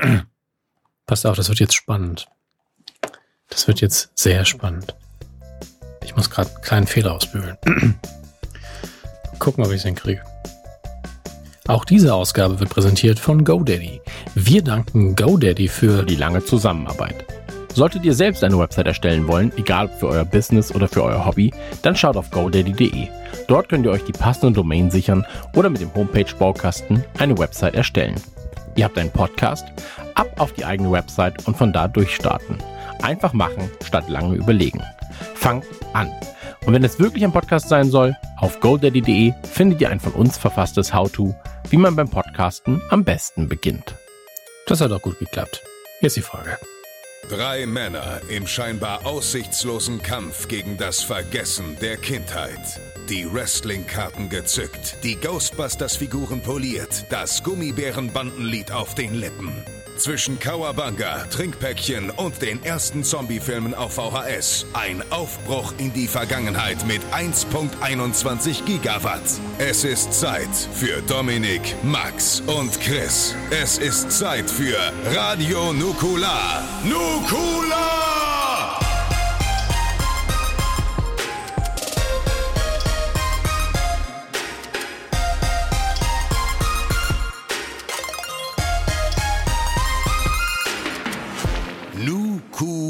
[1.06, 2.26] Passt auf, das wird jetzt spannend.
[3.48, 4.94] Das wird jetzt sehr spannend.
[6.04, 7.56] Ich muss gerade einen kleinen Fehler ausbügeln.
[9.38, 10.22] Gucken, ob ich es hinkriege.
[11.66, 14.00] Auch diese Ausgabe wird präsentiert von GoDaddy.
[14.34, 17.24] Wir danken GoDaddy für die lange Zusammenarbeit.
[17.74, 21.52] Solltet ihr selbst eine Website erstellen wollen, egal für euer Business oder für euer Hobby,
[21.82, 23.06] dann schaut auf godaddy.de.
[23.46, 25.24] Dort könnt ihr euch die passende Domain sichern
[25.54, 28.16] oder mit dem Homepage-Baukasten eine Website erstellen.
[28.80, 29.66] Ihr habt einen Podcast,
[30.14, 32.56] ab auf die eigene Website und von da durchstarten.
[33.02, 34.82] Einfach machen, statt lange überlegen.
[35.34, 36.10] Fangt an.
[36.64, 40.38] Und wenn es wirklich ein Podcast sein soll, auf godaddy.de findet ihr ein von uns
[40.38, 41.34] verfasstes How-To,
[41.68, 43.96] wie man beim Podcasten am besten beginnt.
[44.66, 45.62] Das hat auch gut geklappt.
[45.98, 46.56] Hier ist die Folge.
[47.28, 52.80] Drei Männer im scheinbar aussichtslosen Kampf gegen das Vergessen der Kindheit.
[53.10, 59.52] Die Wrestling-Karten gezückt, die Ghostbusters-Figuren poliert, das Gummibärenbandenlied auf den Lippen.
[59.96, 64.64] Zwischen Kawabanga, Trinkpäckchen und den ersten Zombie-Filmen auf VHS.
[64.74, 69.20] Ein Aufbruch in die Vergangenheit mit 1.21 Gigawatt.
[69.58, 73.34] Es ist Zeit für Dominik, Max und Chris.
[73.50, 74.78] Es ist Zeit für
[75.12, 76.62] Radio Nukular.
[76.84, 78.10] Nukular!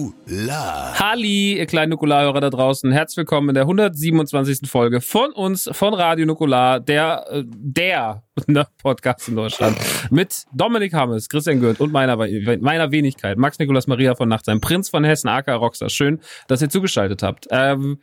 [0.01, 0.99] Nukular.
[0.99, 2.91] Halli, ihr kleinen Nukularhörer da draußen.
[2.91, 4.61] Herzlich willkommen in der 127.
[4.71, 9.77] Folge von uns, von Radio Nukular, der, äh, der ne, Podcast in Deutschland.
[10.11, 13.37] Mit Dominik Hammes, Christian Gürt und meiner, meiner Wenigkeit.
[13.37, 15.91] Max Nikolas Maria von Nachtsheim, Prinz von Hessen, AK Rockstar.
[15.91, 17.47] Schön, dass ihr zugeschaltet habt.
[17.51, 17.99] Ähm,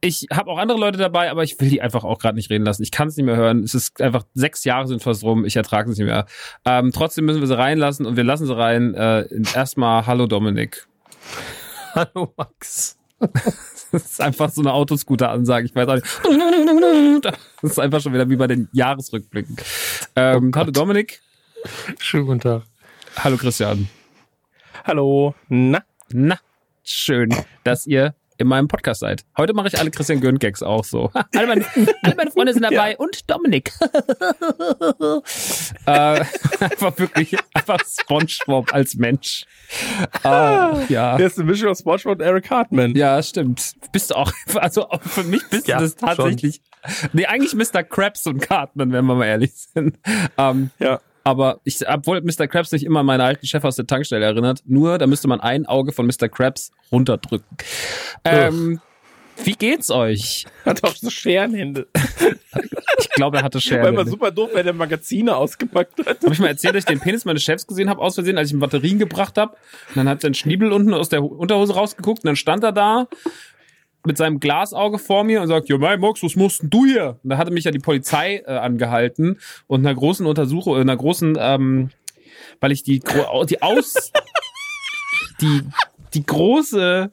[0.00, 2.64] ich habe auch andere Leute dabei, aber ich will die einfach auch gerade nicht reden
[2.64, 2.84] lassen.
[2.84, 3.64] Ich kann es nicht mehr hören.
[3.64, 5.44] Es ist einfach sechs Jahre sind fast rum.
[5.44, 6.26] Ich ertrage es nicht mehr.
[6.64, 8.94] Ähm, trotzdem müssen wir sie reinlassen und wir lassen sie rein.
[8.94, 10.86] Äh, erstmal Hallo Dominik.
[11.94, 12.96] Hallo Max.
[13.92, 15.66] Das ist einfach so eine Autoscooter-Ansage.
[15.66, 17.24] Ich weiß auch nicht.
[17.62, 19.56] Das ist einfach schon wieder wie bei den Jahresrückblicken.
[20.16, 21.22] Ähm, Oh hallo Dominik.
[21.98, 22.62] Schönen guten Tag.
[23.16, 23.88] Hallo Christian.
[24.84, 25.34] Hallo.
[25.48, 25.82] Na?
[26.10, 26.38] Na,
[26.84, 27.34] schön,
[27.64, 29.24] dass ihr in meinem Podcast seid.
[29.36, 31.10] Heute mache ich alle Christian Gönn Gags auch so.
[31.34, 31.64] alle, meine,
[32.02, 33.72] alle meine Freunde sind dabei und Dominik.
[35.86, 36.24] äh,
[36.60, 39.44] einfach wirklich, einfach Spongebob als Mensch.
[40.24, 41.16] Äh, ja.
[41.16, 42.94] Der ist eine Mischung aus SpongeBob und Eric Hartman.
[42.94, 43.74] Ja, stimmt.
[43.92, 46.62] Bist du auch, also auch für mich bist Ja, du das tatsächlich.
[47.12, 47.82] Nee, eigentlich Mr.
[47.82, 49.98] Krabs und Cartman, wenn wir mal ehrlich sind.
[50.38, 51.00] Ähm, Ja.
[51.26, 52.46] Aber ich, obwohl Mr.
[52.46, 55.40] Krabs sich immer an meinen alten Chef aus der Tankstelle erinnert, nur da müsste man
[55.40, 56.28] ein Auge von Mr.
[56.28, 57.48] Krabs runterdrücken.
[58.24, 58.80] Ähm,
[59.42, 60.46] wie geht's euch?
[60.64, 61.88] Hat auch so Scherenhände.
[63.00, 64.10] Ich glaube, er hatte Weil man Scherben.
[64.10, 66.22] super doof, wenn der Magazine ausgepackt hat.
[66.22, 68.48] Habe ich mal erzählt, dass ich den Penis meines Chefs gesehen habe, aus Versehen, als
[68.48, 69.56] ich ihm Batterien gebracht habe.
[69.88, 73.08] Und dann hat sein Schniebel unten aus der Unterhose rausgeguckt und dann stand er da
[74.06, 77.18] mit seinem Glasauge vor mir und sagt, ja, mein Mox, was musst denn du hier?
[77.22, 80.82] Und da hatte mich ja die Polizei äh, angehalten und in einer großen Untersuchung, in
[80.82, 81.90] einer großen, ähm,
[82.60, 83.00] weil ich die,
[83.48, 84.12] die Aus,
[85.40, 85.62] die,
[86.14, 87.10] die große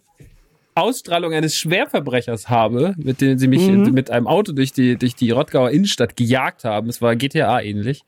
[0.75, 5.29] Ausstrahlung eines Schwerverbrechers habe, mit dem sie mich mit einem Auto durch die, durch die
[5.31, 6.89] Rottgauer Innenstadt gejagt haben.
[6.89, 8.03] Es war GTA ähnlich.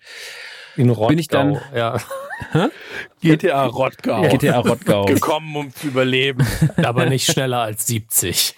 [0.75, 1.07] In Rottgau.
[1.07, 1.97] Bin ich dann- Ja.
[3.21, 4.27] GTA Rottgau.
[4.27, 5.05] GTA Rottgau.
[5.05, 6.45] Gekommen, um zu überleben.
[6.83, 8.55] Aber nicht schneller als 70.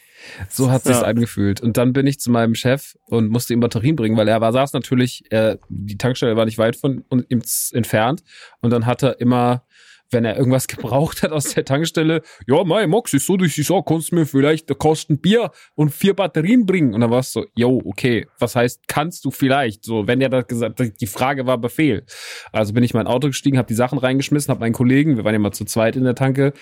[0.49, 1.05] So hat sich's Ja.
[1.07, 1.61] angefühlt.
[1.61, 4.51] Und dann bin ich zu meinem Chef und musste ihm Batterien bringen, weil er war,
[4.51, 8.23] saß natürlich, er, die Tankstelle war nicht weit von uns entfernt.
[8.61, 9.63] Und dann hat er immer,
[10.09, 13.67] wenn er irgendwas gebraucht hat aus der Tankstelle, ja, mein Max, ist so, dass ich
[13.67, 16.93] sag, kannst du mir vielleicht Kosten Bier und vier Batterien bringen?
[16.93, 19.83] Und dann war es so, yo, okay, was heißt, kannst du vielleicht?
[19.83, 22.05] So, wenn er das gesagt hat, die Frage war Befehl.
[22.53, 25.25] Also bin ich in mein Auto gestiegen, habe die Sachen reingeschmissen, habe meinen Kollegen, wir
[25.25, 26.53] waren ja mal zu zweit in der Tanke,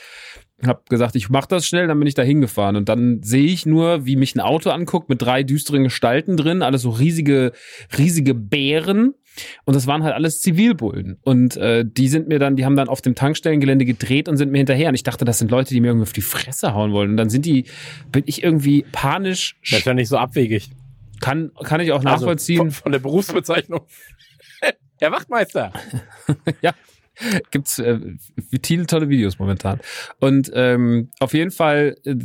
[0.63, 3.65] hab gesagt, ich mach das schnell, dann bin ich da hingefahren und dann sehe ich
[3.65, 7.51] nur, wie mich ein Auto anguckt mit drei düsteren Gestalten drin, alles so riesige,
[7.97, 9.15] riesige Bären
[9.65, 12.87] und das waren halt alles Zivilbullen und äh, die sind mir dann, die haben dann
[12.87, 15.81] auf dem Tankstellengelände gedreht und sind mir hinterher und ich dachte, das sind Leute, die
[15.81, 17.65] mir irgendwie auf die Fresse hauen wollen und dann sind die,
[18.11, 20.69] bin ich irgendwie panisch, Das ist ja nicht so abwegig.
[21.19, 22.61] kann, kann ich auch nachvollziehen.
[22.61, 23.81] Also, von, von der Berufsbezeichnung.
[24.99, 25.73] Herr Wachtmeister.
[26.61, 26.73] ja.
[27.51, 27.99] Gibt's äh,
[28.63, 29.79] viele tolle Videos momentan.
[30.19, 32.15] Und ähm, auf jeden Fall äh,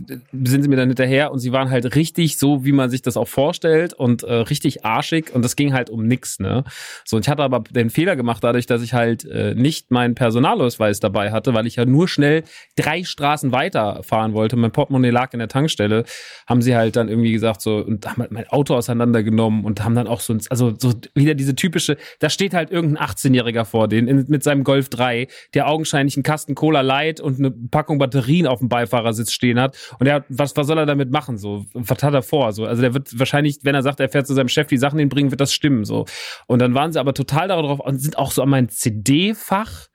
[0.44, 3.16] sind sie mir dann hinterher und sie waren halt richtig so, wie man sich das
[3.16, 6.64] auch vorstellt und äh, richtig arschig und das ging halt um nix, ne?
[7.04, 10.14] So, und ich hatte aber den Fehler gemacht, dadurch, dass ich halt äh, nicht meinen
[10.14, 12.42] Personalausweis dabei hatte, weil ich ja nur schnell
[12.76, 14.56] drei Straßen weiter fahren wollte.
[14.56, 16.04] Mein Portemonnaie lag in der Tankstelle,
[16.46, 19.94] haben sie halt dann irgendwie gesagt so und haben halt mein Auto auseinandergenommen und haben
[19.94, 23.88] dann auch so, ein- also so wieder diese typische, da steht halt irgendein 18-Jähriger vor
[23.88, 27.98] denen in, mit seinem Golf 3, der augenscheinlich einen Kasten Cola Light und eine Packung
[27.98, 29.76] Batterien auf dem Beifahrersitz stehen hat.
[29.98, 31.36] Und er hat, was, was soll er damit machen?
[31.36, 32.52] So, was hat er vor?
[32.52, 34.98] So, also der wird wahrscheinlich, wenn er sagt, er fährt zu seinem Chef die Sachen
[34.98, 35.84] hinbringen, wird das stimmen.
[35.84, 36.06] So.
[36.46, 39.88] Und dann waren sie aber total darauf und sind auch so an mein CD-Fach.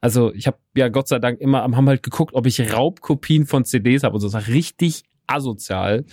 [0.00, 3.64] Also ich habe ja Gott sei Dank immer, haben halt geguckt, ob ich Raubkopien von
[3.64, 4.26] CDs habe und so.
[4.26, 6.04] Das war richtig asozial.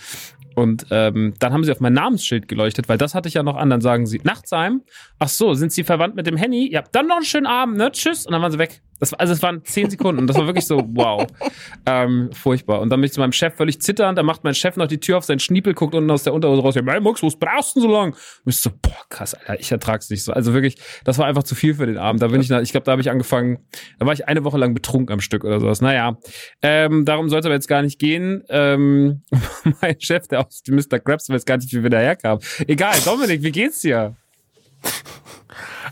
[0.60, 3.56] Und ähm, dann haben sie auf mein Namensschild geleuchtet, weil das hatte ich ja noch
[3.56, 3.70] an.
[3.70, 4.82] Dann sagen sie, Nachtsheim,
[5.18, 6.70] ach so, sind sie verwandt mit dem Henny?
[6.70, 7.90] Ja, dann noch einen schönen Abend, ne?
[7.90, 8.26] Tschüss.
[8.26, 8.82] Und dann waren sie weg.
[9.00, 10.26] Das, also es waren zehn Sekunden.
[10.26, 11.26] Das war wirklich so, wow.
[11.86, 12.80] Ähm, furchtbar.
[12.80, 14.18] Und dann bin ich zu meinem Chef völlig zitternd.
[14.18, 16.62] Da macht mein Chef noch die Tür auf, sein Schniepel guckt unten aus der Unterhose
[16.62, 16.74] raus.
[16.82, 18.12] Mein Mux, was brauchst du so lang?
[18.12, 20.32] Und ich so, boah, krass, Alter, ich ertrag's nicht so.
[20.32, 22.22] Also wirklich, das war einfach zu viel für den Abend.
[22.22, 23.58] Da bin ich, ich glaube, da habe ich angefangen,
[23.98, 25.80] da war ich eine Woche lang betrunken am Stück oder sowas.
[25.80, 26.18] Naja,
[26.62, 28.44] ähm, darum soll es aber jetzt gar nicht gehen.
[28.50, 29.22] Ähm,
[29.80, 30.98] mein Chef, der aus dem Mr.
[30.98, 32.38] Krabs, weiß gar nicht, wie wir daherkam.
[32.66, 34.16] Egal, Dominik, wie geht's dir?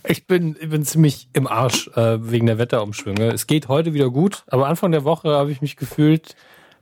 [0.07, 3.33] Ich bin, ich bin ziemlich im Arsch äh, wegen der Wetterumschwünge.
[3.33, 6.37] Es geht heute wieder gut, aber Anfang der Woche habe ich mich gefühlt,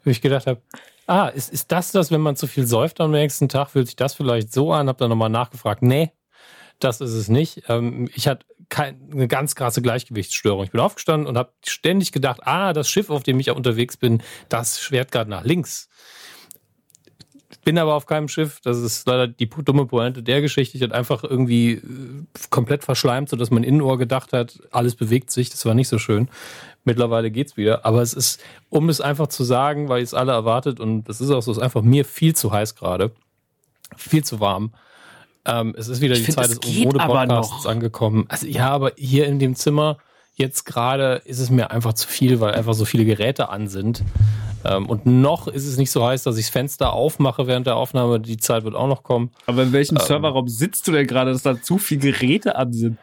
[0.05, 0.61] wie ich gedacht habe,
[1.07, 3.97] ah, ist, ist das das, wenn man zu viel säuft am nächsten Tag, fühlt sich
[3.97, 4.89] das vielleicht so an?
[4.89, 5.83] Habe dann nochmal nachgefragt.
[5.83, 6.13] Nee,
[6.79, 7.63] das ist es nicht.
[7.69, 10.65] Ähm, ich hatte kein, eine ganz krasse Gleichgewichtsstörung.
[10.65, 14.23] Ich bin aufgestanden und habe ständig gedacht, ah, das Schiff, auf dem ich unterwegs bin,
[14.49, 15.89] das schwert gerade nach links
[17.67, 18.61] bin aber auf keinem Schiff.
[18.63, 20.77] Das ist leider die dumme Pointe der Geschichte.
[20.77, 21.83] Ich hatte einfach irgendwie äh,
[22.49, 25.51] komplett verschleimt, sodass mein Innenohr gedacht hat, alles bewegt sich.
[25.51, 26.29] Das war nicht so schön.
[26.85, 27.85] Mittlerweile geht's wieder.
[27.85, 28.41] Aber es ist,
[28.71, 31.57] um es einfach zu sagen, weil es alle erwartet und das ist auch so, es
[31.57, 33.11] ist einfach mir viel zu heiß gerade.
[33.97, 34.73] Viel zu warm.
[35.45, 38.27] Ähm, es ist wieder ich die find, Zeit des Mode-Podcasts angekommen.
[38.29, 39.99] Also ja, aber hier in dem Zimmer
[40.37, 44.05] jetzt gerade ist es mir einfach zu viel, weil einfach so viele Geräte an sind.
[44.67, 47.77] Ähm, und noch ist es nicht so heiß, dass ich das Fenster aufmache während der
[47.77, 48.21] Aufnahme.
[48.21, 49.31] Die Zeit wird auch noch kommen.
[49.47, 52.73] Aber in welchem ähm, Serverraum sitzt du denn gerade, dass da zu viele Geräte an
[52.73, 52.99] sind?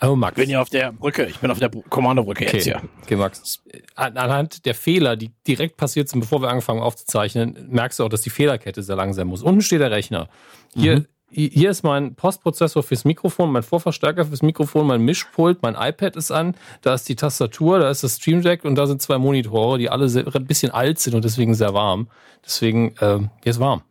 [0.00, 0.38] Oh, Max.
[0.38, 1.26] Ich bin ja auf der Brücke.
[1.26, 2.56] Ich bin auf der Kommandobrücke okay.
[2.56, 2.82] jetzt hier.
[3.02, 3.60] Okay, Max.
[3.96, 8.08] Anhand der Fehler, die direkt passiert sind, bevor wir angefangen haben aufzuzeichnen, merkst du auch,
[8.08, 9.42] dass die Fehlerkette sehr lang sein muss.
[9.42, 10.28] Unten steht der Rechner.
[10.74, 15.74] Hier mhm hier ist mein Postprozessor fürs Mikrofon, mein Vorverstärker fürs Mikrofon, mein Mischpult, mein
[15.74, 19.02] iPad ist an, da ist die Tastatur, da ist das Stream Deck und da sind
[19.02, 22.08] zwei Monitore, die alle sehr, ein bisschen alt sind und deswegen sehr warm.
[22.44, 23.82] Deswegen, äh, hier ist warm.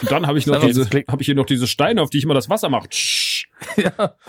[0.00, 2.24] Und dann habe ich noch diese, habe ich hier noch diese Steine, auf die ich
[2.24, 2.88] immer das Wasser mache.
[3.76, 4.14] ja.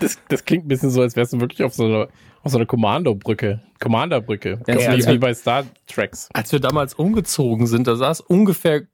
[0.00, 2.08] Das, das klingt ein bisschen so, als wärst du wirklich auf so einer
[2.42, 4.60] auf so einer Kommandobrücke, Commanderbrücke.
[4.66, 6.28] Ja, ja, wie bei Star Treks.
[6.32, 8.86] Als wir damals umgezogen sind, da es ungefähr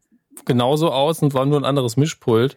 [0.44, 2.56] genauso aus und war nur ein anderes Mischpult.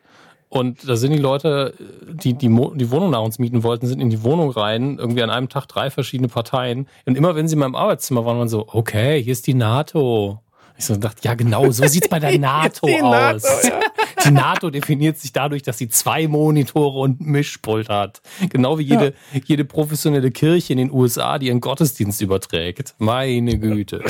[0.49, 1.73] Und da sind die Leute,
[2.09, 5.29] die, die die Wohnung nach uns mieten wollten, sind in die Wohnung rein, irgendwie an
[5.29, 6.87] einem Tag drei verschiedene Parteien.
[7.05, 10.39] Und immer wenn sie in meinem Arbeitszimmer waren, waren so, okay, hier ist die NATO.
[10.77, 13.43] Ich so dachte, ja genau, so sieht's bei der NATO die aus.
[13.43, 13.79] NATO, ja.
[14.25, 18.21] Die NATO definiert sich dadurch, dass sie zwei Monitore und Mischpult hat.
[18.49, 19.41] Genau wie jede, ja.
[19.45, 22.95] jede professionelle Kirche in den USA, die ihren Gottesdienst überträgt.
[22.97, 24.03] Meine Güte.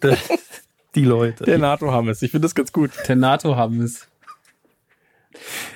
[0.94, 1.44] die Leute.
[1.44, 2.22] Der NATO-Hammes.
[2.22, 2.90] Ich finde das ganz gut.
[3.08, 4.08] Der NATO-Hammes.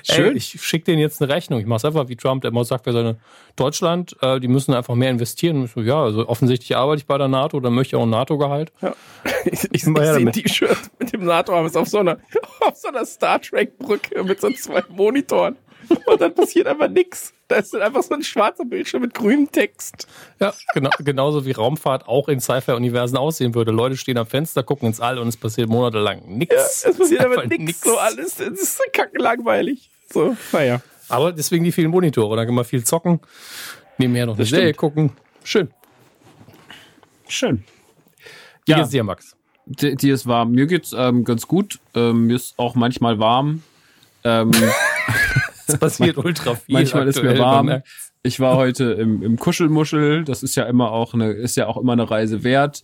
[0.03, 0.31] Schön.
[0.31, 1.59] Ey, ich schicke denen jetzt eine Rechnung.
[1.59, 3.17] Ich mache es einfach wie Trump, der immer sagt, wir sollen
[3.55, 5.67] Deutschland, äh, die müssen einfach mehr investieren.
[5.67, 8.71] So, ja, also offensichtlich arbeite ich bei der NATO, dann möchte ich auch ein NATO-Gehalt.
[8.81, 8.93] Ja.
[9.45, 12.17] Ich, ich, ich sehe ein T-Shirt mit dem NATO-Hammes auf so einer,
[12.61, 15.55] auf so einer Star Trek-Brücke mit so zwei Monitoren.
[16.05, 17.33] Und dann passiert einfach nichts.
[17.47, 20.07] Da ist dann einfach so ein schwarzer Bildschirm mit grünem Text.
[20.39, 23.71] Ja, genau, genauso wie Raumfahrt auch in Sci-Fi-Universen aussehen würde.
[23.71, 26.83] Leute stehen am Fenster, gucken ins All und es passiert monatelang nichts.
[26.83, 27.81] Ja, es passiert aber nichts.
[27.81, 28.39] So alles.
[28.39, 29.89] Es ist so kackenlangweilig.
[30.11, 30.81] So, naja.
[31.07, 32.35] Aber deswegen die vielen Monitore.
[32.35, 33.19] Da kann man viel zocken.
[33.97, 35.11] Nebenher noch eine das Serie gucken.
[35.43, 35.69] Schön.
[37.27, 37.63] Schön.
[38.65, 38.77] Wie ja.
[38.77, 39.35] geht's dir, Max?
[39.65, 40.51] Dir ist warm.
[40.51, 41.79] Mir geht's ähm, ganz gut.
[41.95, 43.63] Ähm, mir ist auch manchmal warm.
[44.23, 44.51] Ähm,
[45.69, 46.73] es passiert ultra viel.
[46.73, 47.81] Manchmal ist mir warm.
[48.21, 50.25] Ich war heute im, im Kuschelmuschel.
[50.25, 52.83] Das ist ja immer auch eine, ist ja auch immer eine Reise wert.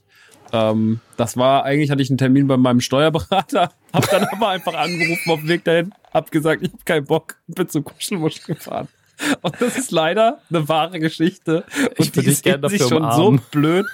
[0.54, 4.75] Ähm, das war eigentlich hatte ich einen Termin bei meinem Steuerberater, hab dann aber einfach
[4.75, 8.88] angerufen auf dem Weg dahin, hab gesagt, ich habe keinen Bock, bin zum Kuschelmuschel gefahren.
[9.42, 11.63] Und das ist leider eine wahre Geschichte.
[11.98, 13.86] Und ich die ist sich schon so blöd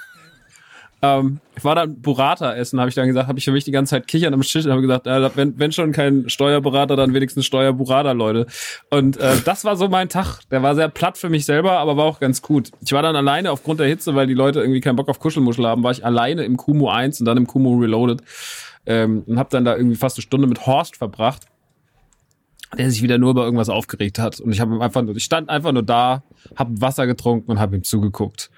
[1.02, 3.72] ähm, ich war dann Burrata essen, habe ich dann gesagt, habe ich für mich die
[3.72, 7.12] ganze Zeit kichern am Tisch und habe gesagt, äh, wenn, wenn schon kein Steuerberater, dann
[7.12, 8.46] wenigstens Steuerburrata, Leute.
[8.88, 10.40] Und äh, das war so mein Tag.
[10.50, 12.70] Der war sehr platt für mich selber, aber war auch ganz gut.
[12.80, 15.66] Ich war dann alleine aufgrund der Hitze, weil die Leute irgendwie keinen Bock auf Kuschelmuschel
[15.66, 18.22] haben, war ich alleine im Kumu 1 und dann im Kumu Reloaded
[18.86, 21.46] ähm, und habe dann da irgendwie fast eine Stunde mit Horst verbracht
[22.78, 25.50] der sich wieder nur über irgendwas aufgeregt hat und ich habe einfach nur ich stand
[25.50, 26.22] einfach nur da,
[26.56, 28.50] habe Wasser getrunken und habe ihm zugeguckt.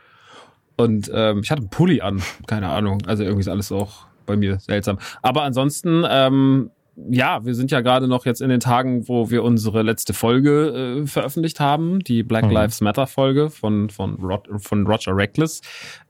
[0.77, 3.03] Und ähm, ich hatte einen Pulli an, keine Ahnung.
[3.07, 4.99] Also irgendwie ist alles auch bei mir seltsam.
[5.23, 6.71] Aber ansonsten, ähm,
[7.11, 11.03] ja, wir sind ja gerade noch jetzt in den Tagen, wo wir unsere letzte Folge
[11.03, 12.53] äh, veröffentlicht haben, die Black Mhm.
[12.53, 15.61] Lives Matter Folge von, von, Rod, von Roger Reckless.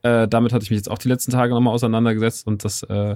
[0.03, 3.15] Äh, damit hatte ich mich jetzt auch die letzten Tage nochmal auseinandergesetzt und das äh,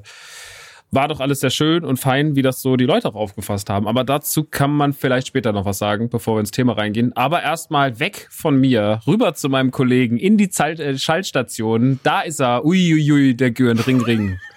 [0.92, 3.88] war doch alles sehr schön und fein, wie das so die Leute auch aufgefasst haben.
[3.88, 7.16] Aber dazu kann man vielleicht später noch was sagen, bevor wir ins Thema reingehen.
[7.16, 12.00] Aber erstmal weg von mir, rüber zu meinem Kollegen in die Zeit, äh, Schaltstation.
[12.04, 12.66] Da ist er.
[12.66, 14.38] Uiuiui, der Gürn, Ring, Ring.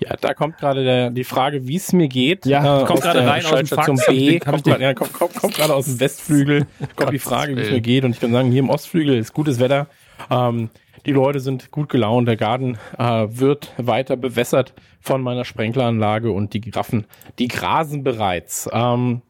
[0.00, 2.46] Ja, da kommt gerade die Frage, wie es mir geht.
[2.46, 4.38] Ja, kommt aus gerade rein aus dem ich B.
[4.40, 6.66] Kommt, grad- ja, kommt, kommt, kommt gerade aus dem Westflügel.
[6.96, 8.04] kommt die Frage, wie es mir geht.
[8.04, 9.86] Und ich kann sagen, hier im Ostflügel ist gutes Wetter.
[10.30, 10.68] Ähm,
[11.06, 12.28] die Leute sind gut gelaunt.
[12.28, 17.06] Der Garten äh, wird weiter bewässert von meiner Sprenkleranlage und die Giraffen,
[17.38, 18.68] die grasen bereits.
[18.72, 19.22] Ähm,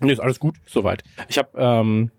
[0.00, 1.02] nee, ist alles gut, soweit.
[1.28, 2.10] Ich habe ähm,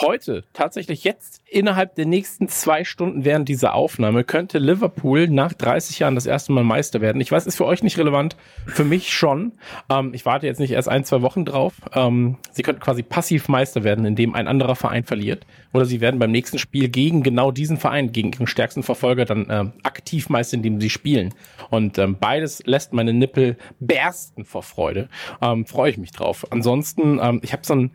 [0.00, 5.98] heute, tatsächlich jetzt, innerhalb der nächsten zwei Stunden während dieser Aufnahme, könnte Liverpool nach 30
[5.98, 7.20] Jahren das erste Mal Meister werden.
[7.20, 8.36] Ich weiß, ist für euch nicht relevant,
[8.66, 9.52] für mich schon.
[9.90, 11.74] Ähm, ich warte jetzt nicht erst ein, zwei Wochen drauf.
[11.94, 15.46] Ähm, sie könnten quasi passiv Meister werden, indem ein anderer Verein verliert.
[15.72, 19.46] Oder sie werden beim nächsten Spiel gegen genau diesen Verein, gegen ihren stärksten Verfolger, dann
[19.50, 21.34] ähm, aktiv Meister, indem sie spielen.
[21.70, 25.08] Und ähm, beides lässt meine Nippel bersten vor Freude.
[25.42, 26.46] Ähm, Freue ich mich drauf.
[26.50, 27.90] Ansonsten, ähm, ich habe so ein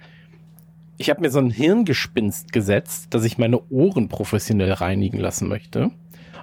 [0.97, 5.91] ich habe mir so ein Hirngespinst gesetzt, dass ich meine Ohren professionell reinigen lassen möchte.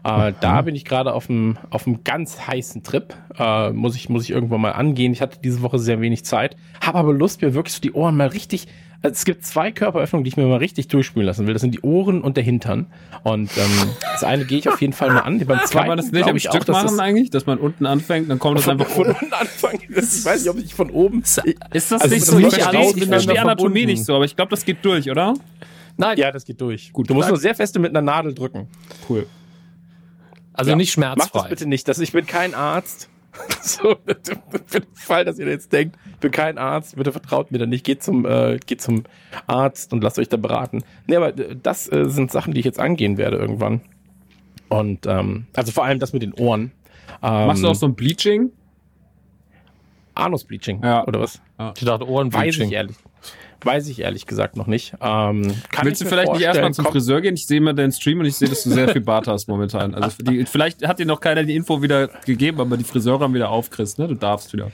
[0.02, 3.14] Äh, da bin ich gerade auf einem auf einem ganz heißen Trip.
[3.38, 5.12] Äh, muss ich muss ich irgendwann mal angehen.
[5.12, 8.16] Ich hatte diese Woche sehr wenig Zeit, habe aber Lust, mir wirklich so die Ohren
[8.16, 8.66] mal richtig.
[9.02, 11.54] Also es gibt zwei Körperöffnungen, die ich mir mal richtig durchspülen lassen will.
[11.54, 12.86] Das sind die Ohren und der Hintern.
[13.22, 13.70] Und ähm,
[14.12, 15.38] das eine gehe ich auf jeden Fall mal an.
[15.38, 17.30] Beim zweiten Kann man das nicht am ich Stück auch, dass machen das eigentlich?
[17.30, 19.80] Dass man unten anfängt, dann kommt das einfach von unten anfangen.
[19.88, 21.20] Ich weiß nicht, ob ich von oben.
[21.22, 21.38] Ist
[21.92, 22.32] das Also nicht so?
[22.36, 25.10] ist Ich nicht verstehe, ich verstehe Anatomie nicht so, aber ich glaube, das geht durch,
[25.10, 25.32] oder?
[25.96, 26.92] Nein, Ja, das geht durch.
[26.92, 27.08] Gut.
[27.08, 28.68] Du musst nur sehr feste mit einer Nadel drücken.
[29.08, 29.26] Cool.
[30.52, 30.76] also Ja.
[30.76, 31.48] nicht Mach das schmerzfrei.
[31.48, 31.88] bitte nicht.
[31.88, 33.08] Das, ich bin kein Arzt.
[33.62, 33.96] So,
[34.66, 37.68] für den Fall, dass ihr jetzt denkt, ich bin kein Arzt, bitte vertraut mir dann
[37.68, 37.84] nicht.
[37.84, 39.04] Geht zum, äh, geht zum
[39.46, 40.82] Arzt und lasst euch da beraten.
[41.06, 43.82] Nee, aber äh, das äh, sind Sachen, die ich jetzt angehen werde irgendwann.
[44.68, 46.72] Und ähm, also vor allem das mit den Ohren.
[47.22, 48.50] Ähm, Machst du auch so ein Bleaching?
[50.14, 51.06] Anus-Bleaching Ja.
[51.06, 51.40] oder was?
[51.76, 52.68] Ich dachte Weiß Ohrenbleaching.
[52.68, 52.96] ich ehrlich.
[53.62, 54.94] Weiß ich ehrlich gesagt noch nicht.
[55.00, 57.34] Ähm, Willst du vielleicht nicht erstmal zum Friseur gehen?
[57.34, 59.94] Ich sehe mal deinen Stream und ich sehe, dass du sehr viel Bart hast momentan.
[59.94, 63.34] Also die, vielleicht hat dir noch keiner die Info wieder gegeben, aber die Friseure haben
[63.34, 64.08] wieder auf, Chris, ne?
[64.08, 64.70] Du darfst wieder.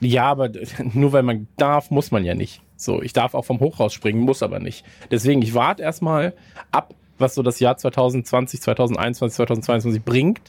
[0.00, 0.50] Ja, aber
[0.92, 2.62] nur weil man darf, muss man ja nicht.
[2.76, 4.84] So, ich darf auch vom Hochhaus springen, muss aber nicht.
[5.10, 6.34] Deswegen, ich warte erstmal
[6.70, 10.40] ab, was so das Jahr 2020, 2021, 2022 bringt.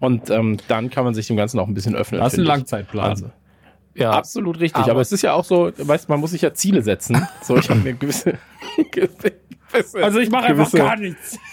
[0.00, 2.20] Und ähm, dann kann man sich dem Ganzen auch ein bisschen öffnen.
[2.20, 2.46] Das ist ein.
[2.46, 3.10] Langzeitplan.
[3.10, 3.30] Also,
[3.94, 4.82] Ja, absolut richtig.
[4.82, 7.26] Aber, Aber- es ist ja auch so, weißt man muss sich ja Ziele setzen.
[7.42, 8.38] So, ich habe mir gewisse,
[8.90, 9.34] gewisse.
[10.02, 11.38] also ich mache einfach gar nichts.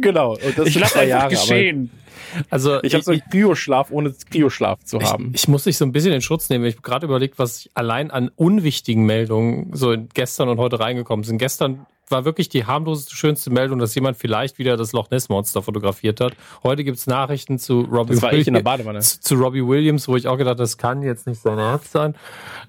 [0.00, 0.36] Genau.
[0.64, 1.30] Ich lasse einfach Jahre.
[1.30, 1.90] geschehen.
[2.50, 5.32] also ich habe so einen Kryoschlaf, ohne Kryoschlaf zu haben.
[5.34, 6.64] Ich, ich muss dich so ein bisschen in Schutz nehmen.
[6.66, 11.24] Ich habe gerade überlegt, was ich allein an unwichtigen Meldungen so gestern und heute reingekommen
[11.24, 11.38] sind.
[11.38, 15.62] Gestern war wirklich die harmloseste, schönste Meldung, dass jemand vielleicht wieder das Loch Ness Monster
[15.62, 16.34] fotografiert hat.
[16.62, 18.84] Heute gibt's Nachrichten zu Robbie das war ich in der Williams.
[18.84, 19.00] Badewanne.
[19.00, 22.14] Zu, zu Robbie Williams, wo ich auch gedacht, das kann jetzt nicht sein Ernst sein.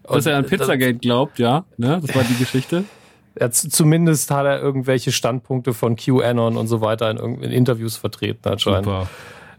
[0.03, 1.65] Dass er an Und, Pizzagate glaubt, ja.
[1.77, 2.01] Ne?
[2.03, 2.85] Das war die Geschichte.
[3.39, 8.47] Ja, zumindest hat er irgendwelche Standpunkte von QAnon und so weiter in, in Interviews vertreten
[8.47, 8.85] anscheinend.
[8.85, 9.07] Super.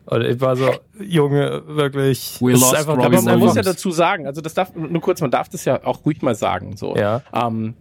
[0.06, 2.38] Und ich war so, Junge, wirklich.
[2.40, 4.74] We es ist lost einfach, Robbie Aber man muss ja dazu sagen, also das darf,
[4.74, 6.94] nur kurz, man darf das ja auch ruhig mal sagen, so.
[6.94, 7.22] Ja.
[7.32, 7.74] Ähm,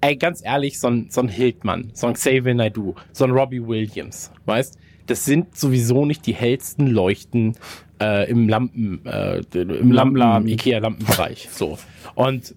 [0.00, 3.66] ey, ganz ehrlich, so ein, so ein Hildmann, so ein Xavier Naidoo, so ein Robbie
[3.66, 7.56] Williams, weißt, das sind sowieso nicht die hellsten Leuchten
[8.00, 11.78] äh, im Lampen, äh, im Lampenladen, Ikea-Lampenbereich, so.
[12.14, 12.54] Und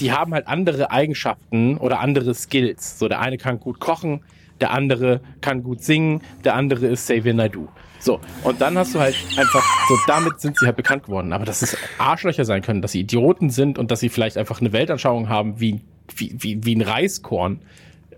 [0.00, 2.98] die haben halt andere Eigenschaften oder andere Skills.
[2.98, 4.22] So, der eine kann gut kochen,
[4.60, 7.68] der andere kann gut singen, der andere ist Xavier Naidoo.
[7.98, 11.32] So, und dann hast du halt einfach, so damit sind sie halt bekannt geworden.
[11.32, 14.60] Aber dass es Arschlöcher sein können, dass sie Idioten sind und dass sie vielleicht einfach
[14.60, 15.80] eine Weltanschauung haben wie,
[16.16, 17.60] wie, wie, wie ein Reiskorn,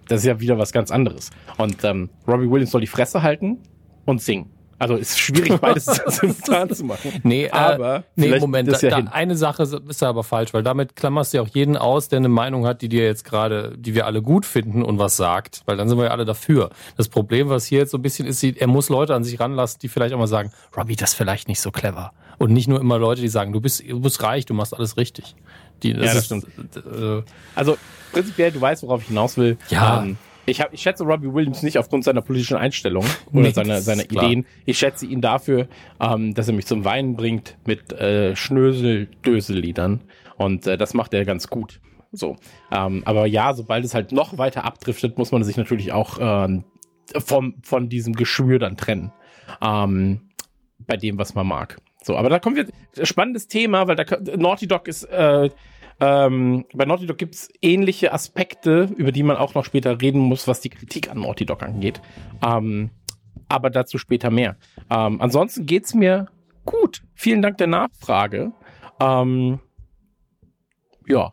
[0.08, 1.30] das ist ja wieder was ganz anderes.
[1.56, 3.58] Und ähm, Robbie Williams soll die Fresse halten
[4.04, 4.50] und singen.
[4.78, 7.12] Also ist schwierig, beides simultan zu machen.
[7.22, 9.08] Nee, aber äh, nee, Moment, da, ja da, hin.
[9.08, 12.18] eine Sache ist da aber falsch, weil damit klammerst du ja auch jeden aus, der
[12.18, 15.62] eine Meinung hat, die dir jetzt gerade, die wir alle gut finden und was sagt,
[15.66, 16.70] weil dann sind wir ja alle dafür.
[16.96, 19.78] Das Problem, was hier jetzt so ein bisschen ist, er muss Leute an sich ranlassen,
[19.80, 22.12] die vielleicht auch mal sagen, Robbie, das ist vielleicht nicht so clever.
[22.38, 24.96] Und nicht nur immer Leute, die sagen, du bist, du bist reich, du machst alles
[24.96, 25.36] richtig.
[25.82, 26.46] Die, Ja, das ist, stimmt.
[26.76, 27.22] Äh,
[27.54, 27.76] Also
[28.12, 29.56] prinzipiell, du weißt, worauf ich hinaus will.
[29.68, 30.02] Ja.
[30.02, 30.16] Ähm,
[30.46, 33.84] ich, hab, ich schätze Robbie Williams nicht aufgrund seiner politischen Einstellung oder Nee, seiner, das
[33.86, 34.04] seiner.
[34.04, 34.46] Ideen.
[34.66, 35.68] Ich schätze ihn dafür,
[36.00, 40.00] ähm, dass er mich zum Weinen bringt mit äh, Schnösel-Dösel-Liedern.
[40.36, 41.80] Und äh, das macht er ganz gut.
[42.12, 42.36] So.
[42.70, 46.64] Ähm, aber ja, sobald es halt noch weiter abdriftet, muss man sich natürlich auch ähm,
[47.18, 49.12] vom, von diesem Geschwür dann trennen.
[49.60, 50.28] Ähm,
[50.78, 51.78] bei dem, was man mag.
[52.04, 52.66] So, aber da kommen wir,
[53.04, 54.04] spannendes Thema, weil da
[54.36, 55.48] Naughty Dog ist, äh,
[56.00, 60.20] ähm, bei Naughty Dog gibt es ähnliche Aspekte, über die man auch noch später reden
[60.20, 62.00] muss, was die Kritik an Naughty Dog angeht.
[62.44, 62.90] Ähm,
[63.48, 64.56] aber dazu später mehr.
[64.90, 66.28] Ähm, ansonsten geht's mir
[66.64, 67.02] gut.
[67.14, 68.52] Vielen Dank der Nachfrage.
[69.00, 69.60] Ähm,
[71.06, 71.32] ja,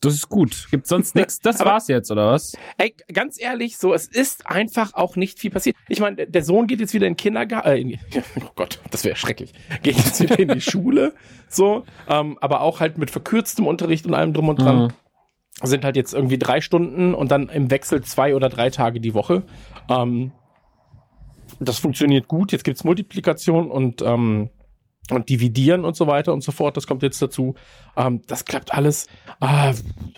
[0.00, 0.68] das ist gut.
[0.70, 1.40] Gibt sonst nichts.
[1.48, 2.56] Das Aber, war's jetzt, oder was?
[2.76, 5.76] Ey, ganz ehrlich, so, es ist einfach auch nicht viel passiert.
[5.88, 7.68] Ich meine, der Sohn geht jetzt wieder in den Kindergarten.
[7.68, 7.98] Äh,
[8.40, 9.52] oh Gott, das wäre schrecklich.
[9.82, 11.14] Geht jetzt wieder in die Schule.
[11.48, 14.82] So, ähm, aber auch halt mit verkürztem Unterricht und allem drum und dran.
[14.82, 14.88] Mhm.
[15.66, 19.14] Sind halt jetzt irgendwie drei Stunden und dann im Wechsel zwei oder drei Tage die
[19.14, 19.42] Woche.
[19.88, 20.32] Ähm,
[21.60, 22.52] das funktioniert gut.
[22.52, 24.50] Jetzt gibt's Multiplikation und ähm,
[25.10, 26.76] und dividieren und so weiter und so fort.
[26.76, 27.54] Das kommt jetzt dazu.
[27.96, 29.06] Ähm, das klappt alles.
[29.40, 29.74] Ah,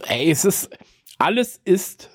[0.06, 0.70] ey, es ist
[1.18, 2.10] alles ist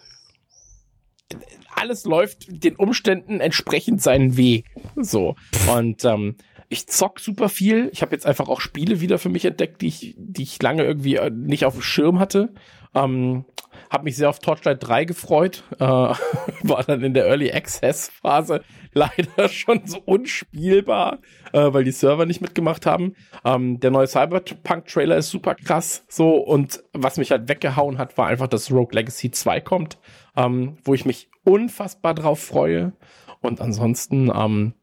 [1.76, 4.66] alles läuft den Umständen entsprechend seinen Weg.
[4.96, 5.36] So
[5.70, 6.36] und ähm,
[6.70, 7.90] ich zock super viel.
[7.94, 10.84] Ich habe jetzt einfach auch Spiele wieder für mich entdeckt, die ich, die ich lange
[10.84, 12.54] irgendwie äh, nicht auf dem Schirm hatte.
[12.96, 13.46] Ähm,
[13.90, 15.64] habe mich sehr auf Torchlight 3 gefreut.
[15.80, 15.84] Äh,
[16.64, 21.20] war dann in der Early Access Phase leider schon so unspielbar,
[21.54, 23.16] äh, weil die Server nicht mitgemacht haben.
[23.44, 26.06] Ähm, der neue Cyberpunk-Trailer ist super krass.
[26.08, 30.00] So, und was mich halt weggehauen hat, war einfach, dass Rogue Legacy 2 kommt,
[30.36, 32.94] ähm, wo ich mich unfassbar drauf freue.
[33.42, 34.74] Und ansonsten, ähm,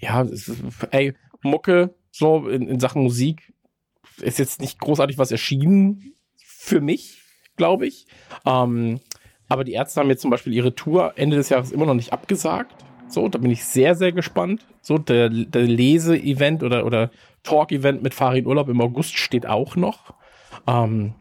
[0.00, 0.26] ja,
[0.90, 3.52] ey, Mucke, so in, in Sachen Musik,
[4.20, 6.14] ist jetzt nicht großartig was erschienen
[6.58, 7.22] für mich,
[7.56, 8.06] glaube ich.
[8.44, 8.98] Ähm,
[9.48, 12.12] aber die Ärzte haben jetzt zum Beispiel ihre Tour Ende des Jahres immer noch nicht
[12.12, 12.84] abgesagt.
[13.08, 14.66] So, da bin ich sehr, sehr gespannt.
[14.82, 17.10] So, der, der Lese-Event oder, oder
[17.44, 20.14] Talk-Event mit Farin Urlaub im August steht auch noch.
[20.66, 21.14] Ähm,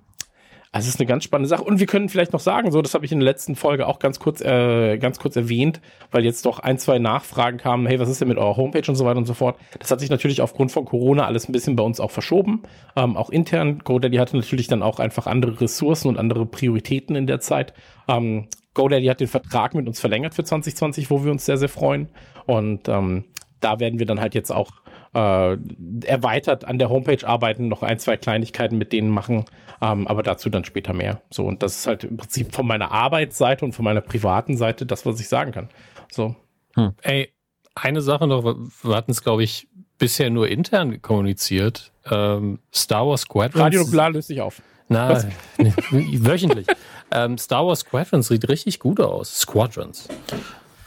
[0.71, 1.63] also es ist eine ganz spannende Sache.
[1.63, 3.99] Und wir können vielleicht noch sagen, so, das habe ich in der letzten Folge auch
[3.99, 5.81] ganz kurz, äh, ganz kurz erwähnt,
[6.11, 8.95] weil jetzt doch ein, zwei Nachfragen kamen, hey, was ist denn mit eurer Homepage und
[8.95, 9.57] so weiter und so fort.
[9.79, 12.63] Das hat sich natürlich aufgrund von Corona alles ein bisschen bei uns auch verschoben.
[12.95, 13.79] Ähm, auch intern.
[13.83, 17.73] GoDaddy hatte natürlich dann auch einfach andere Ressourcen und andere Prioritäten in der Zeit.
[18.07, 21.69] Ähm, GoDaddy hat den Vertrag mit uns verlängert für 2020, wo wir uns sehr, sehr
[21.69, 22.09] freuen.
[22.45, 23.25] Und ähm,
[23.59, 24.71] da werden wir dann halt jetzt auch
[25.17, 25.57] äh,
[26.05, 29.45] erweitert an der Homepage arbeiten, noch ein, zwei Kleinigkeiten mit denen machen,
[29.81, 31.21] ähm, aber dazu dann später mehr.
[31.31, 34.85] So, und das ist halt im Prinzip von meiner Arbeitsseite und von meiner privaten Seite
[34.85, 35.69] das, was ich sagen kann.
[36.11, 36.35] So.
[36.75, 36.93] Hm.
[37.01, 37.33] Ey,
[37.73, 41.91] eine Sache noch, wir hatten es, glaube ich, bisher nur intern kommuniziert.
[42.09, 43.63] Ähm, Star Wars Squadrons.
[43.63, 44.61] Radio Nuklear löst sich auf.
[44.87, 45.21] Na,
[45.57, 46.67] wöchentlich.
[47.11, 49.39] ähm, Star Wars Squadrons sieht richtig gut aus.
[49.39, 50.07] Squadrons.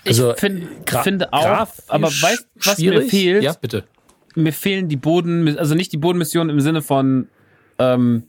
[0.07, 0.69] Also, ich find,
[1.03, 3.05] finde auch, aber weißt du, was schwierig?
[3.05, 3.43] mir fehlt?
[3.43, 3.85] Ja, bitte.
[4.35, 7.29] Mir fehlen die Boden, also nicht die Bodenmissionen im Sinne von,
[7.79, 8.25] ähm,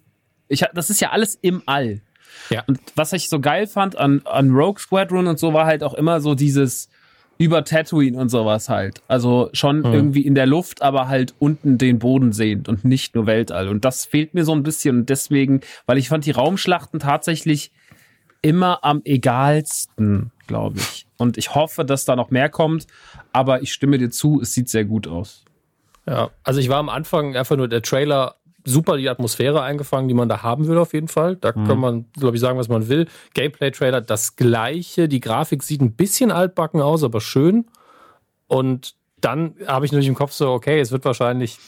[0.48, 2.02] ich, das ist ja alles im All.
[2.50, 2.64] Ja.
[2.68, 5.94] Und was ich so geil fand an, an Rogue Squadron und so war halt auch
[5.94, 6.90] immer so dieses,
[7.42, 9.02] über Tatooine und sowas halt.
[9.08, 9.86] Also schon mhm.
[9.94, 13.68] irgendwie in der Luft, aber halt unten den Boden sehend und nicht nur Weltall.
[13.68, 15.00] Und das fehlt mir so ein bisschen.
[15.00, 17.72] Und deswegen, weil ich fand die Raumschlachten tatsächlich
[18.44, 21.08] immer am egalsten, glaube ich.
[21.18, 22.86] Und ich hoffe, dass da noch mehr kommt.
[23.34, 25.44] Aber ich stimme dir zu, es sieht sehr gut aus.
[26.08, 30.14] Ja, also ich war am Anfang einfach nur der Trailer super die Atmosphäre eingefangen, die
[30.14, 31.36] man da haben will auf jeden Fall.
[31.36, 31.68] Da mhm.
[31.68, 33.08] kann man, glaube ich, sagen, was man will.
[33.34, 35.08] Gameplay-Trailer, das gleiche.
[35.08, 37.66] Die Grafik sieht ein bisschen altbacken aus, aber schön.
[38.48, 41.60] Und dann habe ich natürlich im Kopf so, okay, es wird wahrscheinlich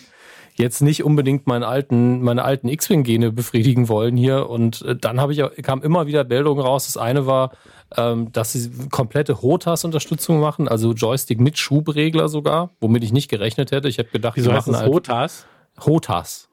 [0.56, 4.50] jetzt nicht unbedingt meinen alten, meine alten X-Wing-Gene befriedigen wollen hier.
[4.50, 6.86] Und äh, dann habe ich, kam immer wieder Meldungen raus.
[6.86, 7.52] Das eine war,
[7.98, 13.72] ähm, dass sie komplette HOTAS-Unterstützung machen, also Joystick mit Schubregler sogar, womit ich nicht gerechnet
[13.72, 13.88] hätte.
[13.88, 15.46] Ich hätte gedacht, Wieso heißt das halt HOTAS?
[15.80, 16.50] HOTAS.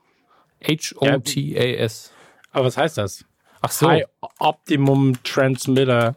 [0.62, 2.12] H-O-T-A-S.
[2.52, 3.24] Aber was heißt das?
[3.62, 3.88] Ach so.
[3.88, 4.04] High
[4.38, 6.14] Optimum Transmitter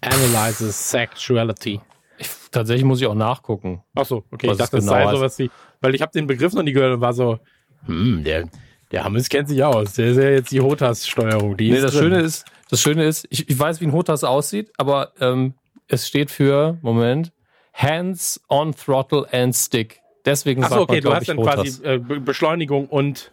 [0.00, 1.80] Analyzes Sexuality.
[2.18, 3.82] Ich, tatsächlich muss ich auch nachgucken.
[3.94, 4.50] Ach so, okay.
[4.50, 6.94] Ich dachte, genau das sei sowas wie, weil ich habe den Begriff noch nie gehört
[6.94, 7.38] und war so,
[7.86, 8.48] hm, der,
[8.92, 9.94] der Hammes kennt sich aus.
[9.94, 11.56] Der ist ja jetzt die HOTAS-Steuerung.
[11.58, 15.12] nee, das Schöne ist, das Schöne ist, ich, ich weiß, wie ein HOTAS aussieht, aber
[15.20, 15.54] ähm,
[15.88, 17.32] es steht für, Moment,
[17.72, 20.00] Hands on Throttle and Stick.
[20.24, 23.32] Deswegen Ach so, okay, man, du hast dann quasi äh, Beschleunigung und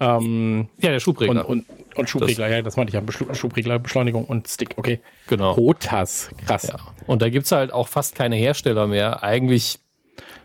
[0.00, 1.48] ähm, ja, der Schubregler.
[1.48, 3.34] Und, und, und Schubregler, das, ja, das meinte ich ja.
[3.34, 5.00] Schubregler, Beschleunigung und Stick, okay.
[5.28, 5.52] Genau.
[5.52, 6.68] Rotas, krass.
[6.68, 6.76] Ja.
[7.06, 9.22] Und da gibt's halt auch fast keine Hersteller mehr.
[9.22, 9.78] Eigentlich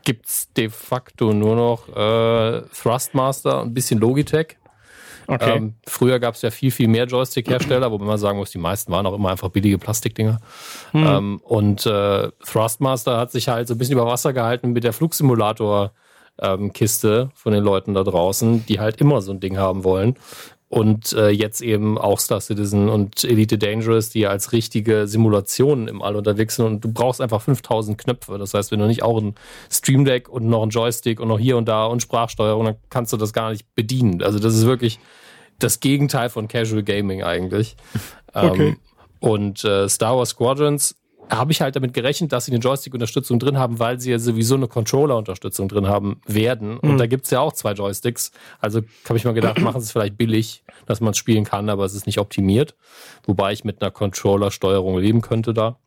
[0.04, 4.58] gibt's de facto nur noch äh, Thrustmaster und ein bisschen Logitech.
[5.28, 5.58] Okay.
[5.58, 8.92] Ähm, früher gab es ja viel, viel mehr Joystick-Hersteller, wo man sagen muss, die meisten
[8.94, 10.40] waren auch immer einfach billige Plastikdinger.
[10.92, 11.06] Hm.
[11.06, 14.94] Ähm, und äh, Thrustmaster hat sich halt so ein bisschen über Wasser gehalten mit der
[14.94, 15.92] Flugsimulator.
[16.40, 20.18] Ähm, Kiste von den Leuten da draußen, die halt immer so ein Ding haben wollen.
[20.70, 26.02] Und äh, jetzt eben auch Star Citizen und Elite Dangerous, die als richtige Simulationen im
[26.02, 28.38] All unterwegs sind und du brauchst einfach 5000 Knöpfe.
[28.38, 29.36] Das heißt, wenn du nicht auch ein
[29.72, 33.14] Stream Deck und noch ein Joystick und noch hier und da und Sprachsteuerung, dann kannst
[33.14, 34.22] du das gar nicht bedienen.
[34.22, 35.00] Also das ist wirklich
[35.58, 37.78] das Gegenteil von Casual Gaming eigentlich.
[38.34, 38.68] Okay.
[38.68, 38.78] Ähm,
[39.20, 40.96] und äh, Star Wars Squadrons
[41.30, 44.56] habe ich halt damit gerechnet, dass sie eine Joystick-Unterstützung drin haben, weil sie ja sowieso
[44.56, 46.78] eine Controller-Unterstützung drin haben werden.
[46.78, 46.98] Und mhm.
[46.98, 48.32] da gibt's ja auch zwei Joysticks.
[48.60, 51.70] Also habe ich mal gedacht, machen sie es vielleicht billig, dass man es spielen kann,
[51.70, 52.76] aber es ist nicht optimiert.
[53.26, 55.78] Wobei ich mit einer Controller-Steuerung leben könnte da.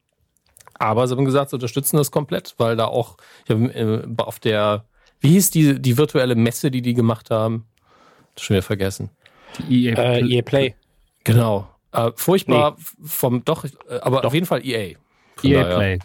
[0.75, 4.39] Aber sie haben gesagt, sie unterstützen das komplett, weil da auch, ich habe äh, auf
[4.39, 4.87] der,
[5.21, 7.67] wie hieß die, die virtuelle Messe, die die gemacht haben?
[8.35, 9.11] Das schon wieder vergessen.
[9.59, 10.75] Die EA, äh, EA Play.
[11.25, 11.69] Genau.
[11.93, 13.07] Äh, furchtbar nee.
[13.07, 13.69] vom, doch, äh,
[14.01, 14.29] aber doch.
[14.29, 14.97] auf jeden Fall EA.
[15.45, 15.77] EA daher.
[15.77, 15.99] Play.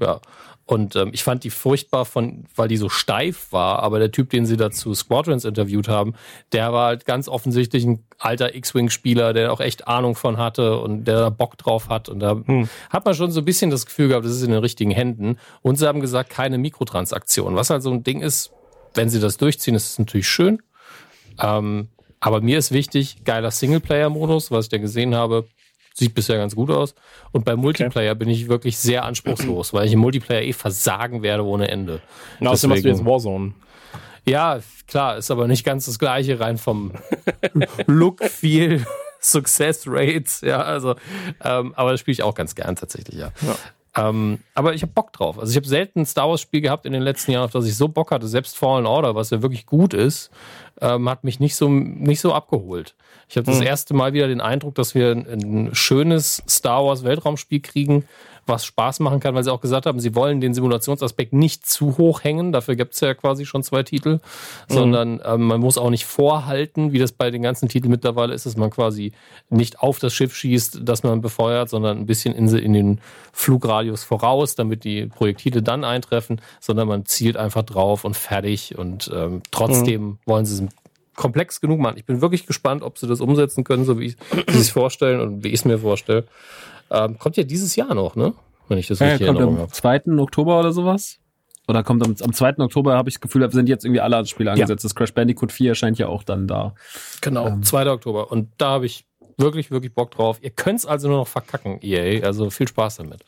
[0.00, 0.20] Ja.
[0.68, 4.30] Und ähm, ich fand die furchtbar von, weil die so steif war, aber der Typ,
[4.30, 6.14] den sie dazu Squadrons interviewt haben,
[6.50, 11.04] der war halt ganz offensichtlich ein alter X-Wing-Spieler, der auch echt Ahnung von hatte und
[11.04, 12.08] der da Bock drauf hat.
[12.08, 12.68] Und da hm.
[12.90, 15.38] hat man schon so ein bisschen das Gefühl gehabt, das ist in den richtigen Händen.
[15.62, 17.54] Und sie haben gesagt, keine Mikrotransaktion.
[17.54, 18.50] Was halt so ein Ding ist,
[18.94, 20.60] wenn sie das durchziehen, ist es natürlich schön.
[21.40, 25.46] Ähm, aber mir ist wichtig, geiler Singleplayer-Modus, was ich da gesehen habe,
[25.96, 26.94] sieht bisher ganz gut aus.
[27.32, 28.18] Und beim Multiplayer okay.
[28.18, 32.00] bin ich wirklich sehr anspruchslos, weil ich im Multiplayer eh versagen werde ohne Ende.
[32.38, 33.54] Na, außerdem machst du jetzt Warzone.
[34.26, 36.92] Ja, klar, ist aber nicht ganz das gleiche rein vom
[37.86, 38.84] Look, Feel,
[39.20, 40.96] Success Rates, ja, also,
[41.42, 43.32] ähm, aber das spiele ich auch ganz gern tatsächlich, ja.
[43.40, 43.56] ja.
[43.96, 45.38] Ähm, aber ich habe Bock drauf.
[45.38, 47.64] Also ich habe selten ein Star Wars Spiel gehabt in den letzten Jahren, auf das
[47.64, 48.28] ich so Bock hatte.
[48.28, 50.30] Selbst Fallen Order, was ja wirklich gut ist,
[50.82, 52.94] ähm, hat mich nicht so nicht so abgeholt.
[53.28, 53.66] Ich habe das mhm.
[53.66, 58.04] erste Mal wieder den Eindruck, dass wir ein, ein schönes Star Wars Weltraumspiel kriegen,
[58.46, 61.98] was Spaß machen kann, weil sie auch gesagt haben, sie wollen den Simulationsaspekt nicht zu
[61.98, 62.52] hoch hängen.
[62.52, 64.72] Dafür gibt es ja quasi schon zwei Titel, mhm.
[64.72, 68.46] sondern ähm, man muss auch nicht vorhalten, wie das bei den ganzen Titeln mittlerweile ist,
[68.46, 69.12] dass man quasi
[69.50, 73.00] nicht auf das Schiff schießt, das man befeuert, sondern ein bisschen in, in den
[73.32, 78.78] Flugradius voraus, damit die Projektile dann eintreffen, sondern man zielt einfach drauf und fertig.
[78.78, 80.18] Und ähm, trotzdem mhm.
[80.24, 80.70] wollen sie es
[81.16, 81.96] komplex genug machen.
[81.96, 84.16] Ich bin wirklich gespannt, ob sie das umsetzen können, so wie sie
[84.48, 86.24] es vorstellen und wie ich es mir vorstelle.
[86.90, 88.34] Ähm, kommt ja dieses Jahr noch, ne?
[88.68, 90.02] Wenn ich das ja, richtig kommt am 2.
[90.18, 91.18] Oktober oder sowas?
[91.68, 92.58] Oder kommt am, am 2.
[92.58, 94.84] Oktober, habe ich das Gefühl, sind jetzt irgendwie alle Spiele angesetzt.
[94.84, 94.88] Ja.
[94.88, 96.74] Das Crash Bandicoot 4 erscheint ja auch dann da.
[97.20, 97.62] Genau, ähm.
[97.62, 97.90] 2.
[97.90, 98.30] Oktober.
[98.30, 99.04] Und da habe ich
[99.36, 100.38] wirklich, wirklich Bock drauf.
[100.42, 102.24] Ihr könnt es also nur noch verkacken, EA.
[102.24, 103.24] Also viel Spaß damit.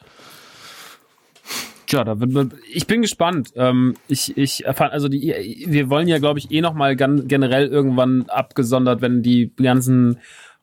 [1.90, 3.52] Ja, da wird ich bin gespannt.
[3.56, 8.28] Ähm, ich, ich erfahre, also die, wir wollen ja, glaube ich, eh nochmal generell irgendwann
[8.28, 10.18] abgesondert, wenn die ganzen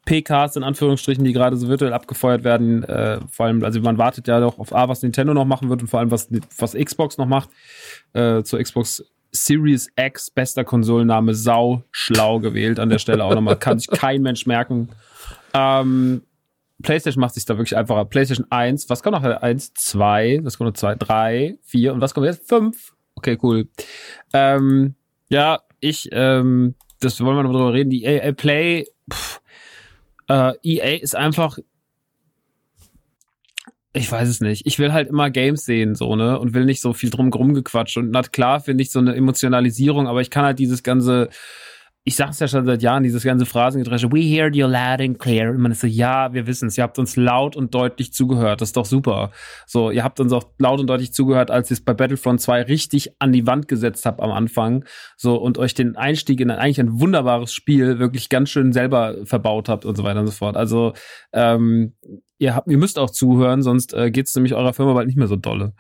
[0.05, 4.27] PKs in Anführungsstrichen, die gerade so virtuell abgefeuert werden, äh, vor allem, also man wartet
[4.27, 7.17] ja doch auf A, was Nintendo noch machen wird und vor allem, was, was Xbox
[7.17, 7.49] noch macht,
[8.13, 13.57] äh, zur Xbox Series X, bester Konsolenname, sau schlau gewählt an der Stelle auch nochmal,
[13.57, 14.89] kann sich kein Mensch merken.
[15.53, 16.21] Ähm,
[16.81, 18.05] PlayStation macht sich da wirklich einfacher.
[18.05, 19.23] PlayStation 1, was kommt noch?
[19.23, 20.77] 1, 2, was kommt noch?
[20.77, 22.47] 2, 3, 4 und was kommt jetzt?
[22.47, 22.93] 5.
[23.15, 23.69] Okay, cool.
[24.33, 24.95] Ähm,
[25.29, 27.89] ja, ich, ähm, das wollen wir noch drüber reden.
[27.89, 29.41] Die EA Play, pff,
[30.27, 31.57] äh, EA ist einfach,
[33.93, 34.65] ich weiß es nicht.
[34.65, 36.37] Ich will halt immer Games sehen, so, ne?
[36.37, 37.97] Und will nicht so viel drum gequatscht.
[37.97, 41.29] Und na klar finde ich so eine Emotionalisierung, aber ich kann halt dieses ganze,
[42.07, 45.49] ich sag's ja schon seit Jahren, dieses ganze Phrasengedresche, we hear you loud and clear.
[45.49, 48.61] Und man ist so, ja, wir wissen es, ihr habt uns laut und deutlich zugehört,
[48.61, 49.31] das ist doch super.
[49.65, 52.61] So, ihr habt uns auch laut und deutlich zugehört, als ich es bei Battlefront 2
[52.61, 54.85] richtig an die Wand gesetzt habt am Anfang.
[55.17, 59.15] So, und euch den Einstieg in ein, eigentlich ein wunderbares Spiel wirklich ganz schön selber
[59.25, 60.57] verbaut habt und so weiter und so fort.
[60.57, 60.93] Also,
[61.33, 61.95] ähm,
[62.37, 65.27] ihr habt, ihr müsst auch zuhören, sonst äh, geht's nämlich eurer Firma bald nicht mehr
[65.27, 65.73] so dolle.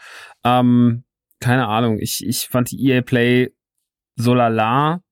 [0.43, 1.03] Ähm,
[1.39, 3.53] keine Ahnung, ich, ich fand die EA Play
[4.15, 5.04] so lala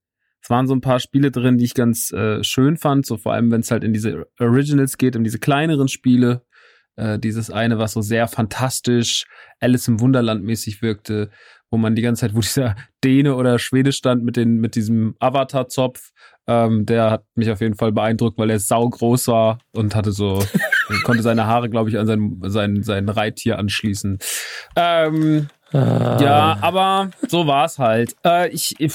[0.44, 3.32] es waren so ein paar Spiele drin, die ich ganz äh, schön fand, so vor
[3.32, 6.42] allem, wenn es halt in diese Originals geht, um diese kleineren Spiele.
[6.98, 9.26] Äh, dieses eine, was so sehr fantastisch
[9.62, 11.32] Alice im Wunderland mäßig wirkte,
[11.72, 12.76] wo man die ganze Zeit, wo dieser
[13.06, 16.12] Däne oder Schwede stand mit, den, mit diesem Avatar-Zopf,
[16.46, 20.44] ähm, der hat mich auf jeden Fall beeindruckt, weil er saugroß war und hatte so,
[21.06, 24.20] konnte seine Haare, glaube ich, an sein, sein, sein Reittier anschließen.
[24.76, 26.18] Ähm, ah.
[26.22, 28.18] Ja, aber so war es halt.
[28.26, 28.94] Äh, ich, ich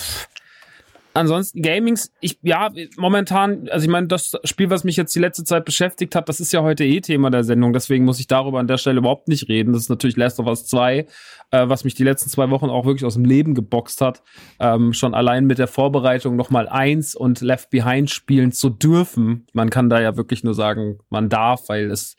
[1.18, 5.42] Ansonsten Gamings, ich ja, momentan, also ich meine, das Spiel, was mich jetzt die letzte
[5.42, 8.60] Zeit beschäftigt hat, das ist ja heute eh Thema der Sendung, deswegen muss ich darüber
[8.60, 9.72] an der Stelle überhaupt nicht reden.
[9.72, 11.06] Das ist natürlich Last of Us 2, äh,
[11.50, 14.22] was mich die letzten zwei Wochen auch wirklich aus dem Leben geboxt hat.
[14.60, 19.44] Ähm, schon allein mit der Vorbereitung nochmal eins und Left Behind spielen zu dürfen.
[19.52, 22.14] Man kann da ja wirklich nur sagen, man darf, weil es,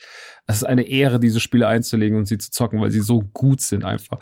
[0.45, 3.61] es ist eine Ehre, diese Spiele einzulegen und sie zu zocken, weil sie so gut
[3.61, 4.19] sind einfach.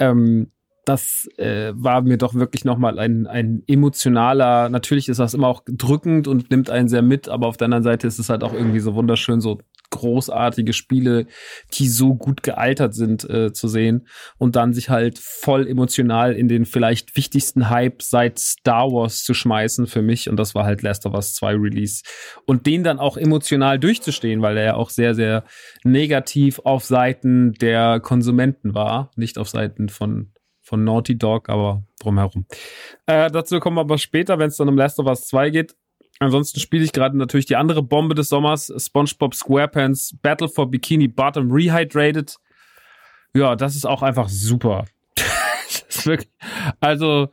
[0.00, 0.50] Ähm,
[0.88, 5.62] das äh, war mir doch wirklich nochmal ein, ein emotionaler, natürlich ist das immer auch
[5.66, 8.54] drückend und nimmt einen sehr mit, aber auf der anderen Seite ist es halt auch
[8.54, 9.58] irgendwie so wunderschön, so
[9.90, 11.26] großartige Spiele,
[11.74, 14.06] die so gut gealtert sind, äh, zu sehen
[14.38, 19.34] und dann sich halt voll emotional in den vielleicht wichtigsten Hype seit Star Wars zu
[19.34, 20.28] schmeißen für mich.
[20.28, 22.02] Und das war halt Last of Us 2 Release.
[22.44, 25.44] Und den dann auch emotional durchzustehen, weil er ja auch sehr, sehr
[25.84, 30.32] negativ auf Seiten der Konsumenten war, nicht auf Seiten von
[30.68, 32.44] von Naughty Dog, aber drumherum.
[33.06, 35.74] Äh, dazu kommen wir aber später, wenn es dann um Last of Us 2 geht.
[36.20, 41.08] Ansonsten spiele ich gerade natürlich die andere Bombe des Sommers, SpongeBob SquarePants Battle for Bikini
[41.08, 42.36] Bottom Rehydrated.
[43.34, 44.84] Ja, das ist auch einfach super.
[45.14, 46.30] das wirklich,
[46.80, 47.28] also,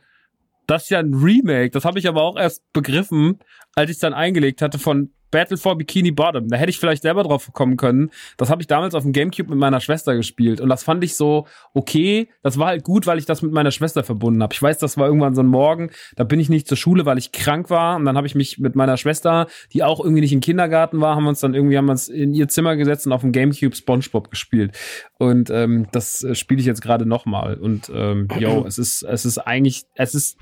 [0.66, 1.70] das ist ja ein Remake.
[1.70, 3.38] Das habe ich aber auch erst begriffen,
[3.74, 6.48] als ich es dann eingelegt hatte von Battle for Bikini Bottom.
[6.48, 8.10] Da hätte ich vielleicht selber drauf kommen können.
[8.38, 11.14] Das habe ich damals auf dem Gamecube mit meiner Schwester gespielt und das fand ich
[11.14, 12.30] so okay.
[12.42, 14.54] Das war halt gut, weil ich das mit meiner Schwester verbunden habe.
[14.54, 17.18] Ich weiß, das war irgendwann so ein Morgen, da bin ich nicht zur Schule, weil
[17.18, 20.32] ich krank war und dann habe ich mich mit meiner Schwester, die auch irgendwie nicht
[20.32, 23.06] im Kindergarten war, haben wir uns dann irgendwie haben wir uns in ihr Zimmer gesetzt
[23.06, 24.74] und auf dem Gamecube SpongeBob gespielt.
[25.18, 29.26] Und ähm, das äh, spiele ich jetzt gerade nochmal und ähm, yo, es ist es
[29.26, 30.38] ist eigentlich es ist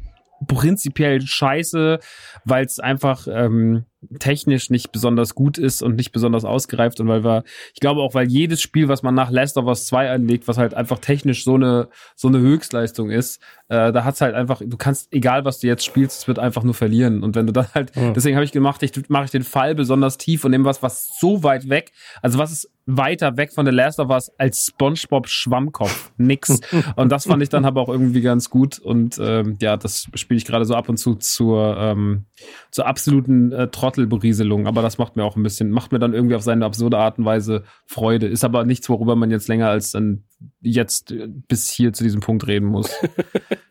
[0.47, 1.99] prinzipiell scheiße,
[2.45, 3.85] weil es einfach ähm,
[4.19, 8.15] technisch nicht besonders gut ist und nicht besonders ausgereift und weil wir, ich glaube auch,
[8.15, 11.45] weil jedes Spiel, was man nach Last of Us 2 anlegt, was halt einfach technisch
[11.45, 15.61] so eine, so eine Höchstleistung ist, äh, da hat's halt einfach, du kannst, egal was
[15.61, 17.23] du jetzt spielst, es wird einfach nur verlieren.
[17.23, 18.15] Und wenn du dann halt, mhm.
[18.15, 21.19] deswegen habe ich gemacht, ich mache ich den Fall besonders tief und nehme was, was
[21.19, 25.29] so weit weg, also was ist weiter weg von The Last of Us als SpongeBob
[25.29, 26.13] Schwammkopf.
[26.17, 26.61] Nix.
[26.97, 28.79] und das fand ich dann aber auch irgendwie ganz gut.
[28.79, 32.27] Und ähm, ja, das spiele ich gerade so ab und zu zur, ähm,
[32.71, 34.67] zur absoluten äh, Trottelberieselung.
[34.67, 37.19] Aber das macht mir auch ein bisschen, macht mir dann irgendwie auf seine absurde Art
[37.19, 38.27] und Weise Freude.
[38.27, 40.25] Ist aber nichts, worüber man jetzt länger als dann
[40.61, 42.91] jetzt äh, bis hier zu diesem Punkt reden muss.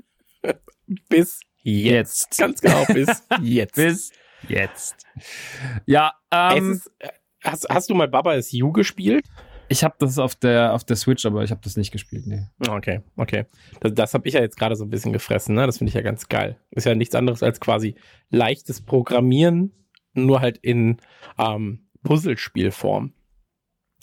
[1.09, 2.37] bis jetzt.
[2.37, 3.75] Ganz genau, bis jetzt.
[3.75, 4.11] bis
[4.47, 5.05] jetzt.
[5.85, 7.09] Ja, ähm, ist, äh,
[7.43, 9.25] hast, hast du mal Baba is You gespielt?
[9.69, 12.27] Ich habe das auf der auf der Switch, aber ich habe das nicht gespielt.
[12.27, 12.47] Nee.
[12.67, 13.45] Okay, okay.
[13.79, 15.55] Das, das habe ich ja jetzt gerade so ein bisschen gefressen.
[15.55, 15.65] Ne?
[15.65, 16.57] Das finde ich ja ganz geil.
[16.71, 17.95] Ist ja nichts anderes als quasi
[18.29, 19.71] leichtes Programmieren,
[20.13, 20.97] nur halt in
[21.37, 23.13] ähm, Puzzlespielform.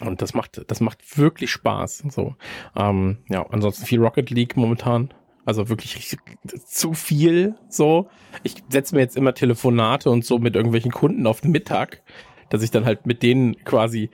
[0.01, 2.05] Und das macht, das macht wirklich Spaß.
[2.09, 2.35] So,
[2.75, 3.47] ähm, ja.
[3.51, 5.13] Ansonsten viel Rocket League momentan.
[5.45, 6.17] Also wirklich
[6.67, 7.57] zu viel.
[7.69, 8.09] So,
[8.43, 12.03] ich setze mir jetzt immer Telefonate und so mit irgendwelchen Kunden auf den Mittag,
[12.51, 14.11] dass ich dann halt mit denen quasi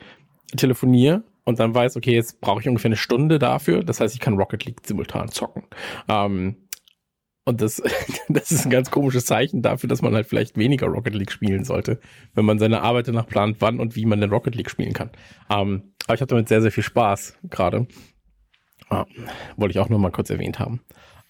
[0.57, 3.83] telefoniere und dann weiß, okay, jetzt brauche ich ungefähr eine Stunde dafür.
[3.83, 5.65] Das heißt, ich kann Rocket League simultan zocken.
[6.09, 6.57] Ähm,
[7.45, 7.81] und das,
[8.29, 11.65] das ist ein ganz komisches Zeichen dafür, dass man halt vielleicht weniger Rocket League spielen
[11.65, 12.01] sollte,
[12.35, 15.11] wenn man seine Arbeit danach plant, wann und wie man den Rocket League spielen kann.
[15.49, 17.87] Ähm, aber ich hatte damit sehr, sehr viel Spaß gerade.
[18.89, 19.07] Ah,
[19.57, 20.81] wollte ich auch nur mal kurz erwähnt haben.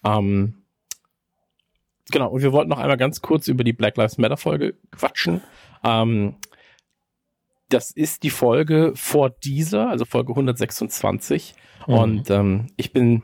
[0.03, 0.63] Ähm,
[2.11, 5.41] genau, und wir wollten noch einmal ganz kurz über die Black Lives Matter Folge quatschen.
[5.83, 6.35] Ähm,
[7.69, 11.55] das ist die Folge vor dieser, also Folge 126.
[11.87, 11.93] Mhm.
[11.93, 13.23] Und ähm, ich bin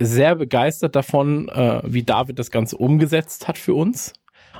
[0.00, 4.12] sehr begeistert davon, äh, wie David das Ganze umgesetzt hat für uns.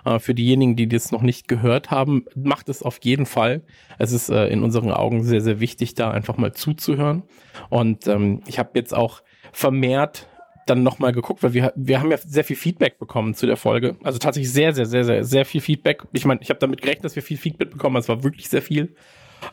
[0.04, 3.62] Äh, für diejenigen, die das noch nicht gehört haben, macht es auf jeden Fall.
[3.98, 7.22] Es ist äh, in unseren Augen sehr, sehr wichtig, da einfach mal zuzuhören.
[7.68, 10.28] Und ähm, ich habe jetzt auch vermehrt
[10.68, 13.96] dann nochmal geguckt, weil wir, wir haben ja sehr viel Feedback bekommen zu der Folge.
[14.02, 16.04] Also tatsächlich sehr, sehr, sehr, sehr, sehr viel Feedback.
[16.12, 18.62] Ich meine, ich habe damit gerechnet, dass wir viel Feedback bekommen, es war wirklich sehr
[18.62, 18.94] viel.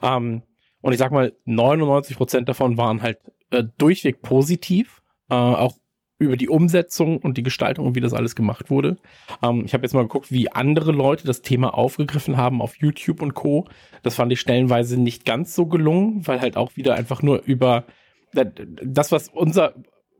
[0.01, 0.43] Ähm,
[0.81, 3.19] und ich sag mal, 99 Prozent davon waren halt
[3.51, 5.75] äh, durchweg positiv äh, auch
[6.17, 8.97] über die Umsetzung und die Gestaltung und wie das alles gemacht wurde.
[9.43, 13.21] Ähm, ich habe jetzt mal geguckt, wie andere Leute das Thema aufgegriffen haben auf YouTube
[13.21, 13.67] und Co.
[14.01, 17.85] Das fand ich stellenweise nicht ganz so gelungen, weil halt auch wieder einfach nur über
[18.33, 19.73] das, was unser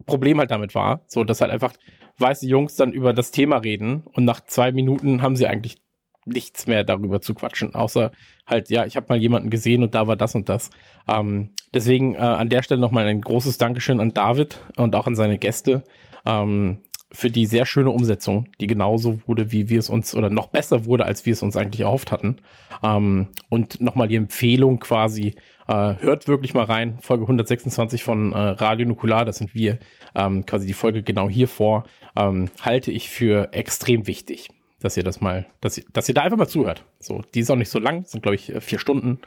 [0.05, 1.73] Problem halt damit war, so dass halt einfach
[2.17, 5.77] weiße Jungs dann über das Thema reden und nach zwei Minuten haben sie eigentlich
[6.25, 8.11] nichts mehr darüber zu quatschen, außer
[8.47, 10.71] halt, ja, ich habe mal jemanden gesehen und da war das und das.
[11.07, 15.15] Ähm, deswegen äh, an der Stelle nochmal ein großes Dankeschön an David und auch an
[15.15, 15.83] seine Gäste
[16.25, 16.79] ähm,
[17.11, 20.85] für die sehr schöne Umsetzung, die genauso wurde, wie wir es uns, oder noch besser
[20.85, 22.37] wurde, als wir es uns eigentlich erhofft hatten.
[22.83, 25.35] Ähm, und nochmal die Empfehlung quasi,
[25.67, 29.79] äh, hört wirklich mal rein, Folge 126 von äh, Radio Nukular, das sind wir,
[30.13, 34.49] ähm, quasi die Folge genau hier vor, ähm, halte ich für extrem wichtig
[34.85, 36.85] dass ihr das mal, dass ihr, dass ihr da einfach mal zuhört.
[36.99, 39.19] So, die ist auch nicht so lang, sind glaube ich vier Stunden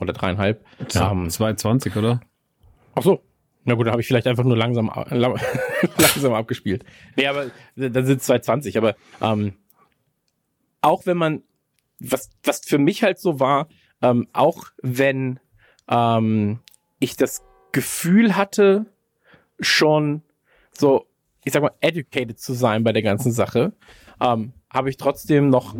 [0.00, 0.64] oder dreieinhalb.
[0.92, 2.20] Ja, ähm, 220, oder?
[2.94, 3.22] Ach so.
[3.64, 4.90] Na gut, da habe ich vielleicht einfach nur langsam,
[5.98, 6.84] langsam abgespielt.
[7.14, 8.76] Nee, aber dann sind es 220.
[8.76, 9.52] Aber ähm,
[10.80, 11.42] auch wenn man,
[12.00, 13.68] was, was für mich halt so war,
[14.00, 15.38] ähm, auch wenn
[15.92, 16.60] ähm,
[16.98, 18.86] ich das Gefühl hatte,
[19.60, 20.22] schon
[20.72, 21.06] so
[21.44, 23.72] ich sag mal, educated zu sein bei der ganzen Sache,
[24.20, 25.74] ähm, habe ich trotzdem noch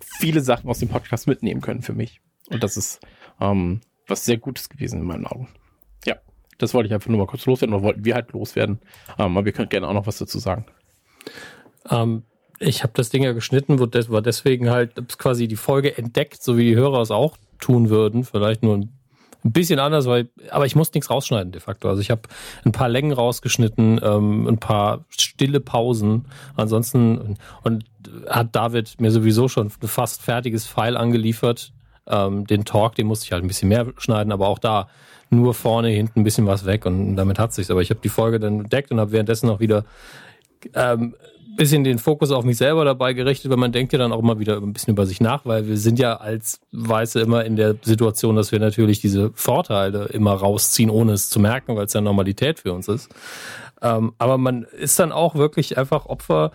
[0.00, 2.20] viele Sachen aus dem Podcast mitnehmen können für mich.
[2.48, 3.00] Und das ist
[3.40, 5.48] ähm, was sehr Gutes gewesen in meinen Augen.
[6.06, 6.16] Ja,
[6.58, 8.80] das wollte ich einfach nur mal kurz loswerden oder wollten wir halt loswerden.
[9.18, 10.66] Ähm, aber wir können gerne auch noch was dazu sagen.
[11.90, 12.22] Ähm,
[12.58, 16.64] ich habe das Ding ja geschnitten, war deswegen halt quasi die Folge entdeckt, so wie
[16.64, 18.22] die Hörer es auch tun würden.
[18.22, 18.92] Vielleicht nur ein
[19.50, 21.88] bisschen anders, weil, aber ich muss nichts rausschneiden de facto.
[21.88, 22.22] Also ich habe
[22.64, 26.26] ein paar Längen rausgeschnitten, ähm, ein paar stille Pausen.
[26.54, 27.84] Ansonsten und
[28.28, 31.72] hat David mir sowieso schon ein fast fertiges File angeliefert.
[32.06, 34.88] Ähm, den Talk, den musste ich halt ein bisschen mehr schneiden, aber auch da
[35.30, 37.70] nur vorne, hinten ein bisschen was weg und damit hat sich's.
[37.70, 39.84] Aber ich habe die Folge dann entdeckt und habe währenddessen auch wieder
[40.74, 41.14] ähm,
[41.56, 44.38] bisschen den Fokus auf mich selber dabei gerichtet, weil man denkt ja dann auch immer
[44.38, 47.76] wieder ein bisschen über sich nach, weil wir sind ja als Weiße immer in der
[47.82, 52.00] Situation, dass wir natürlich diese Vorteile immer rausziehen, ohne es zu merken, weil es ja
[52.00, 53.10] Normalität für uns ist.
[53.82, 56.52] Ähm, aber man ist dann auch wirklich einfach Opfer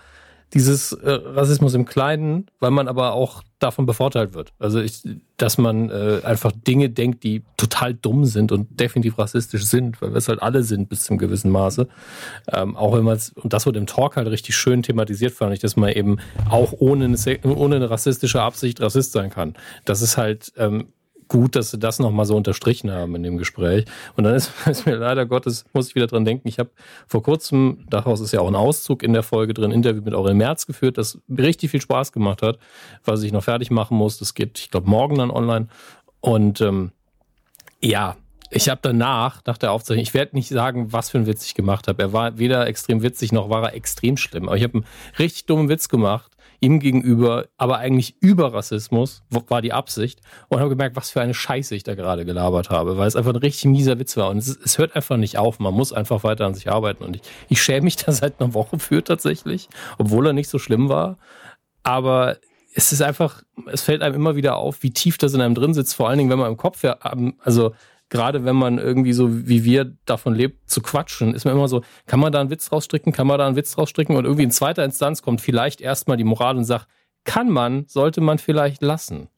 [0.54, 4.54] dieses äh, Rassismus im Kleinen, weil man aber auch davon bevorteilt wird.
[4.60, 5.02] Also ich,
[5.36, 10.12] dass man äh, einfach Dinge denkt, die total dumm sind und definitiv rassistisch sind, weil
[10.12, 11.88] wir es halt alle sind bis zum gewissen Maße.
[12.54, 15.54] Ähm, auch wenn man es, und das wird im Talk halt richtig schön thematisiert, fand
[15.54, 16.18] ich, dass man eben
[16.50, 19.56] auch ohne eine, ohne eine rassistische Absicht Rassist sein kann.
[19.86, 20.88] Das ist halt ähm,
[21.28, 23.86] gut, dass sie das nochmal so unterstrichen haben in dem Gespräch.
[24.16, 26.70] Und dann ist, ist mir leider Gottes, muss ich wieder dran denken, ich habe
[27.08, 30.34] vor kurzem, daraus ist ja auch ein Auszug in der Folge drin, Interview mit Aurel
[30.34, 32.60] Merz geführt, das richtig viel Spaß gemacht hat,
[33.04, 34.18] was ich noch fertig machen muss.
[34.18, 35.68] Das geht, ich glaube, morgen dann online.
[36.20, 36.92] Und ähm,
[37.82, 38.16] ja,
[38.50, 41.54] ich habe danach, nach der Aufzeichnung, ich werde nicht sagen, was für einen Witz ich
[41.54, 42.02] gemacht habe.
[42.02, 44.48] Er war weder extrem witzig noch war er extrem schlimm.
[44.48, 44.86] Aber ich habe einen
[45.20, 50.22] richtig dummen Witz gemacht ihm gegenüber, aber eigentlich über Rassismus, war die Absicht.
[50.50, 53.34] Und habe gemerkt, was für eine Scheiße ich da gerade gelabert habe, weil es einfach
[53.34, 54.30] ein richtig mieser Witz war.
[54.30, 55.60] Und es, es hört einfach nicht auf.
[55.60, 57.04] Man muss einfach weiter an sich arbeiten.
[57.04, 60.60] Und ich, ich schäme mich da seit einer Woche für tatsächlich, obwohl er nicht so
[60.60, 61.18] schlimm war.
[61.84, 62.38] Aber
[62.74, 65.74] es ist einfach, es fällt einem immer wieder auf, wie tief das in einem drin
[65.74, 65.96] sitzt.
[65.96, 66.84] Vor allen Dingen, wenn man im Kopf,
[67.40, 67.74] also
[68.10, 71.82] gerade wenn man irgendwie so wie wir davon lebt, zu quatschen, ist man immer so,
[72.06, 74.52] kann man da einen Witz rausstricken, kann man da einen Witz rausstricken und irgendwie in
[74.52, 76.88] zweiter Instanz kommt vielleicht erstmal die Moral und sagt,
[77.26, 79.30] kann man, sollte man vielleicht lassen.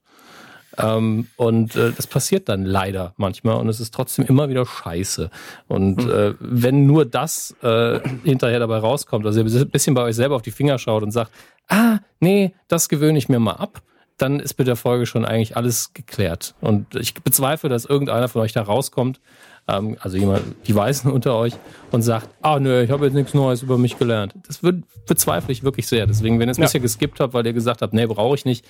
[0.77, 5.29] Ähm, und äh, das passiert dann leider manchmal und es ist trotzdem immer wieder scheiße.
[5.67, 6.11] Und hm.
[6.11, 10.35] äh, wenn nur das äh, hinterher dabei rauskommt, also ihr ein bisschen bei euch selber
[10.35, 11.31] auf die Finger schaut und sagt,
[11.67, 13.81] ah, nee, das gewöhne ich mir mal ab,
[14.21, 16.55] dann ist mit der Folge schon eigentlich alles geklärt.
[16.61, 19.19] Und ich bezweifle, dass irgendeiner von euch da rauskommt,
[19.67, 21.53] ähm, also jemand, die Weißen unter euch,
[21.91, 24.33] und sagt, ah nö, ich habe jetzt nichts Neues über mich gelernt.
[24.47, 26.05] Das wird, bezweifle ich wirklich sehr.
[26.05, 26.65] Deswegen, wenn ihr es ja.
[26.65, 28.65] bisher geskippt habt, weil ihr gesagt habt, nee, brauche ich nicht,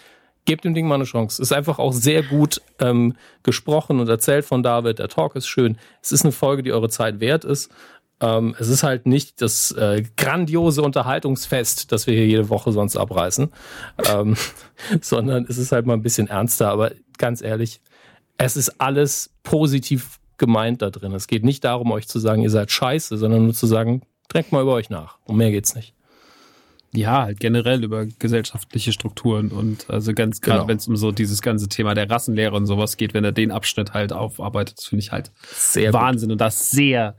[0.45, 1.41] gebt dem Ding mal eine Chance.
[1.41, 4.99] Ist einfach auch sehr gut ähm, gesprochen und erzählt von David.
[4.99, 5.77] Der Talk ist schön.
[6.01, 7.71] Es ist eine Folge, die eure Zeit wert ist.
[8.21, 12.97] Ähm, es ist halt nicht das äh, grandiose Unterhaltungsfest, das wir hier jede Woche sonst
[12.97, 13.49] abreißen,
[14.11, 14.35] ähm,
[15.01, 16.69] sondern es ist halt mal ein bisschen ernster.
[16.69, 17.81] Aber ganz ehrlich,
[18.37, 21.13] es ist alles positiv gemeint da drin.
[21.13, 24.51] Es geht nicht darum, euch zu sagen, ihr seid scheiße, sondern nur zu sagen, drängt
[24.51, 25.17] mal über euch nach.
[25.25, 25.93] Um mehr geht's nicht.
[26.91, 30.67] Ja, halt generell über gesellschaftliche Strukturen und also ganz gerade, genau.
[30.69, 33.51] wenn es um so dieses ganze Thema der Rassenlehre und sowas geht, wenn er den
[33.51, 36.33] Abschnitt halt aufarbeitet, das finde ich halt sehr Wahnsinn gut.
[36.33, 37.15] und das sehr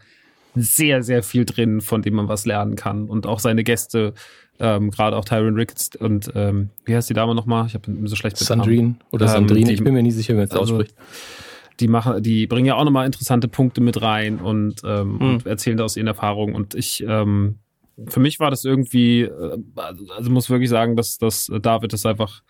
[0.55, 3.09] sehr, sehr viel drin, von dem man was lernen kann.
[3.09, 4.15] Und auch seine Gäste,
[4.59, 7.67] ähm, gerade auch Tyron Ricketts und ähm, wie heißt die Dame nochmal?
[7.67, 10.51] Ich habe so schlecht Sandrine oder ähm, Sandrine, ich bin mir nie sicher, wer es
[10.51, 10.95] also, ausspricht.
[11.81, 15.35] Die machen, die bringen ja auch nochmal interessante Punkte mit rein und, ähm, hm.
[15.35, 16.55] und erzählen da aus ihren Erfahrungen.
[16.55, 17.57] Und ich, ähm,
[18.07, 22.43] für mich war das irgendwie, äh, also muss wirklich sagen, dass, dass David das einfach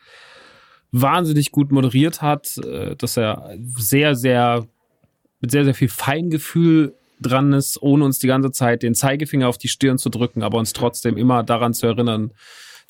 [0.91, 4.67] wahnsinnig gut moderiert hat, äh, dass er sehr, sehr
[5.41, 9.59] mit sehr, sehr viel Feingefühl dran ist, ohne uns die ganze Zeit den Zeigefinger auf
[9.59, 12.33] die Stirn zu drücken, aber uns trotzdem immer daran zu erinnern,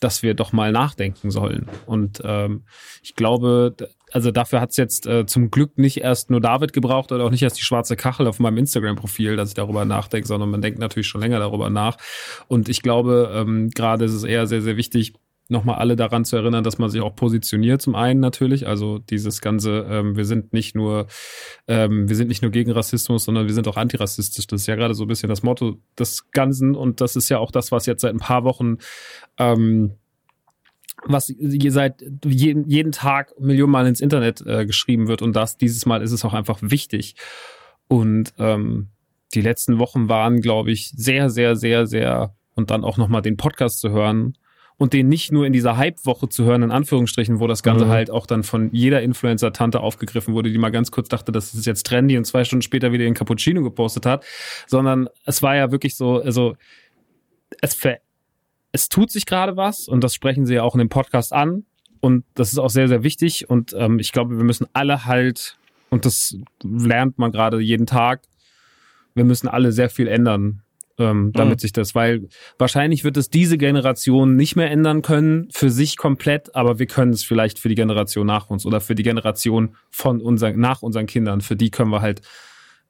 [0.00, 1.68] dass wir doch mal nachdenken sollen.
[1.86, 2.64] Und ähm,
[3.02, 3.74] ich glaube,
[4.10, 7.30] also dafür hat es jetzt äh, zum Glück nicht erst nur David gebraucht oder auch
[7.30, 10.78] nicht erst die schwarze Kachel auf meinem Instagram-Profil, dass ich darüber nachdenke, sondern man denkt
[10.78, 11.98] natürlich schon länger darüber nach.
[12.48, 15.12] Und ich glaube, ähm, gerade ist es eher sehr, sehr wichtig,
[15.50, 18.66] nochmal alle daran zu erinnern, dass man sich auch positioniert zum einen natürlich.
[18.66, 21.06] Also dieses ganze, ähm, wir sind nicht nur,
[21.68, 24.46] ähm, wir sind nicht nur gegen Rassismus, sondern wir sind auch antirassistisch.
[24.46, 27.38] Das ist ja gerade so ein bisschen das Motto des Ganzen und das ist ja
[27.38, 28.78] auch das, was jetzt seit ein paar Wochen
[29.38, 29.92] ähm,
[31.04, 31.32] was
[31.68, 36.02] seit jeden, jeden Tag Millionen Mal ins Internet äh, geschrieben wird und das dieses Mal
[36.02, 37.14] ist es auch einfach wichtig.
[37.88, 38.88] Und ähm,
[39.34, 43.36] die letzten Wochen waren, glaube ich, sehr, sehr, sehr, sehr und dann auch nochmal den
[43.36, 44.36] Podcast zu hören,
[44.80, 47.90] und den nicht nur in dieser Hype-Woche zu hören, in Anführungsstrichen, wo das Ganze mhm.
[47.90, 51.66] halt auch dann von jeder Influencer-Tante aufgegriffen wurde, die mal ganz kurz dachte, das ist
[51.66, 54.24] jetzt trendy und zwei Stunden später wieder in Cappuccino gepostet hat,
[54.66, 56.56] sondern es war ja wirklich so, also
[57.60, 57.98] es, ver
[58.72, 61.66] es tut sich gerade was und das sprechen sie ja auch in dem Podcast an.
[62.00, 63.50] Und das ist auch sehr, sehr wichtig.
[63.50, 65.58] Und ähm, ich glaube, wir müssen alle halt,
[65.90, 68.22] und das lernt man gerade jeden Tag,
[69.14, 70.62] wir müssen alle sehr viel ändern,
[71.00, 71.60] ähm, damit mhm.
[71.60, 72.28] sich das, weil
[72.58, 77.12] wahrscheinlich wird es diese Generation nicht mehr ändern können für sich komplett, aber wir können
[77.12, 81.06] es vielleicht für die Generation nach uns oder für die Generation von unseren, nach unseren
[81.06, 82.22] Kindern, für die können wir halt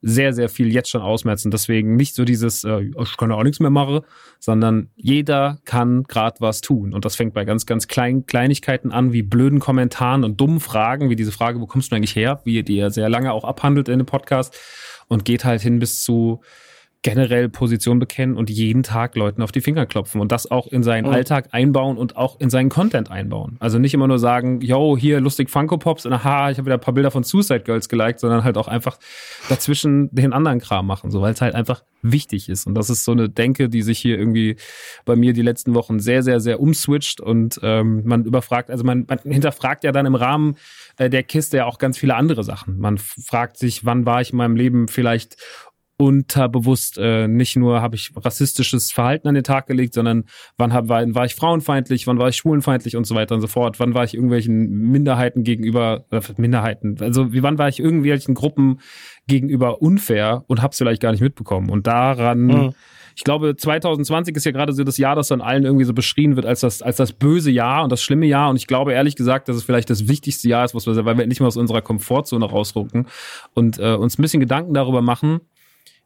[0.02, 1.50] sehr, sehr viel jetzt schon ausmerzen.
[1.50, 4.00] Deswegen nicht so dieses, äh, ich kann ja auch nichts mehr machen,
[4.38, 6.94] sondern jeder kann gerade was tun.
[6.94, 11.10] Und das fängt bei ganz, ganz kleinen Kleinigkeiten an, wie blöden Kommentaren und dummen Fragen,
[11.10, 13.88] wie diese Frage, wo kommst du eigentlich her, wie die er sehr lange auch abhandelt
[13.88, 14.58] in dem Podcast
[15.08, 16.40] und geht halt hin bis zu,
[17.02, 20.82] generell Position bekennen und jeden Tag Leuten auf die Finger klopfen und das auch in
[20.82, 21.14] seinen mhm.
[21.14, 23.56] Alltag einbauen und auch in seinen Content einbauen.
[23.58, 26.74] Also nicht immer nur sagen, yo, hier lustig Funko Pops und aha, ich habe wieder
[26.74, 28.98] ein paar Bilder von Suicide Girls geliked, sondern halt auch einfach
[29.48, 33.04] dazwischen den anderen Kram machen, so weil es halt einfach wichtig ist und das ist
[33.04, 34.56] so eine Denke, die sich hier irgendwie
[35.06, 39.06] bei mir die letzten Wochen sehr, sehr, sehr umswitcht und ähm, man überfragt, also man,
[39.08, 40.56] man hinterfragt ja dann im Rahmen
[40.98, 42.78] äh, der Kiste ja auch ganz viele andere Sachen.
[42.78, 45.36] Man fragt sich, wann war ich in meinem Leben vielleicht
[46.00, 50.24] unterbewusst äh, nicht nur habe ich rassistisches Verhalten an den Tag gelegt, sondern
[50.56, 53.48] wann hab, war, war ich frauenfeindlich, wann war ich schwulenfeindlich und so weiter und so
[53.48, 58.34] fort, wann war ich irgendwelchen Minderheiten gegenüber, äh, Minderheiten, also wie wann war ich irgendwelchen
[58.34, 58.80] Gruppen
[59.26, 61.68] gegenüber unfair und hab's vielleicht gar nicht mitbekommen.
[61.68, 62.70] Und daran, mhm.
[63.14, 66.34] ich glaube, 2020 ist ja gerade so das Jahr, das dann allen irgendwie so beschrien
[66.34, 68.48] wird als das, als das böse Jahr und das schlimme Jahr.
[68.48, 71.18] Und ich glaube ehrlich gesagt, dass es vielleicht das wichtigste Jahr ist, was wir, weil
[71.18, 73.06] wir nicht mal aus unserer Komfortzone rausrucken
[73.52, 75.42] und äh, uns ein bisschen Gedanken darüber machen,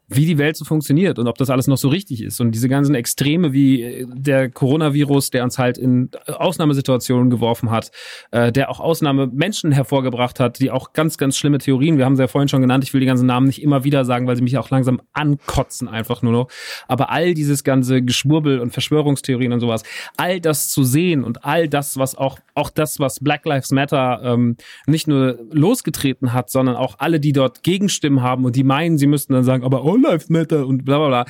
[0.09, 2.41] wie die Welt so funktioniert und ob das alles noch so richtig ist.
[2.41, 7.91] Und diese ganzen Extreme wie äh, der Coronavirus, der uns halt in Ausnahmesituationen geworfen hat,
[8.31, 12.23] äh, der auch Ausnahmemenschen hervorgebracht hat, die auch ganz, ganz schlimme Theorien, wir haben sie
[12.23, 14.43] ja vorhin schon genannt, ich will die ganzen Namen nicht immer wieder sagen, weil sie
[14.43, 16.49] mich auch langsam ankotzen einfach nur noch.
[16.87, 19.85] Aber all dieses ganze Geschwurbel und Verschwörungstheorien und sowas,
[20.17, 24.21] all das zu sehen und all das, was auch, auch das, was Black Lives Matter
[24.23, 28.99] ähm, nicht nur losgetreten hat, sondern auch alle, die dort Gegenstimmen haben und die meinen,
[28.99, 31.25] sie müssten dann sagen, aber oh, All Lives Matter und bla bla bla.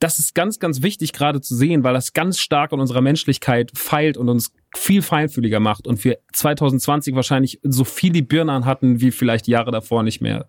[0.00, 3.72] Das ist ganz, ganz wichtig gerade zu sehen, weil das ganz stark an unserer Menschlichkeit
[3.74, 9.00] feilt und uns viel feinfühliger macht und wir 2020 wahrscheinlich so viel die Birne hatten
[9.00, 10.48] wie vielleicht Jahre davor nicht mehr.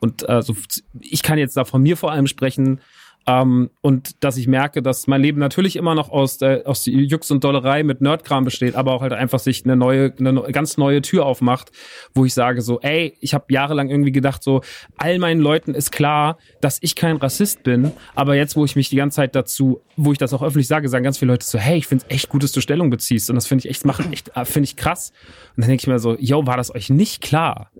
[0.00, 0.56] Und also
[1.00, 2.80] ich kann jetzt da von mir vor allem sprechen,
[3.28, 7.30] ähm, und dass ich merke, dass mein Leben natürlich immer noch aus, der, aus Jux
[7.32, 11.02] und Dollerei mit Nerdkram besteht, aber auch halt einfach sich eine neue, eine ganz neue
[11.02, 11.72] Tür aufmacht,
[12.14, 14.60] wo ich sage so, ey, ich habe jahrelang irgendwie gedacht so,
[14.96, 18.90] all meinen Leuten ist klar, dass ich kein Rassist bin, aber jetzt, wo ich mich
[18.90, 21.58] die ganze Zeit dazu, wo ich das auch öffentlich sage, sagen ganz viele Leute so,
[21.58, 23.84] hey, ich finde es echt gut, dass du Stellung beziehst und das finde ich echt
[23.84, 25.12] machen, echt, äh, finde ich krass.
[25.56, 27.72] Und dann denke ich mir so, yo, war das euch nicht klar?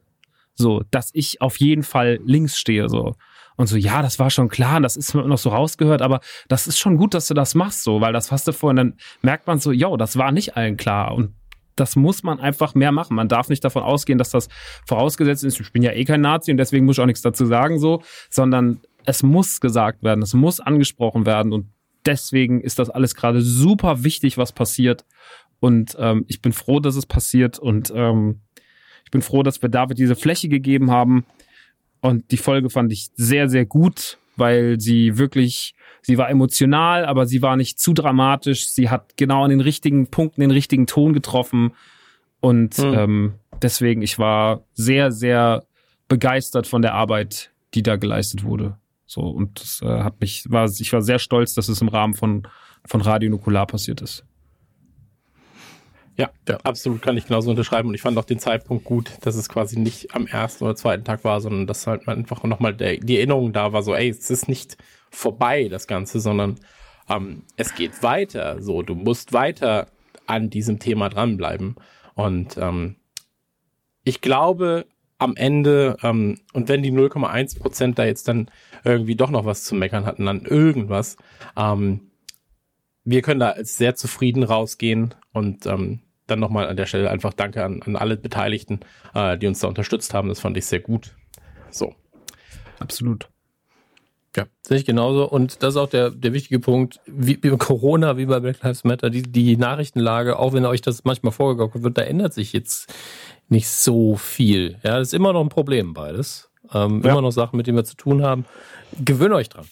[0.57, 3.15] So, dass ich auf jeden Fall links stehe, so.
[3.57, 6.79] Und so, ja, das war schon klar, das ist noch so rausgehört, aber das ist
[6.79, 9.59] schon gut, dass du das machst, so, weil das hast du vorhin, dann merkt man
[9.59, 11.15] so, yo, das war nicht allen klar.
[11.15, 11.35] Und
[11.75, 13.17] das muss man einfach mehr machen.
[13.17, 14.49] Man darf nicht davon ausgehen, dass das
[14.87, 15.61] vorausgesetzt ist.
[15.61, 18.03] Ich bin ja eh kein Nazi und deswegen muss ich auch nichts dazu sagen, so,
[18.31, 21.67] sondern es muss gesagt werden, es muss angesprochen werden und
[22.05, 25.05] deswegen ist das alles gerade super wichtig, was passiert.
[25.61, 28.41] Und ähm, ich bin froh, dass es passiert und ähm,
[29.05, 31.25] ich bin froh, dass wir David diese Fläche gegeben haben,
[32.07, 37.27] und die Folge fand ich sehr, sehr gut, weil sie wirklich, sie war emotional, aber
[37.27, 38.69] sie war nicht zu dramatisch.
[38.69, 41.73] Sie hat genau an den richtigen Punkten den richtigen Ton getroffen.
[42.41, 42.95] Und mhm.
[42.95, 45.65] ähm, deswegen, ich war sehr, sehr
[46.09, 48.77] begeistert von der Arbeit, die da geleistet wurde.
[49.07, 52.15] So, und das äh, hat mich, war, ich war sehr stolz, dass es im Rahmen
[52.15, 52.47] von,
[52.85, 54.25] von Radio Nukular passiert ist.
[56.19, 57.89] Ja, ja, absolut kann ich genauso unterschreiben.
[57.89, 61.05] Und ich fand auch den Zeitpunkt gut, dass es quasi nicht am ersten oder zweiten
[61.05, 64.49] Tag war, sondern dass halt einfach nochmal die Erinnerung da war, so, ey, es ist
[64.49, 64.79] nicht
[65.11, 66.57] vorbei, das Ganze, sondern
[67.09, 68.63] ähm, es geht weiter.
[68.63, 69.89] So, du musst weiter
[70.27, 71.77] an diesem Thema dranbleiben.
[72.15, 72.97] Und ähm,
[74.05, 74.87] ich glaube,
[75.19, 78.51] am Ende, ähm, und wenn die 0,1 Prozent da jetzt dann
[78.85, 81.17] irgendwie doch noch was zu meckern hatten, dann irgendwas,
[81.57, 82.11] ähm,
[83.05, 87.65] wir können da sehr zufrieden rausgehen und ähm, dann nochmal an der Stelle einfach Danke
[87.65, 88.81] an, an alle Beteiligten,
[89.15, 90.29] äh, die uns da unterstützt haben.
[90.29, 91.15] Das fand ich sehr gut.
[91.71, 91.95] So.
[92.79, 93.29] Absolut.
[94.37, 95.29] Ja, sehe ich genauso.
[95.29, 98.63] Und das ist auch der, der wichtige Punkt, wie, wie bei Corona, wie bei Black
[98.63, 102.53] Lives Matter, die, die Nachrichtenlage, auch wenn euch das manchmal vorgegaukelt wird, da ändert sich
[102.53, 102.93] jetzt
[103.49, 104.79] nicht so viel.
[104.83, 106.51] Ja, das ist immer noch ein Problem beides.
[106.75, 107.13] Ähm, ja.
[107.13, 108.45] Immer noch Sachen, mit denen wir zu tun haben.
[109.03, 109.67] Gewöhnt euch dran.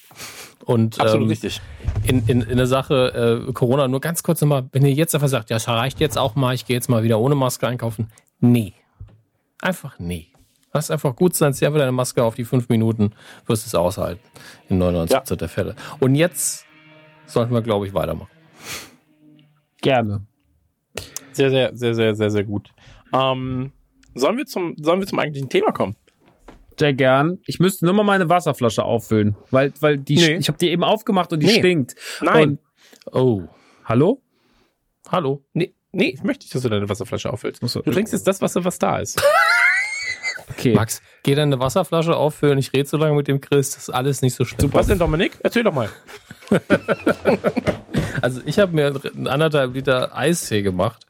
[0.65, 1.61] Und, Absolut ähm, richtig.
[2.05, 5.29] In, in, in der Sache äh, Corona, nur ganz kurz nochmal, wenn ihr jetzt einfach
[5.29, 8.11] sagt, ja, es reicht jetzt auch mal, ich gehe jetzt mal wieder ohne Maske einkaufen.
[8.41, 8.73] Nee.
[9.61, 10.29] Einfach nee.
[10.73, 13.13] Lass einfach gut sein, zieh einfach deine Maske auf die fünf Minuten,
[13.47, 14.23] wirst es aushalten.
[14.69, 15.37] In 99% ja.
[15.37, 15.77] der Fälle.
[16.01, 16.67] Und jetzt
[17.27, 18.31] sollten wir, glaube ich, weitermachen.
[19.81, 20.27] Gerne.
[21.33, 22.71] Sehr, sehr, sehr, sehr, sehr, sehr gut.
[23.13, 23.73] Ähm,
[24.15, 25.95] sollen, wir zum, sollen wir zum eigentlichen Thema kommen?
[26.79, 27.39] Sehr gern.
[27.47, 30.37] Ich müsste nur mal meine Wasserflasche auffüllen, weil, weil die, Nee.
[30.37, 31.59] ich habe die eben aufgemacht und die Nee.
[31.59, 31.95] stinkt.
[32.21, 32.51] Nein.
[32.51, 32.59] Und,
[33.13, 33.43] Oh,
[33.85, 34.23] hallo?
[35.11, 35.45] hallo.
[35.53, 37.61] Nee, nee, ich möchte nicht, dass du deine Wasserflasche auffüllst.
[37.69, 37.81] So.
[37.83, 39.23] Du trinkst jetzt das Wasser, was da ist.
[40.51, 40.75] Okay.
[40.75, 42.59] Max, geh deine Wasserflasche auffüllen.
[42.59, 43.71] Ich rede so lange mit dem Chris.
[43.71, 44.73] Das ist alles nicht so schlimm.
[44.75, 45.39] Was denn, Dominik?
[45.43, 45.89] Erzähl doch mal.
[48.23, 48.93] Also ich habe mir
[49.27, 51.07] anderthalb Liter Eistee gemacht.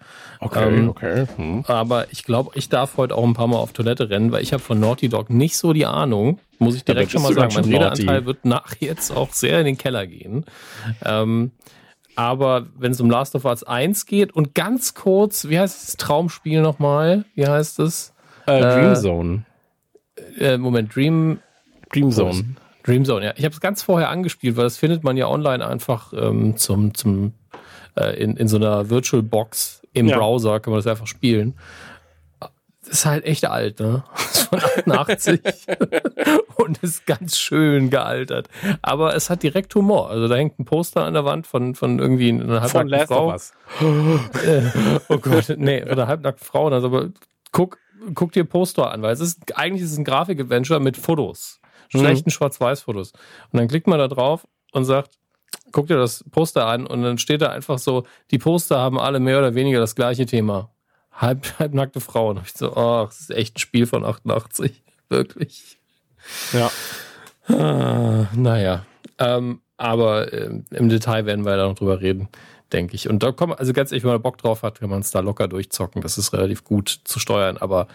[0.54, 1.26] Ähm, okay.
[1.36, 1.64] Hm.
[1.68, 4.52] Aber ich glaube, ich darf heute auch ein paar Mal auf Toilette rennen, weil ich
[4.52, 6.40] habe von Naughty Dog nicht so die Ahnung.
[6.58, 7.54] Muss ich direkt Ja, schon mal sagen.
[7.54, 10.44] Mein Redeanteil wird nach jetzt auch sehr in den Keller gehen.
[11.04, 11.52] Ähm,
[12.16, 15.96] aber wenn es um Last of Us 1 geht und ganz kurz, wie heißt das
[15.96, 17.24] Traumspiel nochmal?
[17.34, 18.12] Wie heißt es?
[18.46, 19.44] Äh, Äh, Dream Zone.
[20.38, 21.38] Äh, Moment, Dream,
[21.92, 22.56] Dream Zone.
[22.84, 23.32] Dream Zone, ja.
[23.36, 26.94] Ich habe es ganz vorher angespielt, weil das findet man ja online einfach ähm, zum,
[26.94, 27.32] zum
[27.96, 30.18] äh, in, in so einer Virtual Box im Ja.
[30.18, 31.54] Browser kann man das einfach spielen.
[32.80, 34.04] Das ist halt echt alt, ne?
[34.50, 35.40] Von 88
[36.56, 38.48] und ist ganz schön gealtert.
[38.82, 40.10] Aber es hat direkt Humor.
[40.10, 43.30] Also da hängt ein Poster an der Wand von, von irgendwie einer halbnackten Frau.
[43.30, 43.52] Us.
[45.08, 46.68] Oh Gott, nee, von einer halbnackten Frau.
[46.68, 47.08] Also, aber
[47.52, 47.78] guck,
[48.14, 51.60] guck dir Poster an, weil es ist, eigentlich ist es ein Grafik-Adventure mit Fotos.
[52.00, 53.12] Schlechten Schwarz-Weiß-Fotos.
[53.12, 55.18] Und dann klickt man da drauf und sagt,
[55.72, 59.20] guck dir das Poster an und dann steht da einfach so, die Poster haben alle
[59.20, 60.70] mehr oder weniger das gleiche Thema.
[61.12, 62.38] Halb, halbnackte Frauen.
[62.38, 64.82] Und ich so, oh, das ist echt ein Spiel von 88.
[65.08, 65.78] Wirklich.
[66.52, 66.70] Ja.
[67.48, 68.86] Ah, naja.
[69.18, 72.28] Ähm, aber ähm, im Detail werden wir da noch drüber reden,
[72.72, 73.08] denke ich.
[73.08, 75.20] Und da kommt, also ganz ehrlich, wenn man Bock drauf hat, kann man es da
[75.20, 76.02] locker durchzocken.
[76.02, 77.88] Das ist relativ gut zu steuern, aber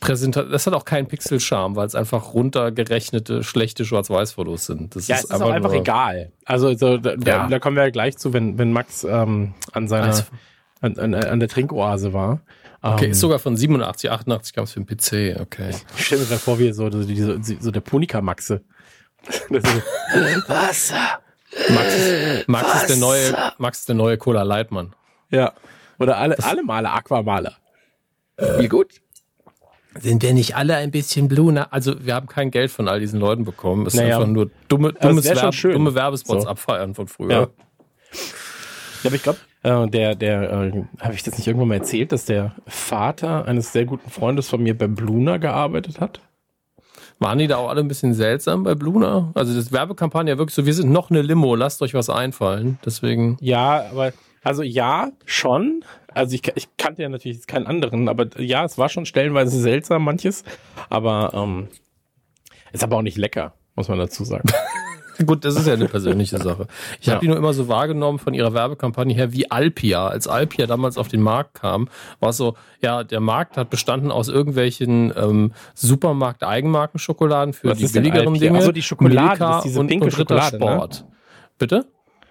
[0.00, 4.96] Präsenta das hat auch keinen Pixel-Charme, weil es einfach runtergerechnete, schlechte Schwarz-Weiß-Fotos sind.
[4.96, 6.32] Das Ja, es ist auch einfach egal.
[6.44, 7.46] Also, so, da, Ja.
[7.48, 10.24] da kommen wir ja gleich zu, wenn, wenn Max ähm, an seiner Also-
[10.80, 12.40] an, an, an der Trinkoase war.
[12.80, 15.74] Okay, Ähm, ist sogar von 87, 88 kam es für den PC, okay.
[15.98, 18.62] Ich stelle mir gerade vor, wie so, so, diese, so der Punika-Maxe.
[19.50, 19.66] Ist-
[20.48, 21.20] Wasser.
[21.68, 24.94] Max, ist, Max, ist der neue, Max ist der neue Cola Lightmann.
[25.30, 25.52] Ja.
[25.98, 27.56] Oder alle, alle Maler, Aquamaler.
[28.58, 28.94] Wie gut.
[29.98, 31.66] Sind wir nicht alle ein bisschen blue?
[31.72, 33.86] Also wir haben kein Geld von all diesen Leuten bekommen.
[33.86, 34.16] Es ist Naja.
[34.16, 36.48] einfach nur dumme, dummes Werb, dumme Werbespots So.
[36.48, 37.30] abfeiern von früher.
[37.30, 37.48] Ja.
[39.02, 42.12] Ja, aber ich glaube, äh, der, der, äh, habe ich das nicht irgendwann mal erzählt,
[42.12, 46.20] dass der Vater eines sehr guten Freundes von mir bei Bluna gearbeitet hat?
[47.18, 49.30] Waren die da auch alle ein bisschen seltsam bei Bluna?
[49.34, 52.78] Also das Werbekampagne wirklich so, wir sind noch eine Limo, lasst euch was einfallen.
[52.84, 54.12] Deswegen, Ja, aber,
[54.42, 55.84] also ja, schon.
[56.14, 59.58] Also ich, ich kannte ja natürlich jetzt keinen anderen, aber ja, es war schon stellenweise
[59.60, 60.44] seltsam, manches.
[60.88, 61.68] Aber ähm,
[62.72, 64.48] ist aber auch nicht lecker, muss man dazu sagen.
[65.26, 66.66] gut, das ist ja eine persönliche Sache.
[67.00, 67.14] Ich Ja.
[67.14, 70.08] habe die nur immer so wahrgenommen von ihrer Werbekampagne her wie Alpia.
[70.08, 71.88] Als Alpia damals auf den Markt kam,
[72.20, 77.88] war es so, ja, der Markt hat bestanden aus irgendwelchen ähm, Supermarkt-Eigenmarkenschokoladen für Was die
[77.88, 78.34] billigeren?
[78.34, 78.58] Dinge.
[78.58, 80.64] Ach so, die Schokolade, Milka ist diese und, pinke und Schokolade, ne?
[80.64, 81.04] Rittersport.
[81.58, 81.86] Bitte?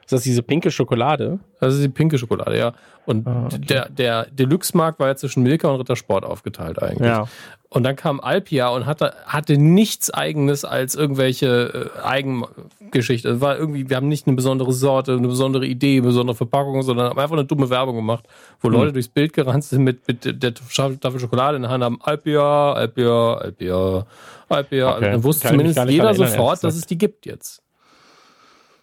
[0.10, 1.38] Ist das diese pinke Schokolade?
[1.60, 2.74] Das ist die pinke Schokolade, ja.
[3.06, 3.60] Und Ah, okay.
[3.60, 7.08] der, der Deluxe-Markt war ja zwischen Milka und Rittersport aufgeteilt eigentlich.
[7.08, 7.28] Ja.
[7.70, 13.30] Und dann kam Alpia und hatte, hatte nichts eigenes als irgendwelche äh, Eigengeschichte.
[13.30, 16.82] Es war irgendwie, wir haben nicht eine besondere Sorte, eine besondere Idee, eine besondere Verpackung,
[16.82, 18.26] sondern haben einfach eine dumme Werbung gemacht,
[18.62, 18.74] wo Hm.
[18.74, 22.74] Leute durchs Bild gerannt sind mit, mit der Tafel Schokolade in der Hand haben, Alpia,
[22.74, 24.08] Alpia, Alpia,
[24.50, 24.96] Alpia.
[24.96, 25.12] Okay.
[25.12, 27.62] Dann wusste Kann zumindest jeder erinnern, sofort, dass es die gibt jetzt.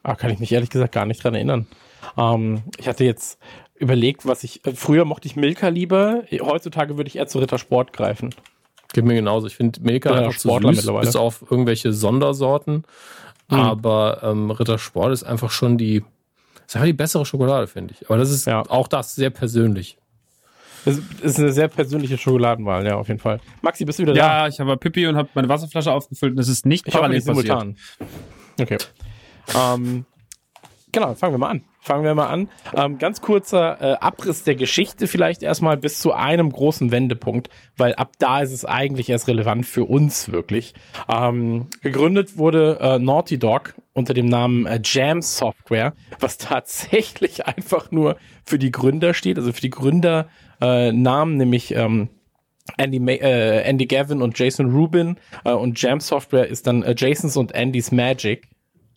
[0.09, 1.67] Ah, kann ich mich ehrlich gesagt gar nicht dran erinnern.
[2.17, 3.39] Ähm, ich hatte jetzt
[3.75, 4.65] überlegt, was ich.
[4.65, 6.23] Äh, früher mochte ich Milka lieber.
[6.41, 8.33] Heutzutage würde ich eher zu Rittersport greifen.
[8.93, 9.49] Geht mir genauso.
[9.49, 12.85] Ich finde Milka ja einfach zu süß, bis auf irgendwelche Sondersorten.
[13.51, 13.59] Mhm.
[13.59, 16.05] Aber ähm, Rittersport ist einfach schon die,
[16.67, 18.09] ist einfach die bessere Schokolade, finde ich.
[18.09, 18.63] Aber das ist Ja.
[18.69, 19.99] auch das sehr persönlich.
[20.85, 23.41] Das ist eine sehr persönliche Schokoladenwahl, ja, auf jeden Fall.
[23.61, 24.43] Maxi, bist du wieder da?
[24.43, 27.19] Ja, ich habe Pipi und habe meine Wasserflasche aufgefüllt und es ist nicht Ich parallel
[27.19, 27.37] passiert.
[27.37, 27.77] simultan.
[28.61, 28.79] Okay.
[29.55, 30.05] Ähm,
[30.93, 31.65] genau, fangen wir mal an.
[31.87, 32.49] Fangen wir mal an.
[32.75, 37.95] Ähm, ganz kurzer äh, Abriss der Geschichte vielleicht erstmal bis zu einem großen Wendepunkt, weil
[37.95, 40.75] ab da ist es eigentlich erst relevant für uns wirklich.
[41.09, 47.93] Ähm, gegründet wurde äh, Naughty Dog unter dem Namen äh, Jam Software, was tatsächlich einfach
[47.93, 50.29] nur für die Gründer steht, also für die Gründer
[50.61, 52.09] äh, nämlich ähm,
[52.79, 57.37] Andy, Ma äh, Andy Gavin und Jason Rubin äh, und Jam Software ist dann Jasons
[57.37, 58.49] und Andys Magic.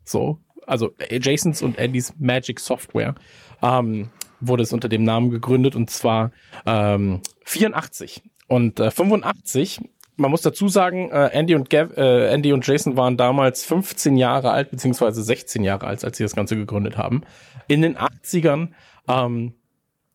[0.09, 3.15] So, also äh, Jasons und Andys Magic Software
[3.61, 6.31] ähm, wurde es unter dem Namen gegründet und zwar
[6.65, 9.81] ähm, 84 und äh, 85
[10.19, 14.17] man muss dazu sagen, äh, Andy, und Gav, äh, Andy und Jason waren damals 15
[14.17, 17.21] Jahre alt, beziehungsweise 16 Jahre alt, als sie das Ganze gegründet haben.
[17.69, 18.71] In den 80ern
[19.07, 19.53] ähm,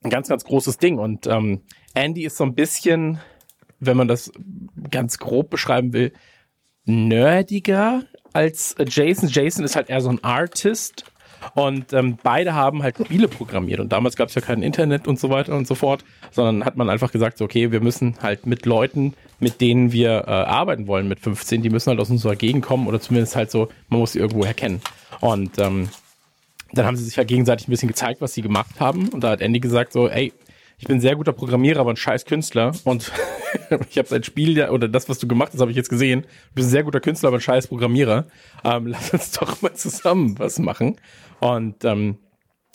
[0.03, 0.99] ein ganz, ganz großes Ding.
[0.99, 1.62] Und ähm,
[1.95, 3.18] Andy ist so ein bisschen,
[3.80, 4.30] wenn man das
[4.90, 6.12] ganz grob beschreiben will,
[6.84, 8.03] nerdiger
[8.35, 9.28] als Jason.
[9.30, 11.05] Jason ist halt eher so ein Artist.
[11.55, 13.80] Und ähm, beide haben halt Spiele programmiert.
[13.80, 16.76] Und damals gab es ja kein Internet und so weiter und so fort, sondern hat
[16.76, 20.87] man einfach gesagt, so, okay, wir müssen halt mit Leuten, mit denen wir äh, arbeiten
[20.87, 24.01] wollen mit 15, die müssen halt aus unserer Gegend kommen oder zumindest halt so, man
[24.01, 24.80] muss sie irgendwo erkennen.
[25.20, 25.91] Und ähm,
[26.72, 29.09] dann haben sie sich ja halt gegenseitig ein bisschen gezeigt, was sie gemacht haben.
[29.11, 30.32] Und da hat Andy gesagt so, ey,
[30.85, 32.72] ich bin sehr guter Programmierer, aber ein scheiß Künstler.
[32.85, 33.11] Und
[33.89, 36.20] ich habe sein Spiel ja, oder das, was du gemacht hast, habe ich jetzt gesehen.
[36.20, 38.26] Du bist ein sehr guter Künstler, aber ein scheiß Programmierer.
[38.64, 40.97] Ähm, lass uns doch mal zusammen was machen.
[41.41, 42.18] Und ähm,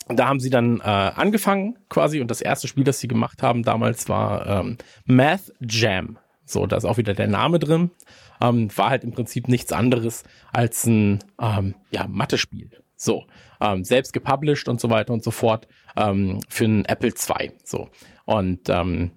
[0.08, 2.20] da haben sie dann äh, angefangen quasi.
[2.20, 6.18] Und das erste Spiel, das sie gemacht haben damals, war ähm, Math Jam.
[6.44, 7.92] So, da ist auch wieder der Name drin.
[8.40, 12.70] Ähm, war halt im Prinzip nichts anderes als ein ähm, ja, Mathe-Spiel.
[12.96, 13.26] So,
[13.60, 17.52] ähm, selbst gepublished und so weiter und so fort ähm, für einen Apple II.
[17.64, 17.88] So.
[18.24, 19.12] Und ähm,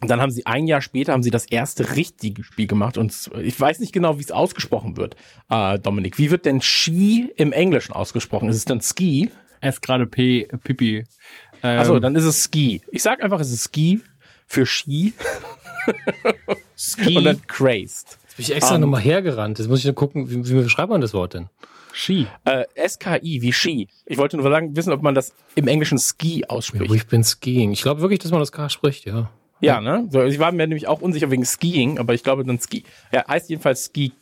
[0.00, 3.58] dann haben sie ein Jahr später haben sie das erste richtige Spiel gemacht und ich
[3.58, 5.16] weiß nicht genau, wie es ausgesprochen wird.
[5.48, 8.48] Äh, Dominik, wie wird denn Ski im Englischen ausgesprochen?
[8.48, 9.30] Ist es dann Ski?
[9.60, 11.04] S gerade P Pipi.
[11.62, 12.82] Ähm, Achso, dann ist es Ski.
[12.90, 14.02] Ich sag einfach, es ist Ski
[14.46, 15.14] für Ski.
[16.76, 17.16] Ski.
[17.16, 18.18] Und dann Crazed.
[18.22, 19.58] Jetzt bin ich extra um, nochmal hergerannt.
[19.58, 21.48] Jetzt muss ich nur gucken, wie, wie schreibt man das Wort denn?
[21.94, 22.26] Ski.
[22.44, 23.88] Äh, SKI wie Ski.
[24.04, 26.90] Ich wollte nur sagen, wissen, ob man das im Englischen Ski ausspricht.
[26.90, 27.72] Ja, ich bin Skiing.
[27.72, 29.30] Ich glaube wirklich, dass man das K spricht, ja.
[29.60, 30.08] Ja, ne?
[30.10, 32.82] So, ich war mir nämlich auch unsicher wegen Skiing, aber ich glaube dann Ski.
[33.12, 34.12] Ja, heißt jedenfalls Ski.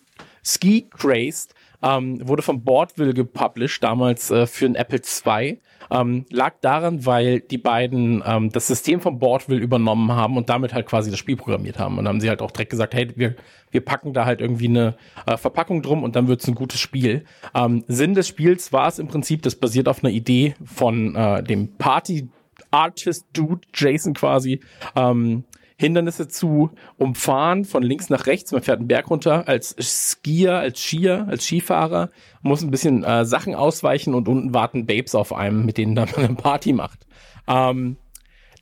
[0.45, 5.59] Ski Crazed ähm, wurde von Boardville gepublished, damals äh, für ein Apple II.
[5.91, 10.75] Ähm, lag daran, weil die beiden ähm, das System von Boardville übernommen haben und damit
[10.75, 11.99] halt quasi das Spiel programmiert haben.
[11.99, 13.37] Und dann haben sie halt auch direkt gesagt, hey, wir,
[13.71, 17.25] wir packen da halt irgendwie eine äh, Verpackung drum und dann wird's ein gutes Spiel.
[17.55, 21.43] Ähm, Sinn des Spiels war es im Prinzip, das basiert auf einer Idee von äh,
[21.43, 22.29] dem Party
[22.71, 24.61] Artist Dude Jason quasi.
[24.97, 25.45] Ähm,
[25.83, 28.53] Hindernisse zu umfahren, von links nach rechts.
[28.53, 32.11] Man fährt einen Berg runter als Skier, als Skier, als Skifahrer,
[32.41, 36.09] muss ein bisschen äh, Sachen ausweichen und unten warten Babes auf einem, mit denen dann
[36.17, 37.07] man eine Party macht.
[37.47, 37.97] Ähm,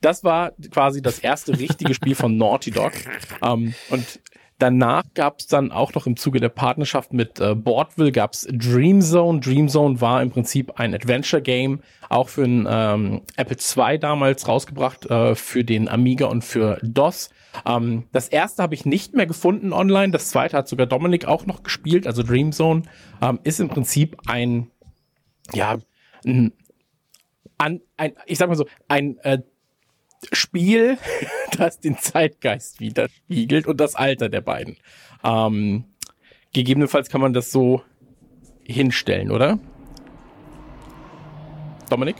[0.00, 2.92] das war quasi das erste richtige Spiel von Naughty Dog.
[3.42, 4.20] Ähm, und
[4.61, 8.46] Danach gab es dann auch noch im Zuge der Partnerschaft mit äh, Boardville gab es
[8.52, 9.40] Dream Zone.
[9.40, 11.80] Dream Zone war im Prinzip ein Adventure Game,
[12.11, 17.30] auch für ein ähm, Apple II damals rausgebracht, äh, für den Amiga und für DOS.
[17.64, 20.12] Ähm, das erste habe ich nicht mehr gefunden online.
[20.12, 22.06] Das zweite hat sogar Dominik auch noch gespielt.
[22.06, 22.82] Also Dream Zone
[23.22, 24.70] ähm, ist im Prinzip ein,
[25.54, 25.78] ja,
[26.22, 26.52] ein,
[27.96, 29.38] ein ich sag mal so, ein äh,
[30.32, 30.98] Spiel,
[31.56, 34.76] das den Zeitgeist widerspiegelt und das Alter der beiden.
[35.24, 35.84] Ähm,
[36.52, 37.82] gegebenenfalls kann man das so
[38.64, 39.58] hinstellen, oder?
[41.88, 42.16] Dominik?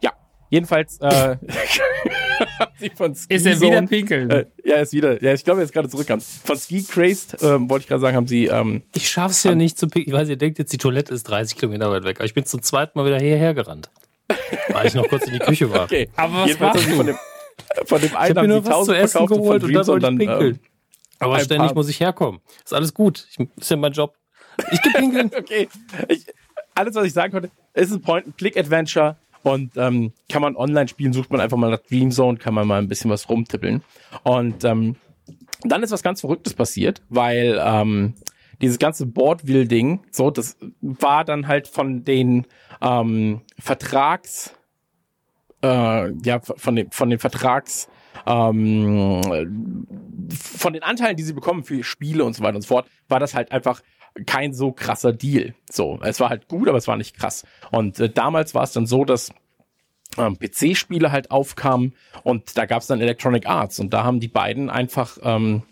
[0.00, 0.12] Ja,
[0.48, 1.36] jedenfalls äh,
[3.28, 4.30] ist er wieder pinkeln?
[4.30, 5.22] Äh, ja, ist wieder.
[5.22, 6.20] Ja, ich glaube, er ist gerade zurückkam.
[6.20, 8.46] Von Ski Crazed ähm, wollte ich gerade sagen, haben sie.
[8.46, 10.14] Ähm, ich schaff's ja nicht zu pinkeln.
[10.14, 12.44] Ich weiß, ihr denkt jetzt, die Toilette ist 30 Kilometer weit weg, aber ich bin
[12.44, 13.90] zum zweiten Mal wieder hierher gerannt.
[14.68, 15.84] Weil ich noch kurz in die Küche war.
[15.84, 16.08] Okay.
[16.16, 16.96] Aber was machst du?
[16.96, 17.18] Von dem,
[17.84, 20.18] von dem einen ich habe mir nur was zu essen geholt und dann wollte ich
[20.18, 20.54] pinkeln.
[20.54, 20.60] Ähm,
[21.18, 22.40] aber ständig muss ich herkommen.
[22.64, 23.26] Ist alles gut.
[23.30, 24.14] Ich, ist ja mein Job.
[24.70, 25.30] Ich geh pinkeln.
[25.38, 25.68] okay.
[26.08, 26.26] Ich,
[26.74, 31.30] alles, was ich sagen konnte, ist ein Point-and-Click-Adventure und ähm, kann man online spielen, sucht
[31.30, 33.82] man einfach mal nach Dream Zone, kann man mal ein bisschen was rumtippeln.
[34.22, 34.96] Und ähm,
[35.62, 38.14] dann ist was ganz Verrücktes passiert, weil ähm,
[38.60, 42.46] dieses ganze Boardville-Ding, so, das war dann halt von den
[42.80, 44.54] ähm, Vertrags,
[45.62, 47.88] äh, ja, von den, von den Vertrags,
[48.26, 49.20] ähm,
[50.30, 53.20] von den Anteilen, die sie bekommen für Spiele und so weiter und so fort, war
[53.20, 53.82] das halt einfach
[54.26, 55.54] kein so krasser Deal.
[55.70, 57.44] So, es war halt gut, aber es war nicht krass.
[57.70, 59.30] Und äh, damals war es dann so, dass
[60.18, 61.94] ähm, PC-Spiele halt aufkamen
[62.24, 65.62] und da gab es dann Electronic Arts und da haben die beiden einfach ähm,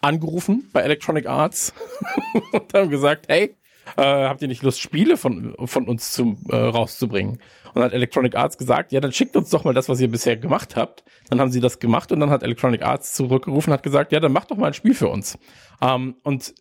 [0.00, 1.72] angerufen bei Electronic Arts
[2.52, 3.56] und haben gesagt, hey,
[3.96, 7.40] äh, habt ihr nicht Lust, Spiele von, von uns zu, äh, rauszubringen?
[7.68, 10.10] Und dann hat Electronic Arts gesagt, ja, dann schickt uns doch mal das, was ihr
[10.10, 11.04] bisher gemacht habt.
[11.28, 14.20] Dann haben sie das gemacht und dann hat Electronic Arts zurückgerufen und hat gesagt, ja,
[14.20, 15.38] dann macht doch mal ein Spiel für uns.
[15.80, 16.54] Ähm, und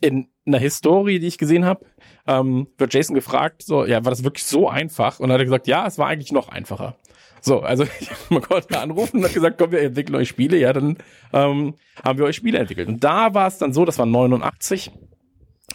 [0.00, 1.86] in einer Historie, die ich gesehen habe,
[2.26, 5.20] ähm, wird Jason gefragt, so, ja, war das wirklich so einfach?
[5.20, 6.96] Und dann hat er gesagt, ja, es war eigentlich noch einfacher.
[7.44, 7.84] So, also
[8.30, 10.56] man konnte anrufen und hat gesagt, komm, wir entwickeln euch Spiele.
[10.56, 10.96] Ja, dann
[11.32, 12.88] ähm, haben wir euch Spiele entwickelt.
[12.88, 14.92] Und da war es dann so, das war 89,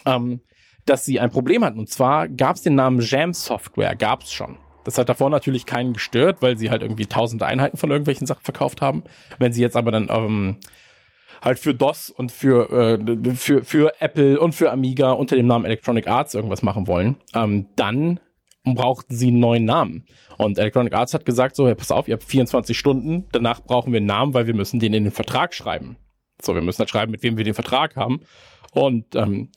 [0.06, 0.40] ähm,
[0.86, 1.78] dass sie ein Problem hatten.
[1.78, 4.56] Und zwar gab es den Namen Jam Software, gab es schon.
[4.84, 8.42] Das hat davor natürlich keinen gestört, weil sie halt irgendwie tausende Einheiten von irgendwelchen Sachen
[8.42, 9.04] verkauft haben.
[9.38, 10.56] Wenn sie jetzt aber dann ähm,
[11.42, 15.66] halt für DOS und für, äh, für, für Apple und für Amiga unter dem Namen
[15.66, 18.20] Electronic Arts irgendwas machen wollen, ähm, dann
[18.74, 20.04] brauchten sie einen neuen Namen.
[20.36, 23.92] Und Electronic Arts hat gesagt, so, hey, pass auf, ihr habt 24 Stunden, danach brauchen
[23.92, 25.96] wir einen Namen, weil wir müssen den in den Vertrag schreiben.
[26.40, 28.20] So, wir müssen halt schreiben, mit wem wir den Vertrag haben.
[28.72, 29.50] Und ähm,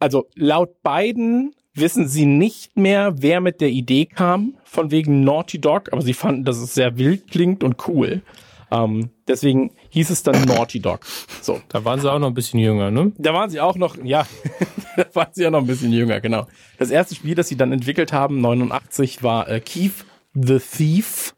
[0.00, 5.60] also laut beiden wissen sie nicht mehr, wer mit der Idee kam, von wegen Naughty
[5.60, 8.22] Dog, aber sie fanden, dass es sehr wild klingt und cool.
[8.70, 11.00] Ähm, deswegen hieß es dann Naughty Dog.
[11.40, 11.60] So.
[11.68, 13.12] Da waren sie auch noch ein bisschen jünger, ne?
[13.16, 14.26] Da waren sie auch noch, ja,
[14.96, 16.48] da waren sie ja noch ein bisschen jünger, genau.
[16.78, 21.34] Das erste Spiel, das sie dann entwickelt haben, 89, war äh, Keith the Thief.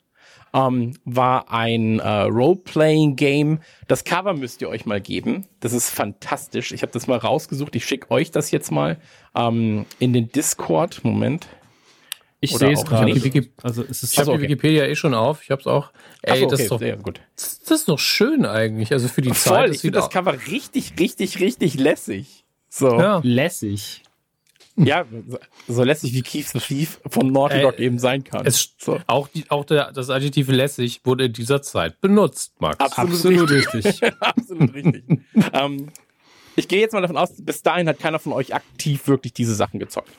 [0.54, 3.58] Ähm, war ein äh, Role-Playing-Game.
[3.88, 5.46] Das Cover müsst ihr euch mal geben.
[5.60, 6.72] Das ist fantastisch.
[6.72, 7.76] Ich habe das mal rausgesucht.
[7.76, 8.96] Ich schicke euch das jetzt mal
[9.34, 11.04] ähm, in den Discord.
[11.04, 11.46] Moment.
[12.50, 13.12] Ich sehe es gerade.
[13.62, 14.42] Also es ist Ich habe die okay.
[14.42, 15.42] Wikipedia eh schon auf.
[15.42, 15.90] Ich habe es auch.
[16.22, 17.20] Ey, so, das, okay, ist doch, sehr gut.
[17.34, 18.92] das ist doch schön eigentlich.
[18.92, 19.38] Also für die Zeit.
[19.38, 22.44] Voll, das ich finde das Cover richtig, richtig, richtig lässig.
[22.68, 22.98] So.
[22.98, 23.20] Ja.
[23.22, 24.02] lässig.
[24.78, 25.06] Ja,
[25.66, 28.44] so- lässig wie Keith the Thief von Naughty Dog eben sein kann.
[28.44, 29.00] Es, so.
[29.06, 32.78] Auch, die, auch der, das Adjektiv lässig wurde in dieser Zeit benutzt, Max.
[32.78, 33.86] Absolut, Absolut richtig.
[33.86, 34.12] richtig.
[34.20, 35.04] Absolut richtig.
[35.54, 35.88] ähm,
[36.56, 39.54] ich gehe jetzt mal davon aus, bis dahin hat keiner von euch aktiv wirklich diese
[39.54, 40.10] Sachen gezockt.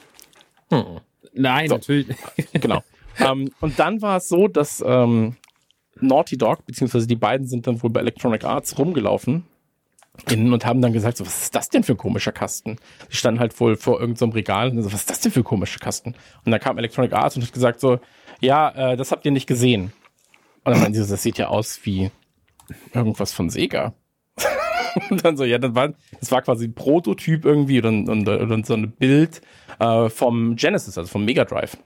[1.33, 1.75] Nein, So.
[1.75, 2.15] natürlich.
[2.53, 2.83] Genau.
[3.19, 5.35] ähm, und dann war es so, dass ähm,
[5.99, 9.45] Naughty Dog, beziehungsweise die beiden sind dann wohl bei Electronic Arts rumgelaufen
[10.31, 12.77] innen und haben dann gesagt, so, was ist das denn für ein komischer Kasten?
[13.11, 15.45] Die standen halt wohl vor irgendeinem Regal und so, was ist das denn für ein
[15.45, 16.15] komischer Kasten?
[16.43, 17.99] Und dann kam Electronic Arts und hat gesagt so,
[18.39, 19.93] ja, äh, das habt ihr nicht gesehen.
[20.63, 22.09] Und dann meinen sie, so, das sieht ja aus wie
[22.93, 23.93] irgendwas von Sega.
[25.09, 28.41] und dann so, ja, das war, das war quasi ein Prototyp irgendwie oder, ein- oder,
[28.41, 29.41] oder so ein Bild
[29.79, 31.77] äh, vom Genesis, also vom Mega Drive.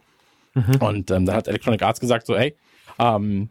[0.80, 2.55] Und ähm, da hat Electronic Arts gesagt so, hey,
[2.99, 3.49] ähm,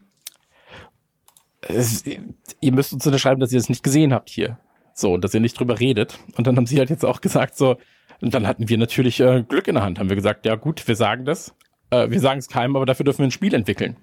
[1.61, 4.57] es, ihr müsst uns unterschreiben, dass ihr das nicht gesehen habt hier.
[4.93, 6.19] So, dass ihr nicht drüber redet.
[6.37, 7.77] Und dann haben sie halt jetzt auch gesagt so,
[8.21, 10.87] und dann hatten wir natürlich äh, Glück in der Hand, haben wir gesagt, ja gut,
[10.87, 11.55] wir sagen das.
[11.91, 13.97] Äh, wir sagen es keinem, aber dafür dürfen wir ein Spiel entwickeln.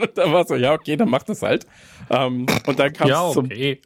[0.00, 1.66] und da war so, ja, okay, dann macht das halt.
[2.10, 3.80] Ähm, und dann kam es ja, zum okay.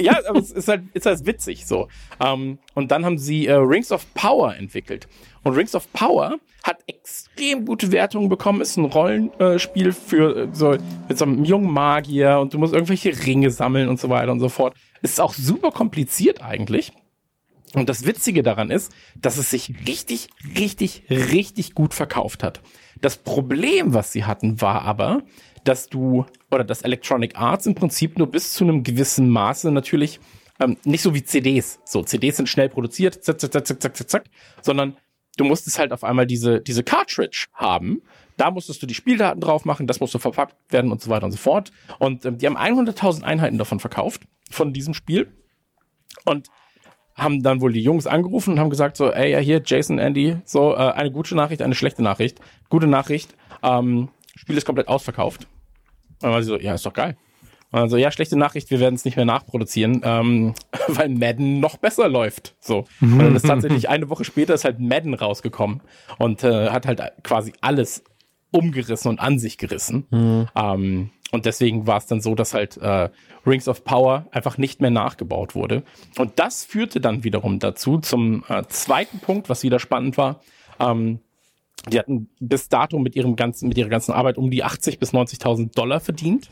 [0.00, 1.88] ja, aber es ist halt, ist halt witzig so.
[2.24, 5.06] Ähm, und dann haben sie äh, Rings of Power entwickelt.
[5.44, 10.76] Und Rings of Power hat extrem gute Wertungen bekommen, ist ein Rollenspiel für äh, so
[11.08, 14.40] mit so einem jungen Magier und du musst irgendwelche Ringe sammeln und so weiter und
[14.40, 14.74] so fort.
[15.02, 16.92] Ist auch super kompliziert eigentlich.
[17.74, 22.60] Und das Witzige daran ist, dass es sich richtig, richtig, richtig gut verkauft hat.
[23.00, 25.22] Das Problem, was sie hatten, war aber,
[25.64, 30.18] dass du oder dass Electronic Arts im Prinzip nur bis zu einem gewissen Maße natürlich
[30.60, 31.80] ähm, nicht so wie CDs.
[31.84, 34.24] So CDs sind schnell produziert, zack, zack, zack, zack, zack, zack, zack,
[34.62, 34.96] sondern
[35.36, 38.02] du musstest halt auf einmal diese diese Cartridge haben.
[38.36, 41.32] Da musstest du die Spieldaten drauf machen, das musste verpackt werden und so weiter und
[41.32, 41.70] so fort.
[41.98, 45.32] Und ähm, die haben 100.000 Einheiten davon verkauft von diesem Spiel
[46.24, 46.48] und
[47.18, 50.36] haben dann wohl die Jungs angerufen und haben gesagt so, ey, ja hier, Jason, Andy,
[50.44, 52.40] so, äh, eine gute Nachricht, eine schlechte Nachricht.
[52.70, 55.42] Gute Nachricht, ähm, Spiel ist komplett ausverkauft.
[55.42, 57.16] Und dann war sie so, ja, ist doch geil.
[57.70, 60.54] Und dann so, ja, schlechte Nachricht, wir werden es nicht mehr nachproduzieren, ähm,
[60.88, 62.54] weil Madden noch besser läuft.
[62.60, 62.84] So.
[63.00, 65.82] Und dann ist tatsächlich eine Woche später ist halt Madden rausgekommen
[66.18, 68.04] und äh, hat halt quasi alles
[68.50, 70.06] umgerissen und an sich gerissen.
[70.56, 73.10] Ähm, und deswegen war es dann so, dass halt äh,
[73.46, 75.82] Rings of Power einfach nicht mehr nachgebaut wurde.
[76.16, 80.40] Und das führte dann wiederum dazu zum äh, zweiten Punkt, was wieder spannend war.
[80.80, 81.20] Ähm,
[81.88, 85.12] die hatten bis dato mit ihrem ganzen, mit ihrer ganzen Arbeit um die 80 bis
[85.12, 86.48] 90.000 Dollar verdient.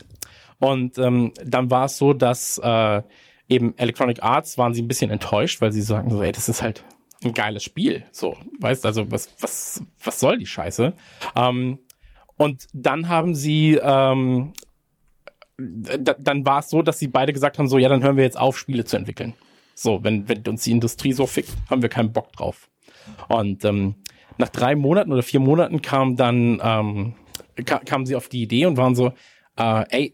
[0.59, 3.01] Und ähm, dann war es so, dass äh,
[3.49, 6.61] eben Electronic Arts waren sie ein bisschen enttäuscht, weil sie sagen so, ey, das ist
[6.61, 6.83] halt
[7.23, 8.03] ein geiles Spiel.
[8.11, 10.93] So, weißt also, was, was, was soll die Scheiße?
[11.35, 11.79] Ähm,
[12.37, 14.53] und dann haben sie, ähm,
[15.57, 18.23] da, dann war es so, dass sie beide gesagt haben, so, ja, dann hören wir
[18.23, 19.33] jetzt auf, Spiele zu entwickeln.
[19.73, 22.69] So, wenn, wenn uns die Industrie so fickt, haben wir keinen Bock drauf.
[23.27, 23.95] Und ähm,
[24.37, 27.13] nach drei Monaten oder vier Monaten kam dann, ähm,
[27.65, 29.13] ka kamen sie auf die Idee und waren so,
[29.57, 30.13] äh, ey,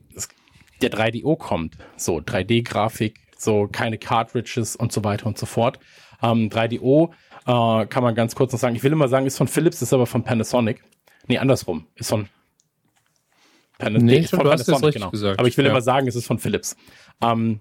[0.82, 1.78] der 3DO kommt.
[1.98, 5.80] So, 3D-Grafik, so keine Cartridges und so weiter und so fort.
[6.22, 7.12] Ähm, 3DO
[7.46, 8.76] äh, kann man ganz kurz noch sagen.
[8.76, 10.84] Ich will immer sagen, ist von Philips, ist aber von Panasonic.
[11.28, 11.88] Nee, andersrum.
[11.96, 12.28] Ist von,
[13.78, 15.40] Pana Nee, ist von du hast jetzt richtig gesagt.
[15.40, 15.72] Aber ich will Ja.
[15.72, 16.76] immer sagen, es ist von Philips.
[17.22, 17.60] Ähm,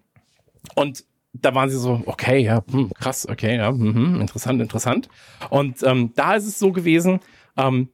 [0.74, 5.08] und da waren sie so, okay, ja, hm, krass, okay, ja, mhm, interessant, interessant.
[5.50, 7.20] Und ähm, da ist es so gewesen,
[7.56, 7.88] ähm,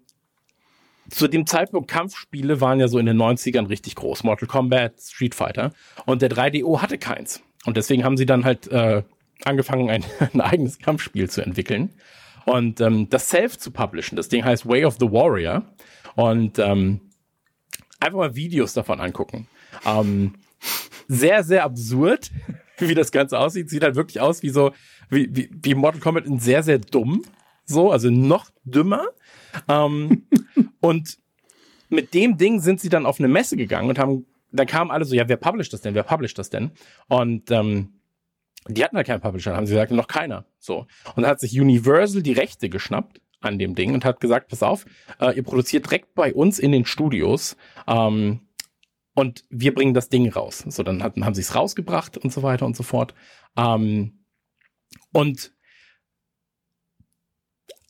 [1.08, 4.24] zu dem Zeitpunkt Kampfspiele waren ja so in den 90ern richtig groß.
[4.24, 5.72] Mortal Kombat, Street Fighter.
[6.04, 7.42] Und der 3DO hatte keins.
[7.64, 9.02] Und deswegen haben sie dann halt äh,
[9.44, 10.04] angefangen, ein,
[10.34, 11.90] ein eigenes Kampfspiel zu entwickeln.
[12.48, 15.64] Und ähm, das Self zu publishen, das Ding heißt Way of the Warrior.
[16.16, 17.00] Und ähm,
[18.00, 19.48] einfach mal Videos davon angucken.
[19.84, 20.34] Ähm,
[21.08, 22.30] sehr, sehr absurd,
[22.78, 23.68] wie das Ganze aussieht.
[23.68, 24.72] Sieht halt wirklich aus wie so,
[25.10, 27.22] wie, wie, wie Mortal Kombat in sehr, sehr dumm.
[27.64, 29.06] So, also noch dümmer.
[29.68, 30.26] Ähm,
[30.80, 31.18] und
[31.90, 35.04] mit dem Ding sind sie dann auf eine Messe gegangen und haben, dann kamen alle
[35.04, 35.94] so, ja, wer publisht das denn?
[35.94, 36.70] Wer publisht das denn?
[37.08, 37.97] Und ähm,
[38.68, 40.44] die hatten halt keinen Publisher, haben sie gesagt, noch keiner.
[40.58, 40.86] So.
[41.14, 44.62] Und dann hat sich Universal die Rechte geschnappt an dem Ding und hat gesagt, pass
[44.62, 44.84] auf,
[45.20, 47.56] äh, ihr produziert direkt bei uns in den Studios
[47.86, 48.40] ähm,
[49.14, 50.64] und wir bringen das Ding raus.
[50.68, 53.14] So, dann hatten, haben sie es rausgebracht und so weiter und so fort.
[53.56, 54.24] Ähm,
[55.12, 55.52] und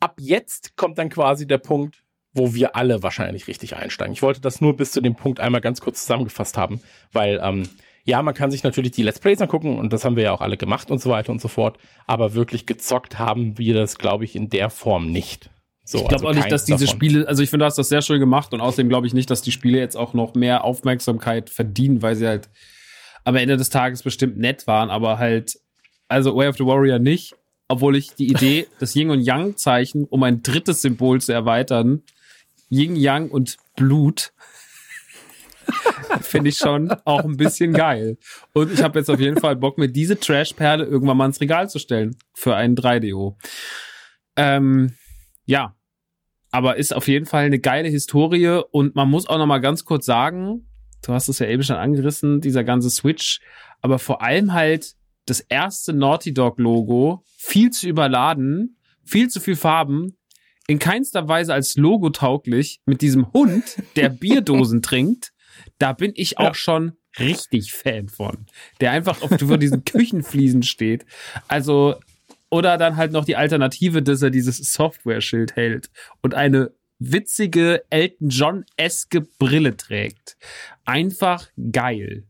[0.00, 4.12] ab jetzt kommt dann quasi der Punkt, wo wir alle wahrscheinlich richtig einsteigen.
[4.12, 6.80] Ich wollte das nur bis zu dem Punkt einmal ganz kurz zusammengefasst haben,
[7.12, 7.68] weil ähm,
[8.08, 10.40] ja, man kann sich natürlich die Let's Plays angucken und das haben wir ja auch
[10.40, 14.24] alle gemacht und so weiter und so fort, aber wirklich gezockt haben wir das, glaube
[14.24, 15.50] ich, in der Form nicht.
[15.84, 16.96] So, ich glaube also auch nicht, dass diese davon.
[16.96, 19.28] Spiele, also ich finde, du hast das sehr schön gemacht und außerdem glaube ich nicht,
[19.28, 22.48] dass die Spiele jetzt auch noch mehr Aufmerksamkeit verdienen, weil sie halt
[23.24, 25.60] am Ende des Tages bestimmt nett waren, aber halt,
[26.08, 27.34] also Way of the Warrior nicht,
[27.68, 32.02] obwohl ich die Idee, das Yin und Yang Zeichen, um ein drittes Symbol zu erweitern,
[32.70, 34.32] Yin Yang und Blut,
[36.20, 38.18] finde ich schon auch ein bisschen geil.
[38.52, 41.68] Und ich habe jetzt auf jeden Fall Bock, mir diese Trash-Perle irgendwann mal ins Regal
[41.68, 43.36] zu stellen für einen 3DO.
[44.36, 44.94] Ähm,
[45.44, 45.74] ja,
[46.50, 49.84] aber ist auf jeden Fall eine geile Historie und man muss auch noch mal ganz
[49.84, 50.66] kurz sagen,
[51.02, 53.40] du hast es ja eben schon angerissen, dieser ganze Switch,
[53.80, 54.94] aber vor allem halt
[55.26, 60.16] das erste Naughty Dog Logo viel zu überladen, viel zu viel Farben,
[60.66, 65.32] in keinster Weise als Logo tauglich mit diesem Hund, der Bierdosen trinkt.
[65.78, 66.54] Da bin ich auch ja.
[66.54, 68.46] schon richtig Fan von,
[68.80, 71.06] der einfach auf über diesen Küchenfliesen steht.
[71.46, 71.96] Also
[72.50, 75.90] oder dann halt noch die Alternative, dass er dieses Software-Schild hält
[76.22, 80.36] und eine witzige Elton John-eske Brille trägt.
[80.84, 82.24] Einfach geil.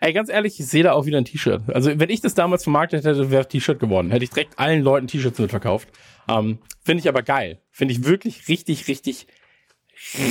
[0.00, 1.62] Ey, ganz ehrlich, ich sehe da auch wieder ein T-Shirt.
[1.68, 4.10] Also, wenn ich das damals vermarktet hätte, wäre T-Shirt geworden.
[4.10, 5.88] Hätte ich direkt allen Leuten T-Shirts mitverkauft.
[6.26, 7.60] Ähm, Finde ich aber geil.
[7.70, 9.26] Finde ich wirklich richtig, richtig,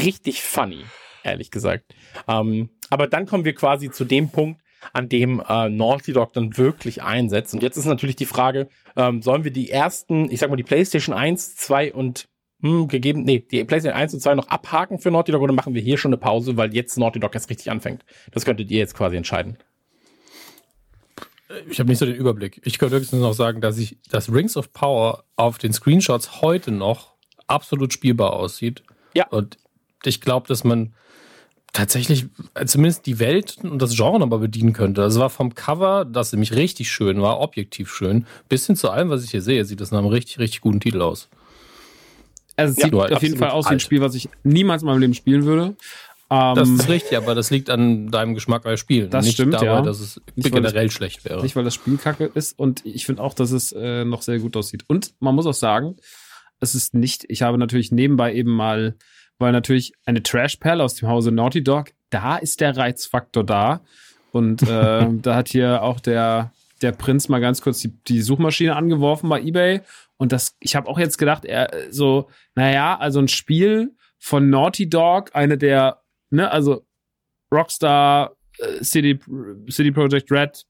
[0.03, 0.86] richtig funny,
[1.24, 1.93] ehrlich gesagt.
[2.28, 4.61] Ähm, aber dann kommen wir quasi zu dem Punkt,
[4.93, 7.53] an dem äh, Naughty Dog dann wirklich einsetzt.
[7.53, 10.63] Und jetzt ist natürlich die Frage, ähm, sollen wir die ersten, ich sag mal, die
[10.63, 12.28] PlayStation 1, 2 und
[12.61, 15.74] hm, gegeben, nee, die PlayStation 1 und 2 noch abhaken für Naughty Dog oder machen
[15.74, 18.03] wir hier schon eine Pause, weil jetzt Naughty Dog erst richtig anfängt?
[18.32, 19.57] Das könntet ihr jetzt quasi entscheiden.
[21.70, 22.61] Ich habe nicht so den Überblick.
[22.63, 26.72] Ich könnte höchstens noch sagen, dass ich das Rings of Power auf den Screenshots heute
[26.72, 27.13] noch
[27.47, 28.84] absolut spielbar aussieht.
[29.15, 29.28] Ja.
[29.30, 29.57] Und
[30.03, 30.93] ich glaube, dass man
[31.74, 32.26] tatsächlich
[32.65, 35.03] zumindest die Welt und das Genre aber bedienen könnte.
[35.03, 39.09] Also war vom Cover, das nämlich richtig schön war, objektiv schön, bis hin zu allem,
[39.09, 41.30] was ich hier sehe, sieht das nach einem richtig, richtig guten Titel aus.
[42.55, 44.88] Also es ja, sieht auf jeden Fall aus wie ein Spiel, was ich niemals in
[44.88, 45.76] meinem Leben spielen würde.
[46.30, 49.09] das ähm, ist richtig, aber das liegt an deinem Geschmack bei Spielen.
[49.09, 49.82] Das nicht stimmt, dabei, ja.
[49.82, 51.41] dass es nicht, generell das, schlecht wäre.
[51.41, 54.39] Nicht, weil das Spiel kacke ist und ich finde auch, dass es äh, noch sehr
[54.39, 54.84] gut aussieht.
[54.88, 55.95] Und man muss auch sagen,
[56.59, 58.95] es ist nicht, ich habe natürlich nebenbei eben mal
[59.39, 63.81] weil natürlich eine Trash-Perle aus dem Hause Naughty Dog, da ist der Reizfaktor da.
[64.31, 68.75] Und äh, da hat hier auch der, der Prinz mal ganz kurz die, die Suchmaschine
[68.75, 69.81] angeworfen bei eBay.
[70.17, 74.89] Und das, ich habe auch jetzt gedacht, er so, naja, also ein Spiel von Naughty
[74.89, 76.85] Dog, eine der, ne, also
[77.51, 79.19] Rockstar, äh, City,
[79.69, 80.65] City Project Red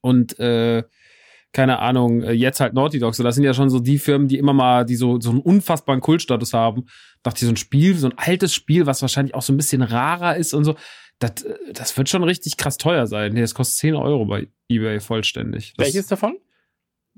[0.00, 0.82] und äh,
[1.54, 3.14] keine Ahnung, äh, jetzt halt Naughty Dog.
[3.14, 5.40] So, das sind ja schon so die Firmen, die immer mal, die so, so einen
[5.40, 6.86] unfassbaren Kultstatus haben.
[7.22, 9.80] Dachte ich, so ein Spiel, so ein altes Spiel, was wahrscheinlich auch so ein bisschen
[9.80, 10.74] rarer ist und so.
[11.20, 13.32] Das, äh, das wird schon richtig krass teuer sein.
[13.32, 15.74] Nee, das kostet 10 Euro bei eBay vollständig.
[15.76, 16.36] Das, Welches davon?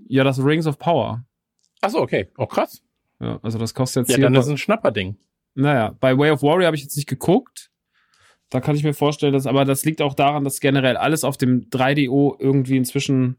[0.07, 1.25] Ja, das Rings of Power.
[1.81, 2.29] Ach so, okay.
[2.37, 2.83] Oh, krass.
[3.21, 5.17] Ja, also das kostet jetzt Ja, dann ist es ein Schnapperding.
[5.55, 7.71] Naja, bei Way of Warrior habe ich jetzt nicht geguckt.
[8.51, 11.39] Da kann ich mir vorstellen, dass, aber das liegt auch daran, dass generell alles auf
[11.39, 13.39] dem 3DO irgendwie inzwischen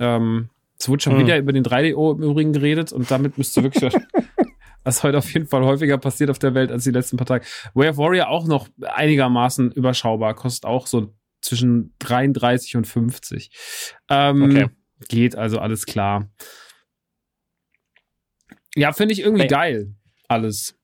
[0.00, 0.48] ähm,
[0.78, 1.20] es wurde schon mhm.
[1.20, 3.92] wieder über den 3DO im Übrigen geredet und damit müsste wirklich
[4.84, 7.44] was heute auf jeden Fall häufiger passiert auf der Welt als die letzten paar Tage.
[7.74, 13.50] Way of Warrior auch noch einigermaßen überschaubar, kostet auch so zwischen 33 und 50.
[14.08, 14.68] Ähm, okay.
[15.08, 16.28] Geht also alles klar.
[18.74, 19.48] Ja, finde ich irgendwie hey.
[19.48, 19.94] geil.
[20.28, 20.76] Alles.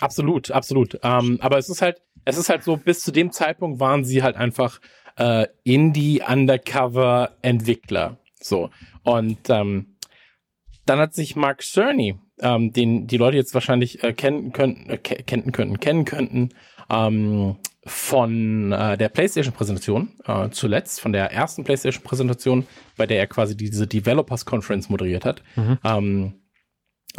[0.00, 0.98] Absolut, absolut.
[1.02, 4.22] Ähm, aber es ist halt, es ist halt so, bis zu dem Zeitpunkt waren sie
[4.22, 4.80] halt einfach
[5.22, 8.18] äh, Indie-Undercover-Entwickler.
[8.40, 8.70] So.
[9.04, 9.96] Und ähm,
[10.84, 14.98] dann hat sich Mark Cerny, ähm, den die Leute jetzt wahrscheinlich äh, kennen könnten, äh,
[14.98, 16.48] kennen könnten, kennen könnten,
[16.90, 17.54] ähm,
[17.84, 22.66] von äh, der PlayStation-Präsentation äh, zuletzt, von der ersten PlayStation-Präsentation,
[22.96, 25.44] bei der er quasi diese Developers Conference moderiert hat.
[25.56, 25.78] Mhm.
[25.84, 26.32] Ähm,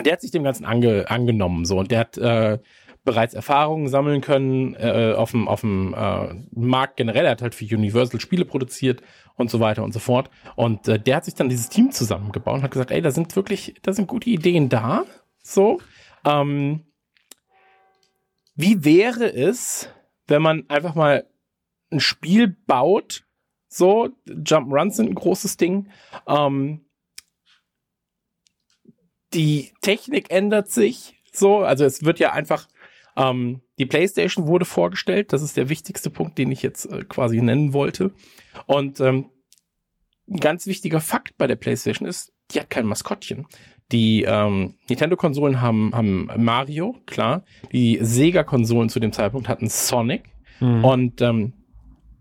[0.04, 2.58] der hat sich dem Ganzen ange angenommen so und der hat äh,
[3.04, 7.26] bereits Erfahrungen sammeln können äh, auf dem auf dem äh, Markt generell.
[7.26, 9.02] Er hat halt für Universal Spiele produziert
[9.36, 10.30] und so weiter und so fort.
[10.56, 13.36] Und äh, der hat sich dann dieses Team zusammengebaut und hat gesagt, ey, da sind
[13.36, 15.04] wirklich, da sind gute Ideen da.
[15.42, 15.82] So,
[16.26, 16.86] ähm,
[18.56, 19.90] wie wäre es,
[20.28, 21.28] wenn man einfach mal
[21.92, 23.26] ein Spiel baut?
[23.68, 25.90] So, Jump'n'Runs sind ein großes Ding.
[26.28, 26.86] Ähm,
[29.34, 32.68] die Technik ändert sich so, also es wird ja einfach
[33.16, 35.34] ähm, die PlayStation wurde vorgestellt.
[35.34, 38.12] Das ist der wichtigste Punkt, den ich jetzt äh, quasi nennen wollte.
[38.66, 39.30] Und ähm,
[40.30, 43.48] ein ganz wichtiger Fakt bei der PlayStation ist, die hat kein Maskottchen.
[43.92, 47.44] Die ähm, Nintendo-Konsolen haben, haben Mario, klar.
[47.72, 50.24] Die Sega-Konsolen zu dem Zeitpunkt hatten Sonic.
[50.60, 50.86] Mhm.
[50.86, 51.54] Und ähm,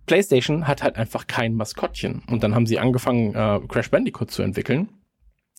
[0.07, 2.23] PlayStation hat halt einfach kein Maskottchen.
[2.29, 4.89] Und dann haben sie angefangen, äh, Crash Bandicoot zu entwickeln.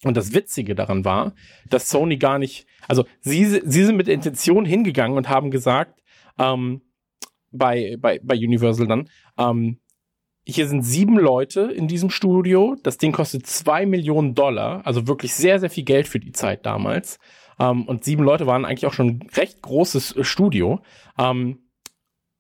[0.04, 1.34] Und das Witzige daran war,
[1.70, 6.02] dass Sony gar nicht, also sie, sie sind mit Intention hingegangen und haben gesagt,
[6.38, 6.82] ähm,
[7.52, 9.80] bei, bei, bei Universal dann, ähm,
[10.46, 12.76] hier sind sieben Leute in diesem Studio.
[12.84, 16.66] Das Ding kostet zwei Millionen Dollar, also wirklich sehr, sehr viel Geld für die Zeit
[16.66, 17.18] damals.
[17.60, 20.82] Ähm, und sieben Leute waren eigentlich auch schon ein recht großes äh, Studio.
[21.18, 21.60] Ähm,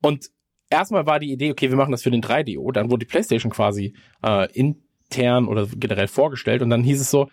[0.01, 0.29] und
[0.69, 2.73] erstmal war die Idee, okay, wir machen das für den 3DO.
[2.73, 6.61] Dann wurde die PlayStation quasi äh, intern oder generell vorgestellt.
[6.61, 7.29] Und dann hieß es so,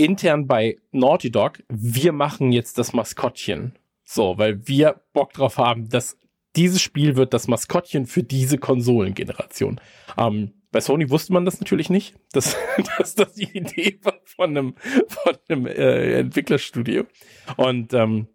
[0.00, 3.78] intern bei Naughty Dog, wir machen jetzt das Maskottchen.
[4.02, 6.18] So, weil wir Bock drauf haben, dass
[6.56, 9.80] dieses Spiel wird das Maskottchen für diese Konsolengeneration.
[10.18, 12.56] Ähm, bei Sony wusste man das natürlich nicht, dass,
[12.98, 14.74] dass das die Idee war von einem,
[15.06, 17.04] von einem äh, Entwicklerstudio.
[17.56, 18.26] Und ähm,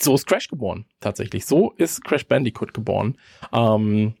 [0.00, 1.46] so ist Crash geboren, tatsächlich.
[1.46, 3.16] So ist Crash Bandicoot geboren.
[3.52, 4.14] Ähm,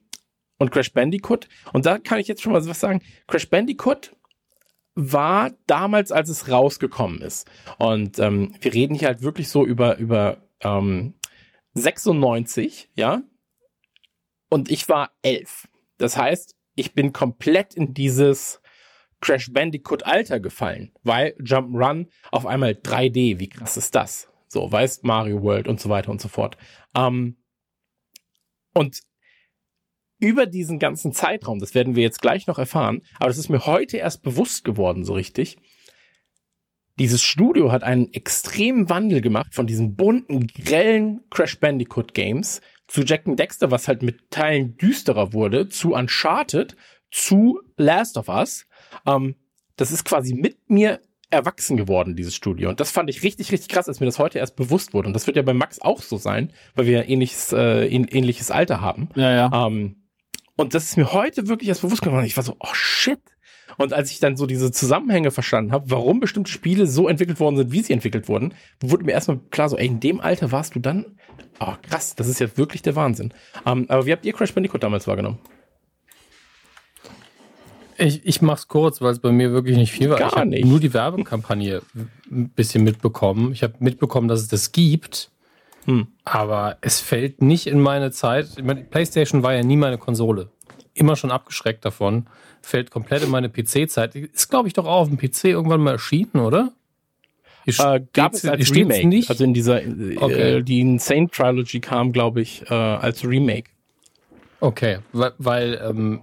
[0.58, 4.16] und Crash Bandicoot, und da kann ich jetzt schon mal was sagen, Crash Bandicoot
[5.00, 7.48] war damals, als es rausgekommen ist.
[7.78, 11.14] Und ähm, wir reden hier halt wirklich so über, über ähm,
[11.74, 13.22] 96, ja.
[14.50, 15.68] Und ich war elf.
[15.98, 18.60] Das heißt, ich bin komplett in dieses
[19.20, 24.28] Crash Bandicoot Alter gefallen, weil Jump'n'Run auf einmal 3D, wie krass ist das?
[24.48, 26.56] So, weißt Mario World und so weiter und so fort.
[26.96, 27.36] Ähm,
[28.74, 29.00] und
[30.18, 33.66] über diesen ganzen Zeitraum, das werden wir jetzt gleich noch erfahren, aber das ist mir
[33.66, 35.58] heute erst bewusst geworden, so richtig.
[36.98, 43.02] Dieses Studio hat einen extremen Wandel gemacht von diesen bunten, grellen Crash Bandicoot Games zu
[43.02, 46.74] Jack and Dexter, was halt mit Teilen düsterer wurde, zu Uncharted,
[47.12, 48.66] zu Last of Us.
[49.06, 49.36] Ähm,
[49.76, 51.00] das ist quasi mit mir
[51.30, 52.70] erwachsen geworden, dieses Studio.
[52.70, 55.08] Und das fand ich richtig, richtig krass, als mir das heute erst bewusst wurde.
[55.08, 58.80] Und das wird ja bei Max auch so sein, weil wir ähnliches, äh, ähnliches Alter
[58.80, 59.10] haben.
[59.14, 59.66] Ja, ja.
[59.66, 60.07] Ähm,
[60.58, 62.26] und das ist mir heute wirklich erst bewusst geworden.
[62.26, 63.20] Ich war so, oh shit.
[63.76, 67.56] Und als ich dann so diese Zusammenhänge verstanden habe, warum bestimmte Spiele so entwickelt worden
[67.56, 70.74] sind, wie sie entwickelt wurden, wurde mir erstmal klar, so, ey, in dem Alter warst
[70.74, 71.06] du dann?
[71.60, 73.32] Oh, krass, das ist ja wirklich der Wahnsinn.
[73.64, 75.38] Um, ähm, aber wie habt ihr Crash Bandicoot damals wahrgenommen?
[77.96, 80.18] Ich, ich mach's kurz, weil es bei mir wirklich nicht viel war.
[80.18, 81.82] Gar ich habe nur die Werbekampagne
[82.30, 83.52] ein bisschen mitbekommen.
[83.52, 85.30] Ich habe mitbekommen, dass es das gibt.
[85.88, 86.08] Hm.
[86.24, 88.48] Aber es fällt nicht in meine Zeit.
[88.58, 90.50] Ich meine, PlayStation war ja nie meine Konsole.
[90.92, 92.26] Immer schon abgeschreckt davon.
[92.60, 94.14] Fällt komplett in meine PC-Zeit.
[94.14, 96.72] Ist, glaube ich, doch auch auf dem PC irgendwann mal erschienen, oder?
[97.66, 99.06] Äh, gab es als Remake.
[99.06, 99.30] Nicht?
[99.30, 100.58] Also in dieser, äh, okay.
[100.58, 103.70] äh, die Insane Trilogy kam, glaube ich, äh, als Remake.
[104.60, 106.22] Okay, weil, weil ähm,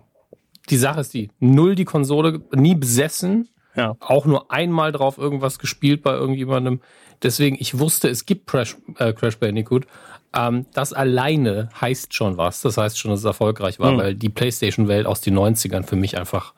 [0.69, 3.95] die Sache ist die, null die Konsole, nie besessen, ja.
[3.99, 6.81] auch nur einmal drauf irgendwas gespielt bei irgendjemandem.
[7.23, 9.85] Deswegen, ich wusste, es gibt Crash, äh, Crash Bandicoot.
[10.33, 12.61] Ähm, das alleine heißt schon was.
[12.61, 13.97] Das heißt schon, dass es erfolgreich war, mhm.
[13.97, 16.53] weil die PlayStation-Welt aus den 90ern für mich einfach.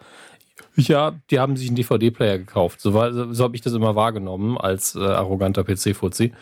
[0.76, 2.82] Ja, die haben sich einen DVD-Player gekauft.
[2.82, 6.34] So, so, so habe ich das immer wahrgenommen als äh, arroganter PC-Fuzzi.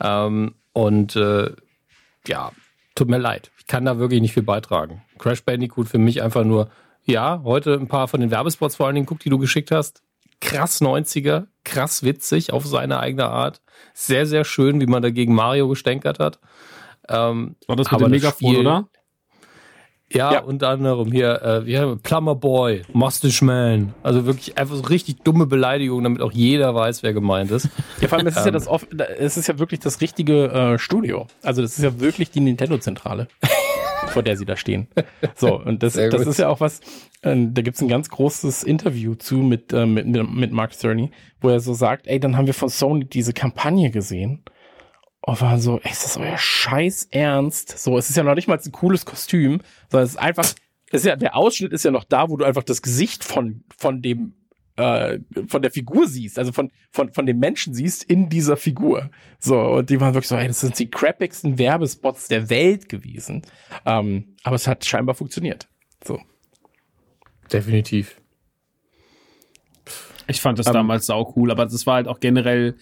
[0.00, 1.50] Ähm, und äh,
[2.26, 2.52] ja,
[2.94, 3.50] tut mir leid.
[3.58, 5.02] Ich kann da wirklich nicht viel beitragen.
[5.18, 6.70] Crash Bandicoot für mich einfach nur,
[7.04, 10.02] ja, heute ein paar von den Werbespots vor allen Dingen guckt, die du geschickt hast
[10.40, 13.60] krass 90er, krass witzig auf seine eigene Art.
[13.94, 16.38] Sehr, sehr schön, wie man dagegen Mario gestänkert hat.
[17.08, 18.88] Ähm, War das mit dem Megafon, oder?
[20.12, 23.94] Ja, ja, unter anderem hier, äh, ja, Plumber Boy, Mustache Man.
[24.02, 27.68] Also wirklich einfach so richtig dumme Beleidigungen, damit auch jeder weiß, wer gemeint ist.
[28.00, 28.54] Ja, vor allem, es ist ja ähm.
[28.54, 31.28] das oft, es ist ja wirklich das richtige äh, Studio.
[31.42, 33.28] Also das ist ja wirklich die Nintendo-Zentrale.
[34.08, 34.88] vor der sie da stehen.
[35.36, 36.80] So, und das, das ist ja auch was,
[37.22, 41.10] da gibt's ein ganz großes Interview zu mit, äh, mit, mit Mark Cerny,
[41.40, 44.42] wo er so sagt, ey, dann haben wir von Sony diese Kampagne gesehen
[45.20, 47.78] und waren so, ey, ist das euer Scheiß Ernst?
[47.78, 49.60] So, es ist ja noch nicht mal ein cooles Kostüm,
[49.90, 50.44] sondern es ist einfach,
[50.90, 53.64] es ist ja, der Ausschnitt ist ja noch da, wo du einfach das Gesicht von,
[53.76, 54.32] von dem,
[54.76, 59.10] äh, von der Figur siehst, also von, von, von dem Menschen siehst in dieser Figur.
[59.38, 63.42] So, und die waren wirklich so, ey, das sind die crappigsten Werbespots der Welt gewesen.
[63.84, 65.68] Ähm, aber es hat scheinbar funktioniert.
[66.02, 66.18] So.
[67.52, 68.16] Definitiv.
[70.26, 72.76] Ich fand das Ähm, damals sau cool, aber das war halt auch generell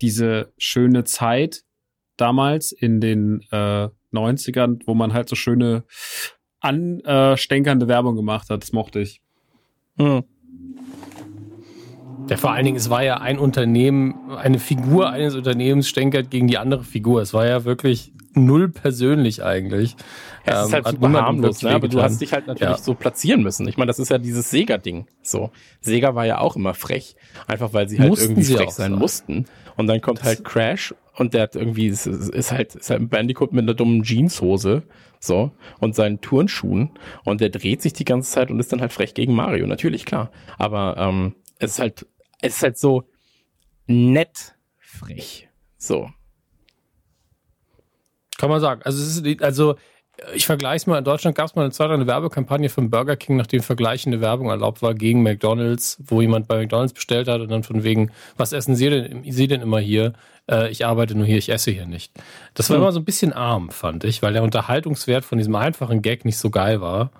[0.00, 1.64] diese schöne Zeit
[2.16, 5.84] damals in den äh, 90ern, wo man halt so schöne
[6.60, 8.62] anstänkernde Werbung gemacht hat.
[8.62, 9.20] Das mochte ich.
[9.98, 10.22] Hm.
[12.30, 16.46] Ja, vor allen Dingen, es war ja ein Unternehmen, eine Figur eines Unternehmens stänkert gegen
[16.46, 17.20] die andere Figur.
[17.20, 19.96] Es war ja wirklich null persönlich eigentlich.
[20.46, 21.70] Ja, es ist Ähm, halt hat super harmlos, ne?
[21.70, 22.82] aber du hast dich halt natürlich Ja.
[22.82, 23.68] so platzieren müssen.
[23.68, 25.06] Ich meine, das ist ja dieses Sega-Ding.
[25.22, 27.14] So, Sega war ja auch immer frech,
[27.46, 28.98] einfach weil sie halt Mussten irgendwie sie frech sein sein.
[28.98, 29.44] mussten.
[29.76, 33.08] Und dann kommt halt Crash und der hat irgendwie, ist, ist halt, ist halt ein
[33.08, 34.82] Bandicoot mit einer dummen Jeanshose,
[35.20, 36.90] so, und seinen Turnschuhen
[37.24, 40.04] und der dreht sich die ganze Zeit und ist dann halt frech gegen Mario, natürlich,
[40.04, 40.32] klar.
[40.58, 42.06] Aber ähm, es ist halt,
[42.40, 43.04] es ist halt so
[43.86, 45.48] nett frech.
[45.78, 46.10] So.
[48.38, 48.82] Kann man sagen.
[48.82, 49.76] Also, es ist, also
[50.34, 53.16] ich vergleiche es mal, in Deutschland gab es mal eine Zeit eine Werbekampagne von Burger
[53.16, 57.50] King, nachdem vergleichende Werbung erlaubt war gegen McDonalds, wo jemand bei McDonalds bestellt hat und
[57.50, 60.12] dann von wegen, was essen Sie denn, Sie denn immer hier?
[60.50, 62.12] Äh, ich arbeite nur hier, ich esse hier nicht.
[62.54, 62.82] Das war Hm.
[62.82, 66.38] immer so ein bisschen arm, fand ich, weil der Unterhaltungswert von diesem einfachen Gag nicht
[66.38, 67.10] so geil war.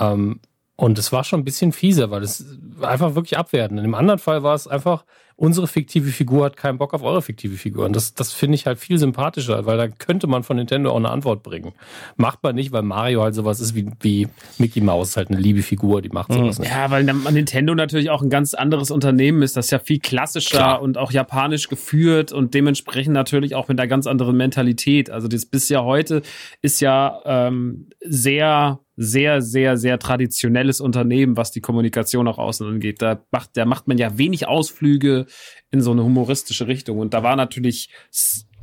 [0.00, 0.40] Ähm,
[0.76, 2.44] und es war schon ein bisschen fieser, weil es
[2.80, 3.78] einfach wirklich abwertend.
[3.80, 5.04] In dem anderen Fall war es einfach,
[5.38, 7.86] unsere fiktive Figur hat keinen Bock auf eure fiktive Figur.
[7.86, 10.96] Und das, das finde ich halt viel sympathischer, weil da könnte man von Nintendo auch
[10.96, 11.74] eine Antwort bringen.
[12.16, 14.26] Macht man nicht, weil Mario halt sowas ist wie, wie
[14.58, 16.72] Mickey Mouse, halt eine liebe Figur, die macht sowas nicht.
[16.72, 20.58] Ja, weil Nintendo natürlich auch ein ganz anderes Unternehmen ist, das ist ja viel klassischer
[20.58, 20.82] Klar.
[20.82, 25.08] und auch japanisch geführt und dementsprechend natürlich auch mit einer ganz anderen Mentalität.
[25.08, 26.22] Also das bis ja heute
[26.62, 33.00] ist ja ähm, sehr, sehr, sehr, sehr traditionelles Unternehmen, was die Kommunikation auch außen angeht.
[33.00, 35.26] Da macht, da macht man ja wenig Ausflüge
[35.70, 36.98] in so eine humoristische Richtung.
[36.98, 37.90] Und da war natürlich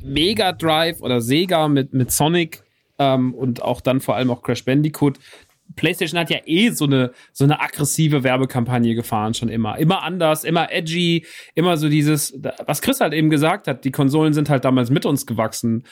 [0.02, 2.62] Mega Drive oder Sega mit, mit Sonic
[2.98, 5.18] ähm, und auch dann vor allem auch Crash Bandicoot.
[5.74, 10.44] PlayStation hat ja eh so eine so eine aggressive Werbekampagne gefahren schon immer, immer anders,
[10.44, 11.24] immer edgy,
[11.54, 15.06] immer so dieses, was Chris halt eben gesagt hat, die Konsolen sind halt damals mit
[15.06, 15.84] uns gewachsen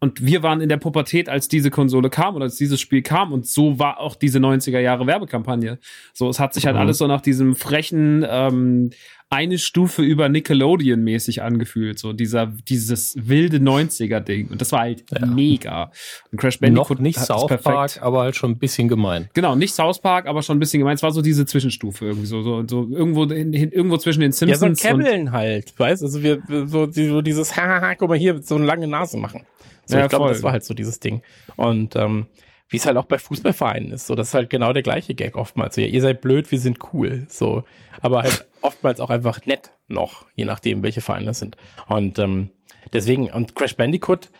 [0.00, 3.32] und wir waren in der Pubertät, als diese Konsole kam oder als dieses Spiel kam
[3.32, 5.78] und so war auch diese 90er Jahre Werbekampagne.
[6.14, 8.90] So, es hat sich halt alles so nach diesem frechen ähm,
[9.28, 14.80] eine Stufe über Nickelodeon mäßig angefühlt, so dieser dieses wilde 90er Ding und das war
[14.80, 15.92] halt mega.
[16.32, 19.28] Und Crash Bandicoot Noch nicht South Park, aber halt schon ein bisschen gemein.
[19.34, 20.98] Genau, nicht South Park, aber schon ein bisschen gemeint.
[20.98, 24.32] Es war so diese Zwischenstufe irgendwie, so, so, so irgendwo, in, in, irgendwo zwischen den
[24.32, 28.18] Ja, so ein Simpsons Käbbeln halt, weißt Also wir, so, so dieses, hahaha, guck mal
[28.18, 29.42] hier, so eine lange Nase machen.
[29.90, 31.22] So, Ja, ich glaube, das war halt so dieses Ding.
[31.56, 32.26] Und ähm,
[32.68, 35.36] wie es halt auch bei Fußballvereinen ist, so, das ist halt genau der gleiche Gag
[35.36, 35.74] oftmals.
[35.74, 37.26] So, ja, ihr seid blöd, wir sind cool.
[37.28, 37.64] So,
[38.00, 41.56] aber halt oftmals auch einfach nett noch, je nachdem, welche Vereine das sind.
[41.88, 42.50] Und ähm,
[42.92, 44.30] deswegen, und Crash Bandicoot,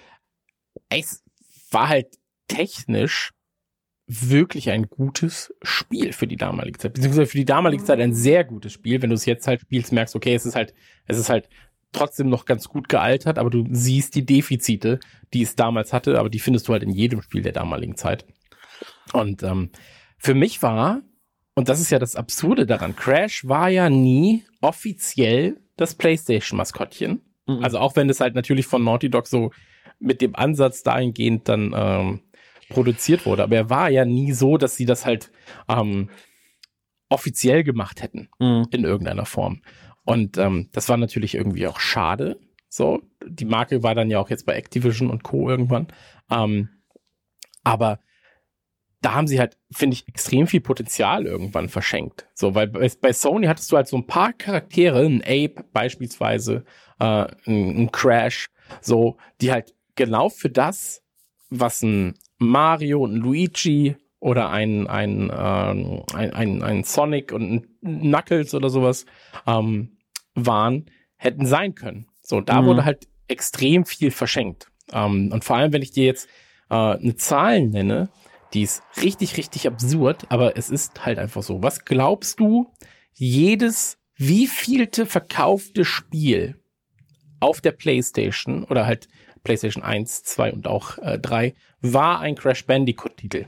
[0.89, 1.25] es
[1.71, 2.07] war halt
[2.47, 3.33] technisch
[4.07, 6.95] wirklich ein gutes Spiel für die damalige Zeit.
[6.95, 9.01] Beziehungsweise für die damalige Zeit ein sehr gutes Spiel.
[9.03, 10.75] Wenn du es jetzt halt spielst, merkst, okay, es ist halt,
[11.07, 11.49] es ist halt
[11.93, 15.01] trotzdem noch ganz gut gealtert, aber du siehst die Defizite,
[15.33, 18.25] die es damals hatte, aber die findest du halt in jedem Spiel der damaligen Zeit.
[19.13, 19.71] Und ähm,
[20.19, 21.03] für mich war,
[21.55, 27.21] und das ist ja das Absurde daran, Crash war ja nie offiziell das PlayStation-Maskottchen.
[27.47, 27.65] Mhm.
[27.65, 29.51] Also auch wenn es halt natürlich von Naughty Dog so
[29.99, 32.21] mit dem Ansatz dahingehend dann ähm,
[32.69, 33.43] produziert wurde.
[33.43, 35.31] Aber er war ja nie so, dass sie das halt
[35.69, 36.09] ähm,
[37.09, 38.67] offiziell gemacht hätten Mhm.
[38.71, 39.63] in irgendeiner Form.
[40.11, 42.41] Und ähm, das war natürlich irgendwie auch schade.
[42.69, 45.49] So, die Marke war dann ja auch jetzt bei Activision und Co.
[45.49, 45.87] irgendwann.
[46.29, 46.69] Ähm,
[47.63, 48.01] aber
[49.03, 52.27] da haben sie halt, finde ich, extrem viel Potenzial irgendwann verschenkt.
[52.35, 56.65] So, weil bei, Sony hattest du halt so ein paar Charaktere, ein Ape beispielsweise,
[56.99, 58.49] äh, ein, Crash,
[58.81, 61.05] so, die halt genau für das,
[61.51, 68.03] was ein Mario und Luigi oder ein, ein, ähm, ein, ein, ein Sonic und ein
[68.03, 69.07] Knuckles oder sowas
[69.47, 69.97] ähm,
[70.35, 70.87] waren,
[71.17, 72.07] hätten sein können.
[72.23, 72.67] So, da Mhm.
[72.67, 74.67] wurde halt extrem viel verschenkt.
[74.93, 76.29] Ähm, und vor allem, wenn ich dir jetzt
[76.71, 78.09] äh, eine Zahl nenne,
[78.55, 81.63] die ist richtig, richtig absurd, aber es ist halt einfach so.
[81.63, 82.73] Was glaubst du,
[83.15, 86.57] jedes wievielte verkaufte Spiel
[87.41, 89.09] auf der PlayStation oder halt
[89.45, 93.47] PlayStation 1, 2 und auch äh, 3 war ein Crash Bandicoot-Titel?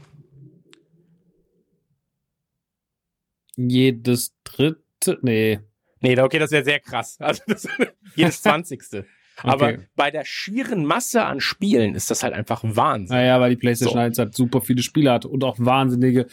[3.57, 5.61] jedes dritte, nee.
[6.03, 7.17] Nee, okay, das wäre sehr krass.
[7.21, 7.67] Also das,
[8.15, 9.07] jedes zwanzigste.
[9.43, 9.79] Aber Okay.
[9.97, 13.17] bei der schieren Masse an Spielen ist das halt einfach Wahnsinn.
[13.17, 14.01] Naja, weil die PlayStation So.
[14.01, 16.27] 1 halt super viele Spiele hat und auch wahnsinnige,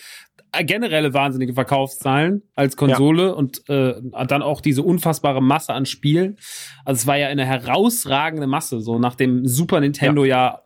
[0.51, 3.95] äh, generelle wahnsinnige Verkaufszahlen als Konsole und äh,
[4.27, 6.37] dann auch diese unfassbare Masse an Spielen.
[6.83, 10.61] Also es war ja eine herausragende Masse, so nach dem Super Nintendo ja.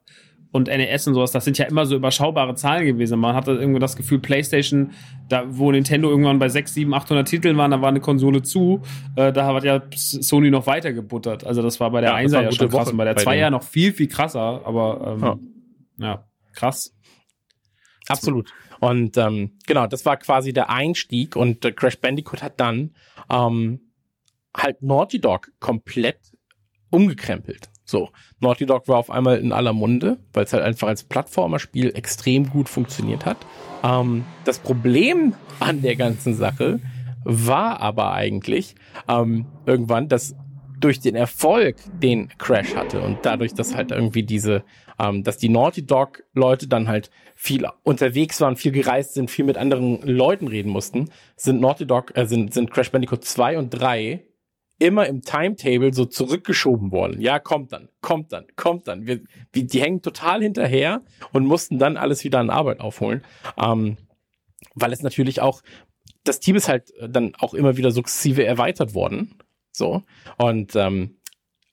[0.54, 3.20] Und NES und sowas, das sind ja immer so überschaubare Zahlen gewesen.
[3.20, 4.92] Man hatte irgendwie das Gefühl, PlayStation,
[5.28, 8.82] da wo Nintendo irgendwann bei 6, 7, 800 Titeln waren, da war eine Konsole zu,
[9.16, 11.44] äh, da hat ja Sony noch weiter gebuttert.
[11.44, 13.06] Also das war bei der Ja, das 1er war ja schon krass Woche und bei
[13.06, 13.52] der bei 2er denen.
[13.52, 15.22] noch viel, viel krasser, aber ähm,
[15.98, 16.06] Ja.
[16.06, 16.94] ja, krass.
[18.08, 18.54] Absolut.
[18.80, 22.94] Und ähm, genau, das war quasi der Einstieg und äh, Crash Bandicoot hat dann
[23.32, 23.80] ähm,
[24.56, 26.20] halt Naughty Dog komplett
[26.92, 27.70] umgekrempelt.
[27.94, 28.10] So,
[28.40, 32.50] Naughty Dog war auf einmal in aller Munde, weil es halt einfach als Plattformerspiel extrem
[32.50, 33.38] gut funktioniert hat.
[33.84, 36.80] Ähm, das Problem an der ganzen Sache
[37.24, 38.74] war aber eigentlich
[39.08, 40.36] ähm, irgendwann, dass
[40.80, 44.64] durch den Erfolg, den Crash hatte und dadurch, dass halt irgendwie diese,
[44.98, 49.46] ähm, dass die Naughty Dog Leute dann halt viel unterwegs waren, viel gereist sind, viel
[49.46, 53.70] mit anderen Leuten reden mussten, sind Naughty Dog, äh, sind, sind Crash Bandicoot 2 und
[53.70, 54.24] 3
[54.84, 57.22] immer im Timetable so zurückgeschoben worden.
[57.22, 59.08] Ja, kommt dann, kommt dann, kommt dann.
[59.08, 59.22] Wir,
[59.54, 61.02] wir, die hängen total hinterher
[61.32, 63.24] und mussten dann alles wieder an Arbeit aufholen.
[63.58, 63.98] Ähm,
[64.76, 65.62] weil es natürlich auch,
[66.26, 69.36] das Team ist halt dann auch immer wieder sukzessive erweitert worden.
[69.72, 70.04] So.
[70.38, 71.16] Und ähm,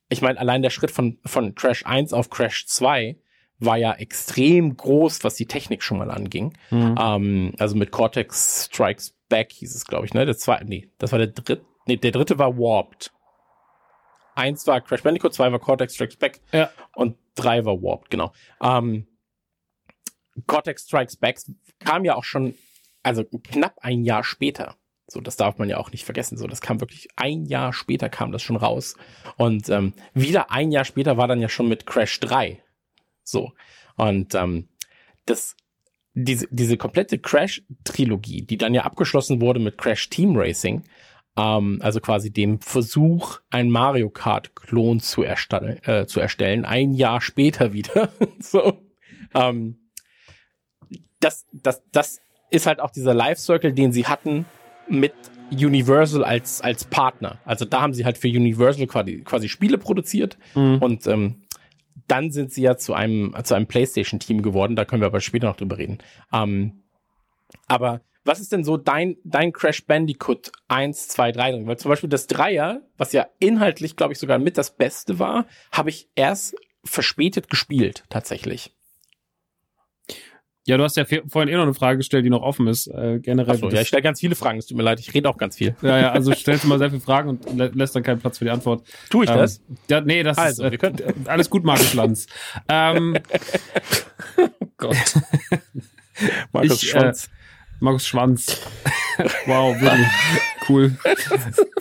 [0.09, 3.17] ich meine, allein der Schritt von, von Crash 1 auf Crash 2
[3.59, 6.57] war ja extrem groß, was die Technik schon mal anging.
[7.01, 10.27] Ähm, also mit Cortex Strikes Back hieß es, glaube ich, ne?
[10.27, 13.13] Der zweite, nee, das war der dritte, nee, der dritte war Warped.
[14.37, 16.71] Eins war Crash Bandicoot, zwei war Cortex Strikes Back Ja.
[16.95, 18.33] und drei war Warped, genau.
[18.63, 19.07] Ähm,
[20.47, 21.39] Cortex Strikes Back
[21.81, 22.55] kam ja auch schon,
[23.03, 24.77] also knapp ein Jahr später.
[25.09, 26.39] So, das darf man ja auch nicht vergessen.
[26.39, 28.95] So, das kam wirklich ein Jahr später kam das schon raus.
[29.37, 32.63] Und ähm, wieder ein Jahr später war dann ja schon mit Crash 3.
[33.25, 33.51] So.
[33.97, 34.69] Und ähm,
[35.27, 35.57] das,
[36.15, 40.85] diese, diese komplette Crash-Trilogie, die dann ja abgeschlossen wurde mit Crash Team Racing,
[41.37, 47.21] ähm, also quasi dem Versuch, ein Mario Kart-Klon zu, erstellen, äh, zu erstellen, ein Jahr
[47.21, 48.11] später wieder.
[48.41, 48.81] so.
[49.35, 49.77] Ähm,
[51.21, 52.21] das, das, das
[52.51, 54.47] ist halt auch dieser Life-Circle, den sie hatten
[54.89, 55.15] mit
[55.53, 57.39] Universal als, als Partner.
[57.45, 60.79] Also da haben sie halt für Universal quasi, quasi Spiele produziert Mhm.
[60.79, 61.43] und ähm,
[62.07, 65.47] dann sind sie ja zu einem, zu einem PlayStation-Team geworden, da können wir aber später
[65.47, 65.99] noch drüber reden.
[66.33, 66.83] Ähm,
[67.69, 71.67] aber was ist denn so dein, dein Crash Bandicoot 1, 2, 3 drin?
[71.67, 75.47] Weil zum Beispiel das Dreier, was ja inhaltlich, glaube ich, sogar mit das Beste war,
[75.73, 78.75] habe ich erst verspätet gespielt, tatsächlich.
[80.67, 82.87] Ja, du hast ja vorhin eh noch eine Frage gestellt, die noch offen ist.
[82.87, 83.59] Äh, generell.
[83.59, 85.57] Das- ja, ich stelle ganz viele Fragen, es tut mir leid, ich rede auch ganz
[85.57, 85.75] viel.
[85.83, 88.39] ja, ja, also stellst du mal sehr viele Fragen und lä lässt dann keinen Platz
[88.39, 88.87] für die Antwort.
[89.09, 89.63] Tue ich Ähm, das?
[89.89, 92.27] Ja, nee, das Also, ist wir können- äh, alles gut, Markus Lanz.
[92.69, 93.17] ähm,
[94.77, 94.97] Gott.
[96.53, 97.31] Markus Ich, äh, Schwanz.
[97.81, 98.61] Markus Schwanz.
[99.47, 100.07] Wow, wirklich
[100.69, 100.97] cool.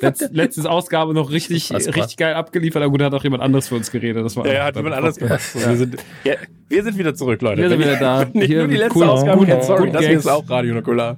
[0.01, 2.81] Letz, letztes Ausgabe noch richtig, richtig geil abgeliefert.
[2.81, 4.25] Aber gut, da hat auch jemand anderes für uns geredet.
[4.25, 5.41] Das war ja, ja, hat jemand anders gemacht.
[5.41, 6.33] So, Wir, sind, ja,
[6.67, 7.61] wir sind wieder zurück, Leute.
[7.61, 8.25] Wir sind wieder da.
[8.33, 10.73] Nicht Hier nur die letzte coolen- Ausgabe, kennt, sorry, guten das hier ist auch Radio
[10.73, 11.17] Nukular.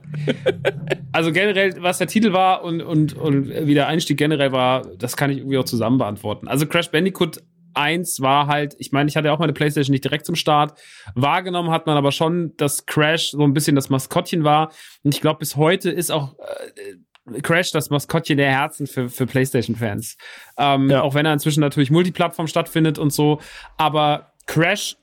[1.11, 5.15] Also generell, was der Titel war und, und, und wie der Einstieg generell war, das
[5.17, 6.47] kann ich irgendwie auch zusammen beantworten.
[6.47, 7.41] Also Crash Bandicoot
[7.73, 10.79] 1 war halt, ich meine, ich hatte ja auch meine Playstation nicht direkt zum Start.
[11.15, 14.71] Wahrgenommen hat man aber schon, dass Crash so ein bisschen das Maskottchen war.
[15.03, 19.25] Und ich glaube, bis heute ist auch äh, Crash das Maskottchen der Herzen für, für
[19.25, 20.17] Playstation-Fans.
[20.57, 21.01] Ähm, Ja.
[21.01, 23.39] Auch wenn er inzwischen natürlich Multiplattform stattfindet und so.
[23.77, 24.97] Aber Crash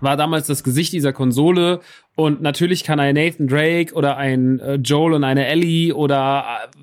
[0.00, 1.80] war damals das Gesicht dieser Konsole
[2.14, 6.78] und natürlich kann ein Nathan Drake oder ein äh, Joel und eine Ellie oder äh,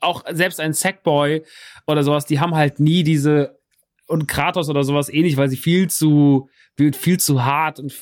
[0.00, 1.42] auch selbst ein Sackboy
[1.86, 3.57] oder sowas, die haben halt nie diese
[4.08, 6.48] und Kratos oder sowas ähnlich, weil sie viel zu
[6.92, 7.92] viel, zu hart und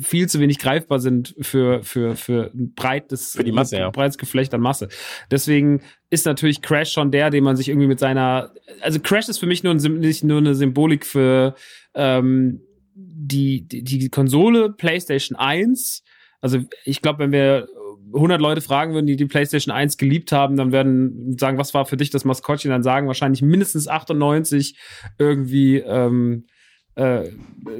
[0.00, 3.90] viel zu wenig greifbar sind für für für ein breites Für die Masse, ja.
[3.90, 4.88] breites Geflecht an Masse.
[5.30, 9.38] Deswegen ist natürlich Crash schon der, den man sich irgendwie mit seiner also Crash ist
[9.38, 11.54] für mich nur, ein, nicht nur eine Symbolik für
[11.94, 12.62] ähm,
[12.94, 16.02] die, die, die Konsole PlayStation 1,
[16.40, 17.68] also ich glaube, wenn wir
[18.14, 21.86] 100 Leute fragen würden, die die PlayStation 1 geliebt haben, dann werden sagen, was war
[21.86, 24.76] für dich das Maskottchen, dann sagen wahrscheinlich mindestens 98
[25.18, 26.46] irgendwie ähm,
[26.94, 27.30] äh,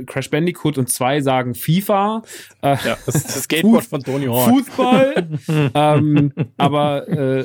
[0.06, 2.22] Crash Bandicoot und zwei sagen FIFA,
[2.62, 4.48] äh, Ja, das, das Skateboard von Tony Hawk.
[4.48, 5.28] Fußball,
[5.74, 7.44] ähm, aber äh,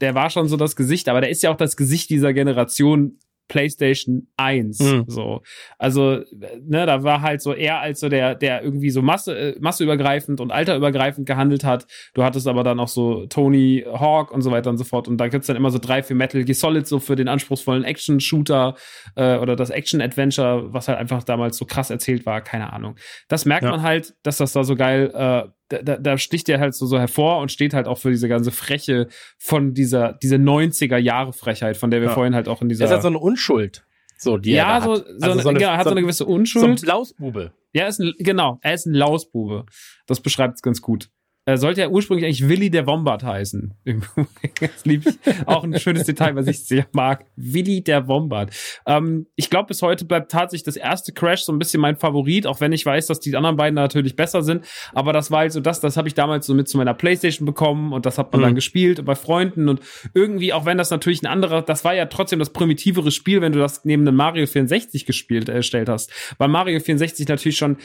[0.00, 3.18] der war schon so das Gesicht, aber der ist ja auch das Gesicht dieser Generation
[3.52, 4.78] PlayStation 1.
[4.80, 5.04] Mhm.
[5.08, 5.42] So.
[5.78, 6.20] Also,
[6.64, 10.40] ne, da war halt so er als so der, der irgendwie so Masse, äh, masseübergreifend
[10.40, 11.86] und alterübergreifend gehandelt hat.
[12.14, 15.06] Du hattest aber dann auch so Tony Hawk und so weiter und so fort.
[15.06, 17.84] Und da gibt's dann immer so drei für Metal Gear Solid, so für den anspruchsvollen
[17.84, 18.74] Action-Shooter
[19.16, 22.96] äh, oder das Action-Adventure, was halt einfach damals so krass erzählt war, keine Ahnung.
[23.28, 23.70] Das merkt Ja.
[23.70, 26.86] man halt, dass das da so geil, äh, da, da, da sticht er halt so,
[26.86, 29.08] so hervor und steht halt auch für diese ganze Freche
[29.38, 32.14] von dieser, diese 90er Jahre Frechheit, von der wir Ja.
[32.14, 32.84] vorhin halt auch in dieser.
[32.84, 33.84] Das ist halt so eine Unschuld.
[34.18, 34.98] So, die ja, er so, hat.
[34.98, 36.80] so, Also eine, so eine, genau, hat so, so, eine gewisse so ein Unschuld.
[36.82, 37.52] Blausbube.
[37.72, 39.66] ja, ist ein, genau, er ist ein Lausbube.
[40.06, 41.08] Das beschreibt es ganz gut.
[41.44, 43.74] Er sollte ja ursprünglich eigentlich Willy der Wombat heißen.
[44.60, 45.18] das lieb ich.
[45.46, 47.24] Auch ein schönes Detail, was ich sehr mag.
[47.34, 48.50] Willy der Wombat.
[48.86, 52.46] Ähm, ich glaube, bis heute bleibt tatsächlich das erste Crash so ein bisschen mein Favorit,
[52.46, 54.64] auch wenn ich weiß, dass die anderen beiden natürlich besser sind.
[54.92, 57.44] Aber das war halt so das, das habe ich damals so mit zu meiner Playstation
[57.44, 58.44] bekommen und das hat man Mhm.
[58.44, 59.80] dann gespielt und bei Freunden und
[60.14, 63.52] irgendwie, auch wenn das natürlich ein anderer, das war ja trotzdem das primitivere Spiel, wenn
[63.52, 66.12] du das neben einem Mario 64 gespielt, äh, erstellt hast.
[66.38, 67.78] Weil Mario 64 natürlich schon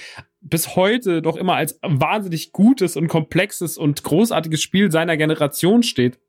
[0.50, 6.20] bis heute doch immer als wahnsinnig gutes und komplexes und großartiges Spiel seiner Generation steht,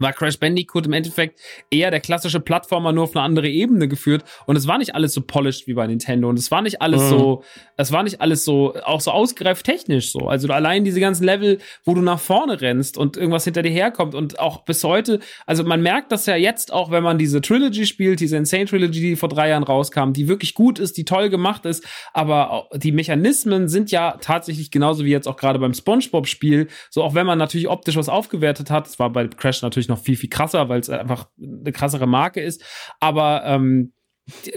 [0.00, 1.40] war Crash Bandicoot im Endeffekt
[1.70, 5.14] eher der klassische Plattformer nur auf eine andere Ebene geführt und es war nicht alles
[5.14, 7.08] so polished wie bei Nintendo und es war nicht alles Mhm.
[7.08, 7.44] so,
[7.76, 10.28] es war nicht alles so, auch so ausgereift technisch so.
[10.28, 14.14] Also allein diese ganzen Level, wo du nach vorne rennst und irgendwas hinter dir herkommt
[14.14, 17.86] und auch bis heute, also man merkt das ja jetzt auch, wenn man diese Trilogy
[17.86, 21.28] spielt, diese Insane Trilogy, die vor drei Jahren rauskam, die wirklich gut ist, die toll
[21.28, 26.68] gemacht ist, aber die Mechanismen sind ja tatsächlich genauso wie jetzt auch gerade beim SpongeBob-Spiel,
[26.88, 29.98] so auch wenn man natürlich optisch was aufgewertet hat, das war bei Crash natürlich noch
[30.02, 32.64] viel, viel krasser, weil es einfach eine krassere Marke ist,
[33.00, 33.92] aber ähm,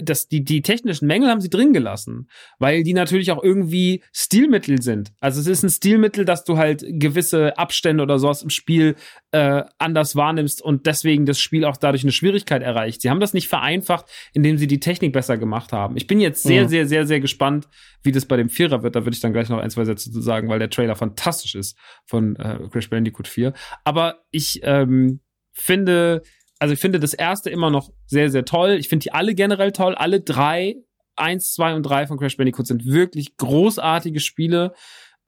[0.00, 2.28] das, die, die technischen Mängel haben sie drin gelassen,
[2.60, 5.12] weil die natürlich auch irgendwie Stilmittel sind.
[5.18, 8.94] Also es ist ein Stilmittel, dass du halt gewisse Abstände oder sowas im Spiel
[9.32, 13.02] äh, anders wahrnimmst und deswegen das Spiel auch dadurch eine Schwierigkeit erreicht.
[13.02, 15.96] Sie haben das nicht vereinfacht, indem sie die Technik besser gemacht haben.
[15.96, 16.68] Ich bin jetzt sehr, Mhm.
[16.68, 17.66] sehr, sehr, sehr gespannt,
[18.04, 18.94] wie das bei dem Vierer wird.
[18.94, 21.56] Da würde ich dann gleich noch ein, zwei Sätze zu sagen, weil der Trailer fantastisch
[21.56, 23.52] ist von äh, Crash Bandicoot 4.
[23.82, 25.18] Aber ich ähm,
[25.54, 26.22] finde,
[26.58, 28.72] also ich finde das erste immer noch sehr, sehr toll.
[28.72, 29.94] Ich finde die alle generell toll.
[29.94, 30.76] Alle drei,
[31.16, 34.74] eins, zwei und drei von Crash Bandicoot sind wirklich großartige Spiele,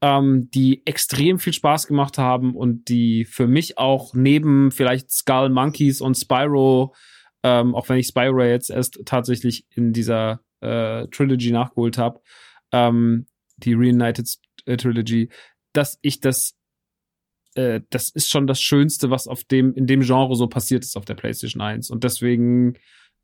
[0.02, 5.48] ähm, die extrem viel Spaß gemacht haben und die für mich auch neben vielleicht Skull
[5.48, 6.94] Monkeys und Spyro,
[7.42, 12.20] ähm, auch wenn ich Spyro jetzt erst tatsächlich in dieser äh, Trilogy nachgeholt habe,
[12.72, 13.26] ähm,
[13.56, 14.28] die Reunited
[14.66, 15.30] Trilogy,
[15.72, 16.56] dass ich das
[17.56, 20.96] äh, das ist schon das Schönste, was auf dem, in dem Genre so passiert ist
[20.96, 21.90] auf der PlayStation 1.
[21.90, 22.74] Und deswegen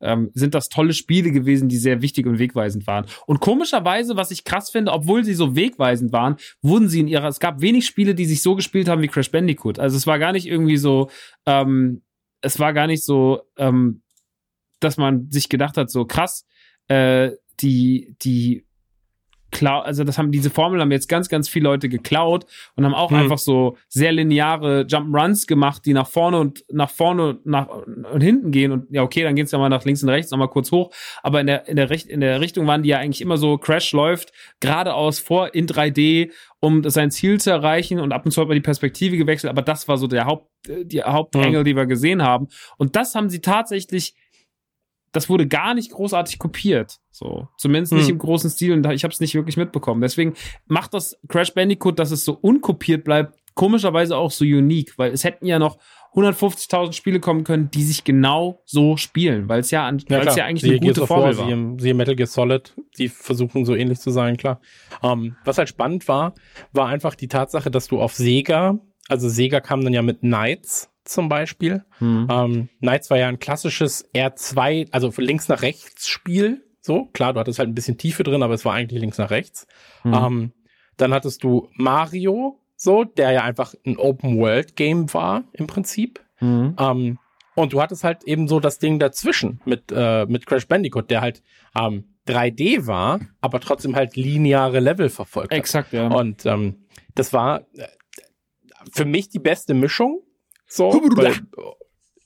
[0.00, 3.06] ähm, sind das tolle Spiele gewesen, die sehr wichtig und wegweisend waren.
[3.26, 7.28] Und komischerweise, was ich krass finde, obwohl sie so wegweisend waren, wurden sie in ihrer,
[7.28, 9.78] es gab wenig Spiele, die sich so gespielt haben wie Crash Bandicoot.
[9.78, 11.10] Also es war gar nicht irgendwie so,
[11.46, 12.02] ähm,
[12.40, 14.02] es war gar nicht so, ähm,
[14.80, 16.46] dass man sich gedacht hat, so krass,
[16.88, 18.64] äh, die, die
[19.52, 22.94] klar, also das haben diese Formel haben jetzt ganz, ganz viele Leute geklaut und haben
[22.94, 23.18] auch Hm.
[23.18, 28.20] einfach so sehr lineare Jump'n'Runs gemacht, die nach vorne und nach vorne und nach und
[28.20, 30.72] hinten gehen und ja okay, dann geht's ja mal nach links und rechts nochmal kurz
[30.72, 30.90] hoch,
[31.22, 33.58] aber in der in der Richt in der Richtung waren die ja eigentlich immer so
[33.58, 36.30] Crash läuft geradeaus vor in 3D,
[36.60, 39.62] um sein Ziel zu erreichen und ab und zu hat man die Perspektive gewechselt, aber
[39.62, 42.48] das war so der Haupt die Hauptangle, die wir gesehen haben.
[42.78, 44.14] Und das haben sie tatsächlich
[45.12, 46.98] das wurde gar nicht großartig kopiert.
[47.10, 47.48] So.
[47.58, 48.12] Zumindest nicht Hm.
[48.12, 50.00] im großen Stil und ich habe es nicht wirklich mitbekommen.
[50.00, 50.34] Deswegen
[50.66, 55.24] macht das Crash Bandicoot, dass es so unkopiert bleibt, komischerweise auch so unique, weil es
[55.24, 55.78] hätten ja noch
[56.14, 60.36] 150.000 Spiele kommen können, die sich genau so spielen, weil es ja, an, weil es
[60.36, 61.46] ja eigentlich eine gute Formel war.
[61.46, 64.60] Siehe, siehe Metal Gear Solid, die versuchen so ähnlich zu sein, klar.
[65.02, 66.34] Ähm, was halt spannend war,
[66.72, 68.78] war einfach die Tatsache, dass du auf Sega,
[69.08, 71.84] also Sega kam dann ja mit Knights zum Beispiel.
[71.98, 72.28] Hm.
[72.30, 76.64] Ähm, Knights war ja ein klassisches R2, also links nach rechts Spiel.
[76.80, 79.30] So, klar, du hattest halt ein bisschen Tiefe drin, aber es war eigentlich links nach
[79.30, 79.66] rechts.
[80.02, 80.14] Hm.
[80.14, 80.52] Ähm,
[80.96, 86.20] dann hattest du Mario, so, der ja einfach ein Open-World-Game war, im Prinzip.
[86.36, 86.76] Hm.
[86.78, 87.18] Ähm,
[87.54, 91.20] und du hattest halt eben so das Ding dazwischen mit, äh, mit Crash Bandicoot, der
[91.20, 91.42] halt
[91.78, 95.58] ähm, 3D war, aber trotzdem halt lineare Level verfolgt hat.
[95.58, 96.08] Exakt, ja.
[96.08, 97.86] Und ähm, das war äh,
[98.92, 100.22] für mich die beste Mischung.
[100.74, 101.34] So, weil,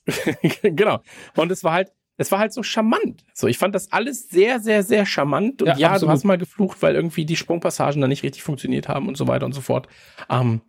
[0.61, 1.01] genau.
[1.35, 3.25] Und es war halt, es war halt so charmant.
[3.33, 5.61] So, ich fand das alles sehr, sehr, sehr charmant.
[5.61, 8.87] Und Ja, ja, du hast mal geflucht, weil irgendwie die Sprungpassagen da nicht richtig funktioniert
[8.87, 9.87] haben und so weiter und so fort.
[10.29, 10.61] Ähm,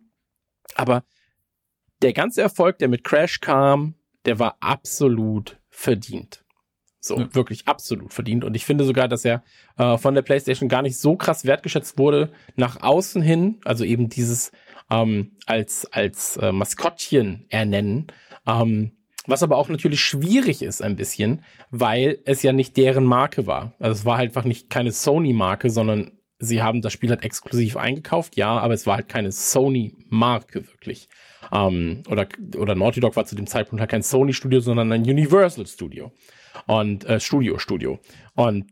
[0.75, 1.03] aber
[2.01, 3.95] der ganze Erfolg, der mit Crash kam,
[4.25, 6.43] der war absolut verdient.
[6.99, 7.33] So, Ja.
[7.33, 8.43] wirklich absolut verdient.
[8.43, 9.41] Und ich finde sogar, dass er
[9.77, 13.61] äh, von der PlayStation gar nicht so krass wertgeschätzt wurde nach außen hin.
[13.63, 14.51] Also eben dieses
[14.89, 18.07] ähm, als, als äh, Maskottchen ernennen.
[18.47, 18.91] Ähm,
[19.27, 23.73] was aber auch natürlich schwierig ist ein bisschen, weil es ja nicht deren Marke war.
[23.79, 27.77] Also es war halt einfach nicht keine Sony-Marke, sondern sie haben das Spiel halt exklusiv
[27.77, 31.09] eingekauft, ja, aber es war halt keine Sony-Marke wirklich.
[31.51, 36.11] Ähm, oder, oder Naughty Dog war zu dem Zeitpunkt halt kein Sony-Studio, sondern ein Universal-Studio.
[36.65, 37.99] Und äh, Studio-Studio.
[38.35, 38.65] Und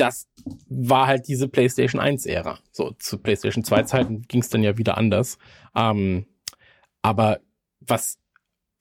[0.00, 0.28] das
[0.68, 2.58] war halt diese PlayStation 1-Ära.
[2.72, 5.38] So, zu PlayStation 2-Zeiten ging es dann ja wieder anders.
[5.74, 6.26] Ähm,
[7.02, 7.40] aber
[7.80, 8.18] was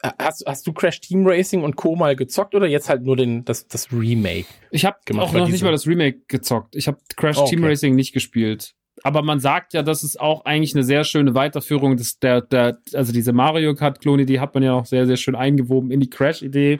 [0.01, 1.97] Hast, hast du Crash Team Racing und Co.
[1.97, 4.45] mal gezockt oder jetzt halt nur den, das, das Remake?
[4.71, 6.73] Ich habe auch noch nicht mal das Remake gezockt.
[6.77, 7.57] Ich habe Crash oh, okay.
[7.57, 8.75] Team Racing nicht gespielt.
[9.03, 12.79] Aber man sagt ja, das ist auch eigentlich eine sehr schöne Weiterführung des, der, der,
[12.93, 16.09] also diese Mario Kart-Klone, die hat man ja auch sehr, sehr schön eingewoben in die
[16.09, 16.79] Crash-Idee.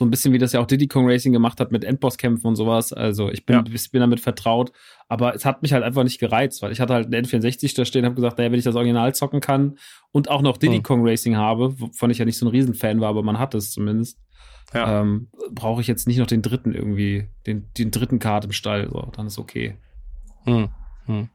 [0.00, 2.56] So ein bisschen wie das ja auch Diddy Kong Racing gemacht hat mit Endboss-Kämpfen und
[2.56, 2.94] sowas.
[2.94, 3.62] Also ich bin, ja.
[3.62, 4.72] bin damit vertraut.
[5.08, 7.84] Aber es hat mich halt einfach nicht gereizt, weil ich hatte halt einen N64 da
[7.84, 9.76] stehen, habe gesagt, naja, wenn ich das Original zocken kann
[10.10, 10.82] und auch noch Diddy hm.
[10.84, 13.72] Kong Racing habe, wovon ich ja nicht so ein Riesenfan war, aber man hat es
[13.72, 14.18] zumindest,
[14.72, 15.02] ja.
[15.02, 18.88] ähm, brauche ich jetzt nicht noch den dritten irgendwie, den, den dritten Card im Stall.
[18.88, 19.76] So, dann ist okay.
[20.46, 20.70] Hm.
[21.04, 21.28] Hm.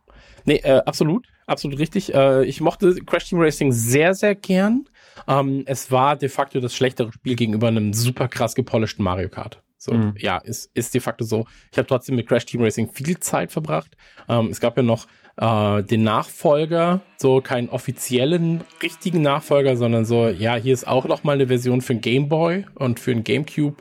[0.45, 2.15] Nee, äh, absolut, absolut richtig.
[2.15, 4.85] Äh, ich mochte Crash Team Racing sehr, sehr gern.
[5.27, 9.61] Ähm, es war de facto das schlechtere Spiel gegenüber einem super krass gepolischten Mario Kart.
[9.77, 10.15] So, mhm.
[10.17, 11.45] ja, ist, ist de facto so.
[11.71, 13.95] Ich habe trotzdem mit Crash Team Racing viel Zeit verbracht.
[14.27, 20.27] Ähm, es gab ja noch äh, den Nachfolger, so keinen offiziellen, richtigen Nachfolger, sondern so,
[20.27, 23.23] ja, hier ist auch noch mal eine Version für ein Game Boy und für ein
[23.23, 23.75] GameCube.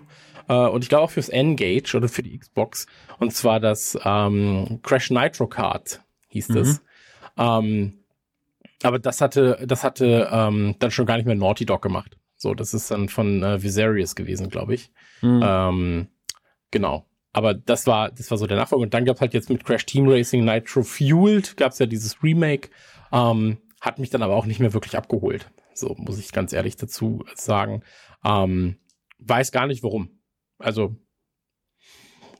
[0.49, 2.87] Äh, und ich glaube auch fürs N-Gage oder für die Xbox.
[3.19, 6.55] Und zwar das ähm, Crash Nitro Kart hieß mhm.
[6.55, 6.83] das.
[7.39, 8.04] Ähm,
[8.85, 12.19] aber das hatte, das hatte ähm, dann schon gar nicht mehr Naughty Dog gemacht.
[12.37, 14.91] So, das ist dann von äh, Viserius gewesen, glaube ich.
[15.23, 15.41] Mhm.
[15.43, 16.09] Ähm,
[16.71, 17.07] genau.
[17.33, 18.83] Aber das war, das war so der Nachfolger.
[18.83, 21.87] Und dann gab es halt jetzt mit Crash Team Racing Nitro Fueled, gab es ja
[21.87, 22.69] dieses Remake.
[23.11, 25.51] Ähm, hat mich dann aber auch nicht mehr wirklich abgeholt.
[25.73, 27.83] So muss ich ganz ehrlich dazu sagen.
[28.23, 28.77] Ähm,
[29.19, 30.21] weiß gar nicht warum.
[30.59, 30.95] Also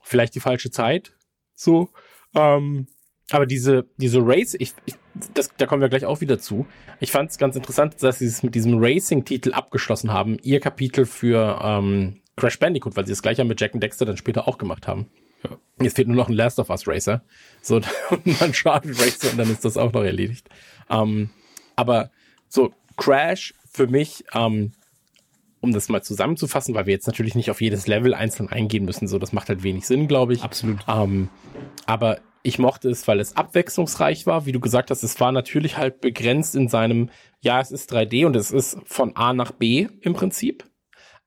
[0.03, 1.17] vielleicht die falsche Zeit.
[1.55, 1.89] So.
[2.35, 2.87] Ähm,
[3.31, 4.93] aber diese, diese Race, ich, ich,
[5.33, 6.65] das, da kommen wir gleich auch wieder zu.
[6.99, 11.05] Ich fand es ganz interessant, dass sie es mit diesem Racing-Titel abgeschlossen haben, ihr Kapitel
[11.05, 14.57] für ähm, Crash Bandicoot, weil sie das gleiche mit Jack and Dexter dann später auch
[14.57, 15.07] gemacht haben.
[15.43, 15.57] Ja.
[15.81, 17.23] Jetzt fehlt nur noch ein Last of Us Racer.
[17.61, 17.75] So,
[18.09, 20.49] und dann Schaden Racer und dann ist das auch noch erledigt.
[20.89, 21.29] Ähm,
[21.75, 22.11] aber
[22.49, 24.71] so, Crash für mich, ähm,
[25.61, 29.07] um das mal zusammenzufassen, weil wir jetzt natürlich nicht auf jedes Level einzeln eingehen müssen,
[29.07, 30.43] so, das macht halt wenig Sinn, glaube ich.
[30.43, 30.79] Absolut.
[30.87, 31.29] Ähm,
[31.85, 34.45] aber ich mochte es, weil es abwechslungsreich war.
[34.45, 37.09] Wie du gesagt hast, es war natürlich halt begrenzt in seinem,
[37.41, 40.63] ja, es ist 3D und es ist von A nach B im Prinzip.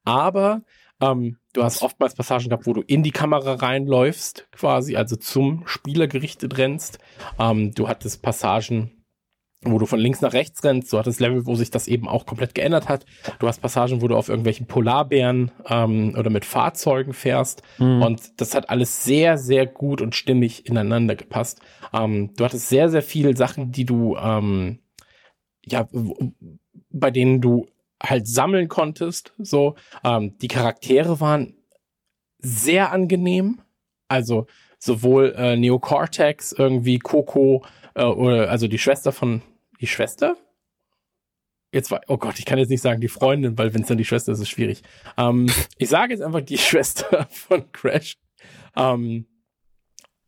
[0.04, 0.62] Aber
[1.00, 5.64] ähm, du hast oftmals Passagen gehabt, wo du in die Kamera reinläufst, quasi, also zum
[5.66, 7.00] Spieler gerichtet rennst.
[7.38, 8.97] Ähm, du hattest Passagen,
[9.62, 10.92] wo du von links nach rechts rennst.
[10.92, 13.04] Du hattest Level, wo sich das eben auch komplett geändert hat.
[13.40, 17.62] Du hast Passagen, wo du auf irgendwelchen Polarbären ähm, oder mit Fahrzeugen fährst.
[17.78, 18.02] Mhm.
[18.02, 21.60] Und das hat alles sehr, sehr gut und stimmig ineinander gepasst.
[21.92, 24.78] Ähm, du hattest sehr, sehr viele Sachen, die du, ähm,
[25.64, 25.88] ja,
[26.90, 27.66] bei denen du
[28.00, 29.34] halt sammeln konntest.
[29.38, 29.74] So,
[30.04, 31.54] ähm, die Charaktere waren
[32.38, 33.60] sehr angenehm.
[34.06, 34.46] Also
[34.78, 37.64] sowohl äh, Neocortex, irgendwie Coco,
[37.98, 39.42] äh, oder, also die Schwester von,
[39.80, 40.36] die Schwester?
[41.72, 43.98] Jetzt war, oh Gott, ich kann jetzt nicht sagen die Freundin, weil wenn es dann
[43.98, 44.82] die Schwester ist, ist es schwierig.
[45.18, 48.16] Ähm, ich sage jetzt einfach die Schwester von Crash.
[48.76, 49.26] Ähm,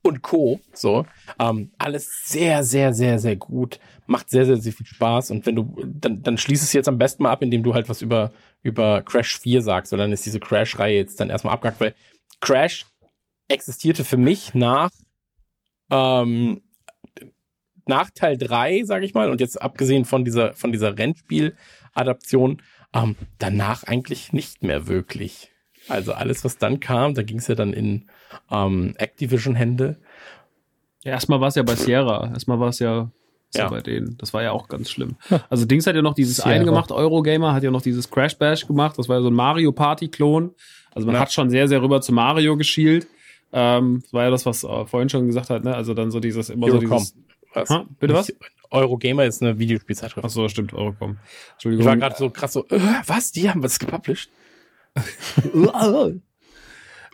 [0.02, 0.60] und Co.
[0.72, 1.06] So.
[1.38, 3.78] Ähm, alles sehr, sehr, sehr, sehr gut.
[4.06, 5.30] Macht sehr, sehr, sehr viel Spaß.
[5.30, 7.88] Und wenn du, dann, dann schließ es jetzt am besten mal ab, indem du halt
[7.88, 8.32] was über,
[8.62, 9.92] über Crash 4 sagst.
[9.92, 11.94] Und dann ist diese Crash-Reihe jetzt dann erstmal abgehakt, weil
[12.40, 12.86] Crash
[13.48, 14.90] existierte für mich nach
[15.90, 16.62] ähm,
[17.90, 22.62] nach Teil 3, sage ich mal, und jetzt abgesehen von dieser, von dieser Rennspiel-Adaption,
[22.94, 25.50] ähm, danach eigentlich nicht mehr wirklich.
[25.88, 28.08] Also alles, was dann kam, da ging es ja dann in
[28.50, 29.98] ähm, Activision-Hände.
[31.02, 32.30] Ja, erstmal war es ja bei Sierra.
[32.32, 33.10] Erstmal war es ja
[33.54, 33.68] ja.
[33.68, 34.16] bei denen.
[34.18, 35.16] Das war ja auch ganz schlimm.
[35.48, 36.50] Also Dings hat ja noch dieses Sierra.
[36.50, 38.98] eine gemacht, Eurogamer hat ja noch dieses Crash Bash gemacht.
[38.98, 40.54] Das war ja so ein Mario Party-Klon.
[40.92, 41.20] Also man ja.
[41.22, 43.06] hat schon sehr, sehr rüber zu Mario geschielt.
[43.52, 45.74] Ähm, das war ja das, was äh, vorhin schon gesagt hat, ne?
[45.74, 47.14] Also dann so dieses, immer Hero so dieses.
[47.54, 47.70] Was?
[47.70, 47.86] Ha?
[47.98, 48.32] Bitte was?
[48.70, 50.24] Eurogamer ist eine Videospielzeitschrift.
[50.24, 51.18] Ach so, stimmt, Eurocom.
[51.52, 51.80] Entschuldigung.
[51.82, 53.32] Ich war gerade so krass so, äh, was?
[53.32, 54.30] Die haben was gepublished?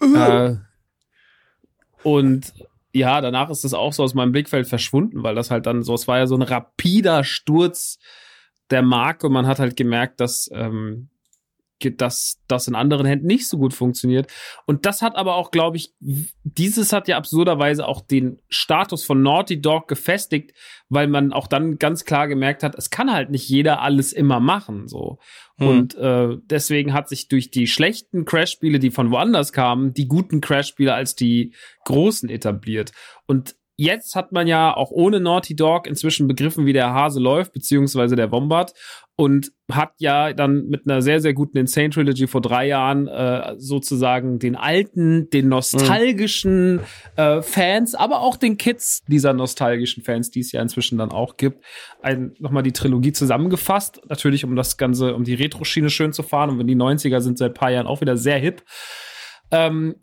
[0.00, 0.56] äh,
[2.02, 2.52] und
[2.92, 5.94] ja, danach ist das auch so aus meinem Blickfeld verschwunden, weil das halt dann so,
[5.94, 7.98] es war ja so ein rapider Sturz
[8.70, 11.08] der Marke und man hat halt gemerkt, dass ähm,
[11.96, 14.32] dass das in anderen Händen nicht so gut funktioniert.
[14.66, 19.22] Und das hat aber auch, glaube ich, dieses hat ja absurderweise auch den Status von
[19.22, 20.52] Naughty Dog gefestigt,
[20.88, 24.40] weil man auch dann ganz klar gemerkt hat, es kann halt nicht jeder alles immer
[24.40, 25.18] machen, so.
[25.58, 25.68] Hm.
[25.68, 30.40] Und äh, deswegen hat sich durch die schlechten Crash-Spiele, die von woanders kamen, die guten
[30.40, 31.54] Crash-Spiele als die
[31.84, 32.92] großen etabliert.
[33.26, 37.52] Und jetzt hat man ja auch ohne Naughty Dog inzwischen begriffen, wie der Hase läuft,
[37.52, 38.72] beziehungsweise der Wombat.
[39.16, 43.54] Und hat ja dann mit einer sehr, sehr guten Insane Trilogy vor drei Jahren äh,
[43.56, 46.80] sozusagen den alten, den nostalgischen
[47.16, 51.36] äh, Fans, aber auch den Kids dieser nostalgischen Fans, die es ja inzwischen dann auch
[51.38, 51.64] gibt,
[52.02, 54.02] ein, nochmal die Trilogie zusammengefasst.
[54.06, 56.50] Natürlich, um das Ganze, um die Retro-Schiene schön zu fahren.
[56.50, 58.62] Und wenn die 90er sind seit paar Jahren auch wieder sehr hip.
[59.50, 59.96] Ähm,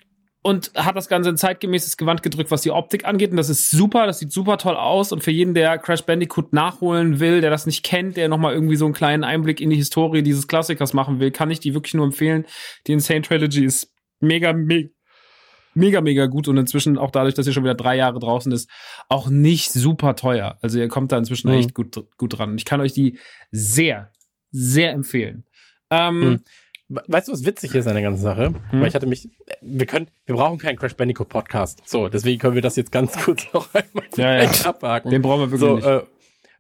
[0.44, 3.32] und hat das Ganze in zeitgemäßes Gewand gedrückt, was die Optik angeht.
[3.32, 5.14] Und das ist super, das sieht super toll aus.
[5.14, 8.76] Und für jeden, der Crash Bandicoot nachholen will, der das nicht kennt, der nochmal irgendwie
[8.76, 11.94] so einen kleinen Einblick in die Historie dieses Klassikers machen will, kann ich die wirklich
[11.94, 12.46] nur empfehlen.
[12.88, 14.90] Die Insane Trilogy ist mega, mega,
[15.76, 18.70] mega, mega gut und inzwischen auch dadurch, dass sie schon wieder drei Jahre draußen ist,
[19.08, 20.58] auch nicht super teuer.
[20.62, 21.58] Also ihr kommt da inzwischen mhm.
[21.58, 22.52] echt gut, gut dran.
[22.52, 23.18] Und ich kann euch die
[23.52, 24.12] sehr,
[24.52, 25.46] sehr empfehlen.
[25.90, 26.44] Ähm, mhm.
[26.90, 28.54] Weißt du, was witzig ist an der ganzen Sache?
[28.70, 28.82] Hm.
[28.82, 29.30] Weil ich hatte mich,
[29.62, 31.82] wir können, wir brauchen keinen Crash Bandicoot Podcast.
[31.86, 34.66] So, deswegen können wir das jetzt ganz kurz noch einmal ja, ja.
[34.66, 35.10] abhaken.
[35.10, 35.86] Den brauchen wir wirklich so, nicht.
[35.86, 36.02] Äh,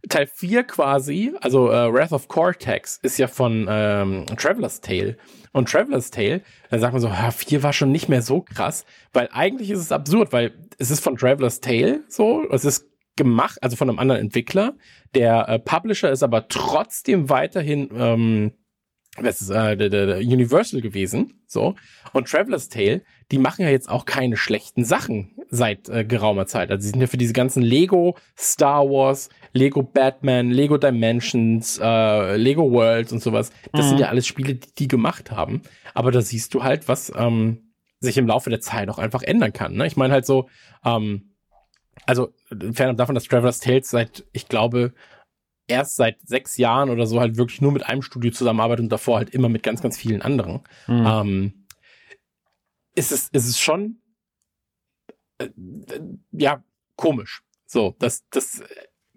[0.09, 5.17] Teil 4 quasi, also äh, Wrath of Cortex, ist ja von ähm, Traveler's Tale.
[5.53, 8.85] Und Traveler's Tale, da sagt man so, ja, 4 war schon nicht mehr so krass,
[9.13, 13.59] weil eigentlich ist es absurd, weil es ist von Traveler's Tale so, es ist gemacht,
[13.61, 14.73] also von einem anderen Entwickler.
[15.15, 18.51] Der äh, Publisher ist aber trotzdem weiterhin ähm,
[19.21, 21.75] das ist äh, der, der Universal gewesen, so.
[22.13, 26.71] Und Traveler's Tale, die machen ja jetzt auch keine schlechten Sachen seit äh, geraumer Zeit.
[26.71, 32.35] Also sie sind ja für diese ganzen Lego Star Wars, Lego Batman, Lego Dimensions, äh,
[32.37, 33.51] Lego Worlds und sowas.
[33.71, 33.89] Das mhm.
[33.89, 35.61] sind ja alles Spiele, die die gemacht haben.
[35.93, 39.53] Aber da siehst du halt, was ähm, sich im Laufe der Zeit auch einfach ändern
[39.53, 39.75] kann.
[39.75, 39.85] Ne?
[39.85, 40.49] Ich meine halt so,
[40.83, 41.33] ähm,
[42.05, 42.33] also
[42.73, 44.93] fernab davon, dass Traveler's Tales seit, ich glaube,
[45.67, 49.17] erst seit sechs Jahren oder so halt wirklich nur mit einem Studio zusammenarbeitet und davor
[49.17, 50.61] halt immer mit ganz, ganz vielen anderen.
[50.87, 51.05] Mhm.
[51.05, 51.65] Ähm,
[52.95, 53.97] ist es, ist es schon,
[55.39, 55.49] äh,
[56.31, 56.63] ja,
[56.95, 57.43] komisch.
[57.65, 58.61] So, dass, dass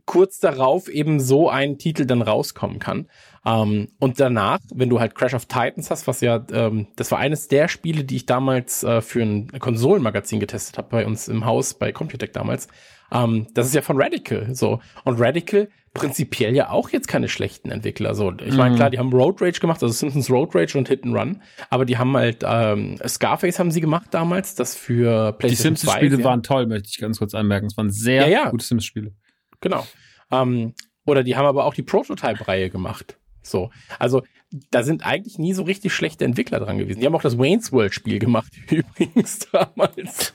[0.06, 3.10] kurz darauf eben so ein Titel dann rauskommen kann.
[3.44, 7.18] Ähm, und danach, wenn du halt Crash of Titans hast, was ja, ähm, das war
[7.18, 11.44] eines der Spiele, die ich damals äh, für ein Konsolenmagazin getestet habe bei uns im
[11.44, 12.68] Haus, bei Computec damals.
[13.12, 14.81] Ähm, das ist ja von Radical so.
[15.05, 18.14] Und Radical prinzipiell ja auch jetzt keine schlechten Entwickler.
[18.14, 18.77] So, ich meine, mhm.
[18.77, 21.85] klar, die haben Road Rage gemacht, also Simpsons Road Rage und Hit and Run, aber
[21.85, 26.43] die haben halt ähm, Scarface haben sie gemacht damals, das für PlayStation Die Simpsons-Spiele waren
[26.43, 27.66] toll, möchte ich ganz kurz anmerken.
[27.66, 28.51] Es waren sehr ja, ja.
[28.51, 29.12] gute Sims-Spiele.
[29.60, 29.86] Genau.
[30.31, 30.74] Ähm,
[31.05, 33.16] oder die haben aber auch die Prototype-Reihe gemacht.
[33.43, 34.23] So, also
[34.70, 37.01] da sind eigentlich nie so richtig schlechte Entwickler dran gewesen.
[37.01, 40.35] Die haben auch das Wayne's World Spiel gemacht, übrigens damals.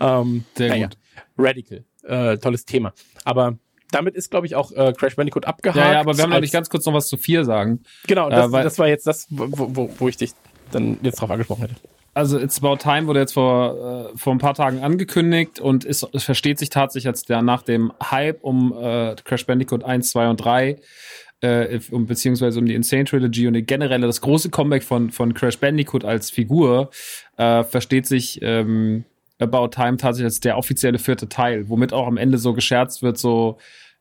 [0.00, 0.98] Ähm, Sehr gut.
[1.36, 2.92] Radical, äh, tolles Thema.
[3.24, 3.58] Aber
[3.90, 5.78] damit ist, glaube ich, auch äh, Crash Bandicoot abgehakt.
[5.78, 7.80] Ja, ja aber wir haben noch nicht ganz kurz noch was zu vier sagen.
[8.06, 10.32] Genau, das, äh, weil, das war jetzt das, wo, wo, wo ich dich
[10.70, 11.74] dann jetzt drauf angesprochen hätte.
[12.14, 16.06] Also It's About Time wurde jetzt vor, äh, vor ein paar Tagen angekündigt und ist,
[16.12, 20.30] es versteht sich tatsächlich als der nach dem Hype um äh, Crash Bandicoot 1, 2
[20.30, 20.76] und 3
[21.40, 25.58] äh, um, beziehungsweise um die Insane Trilogy und generell das große Comeback von, von Crash
[25.58, 26.90] Bandicoot als Figur
[27.36, 29.04] äh, versteht sich ähm,
[29.38, 33.18] About Time tatsächlich als der offizielle vierte Teil, womit auch am Ende so gescherzt wird,
[33.18, 33.58] so,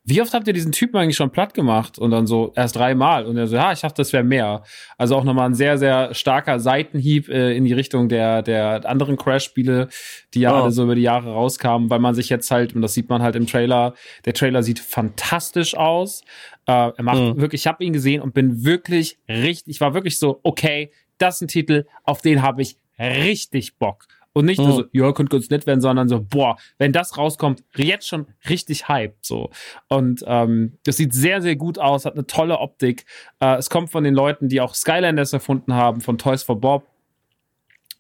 [0.09, 1.99] wie oft habt ihr diesen Typen eigentlich schon platt gemacht?
[1.99, 3.25] Und dann so, erst dreimal.
[3.25, 4.63] Und er so, ja, ich dachte, das wäre mehr.
[4.97, 9.17] Also auch nochmal ein sehr, sehr starker Seitenhieb äh, in die Richtung der, der anderen
[9.17, 9.89] Crash-Spiele,
[10.33, 10.61] die ja oh.
[10.63, 13.21] alle so über die Jahre rauskamen, weil man sich jetzt halt, und das sieht man
[13.21, 16.21] halt im Trailer, der Trailer sieht fantastisch aus.
[16.67, 17.41] Äh, er macht mhm.
[17.41, 21.35] wirklich, ich habe ihn gesehen und bin wirklich richtig, ich war wirklich so, okay, das
[21.35, 24.05] ist ein Titel, auf den habe ich richtig Bock.
[24.37, 27.63] Und nicht nur so, ja, könnte ganz nett werden, sondern so, boah, wenn das rauskommt,
[27.75, 29.49] jetzt schon richtig hyped, so.
[29.87, 33.05] Und ähm, das sieht sehr, sehr gut aus, hat eine tolle Optik.
[33.39, 36.85] Äh, es kommt von den Leuten, die auch Skylanders erfunden haben, von Toys for Bob.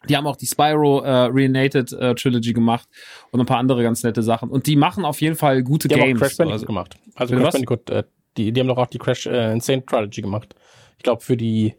[0.07, 2.87] Die haben auch die Spyro äh, Reunited äh, Trilogy gemacht
[3.31, 4.51] und ein paar andere ganz nette Sachen.
[4.51, 6.07] Und die machen auf jeden Fall gute die Games.
[6.07, 6.97] Haben auch Crash Bandicoot also, gemacht.
[7.15, 8.03] Also Crash Bandicoot, äh,
[8.37, 10.53] die, die haben doch auch die Crash äh, Insane Trilogy gemacht.
[10.97, 11.73] Ich glaube für die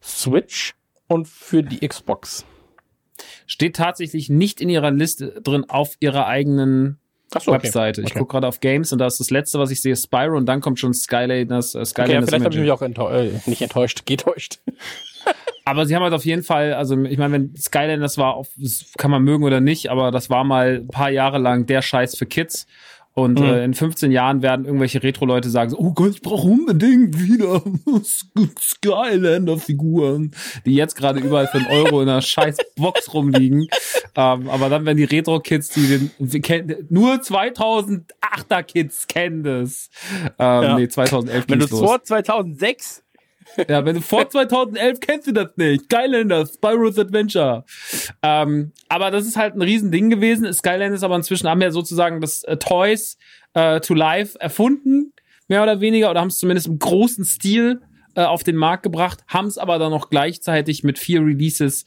[0.00, 0.74] Switch
[1.08, 2.46] und für die Xbox
[3.46, 6.98] steht tatsächlich nicht in ihrer Liste drin auf ihrer eigenen
[7.42, 8.02] so, Webseite.
[8.02, 8.10] Okay.
[8.10, 10.46] Ich gucke gerade auf Games und da ist das letzte, was ich sehe, Spyro und
[10.46, 11.74] dann kommt schon Skylanders.
[11.74, 14.60] Äh, Skylanders okay, ja, vielleicht habe ich mich auch enttäuscht, äh, nicht enttäuscht, getäuscht.
[15.64, 18.48] aber sie haben halt auf jeden Fall, also ich meine, wenn Skylanders war, auf,
[18.98, 22.16] kann man mögen oder nicht, aber das war mal ein paar Jahre lang der Scheiß
[22.16, 22.66] für Kids.
[23.16, 23.46] Und Mhm.
[23.46, 27.62] äh, in 15 Jahren werden irgendwelche Retro-Leute sagen so, oh Gott, ich brauche unbedingt wieder
[28.60, 30.32] Skylander-Figuren,
[30.66, 33.68] die jetzt gerade überall für einen Euro in einer scheiß Box rumliegen.
[34.16, 39.90] Ähm, aber dann werden die Retro-Kids, die den, die kennen, nur 2008er-Kids kennen das.
[40.38, 40.74] Ähm, Ja.
[40.76, 43.03] Nee, 2011 Wenn du vor 2006
[43.68, 45.84] Ja, wenn du vor 2011 kennst du das nicht.
[45.84, 47.64] Skylanders, Spyro's Adventure.
[48.22, 50.52] Ähm, aber das ist halt ein Riesending gewesen.
[50.52, 53.18] Skylanders aber inzwischen haben ja sozusagen das äh, Toys
[53.54, 55.12] äh, to Life erfunden,
[55.48, 57.80] mehr oder weniger, oder haben es zumindest im großen Stil
[58.14, 61.84] äh, auf den Markt gebracht, haben es aber dann noch gleichzeitig mit vier Releases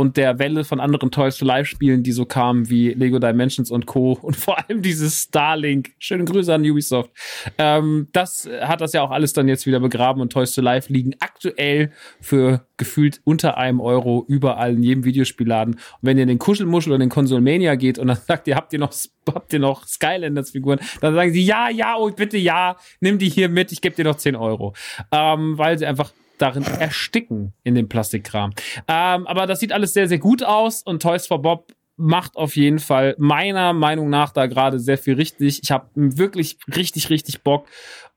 [0.00, 3.70] und der Welle von anderen Toys to Life Spielen, die so kamen wie Lego Dimensions
[3.70, 4.12] und Co.
[4.22, 5.90] und vor allem dieses Starlink.
[5.98, 7.10] Schöne Grüße an Ubisoft.
[7.58, 10.90] Ähm, das hat das ja auch alles dann jetzt wieder begraben und Toys to Life
[10.90, 15.74] liegen aktuell für gefühlt unter einem Euro überall in jedem Videospielladen.
[15.74, 18.72] Und wenn ihr in den Kuschelmuschel oder den Konsolmania geht und dann sagt ihr, habt
[18.72, 18.94] ihr noch,
[19.28, 23.28] habt ihr noch Skylanders Figuren, dann sagen sie, ja, ja, oh, bitte ja, nimm die
[23.28, 24.72] hier mit, ich gebe dir noch 10 Euro.
[25.12, 28.52] Ähm, weil sie einfach darin ersticken in dem Plastikkram.
[28.88, 32.56] Ähm, aber das sieht alles sehr, sehr gut aus und Toys for Bob macht auf
[32.56, 35.60] jeden Fall meiner Meinung nach da gerade sehr viel richtig.
[35.62, 37.66] Ich habe wirklich richtig, richtig Bock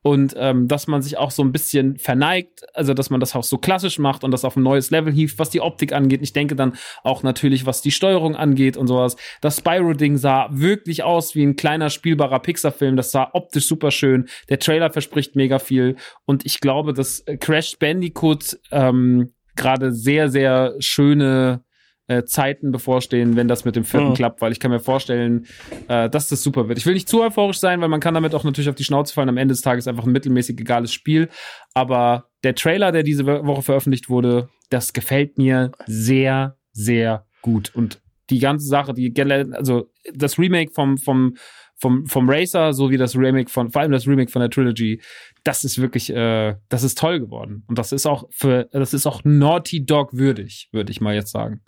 [0.06, 3.42] und ähm, dass man sich auch so ein bisschen verneigt, also dass man das auch
[3.42, 6.20] so klassisch macht und das auf ein neues Level hieft, was die Optik angeht.
[6.22, 6.74] Ich denke dann
[7.04, 9.16] auch natürlich, was die Steuerung angeht und sowas.
[9.40, 12.96] Das Spyro-Ding sah wirklich aus wie ein kleiner spielbarer Pixar-Film.
[12.96, 14.28] Das sah optisch super schön.
[14.50, 20.74] Der Trailer verspricht mega viel und ich glaube, dass Crash Bandicoot ähm, gerade sehr, sehr
[20.80, 21.64] schöne
[22.06, 24.14] äh, Zeiten bevorstehen, wenn das mit dem vierten Mhm.
[24.14, 25.46] klappt, weil ich kann mir vorstellen,
[25.88, 26.78] äh, dass das super wird.
[26.78, 29.14] Ich will nicht zu euphorisch sein, weil man kann damit auch natürlich auf die Schnauze
[29.14, 29.28] fallen.
[29.30, 31.28] Am Ende des Tages einfach ein mittelmäßig egales Spiel.
[31.72, 37.70] Aber der Trailer, der diese Wo- Woche veröffentlicht wurde, das gefällt mir sehr, sehr gut.
[37.74, 38.00] Und
[38.30, 39.12] die ganze Sache, die
[39.52, 41.34] also das Remake vom, vom,
[41.76, 45.00] vom, vom Racer, so wie das Remake von, vor allem das Remake von der Trilogy,
[45.42, 47.64] das ist wirklich, äh, das ist toll geworden.
[47.68, 51.30] Und das ist auch für, das ist auch Naughty Dog würdig, würde ich mal jetzt
[51.32, 51.60] sagen.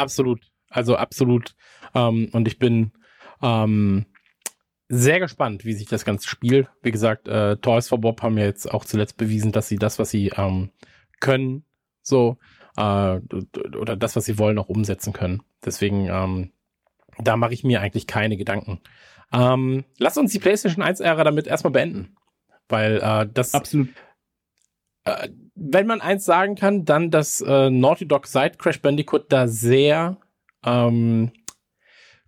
[0.00, 0.40] Absolut.
[0.70, 1.54] Also absolut.
[1.94, 2.92] Ähm, und ich bin
[3.42, 4.06] ähm,
[4.88, 6.68] sehr gespannt, wie sich das Ganze spielt.
[6.82, 9.98] Wie gesagt, äh, Toys for Bob haben ja jetzt auch zuletzt bewiesen, dass sie das,
[9.98, 10.70] was sie ähm,
[11.20, 11.64] können,
[12.02, 12.38] so,
[12.76, 13.20] äh,
[13.76, 15.42] oder das, was sie wollen, auch umsetzen können.
[15.64, 16.52] Deswegen, ähm,
[17.18, 18.80] da mache ich mir eigentlich keine Gedanken.
[19.32, 22.16] Ähm, lass uns die PlayStation 1-Ära damit erstmal beenden.
[22.68, 23.88] Weil äh, das Absolut.
[25.04, 25.28] äh,
[25.62, 30.16] wenn man eins sagen kann, dann, dass äh, Naughty Dog seit Crash Bandicoot da sehr
[30.64, 31.32] ähm,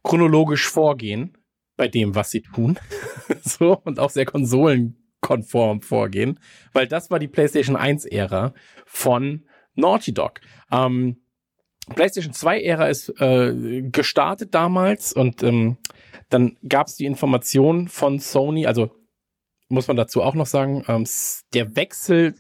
[0.03, 1.39] chronologisch vorgehen
[1.77, 2.79] bei dem, was sie tun.
[3.43, 6.41] so und auch sehr konsolenkonform vorgehen,
[6.75, 8.53] weil das war die PlayStation 1-Ära
[8.85, 10.41] von Naughty Dog.
[10.71, 11.23] Ähm,
[11.95, 15.79] PlayStation 2-Ära ist äh, gestartet damals und ähm,
[16.29, 18.91] dann gab es die Information von Sony, also
[19.69, 21.07] muss man dazu auch noch sagen, ähm,
[21.55, 22.35] der Wechsel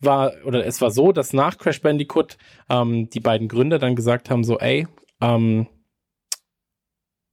[0.00, 2.36] war, oder es war so, dass nach Crash Bandicoot
[2.68, 4.86] ähm, die beiden Gründer dann gesagt haben, so, ey,
[5.20, 5.66] ähm,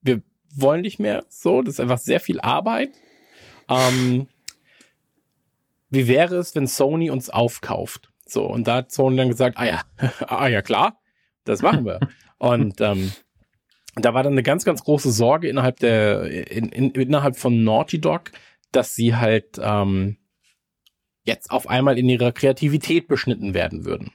[0.01, 0.21] wir
[0.53, 2.89] wollen nicht mehr so, das ist einfach sehr viel Arbeit.
[3.69, 4.27] Ähm,
[5.89, 8.09] wie wäre es, wenn Sony uns aufkauft?
[8.25, 9.81] So, und da hat Sony dann gesagt, ah ja,
[10.27, 10.99] ah ja, klar,
[11.43, 11.99] das machen wir.
[12.37, 13.11] und ähm,
[13.95, 18.01] da war dann eine ganz, ganz große Sorge innerhalb der, in, in, innerhalb von Naughty
[18.01, 18.31] Dog,
[18.71, 20.17] dass sie halt ähm,
[21.25, 24.11] jetzt auf einmal in ihrer Kreativität beschnitten werden würden.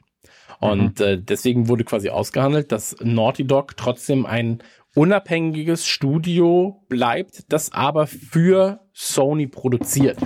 [0.61, 4.63] Und äh, deswegen wurde quasi ausgehandelt, dass Naughty Dog trotzdem ein
[4.95, 10.19] unabhängiges Studio bleibt, das aber für Sony produziert.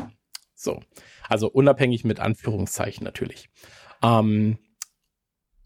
[0.54, 0.80] So.
[1.28, 3.48] Also unabhängig mit Anführungszeichen natürlich.
[4.02, 4.58] Ähm,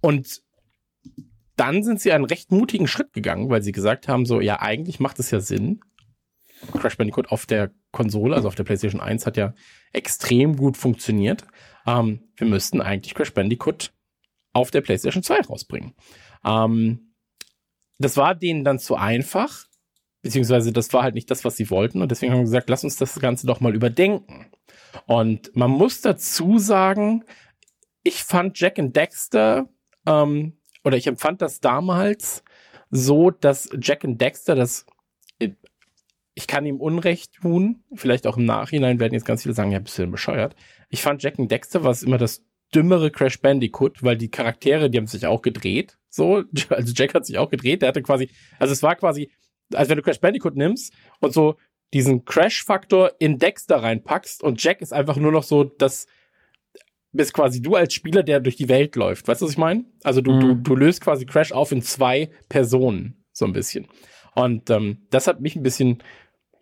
[0.01, 0.43] und
[1.57, 5.01] dann sind sie einen recht mutigen Schritt gegangen, weil sie gesagt haben, so, ja, eigentlich
[5.01, 5.81] macht es ja Sinn.
[6.73, 9.55] Crash Bandicoot auf der Konsole, also auf der PlayStation 1, hat ja
[9.93, 11.45] extrem gut funktioniert.
[11.87, 13.93] Ähm, wir müssten eigentlich Crash Bandicoot
[14.53, 15.95] auf der PlayStation 2 rausbringen.
[16.45, 17.15] Ähm,
[17.99, 19.67] das war denen dann zu einfach,
[20.23, 22.03] beziehungsweise das war halt nicht das, was sie wollten.
[22.03, 24.51] Und deswegen haben wir gesagt, lass uns das Ganze doch mal überdenken.
[25.07, 27.25] Und man muss dazu sagen,
[28.03, 29.69] ich fand Jack and Dexter,
[30.07, 32.43] ähm, oder ich empfand das damals
[32.91, 34.87] so, dass Jack and Dexter das
[36.39, 39.81] ich kann ihm Unrecht tun, vielleicht auch im Nachhinein werden jetzt ganz viele sagen, ja,
[39.81, 40.55] bist du denn bescheuert.
[40.89, 44.89] Ich fand Jack and Dexter war es immer das dümmere Crash Bandicoot, weil die Charaktere,
[44.89, 48.31] die haben sich auch gedreht, so, also Jack hat sich auch gedreht, der hatte quasi,
[48.61, 49.31] also es war quasi,
[49.75, 51.57] als wenn du Crash Bandicoot nimmst und so
[51.93, 56.07] diesen Crash-Faktor in Dexter reinpackst und Jack ist einfach nur noch so das,
[57.13, 59.27] bist quasi du als Spieler, der durch die Welt läuft.
[59.27, 59.85] Weißt du, was ich meine?
[60.05, 60.41] Also du, Mhm.
[60.41, 63.25] du, du löst quasi Crash auf in zwei Personen.
[63.33, 63.87] so ein bisschen.
[64.35, 66.03] Und ähm, das hat mich ein bisschen,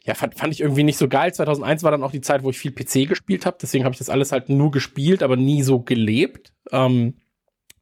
[0.07, 1.35] ja, fand, fand ich irgendwie nicht so geil.
[1.35, 3.99] 2001 war dann auch die Zeit, wo ich viel PC gespielt habe, deswegen habe ich
[3.99, 7.15] das alles halt nur gespielt, aber nie so gelebt, ähm,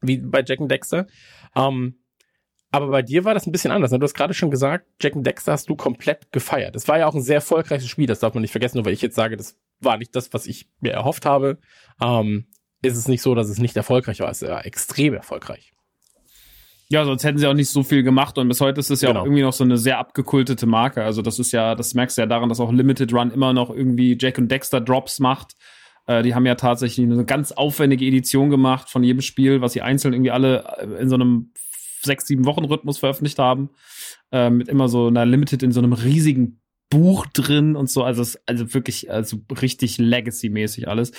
[0.00, 1.06] wie bei Jack and Dexter.
[1.54, 2.00] Ähm,
[2.70, 3.92] aber bei dir war das ein bisschen anders.
[3.92, 4.00] Ne?
[4.00, 6.74] Du hast gerade schon gesagt, Jack and Dexter hast du komplett gefeiert.
[6.74, 8.94] Es war ja auch ein sehr erfolgreiches Spiel, das darf man nicht vergessen, nur weil
[8.94, 11.58] ich jetzt sage, das war nicht das, was ich mir erhofft habe.
[12.02, 12.46] Ähm,
[12.82, 14.30] ist es nicht so, dass es nicht erfolgreich war.
[14.30, 15.73] Es war extrem erfolgreich.
[16.90, 19.08] Ja, sonst hätten sie auch nicht so viel gemacht und bis heute ist es ja
[19.08, 19.20] Genau.
[19.20, 21.02] auch irgendwie noch so eine sehr abgekultete Marke.
[21.02, 23.70] Also das ist ja, das merkst du ja daran, dass auch Limited Run immer noch
[23.70, 25.54] irgendwie Jack und Dexter Drops macht.
[26.06, 29.80] Äh, die haben ja tatsächlich eine ganz aufwendige Edition gemacht von jedem Spiel, was sie
[29.82, 31.52] einzeln irgendwie alle äh, in so einem
[32.02, 33.70] sechs, sieben Wochen Rhythmus veröffentlicht haben.
[34.30, 38.04] Äh, mit immer so einer Limited in so einem riesigen Buch drin und so.
[38.04, 41.12] Also, es, also wirklich, also richtig Legacy-mäßig alles.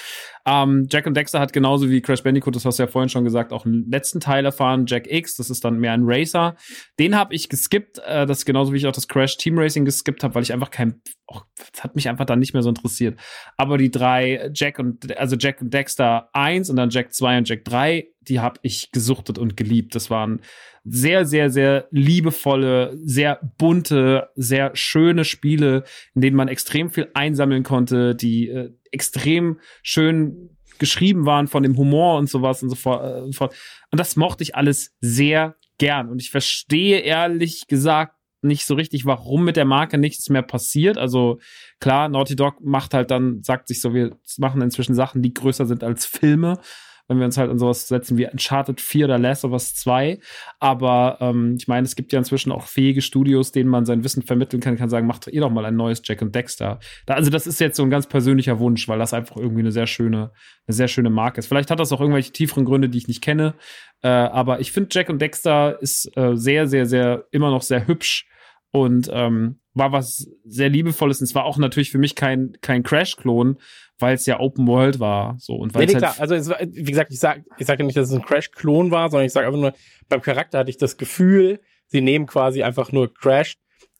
[0.45, 3.23] Ähm, Jack und Dexter hat genauso wie Crash Bandicoot, das hast du ja vorhin schon
[3.23, 6.55] gesagt, auch einen letzten Teil erfahren, Jack X, das ist dann mehr ein Racer.
[6.99, 9.85] Den habe ich geskippt, äh, das ist genauso wie ich auch das Crash Team Racing
[9.85, 11.41] geskippt habe, weil ich einfach kein, oh,
[11.73, 13.19] das hat mich einfach dann nicht mehr so interessiert.
[13.57, 17.49] Aber die drei Jack und, also Jack und Dexter 1 und dann Jack 2 und
[17.49, 19.95] Jack 3, die habe ich gesuchtet und geliebt.
[19.95, 20.41] Das waren
[20.83, 25.83] sehr, sehr, sehr liebevolle, sehr bunte, sehr schöne Spiele,
[26.13, 31.77] in denen man extrem viel einsammeln konnte, die äh, extrem schön geschrieben waren von dem
[31.77, 33.55] Humor und sowas und so äh, und so fort.
[33.91, 36.09] Und das mochte ich alles sehr gern.
[36.09, 40.97] Und ich verstehe ehrlich gesagt nicht so richtig, warum mit der Marke nichts mehr passiert.
[40.97, 41.39] Also
[41.79, 45.65] klar, Naughty Dog macht halt dann, sagt sich so, wir machen inzwischen Sachen, die größer
[45.65, 46.59] sind als Filme
[47.07, 50.19] wenn wir uns halt an sowas setzen wie Uncharted 4 oder Last of Us 2.
[50.59, 54.23] Aber ähm, ich meine, es gibt ja inzwischen auch fähige Studios, denen man sein Wissen
[54.23, 56.79] vermitteln kann, kann sagen, macht ihr doch mal ein neues Jack und Dexter.
[57.05, 59.71] Da, also das ist jetzt so ein ganz persönlicher Wunsch, weil das einfach irgendwie eine
[59.71, 60.31] sehr schöne,
[60.67, 61.47] eine sehr schöne Marke ist.
[61.47, 63.55] Vielleicht hat das auch irgendwelche tieferen Gründe, die ich nicht kenne.
[64.01, 67.87] Äh, aber ich finde, Jack und Dexter ist äh, sehr, sehr, sehr, immer noch sehr
[67.87, 68.27] hübsch
[68.71, 71.19] und ähm, war was sehr liebevolles.
[71.19, 73.57] Und es war auch natürlich für mich kein, kein Crash-Klon,
[73.99, 75.35] weil es ja Open World war.
[75.37, 76.15] So und weil Nee, nee, halt klar.
[76.19, 79.09] Also, es war, wie gesagt, ich sag, ich sage nicht, dass es ein Crash-Klon war,
[79.09, 79.73] sondern ich sage einfach nur,
[80.09, 83.57] beim Charakter hatte ich das Gefühl, sie nehmen quasi einfach nur Crash,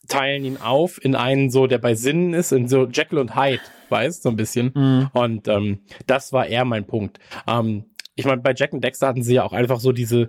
[0.08, 3.62] teilen ihn auf in einen so, der bei Sinnen ist, in so Jekyll und Hyde,
[3.90, 4.72] weißt, so ein bisschen.
[4.74, 5.10] Mhm.
[5.12, 7.18] Und ähm, das war eher mein Punkt.
[7.46, 7.84] Ähm,
[8.14, 10.28] ich meine, bei Jack und Dexter hatten sie ja auch einfach so diese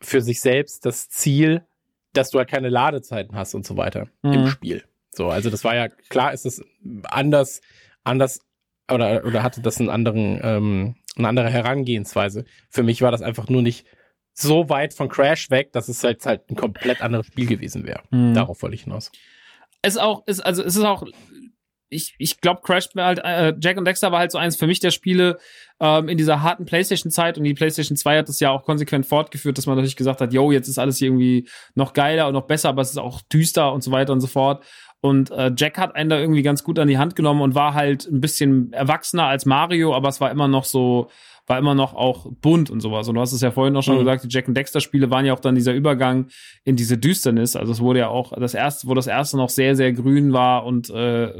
[0.00, 1.62] für sich selbst das Ziel,
[2.12, 4.32] dass du halt keine Ladezeiten hast und so weiter Mhm.
[4.32, 4.84] im Spiel.
[5.10, 6.62] So, also das war ja klar, ist es
[7.04, 7.60] anders,
[8.04, 8.40] anders
[8.90, 12.44] oder oder hatte das einen anderen, ähm, eine andere Herangehensweise.
[12.70, 13.86] Für mich war das einfach nur nicht
[14.34, 18.02] so weit von Crash weg, dass es halt halt ein komplett anderes Spiel gewesen wäre.
[18.10, 18.32] Mhm.
[18.34, 19.10] Darauf wollte ich hinaus.
[19.82, 21.04] es auch ist also es ist auch
[21.92, 24.66] ich, ich glaube Crash war halt äh, Jack und Dexter war halt so eins für
[24.66, 25.38] mich der Spiele
[25.80, 29.06] ähm, in dieser harten PlayStation Zeit und die PlayStation 2 hat das ja auch konsequent
[29.06, 32.46] fortgeführt, dass man natürlich gesagt hat, yo, jetzt ist alles irgendwie noch geiler und noch
[32.46, 34.64] besser, aber es ist auch düster und so weiter und so fort.
[35.00, 37.74] Und äh, Jack hat einen da irgendwie ganz gut an die Hand genommen und war
[37.74, 41.10] halt ein bisschen erwachsener als Mario, aber es war immer noch so,
[41.46, 43.08] war immer noch auch bunt und sowas.
[43.08, 44.00] Und du hast es ja vorhin auch schon Mhm.
[44.00, 46.28] gesagt, die Jack und Dexter Spiele waren ja auch dann dieser Übergang
[46.64, 47.56] in diese Düsternis.
[47.56, 50.64] Also es wurde ja auch das erste, wo das erste noch sehr, sehr grün war
[50.64, 51.32] und äh,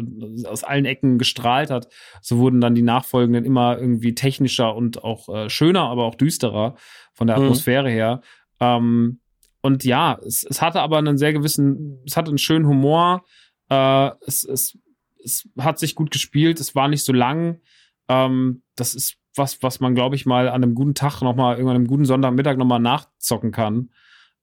[0.47, 1.89] aus allen Ecken gestrahlt hat,
[2.21, 6.75] so wurden dann die nachfolgenden immer irgendwie technischer und auch äh, schöner, aber auch düsterer
[7.15, 7.45] von der Mhm.
[7.45, 8.21] Atmosphäre her.
[8.61, 9.21] Ähm,
[9.61, 13.25] und ja, es, es hatte aber einen sehr gewissen, es hatte einen schönen Humor.
[13.69, 14.77] Äh, es, es,
[15.25, 17.61] es hat sich gut gespielt, es war nicht so lang.
[18.09, 21.77] Ähm, das ist was, was man, glaube ich, mal an einem guten Tag nochmal, irgendwann
[21.77, 23.91] einem guten Sonntagmittag nochmal nachzocken kann.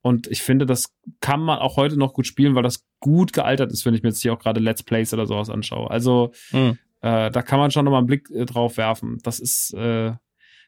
[0.02, 3.72] Und ich finde, das kann man auch heute noch gut spielen, weil das gut gealtert
[3.72, 5.90] ist, wenn ich mir jetzt hier auch gerade Let's Plays oder sowas anschaue.
[5.92, 6.78] Also Mhm.
[7.02, 9.18] äh, da kann man schon nochmal einen Blick äh, drauf werfen.
[9.24, 10.14] Das ist, äh,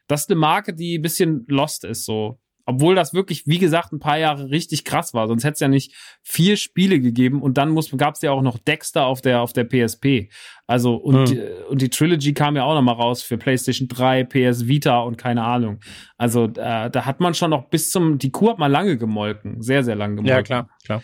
[0.06, 2.38] das ist eine Marke, die ein bisschen lost ist, so.
[2.64, 5.26] Obwohl das wirklich, wie gesagt, ein paar Jahre richtig krass war.
[5.28, 8.58] Sonst hätte es ja nicht vier Spiele gegeben und dann gab es ja auch noch
[8.58, 10.30] Dexter auf der, auf der PSP.
[10.66, 11.24] Also, und, Hm.
[11.26, 15.00] die, und die Trilogy kam ja auch noch mal raus für PlayStation 3, PS Vita
[15.00, 15.80] und keine Ahnung.
[16.16, 19.60] Also, äh, da hat man schon noch bis zum, die Kuh hat man lange gemolken.
[19.60, 20.36] Sehr, sehr lange gemolken.
[20.36, 21.02] Ja, klar, klar.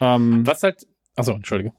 [0.00, 1.72] Ähm, Was halt, also Entschuldige.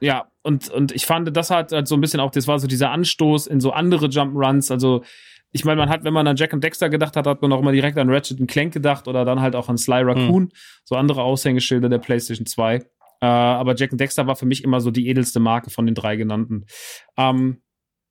[0.00, 2.66] ja, und, und ich fand, das hat halt so ein bisschen auch, das war so
[2.66, 4.72] dieser Anstoß in so andere Jump'n'Runs.
[4.72, 5.04] Also,
[5.52, 7.60] ich meine, man hat, wenn man an Jack und Dexter gedacht hat, hat man auch
[7.60, 10.50] immer direkt an Ratchet und Clank gedacht oder dann halt auch an Sly Raccoon,
[10.84, 12.76] so andere Aushängeschilder der PlayStation 2.
[12.76, 15.94] Äh, aber Jack und Dexter war für mich immer so die edelste Marke von den
[15.94, 16.64] drei genannten.
[17.16, 17.62] Ähm,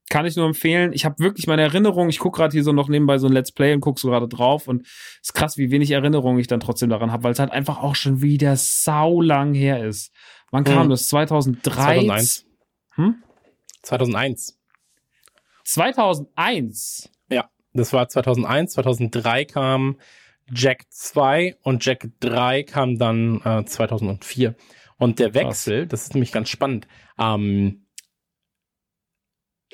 [0.10, 0.92] kann ich nur empfehlen.
[0.94, 3.52] Ich habe wirklich meine Erinnerung, ich gucke gerade hier so noch nebenbei so ein Let's
[3.54, 6.60] Play und gucke so gerade drauf und es ist krass, wie wenig Erinnerung ich dann
[6.60, 10.12] trotzdem daran habe, weil es halt einfach auch schon wieder sau lang her ist.
[10.52, 10.90] Wann kam Mhm.
[10.92, 11.08] das?
[11.08, 11.62] 2003?
[11.96, 12.46] 2001.
[12.96, 13.16] Hm?
[13.84, 14.58] 2001.
[15.64, 17.10] 2001.
[17.73, 19.98] Das war 2001, 2003 kam
[20.53, 24.56] Jack 2 und Jack 3 kam dann äh, 2004.
[24.98, 26.88] Und der Wechsel, das ist nämlich ganz spannend.
[27.18, 27.85] Ähm,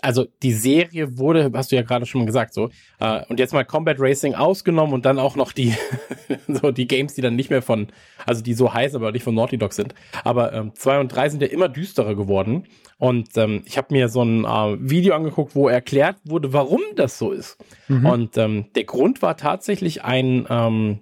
[0.01, 2.69] also die Serie wurde, hast du ja gerade schon mal gesagt, so,
[2.99, 5.73] äh, und jetzt mal Combat Racing ausgenommen und dann auch noch die,
[6.47, 7.87] so die Games, die dann nicht mehr von,
[8.25, 9.95] also die so heiß, aber nicht von Naughty Dog sind.
[10.23, 12.65] Aber ähm, zwei und drei sind ja immer düsterer geworden.
[12.97, 17.17] Und ähm, ich habe mir so ein äh, Video angeguckt, wo erklärt wurde, warum das
[17.17, 17.57] so ist.
[17.87, 18.05] Mhm.
[18.05, 20.99] Und ähm, der Grund war tatsächlich ein, ähm,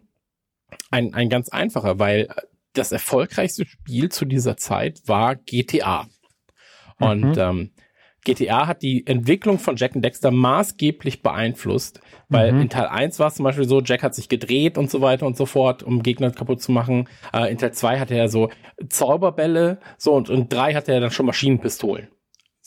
[0.92, 2.28] ein, ein ganz einfacher, weil
[2.74, 6.08] das erfolgreichste Spiel zu dieser Zeit war GTA.
[7.00, 7.36] Und mhm.
[7.38, 7.72] ähm,
[8.26, 12.62] GTA hat die Entwicklung von Jack und Dexter maßgeblich beeinflusst, weil mhm.
[12.62, 15.26] in Teil 1 war es zum Beispiel so, Jack hat sich gedreht und so weiter
[15.26, 17.08] und so fort, um Gegner kaputt zu machen.
[17.34, 18.50] Äh, in Teil 2 hatte er so
[18.90, 22.10] Zauberbälle, so und in 3 hatte er dann schon Maschinenpistolen.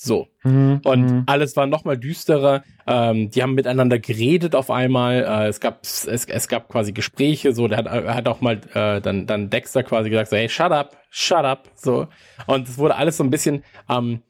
[0.00, 0.28] So.
[0.44, 0.80] Mhm.
[0.84, 1.22] Und mhm.
[1.26, 2.62] alles war noch mal düsterer.
[2.86, 5.24] Ähm, die haben miteinander geredet auf einmal.
[5.24, 7.52] Äh, es gab es, es gab quasi Gespräche.
[7.52, 10.70] So, der hat, hat auch mal äh, dann dann Dexter quasi gesagt so, hey, shut
[10.70, 11.68] up, shut up.
[11.74, 12.06] So.
[12.46, 14.22] Und es wurde alles so ein bisschen ähm,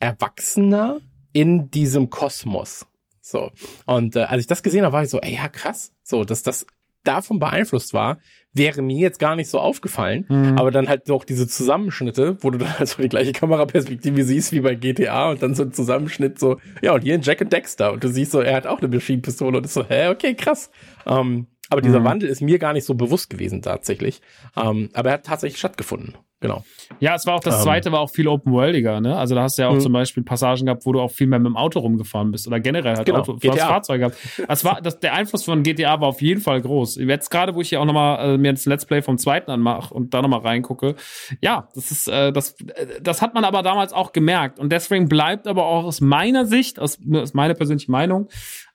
[0.00, 1.00] erwachsener
[1.32, 2.86] in diesem Kosmos.
[3.20, 3.52] So.
[3.86, 5.92] Und äh, als ich das gesehen habe, war ich so, ey, ja, krass.
[6.02, 6.66] So, dass das
[7.04, 8.18] davon beeinflusst war,
[8.52, 10.26] wäre mir jetzt gar nicht so aufgefallen.
[10.28, 10.58] Mhm.
[10.58, 14.52] Aber dann halt doch diese Zusammenschnitte, wo du dann halt so die gleiche Kameraperspektive siehst
[14.52, 17.52] wie bei GTA und dann so ein Zusammenschnitt so, ja, und hier in Jack and
[17.52, 17.92] Dexter.
[17.92, 20.70] Und du siehst so, er hat auch eine Maschinenpistole und ist so, hä, okay, krass.
[21.06, 22.04] Ähm, aber dieser mhm.
[22.04, 24.20] Wandel ist mir gar nicht so bewusst gewesen tatsächlich.
[24.56, 26.16] Ähm, aber er hat tatsächlich stattgefunden.
[26.40, 26.64] Genau.
[27.00, 29.16] Ja, es war auch das ähm, zweite, war auch viel open-worldiger, ne?
[29.16, 29.80] Also da hast du ja auch mhm.
[29.80, 32.60] zum Beispiel Passagen gehabt, wo du auch viel mehr mit dem Auto rumgefahren bist oder
[32.60, 34.16] generell halt genau, Auto, Fahrzeuge gehabt.
[34.48, 36.96] Das war, das, der Einfluss von GTA war auf jeden Fall groß.
[36.96, 39.92] Jetzt gerade, wo ich hier auch nochmal äh, mir das Let's Play vom zweiten anmache
[39.92, 40.94] und da nochmal reingucke,
[41.42, 44.58] ja, das ist, äh, das, äh, das hat man aber damals auch gemerkt.
[44.58, 48.28] Und deswegen bleibt aber auch aus meiner Sicht, aus, aus meiner persönlichen Meinung,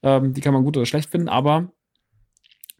[0.03, 1.72] ähm, die kann man gut oder schlecht finden, aber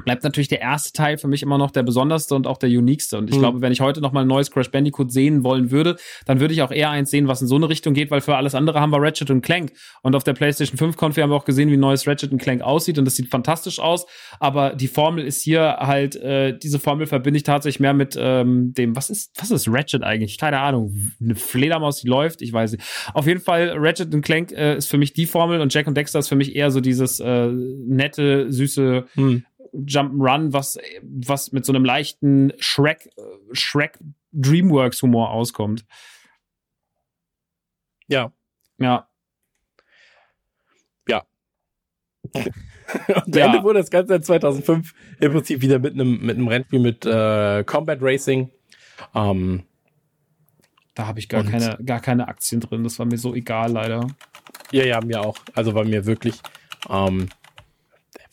[0.04, 3.18] bleibt natürlich der erste Teil für mich immer noch der besonderste und auch der uniqueste.
[3.18, 3.40] Und ich mhm.
[3.40, 5.96] glaube, wenn ich heute noch mal ein neues Crash Bandicoot sehen wollen würde,
[6.26, 8.36] dann würde ich auch eher eins sehen, was in so eine Richtung geht, weil für
[8.36, 9.72] alles andere haben wir Ratchet und Clank.
[10.02, 12.62] Und auf der PlayStation 5 Konfi haben wir auch gesehen, wie neues Ratchet und Clank
[12.62, 14.06] aussieht und das sieht fantastisch aus.
[14.40, 18.74] Aber die Formel ist hier halt, äh, diese Formel verbinde ich tatsächlich mehr mit ähm,
[18.74, 20.38] dem, was ist, was ist Ratchet eigentlich?
[20.38, 20.94] Keine Ahnung.
[21.22, 22.84] Eine Fledermaus, die läuft, ich weiß nicht.
[23.14, 25.96] Auf jeden Fall, Ratchet und Clank äh, ist für mich die Formel und Jack und
[25.96, 29.44] Dexter ist für mich eher so dieses äh, nette, süße, hm
[29.76, 33.10] Jump'n'Run, was, was mit so einem leichten Shrek,
[33.52, 34.00] Shrek
[34.32, 35.86] Dreamworks Humor auskommt.
[38.08, 38.32] Ja.
[38.78, 39.08] Ja.
[41.08, 41.24] Ja.
[43.26, 43.46] Und ja.
[43.46, 47.64] Ende wurde das Ganze 2005 im Prinzip wieder mit einem mit einem Rennspiel mit äh,
[47.64, 48.52] Combat Racing.
[49.14, 49.64] Ähm,
[50.94, 52.84] da habe ich gar keine gar keine Aktien drin.
[52.84, 54.08] Das war mir so egal leider.
[54.72, 55.38] Ja, ja, mir auch.
[55.54, 56.40] Also war mir wirklich
[56.90, 57.30] ähm,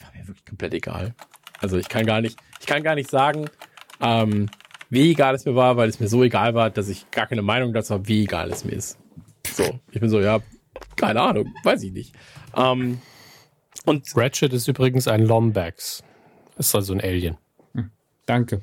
[0.00, 1.14] war mir wirklich komplett egal.
[1.62, 3.48] Also ich kann gar nicht, ich kann gar nicht sagen,
[4.00, 4.50] ähm,
[4.90, 7.42] wie egal es mir war, weil es mir so egal war, dass ich gar keine
[7.42, 8.98] Meinung dazu habe, wie egal es mir ist.
[9.46, 10.40] So, ich bin so, ja,
[10.96, 12.14] keine Ahnung, weiß ich nicht.
[12.56, 13.00] Ähm,
[13.84, 16.02] und Ratchet ist übrigens ein Lombax.
[16.58, 17.38] Ist also ein Alien.
[17.74, 17.90] Hm,
[18.26, 18.62] danke.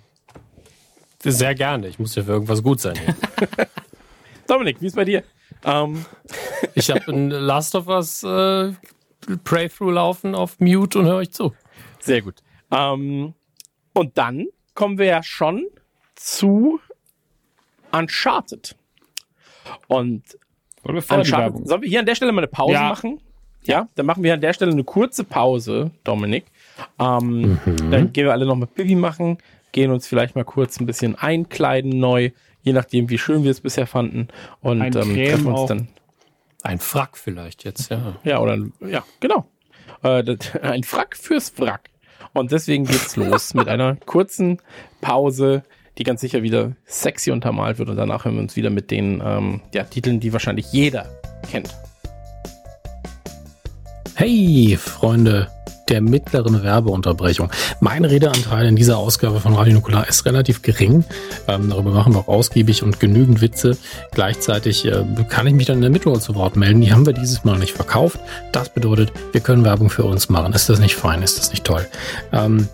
[1.24, 1.88] Sehr gerne.
[1.88, 2.98] Ich muss ja für irgendwas gut sein.
[4.48, 5.24] Dominik, wie ist bei dir?
[5.64, 6.06] Ähm.
[6.76, 8.74] Ich habe ein Last of Us äh,
[9.44, 11.54] Playthrough laufen auf Mute und höre euch zu.
[12.00, 12.36] Sehr gut.
[12.72, 13.34] Ähm,
[13.94, 15.68] und dann kommen wir ja schon
[16.16, 16.80] zu
[17.92, 18.76] Uncharted.
[19.88, 20.24] Und
[20.84, 22.90] Uncharted, sollen wir hier an der Stelle mal eine Pause ja.
[22.90, 23.20] machen?
[23.64, 26.46] Ja, dann machen wir an der Stelle eine kurze Pause, Dominik.
[26.98, 27.92] Ähm, mhm.
[27.92, 29.38] Dann gehen wir alle nochmal Pipi machen,
[29.72, 32.32] gehen uns vielleicht mal kurz ein bisschen einkleiden neu,
[32.62, 34.30] je nachdem, wie schön wir es bisher fanden.
[34.62, 35.68] Und ähm, treffen uns auch.
[35.68, 35.90] dann.
[36.62, 38.16] Ein Frack vielleicht jetzt, ja.
[38.24, 39.46] Ja, oder ja, genau.
[40.04, 41.90] Äh, das, ein Frack fürs Wrack.
[42.34, 44.60] Und deswegen geht's los mit einer kurzen
[45.02, 45.64] Pause,
[45.98, 47.90] die ganz sicher wieder sexy untermalt wird.
[47.90, 51.08] Und danach hören wir uns wieder mit den ähm, ja, Titeln, die wahrscheinlich jeder
[51.50, 51.76] kennt.
[54.16, 55.48] Hey, Freunde
[55.90, 57.52] der mittleren Werbeunterbrechung.
[57.80, 61.04] Mein Redeanteil in dieser Ausgabe von Radio Nukular ist relativ gering.
[61.48, 63.78] Ähm, darüber machen wir auch ausgiebig und genügend Witze.
[64.14, 66.82] Gleichzeitig äh, kann ich mich dann in der Mitte zu Wort melden.
[66.82, 68.20] Die haben wir dieses Mal nicht verkauft.
[68.52, 70.54] Das bedeutet, wir können Werbung für uns machen.
[70.54, 71.22] Ist das nicht fein?
[71.22, 71.86] Ist das nicht toll?
[72.32, 72.68] Ähm,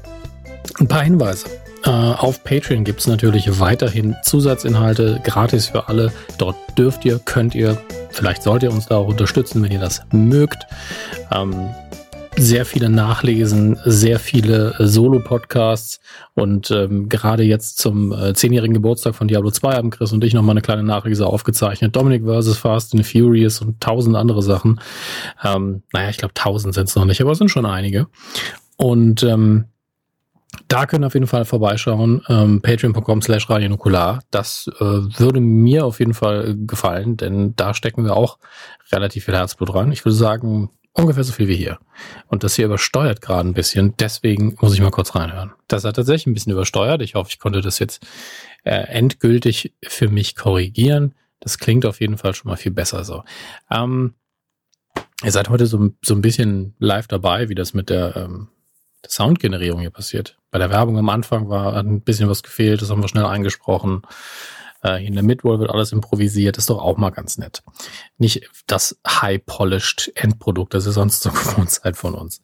[0.80, 1.46] ein paar Hinweise.
[1.86, 6.12] Äh, auf Patreon gibt es natürlich weiterhin Zusatzinhalte, gratis für alle.
[6.38, 7.78] Dort dürft ihr, könnt ihr,
[8.10, 10.66] vielleicht sollt ihr uns da auch unterstützen, wenn ihr das mögt.
[11.32, 11.70] Ähm,
[12.38, 16.00] sehr viele Nachlesen, sehr viele äh, Solo-Podcasts
[16.34, 20.34] und ähm, gerade jetzt zum äh, zehnjährigen Geburtstag von Diablo 2 haben Chris und ich
[20.34, 21.96] nochmal eine kleine Nachlese aufgezeichnet.
[21.96, 22.58] Dominic vs.
[22.58, 24.80] Fast and Furious und tausend andere Sachen.
[25.44, 28.08] Ähm, naja, ich glaube tausend sind es noch nicht, aber es sind schon einige.
[28.78, 29.66] Und ähm,
[30.68, 32.22] da können auf jeden Fall vorbeischauen.
[32.28, 34.20] Ähm, Patreon.com slash radionukular.
[34.32, 38.40] Das äh, würde mir auf jeden Fall gefallen, denn da stecken wir auch
[38.92, 39.92] relativ viel Herzblut rein.
[39.92, 41.78] Ich würde sagen, ungefähr so viel wie hier.
[42.28, 43.96] Und das hier übersteuert gerade ein bisschen.
[43.98, 45.52] Deswegen muss ich mal kurz reinhören.
[45.68, 47.02] Das hat tatsächlich ein bisschen übersteuert.
[47.02, 48.06] Ich hoffe, ich konnte das jetzt
[48.64, 51.14] äh, endgültig für mich korrigieren.
[51.40, 53.24] Das klingt auf jeden Fall schon mal viel besser so.
[53.70, 54.16] Ähm,
[55.24, 58.48] ihr seid heute so, so ein bisschen live dabei, wie das mit der ähm,
[59.08, 60.38] Soundgenerierung hier passiert.
[60.50, 64.02] Bei der Werbung am Anfang war ein bisschen was gefehlt, das haben wir schnell eingesprochen.
[64.86, 67.64] Äh, in der Midroll wird alles improvisiert, ist doch auch mal ganz nett.
[68.18, 72.42] Nicht das high-polished Endprodukt, das ihr sonst so gewohnt seid von uns.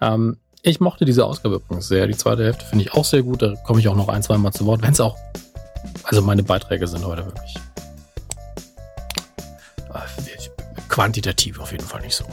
[0.00, 2.06] Ähm, ich mochte diese Ausgabe übrigens sehr.
[2.06, 3.42] Die zweite Hälfte finde ich auch sehr gut.
[3.42, 5.16] Da komme ich auch noch ein, zwei Mal zu Wort, wenn es auch.
[6.04, 7.56] Also meine Beiträge sind heute wirklich
[9.92, 12.24] äh, quantitativ auf jeden Fall nicht so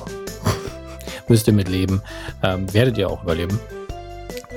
[1.29, 2.01] müsst ihr mit leben,
[2.43, 3.59] ähm, werdet ihr auch überleben.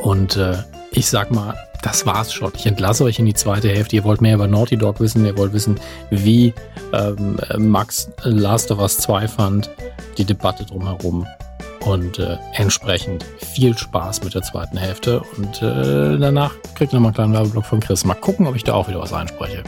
[0.03, 2.53] Und äh, ich sag mal, das war's schon.
[2.57, 3.97] Ich entlasse euch in die zweite Hälfte.
[3.97, 5.79] Ihr wollt mehr über Naughty Dog wissen, ihr wollt wissen,
[6.11, 6.53] wie
[6.93, 9.71] ähm, Max Last of Us 2 fand,
[10.19, 11.27] die Debatte drumherum.
[11.87, 15.23] Und äh, entsprechend viel Spaß mit der zweiten Hälfte.
[15.37, 18.05] Und äh, danach kriegt ihr nochmal einen kleinen Werbeblock von Chris.
[18.05, 19.65] Mal gucken, ob ich da auch wieder was einspreche.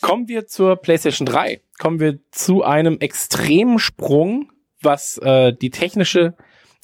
[0.00, 1.60] Kommen wir zur PlayStation 3.
[1.78, 4.50] Kommen wir zu einem extremen Sprung,
[4.80, 6.34] was äh, die technische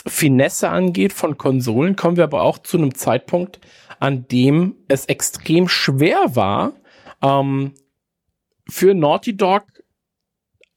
[0.07, 1.97] Finesse angeht von Konsolen.
[1.97, 3.61] Kommen wir aber auch zu einem Zeitpunkt,
[4.01, 6.75] an dem es extrem schwer war,
[7.23, 7.73] ähm,
[8.69, 9.65] für Naughty Dog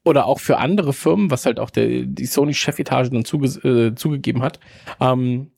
[0.04, 4.42] oder auch für andere Firmen, was halt auch der, die Sony-Chefetage dann zuge äh, zugegeben
[4.42, 4.58] hat,
[5.00, 5.50] ähm,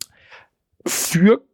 [0.84, 1.44] für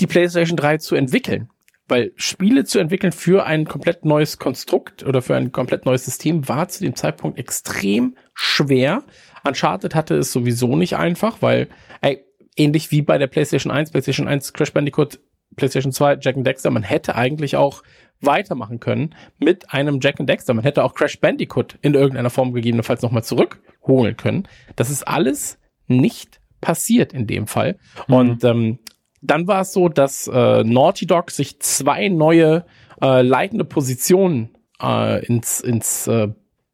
[0.00, 1.50] die PlayStation 3 zu entwickeln.
[1.88, 6.48] Weil Spiele zu entwickeln für ein komplett neues Konstrukt oder für ein komplett neues System
[6.48, 9.04] war zu dem Zeitpunkt extrem schwer.
[9.46, 11.68] Uncharted hatte es sowieso nicht einfach, weil,
[12.00, 12.24] ey,
[12.56, 15.20] ähnlich wie bei der PlayStation 1, PlayStation 1, Crash Bandicoot,
[15.56, 17.82] PlayStation 2, Jack and Dexter, man hätte eigentlich auch
[18.20, 20.54] weitermachen können mit einem Jack and Dexter.
[20.54, 24.48] Man hätte auch Crash Bandicoot in irgendeiner Form gegebenenfalls nochmal zurückholen können.
[24.74, 27.78] Das ist alles nicht passiert in dem Fall.
[28.08, 28.14] Mhm.
[28.14, 28.78] Und ähm,
[29.22, 32.64] dann war es so, dass äh, Naughty Dog sich zwei neue
[33.02, 36.28] äh, leitende Positionen äh, ins, ins äh,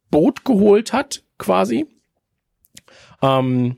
[0.09, 1.87] Boot geholt hat, quasi.
[3.23, 3.77] Ähm,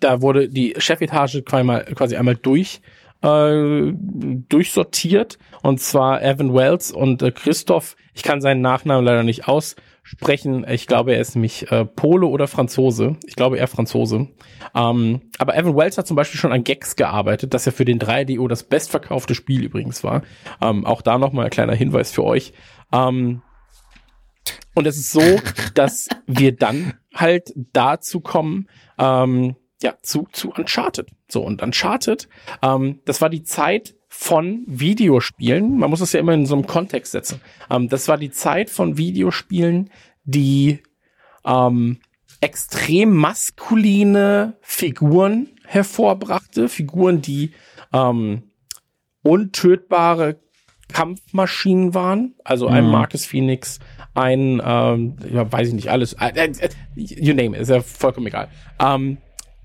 [0.00, 2.80] da wurde die Chefetage quasi einmal durch
[3.24, 7.96] äh, durchsortiert und zwar Evan Wells und äh, Christoph.
[8.12, 10.66] Ich kann seinen Nachnamen leider nicht aus sprechen.
[10.68, 13.16] Ich glaube, er ist nämlich äh, Pole oder Franzose.
[13.26, 14.28] Ich glaube, er Franzose.
[14.74, 17.98] Ähm, aber Evan Wells hat zum Beispiel schon an Gex gearbeitet, das ja für den
[17.98, 20.22] 3DO das bestverkaufte Spiel übrigens war.
[20.60, 22.52] Ähm, auch da nochmal ein kleiner Hinweis für euch.
[22.92, 23.40] Ähm,
[24.74, 25.40] und es ist so,
[25.74, 28.68] dass wir dann halt dazu kommen,
[28.98, 31.08] ähm, ja, zu, zu Uncharted.
[31.28, 32.28] So, und Uncharted,
[32.62, 35.76] ähm, das war die Zeit, von Videospielen.
[35.76, 37.40] Man muss es ja immer in so einem Kontext setzen.
[37.68, 39.90] Ähm, das war die Zeit von Videospielen,
[40.22, 40.78] die
[41.44, 41.98] ähm,
[42.40, 46.68] extrem maskuline Figuren hervorbrachte.
[46.68, 47.50] Figuren, die
[47.92, 48.44] ähm,
[49.22, 50.38] untötbare
[50.92, 52.34] Kampfmaschinen waren.
[52.44, 52.92] Also ein mhm.
[52.92, 53.80] Marcus Phoenix,
[54.14, 56.14] ein, ähm, ja, weiß ich nicht, alles.
[56.14, 58.48] Äh, äh, you name it, ist ja vollkommen egal.
[58.80, 59.18] Ähm,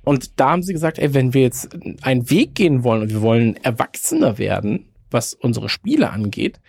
[0.03, 3.21] und da haben sie gesagt, ey, wenn wir jetzt einen Weg gehen wollen und wir
[3.21, 6.59] wollen erwachsener werden, was unsere Spiele angeht,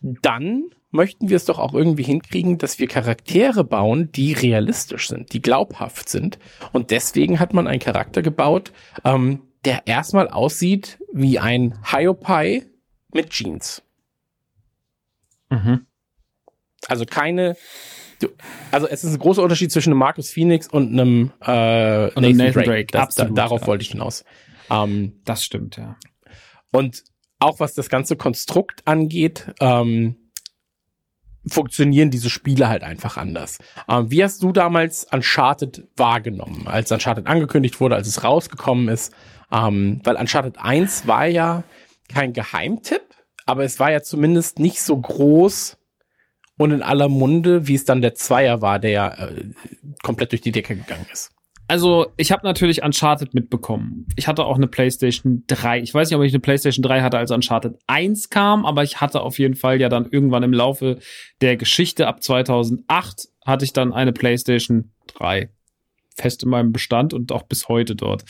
[0.00, 5.32] dann möchten wir es doch auch irgendwie hinkriegen, dass wir Charaktere bauen, die realistisch sind,
[5.32, 6.38] die glaubhaft sind.
[6.72, 8.72] Und deswegen hat man einen Charakter gebaut,
[9.04, 12.62] ähm, der erstmal aussieht wie ein Hyopai
[13.12, 13.82] mit Jeans.
[15.50, 15.86] Mhm.
[16.88, 17.56] Also keine
[18.70, 22.36] also es ist ein großer Unterschied zwischen einem Marcus Phoenix und einem, äh, und Nathan,
[22.36, 22.68] Nathan Drake.
[22.68, 22.86] Drake.
[22.92, 23.66] Das, Absolut, da, darauf ja.
[23.66, 24.24] wollte ich hinaus.
[24.70, 25.96] Ähm, das stimmt, ja.
[26.70, 27.04] Und
[27.38, 30.16] auch was das ganze Konstrukt angeht, ähm,
[31.46, 33.58] funktionieren diese Spiele halt einfach anders.
[33.88, 39.12] Ähm, wie hast du damals Uncharted wahrgenommen, als Uncharted angekündigt wurde, als es rausgekommen ist?
[39.52, 41.64] Ähm, weil Uncharted 1 war ja
[42.08, 43.02] kein Geheimtipp,
[43.44, 45.76] aber es war ja zumindest nicht so groß
[46.56, 49.50] und in aller Munde, wie es dann der Zweier war, der ja äh,
[50.02, 51.32] komplett durch die Decke gegangen ist.
[51.66, 54.06] Also, ich habe natürlich Uncharted mitbekommen.
[54.16, 55.80] Ich hatte auch eine PlayStation 3.
[55.80, 59.00] Ich weiß nicht, ob ich eine PlayStation 3 hatte, als Uncharted 1 kam, aber ich
[59.00, 60.98] hatte auf jeden Fall ja dann irgendwann im Laufe
[61.40, 65.50] der Geschichte ab 2008 hatte ich dann eine PlayStation 3
[66.14, 68.24] fest in meinem Bestand und auch bis heute dort.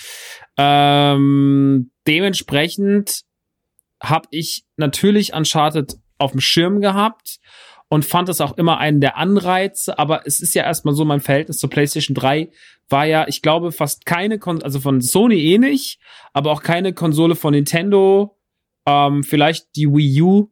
[0.56, 3.22] Ähm, dementsprechend
[4.00, 7.40] habe ich natürlich Uncharted auf dem Schirm gehabt
[7.94, 11.20] und fand es auch immer einen der Anreize, aber es ist ja erstmal so, mein
[11.20, 12.50] Verhältnis zur PlayStation 3
[12.88, 16.00] war ja, ich glaube, fast keine, Kon also von Sony eh nicht,
[16.32, 18.36] aber auch keine Konsole von Nintendo,
[18.84, 20.50] ähm, vielleicht die Wii U.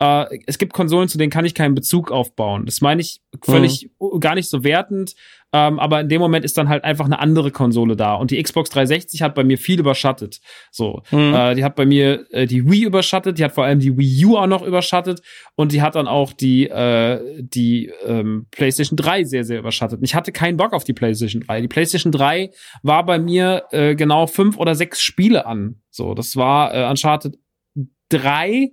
[0.00, 2.66] Äh, es gibt Konsolen, zu denen kann ich keinen Bezug aufbauen.
[2.66, 4.20] Das meine ich völlig Mhm.
[4.20, 5.14] gar nicht so wertend,
[5.52, 8.14] ähm, aber in dem Moment ist dann halt einfach eine andere Konsole da.
[8.14, 10.40] Und die Xbox 360 hat bei mir viel überschattet.
[10.70, 11.34] So, Mhm.
[11.34, 14.24] äh, die hat bei mir äh, die Wii überschattet, die hat vor allem die Wii
[14.26, 15.20] U auch noch überschattet
[15.54, 19.98] und die hat dann auch die äh, die ähm, PlayStation 3 sehr sehr überschattet.
[19.98, 21.60] Und ich hatte keinen Bock auf die PlayStation 3.
[21.60, 22.50] Die PlayStation 3
[22.82, 25.82] war bei mir äh, genau fünf oder sechs Spiele an.
[25.90, 27.36] So, das war äh, Uncharted
[28.08, 28.70] 3,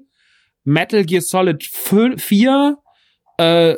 [0.63, 2.77] Metal Gear Solid 4,
[3.37, 3.75] äh,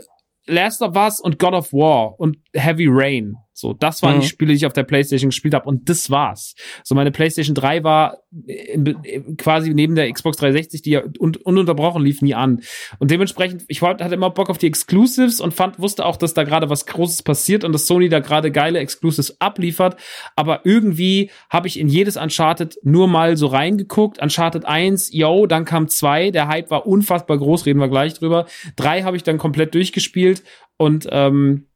[0.47, 3.35] Last of Us und God of War und Heavy Rain.
[3.61, 4.21] So, das waren Mhm.
[4.21, 6.55] die Spiele, die ich auf der PlayStation gespielt habe und das war's.
[6.83, 8.17] So, meine PlayStation 3 war
[8.47, 12.61] in, in, quasi neben der Xbox 360, die ja un, ununterbrochen lief, nie an.
[12.97, 16.43] Und dementsprechend, ich hatte immer Bock auf die Exclusives und fand, wusste auch, dass da
[16.43, 19.95] gerade was Großes passiert und dass Sony da gerade geile Exclusives abliefert.
[20.35, 24.19] Aber irgendwie habe ich in jedes Uncharted nur mal so reingeguckt.
[24.21, 28.47] Uncharted 1, yo, dann kam 2, der Hype war unfassbar groß, reden wir gleich drüber.
[28.77, 30.43] 3 habe ich dann komplett durchgespielt
[30.77, 31.67] und ähm,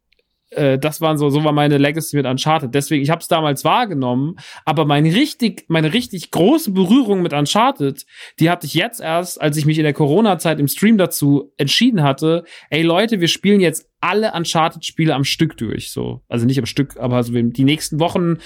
[0.52, 2.74] äh, das waren so, so war meine Legacy mit Uncharted.
[2.74, 8.06] Deswegen, ich habe es damals wahrgenommen, aber meine richtig, meine richtig große Berührung mit Uncharted,
[8.40, 12.04] die hatte ich jetzt erst, als ich mich in der Corona-Zeit im Stream dazu entschieden
[12.04, 12.44] hatte.
[12.70, 15.92] Ey Leute, wir spielen jetzt alle Uncharted-Spiele am Stück durch.
[15.92, 18.38] So, also nicht am Stück, aber wir- die nächsten Wochen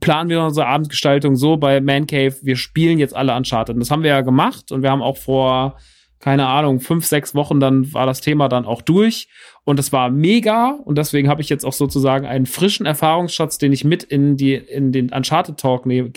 [0.00, 2.34] planen wir unsere Abendgestaltung so bei Man Cave.
[2.42, 3.74] Wir spielen jetzt alle Uncharted.
[3.74, 5.78] Und das haben wir ja gemacht und wir haben auch vor
[6.20, 9.28] keine Ahnung, fünf, sechs Wochen, dann war das Thema dann auch durch.
[9.64, 10.78] Und es war mega.
[10.84, 14.54] Und deswegen habe ich jetzt auch sozusagen einen frischen Erfahrungsschatz, den ich mit in, die,
[14.54, 16.10] in den Uncharted Talk ne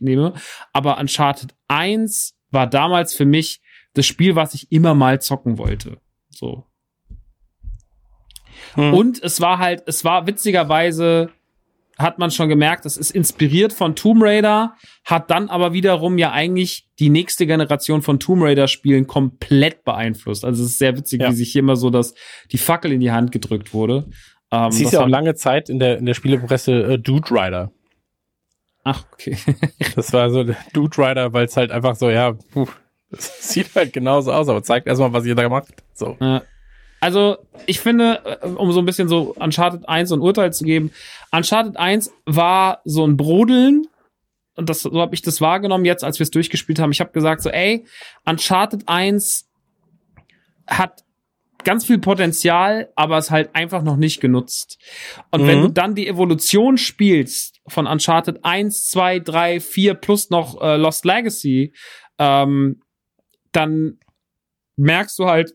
[0.00, 0.34] nehme.
[0.72, 3.60] Aber Uncharted 1 war damals für mich
[3.94, 5.98] das Spiel, was ich immer mal zocken wollte.
[6.30, 6.64] So.
[8.76, 8.94] Mhm.
[8.94, 11.30] Und es war halt, es war witzigerweise,
[12.02, 14.74] hat man schon gemerkt, es ist inspiriert von Tomb Raider,
[15.04, 20.44] hat dann aber wiederum ja eigentlich die nächste Generation von Tomb Raider Spielen komplett beeinflusst.
[20.44, 21.30] Also es ist sehr witzig, Ja.
[21.30, 22.14] wie sich hier immer so das,
[22.50, 24.06] die Fackel in die Hand gedrückt wurde.
[24.50, 27.30] Ähm, Es hieß das ja auch lange Zeit in der, in der Spielepresse äh, Dude
[27.30, 27.72] Rider.
[28.84, 29.36] Ach, okay.
[29.96, 32.66] Das war so Dude Rider, weil es halt einfach so, ja, puh,
[33.10, 35.82] das sieht halt genauso aus, aber zeigt erstmal, was ihr da macht.
[35.94, 36.16] So.
[36.20, 36.42] Ja.
[37.02, 40.62] Also, ich finde, äh, um so ein bisschen so Uncharted 1 so ein Urteil zu
[40.62, 40.92] geben,
[41.32, 43.88] Uncharted 1 war so ein Brodeln.
[44.54, 46.92] Und das, so habe ich das wahrgenommen jetzt, als wir es durchgespielt haben.
[46.92, 47.84] Ich habe gesagt so, ey,
[48.24, 49.48] Uncharted 1
[50.68, 51.02] hat
[51.64, 54.78] ganz viel Potenzial, aber es halt einfach noch nicht genutzt.
[55.32, 55.62] Und wenn Mhm.
[55.62, 61.04] du dann die Evolution spielst von Uncharted 1, 2, 3, 4 plus noch äh, Lost
[61.04, 61.72] Legacy,
[62.18, 62.80] ähm,
[63.50, 63.98] dann
[64.76, 65.54] merkst du halt,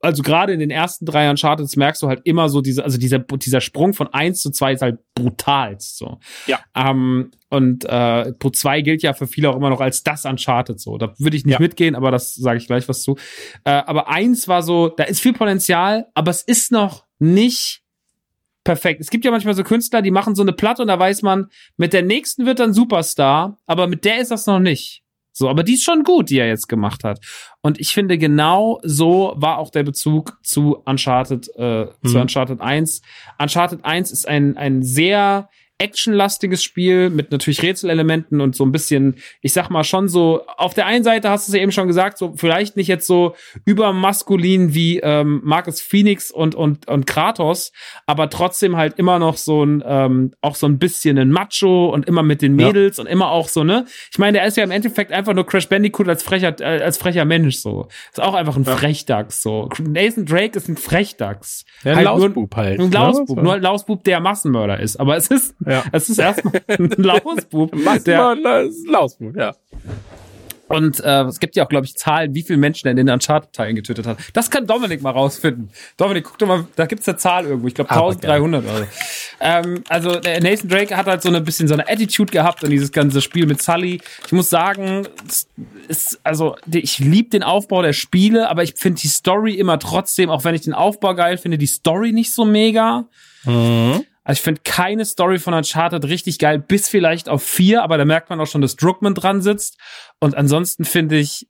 [0.00, 3.18] also gerade in den ersten drei Uncharted merkst du halt immer so diese, also dieser,
[3.18, 5.76] dieser Sprung von eins zu zwei ist halt brutal.
[5.80, 6.18] So.
[6.46, 6.60] Ja.
[6.76, 10.78] Ähm, und äh, Pro 2 gilt ja für viele auch immer noch als das Uncharted
[10.80, 10.98] so.
[10.98, 11.60] Da würde ich nicht Ja.
[11.60, 13.16] mitgehen, aber das sage ich gleich was zu.
[13.64, 17.82] Äh, aber eins war so, da ist viel Potenzial, aber es ist noch nicht
[18.64, 19.00] perfekt.
[19.00, 21.48] Es gibt ja manchmal so Künstler, die machen so eine Platte und da weiß man,
[21.78, 25.02] mit der nächsten wird dann Superstar, aber mit der ist das noch nicht.
[25.38, 27.20] So, aber die ist schon gut, die er jetzt gemacht hat.
[27.62, 32.22] Und ich finde, genau so war auch der Bezug zu Uncharted, äh, zu Mhm.
[32.22, 33.02] Uncharted 1.
[33.38, 35.48] Uncharted 1 ist ein, ein sehr
[35.78, 40.74] actionlastiges Spiel mit natürlich Rätselelementen und so ein bisschen, ich sag mal schon so, auf
[40.74, 43.34] der einen Seite hast du es ja eben schon gesagt, so vielleicht nicht jetzt so
[43.64, 47.72] übermaskulin wie ähm, Marcus Phoenix und, und, und Kratos,
[48.06, 52.06] aber trotzdem halt immer noch so ein, ähm, auch so ein bisschen ein Macho und
[52.06, 52.66] immer mit den Ja.
[52.68, 53.86] Mädels und immer auch so, ne?
[54.12, 56.98] Ich meine, der ist ja im Endeffekt einfach nur Crash Bandicoot als frecher, äh, als
[56.98, 57.88] frecher Mensch so.
[58.10, 59.68] Ist auch einfach ein Frechdachs so.
[59.80, 61.64] Nathan Drake ist ein Frechdachs.
[61.84, 62.80] Ja, ein Halt nur- Lausbub halt.
[62.80, 62.94] Ein ne?
[62.94, 63.34] Lausbub, So.
[63.42, 64.96] nur ein Lausbub, der Massenmörder ist.
[64.98, 65.84] Aber es ist, Ja.
[65.92, 67.72] es ist erstmal ein Lausbub,
[68.04, 68.36] der,
[68.86, 69.54] Lausbub, ja.
[70.68, 73.10] und äh, es gibt ja auch, glaube ich, Zahlen, wie viele Menschen er in den
[73.10, 74.18] Uncharted-Teilen getötet hat.
[74.32, 75.70] Das kann Dominik mal rausfinden.
[75.98, 77.68] Dominik, guck doch mal, da gibt's eine Zahl irgendwo.
[77.68, 78.84] Ich glaube Aber 1300 oder so.
[79.40, 82.70] Ähm, also der Nathan Drake hat halt so ein bisschen so eine Attitude gehabt in
[82.70, 84.00] dieses ganze Spiel mit Sully.
[84.26, 85.06] Ich muss sagen,
[85.86, 90.30] ist, also ich liebe den Aufbau der Spiele, aber ich finde die Story immer trotzdem,
[90.30, 93.04] auch wenn ich den Aufbau geil finde, die Story nicht so mega.
[93.44, 94.04] Mhm.
[94.28, 98.04] Also ich finde keine Story von Uncharted richtig geil, bis vielleicht auf vier, aber da
[98.04, 99.78] merkt man auch schon, dass Druckmann dran sitzt.
[100.20, 101.48] Und ansonsten finde ich,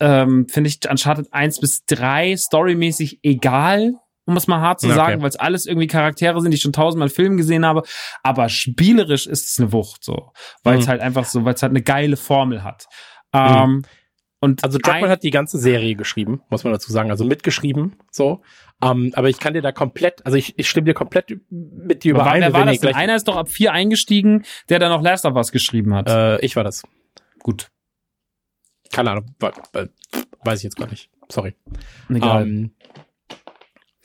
[0.00, 3.92] ähm, finde ich Uncharted 1 bis 3 storymäßig egal,
[4.24, 4.96] um es mal hart zu Okay.
[4.96, 7.84] sagen, weil es alles irgendwie Charaktere sind, die ich schon tausendmal Filmen gesehen habe.
[8.24, 10.32] Aber spielerisch ist es eine Wucht, so.
[10.64, 10.90] Weil es Mhm.
[10.90, 12.86] halt einfach so, weil es halt eine geile Formel hat.
[13.32, 13.84] Ähm,
[14.38, 18.42] Und Also Druckmann hat die ganze Serie geschrieben, muss man dazu sagen, also mitgeschrieben, so.
[18.82, 22.10] Ähm, aber ich kann dir da komplett, also ich, ich stimme dir komplett mit dir
[22.12, 22.42] überein.
[22.42, 22.94] wer war das denn?
[22.94, 26.08] Einer ist doch ab vier eingestiegen, der dann noch Last of Us geschrieben hat.
[26.08, 26.82] Äh, ich war das.
[27.42, 27.70] Gut.
[28.92, 29.90] Keine Ahnung, we- we-
[30.44, 31.10] weiß ich jetzt gar nicht.
[31.30, 31.54] Sorry.
[32.10, 32.42] Egal.
[32.42, 32.70] Ähm,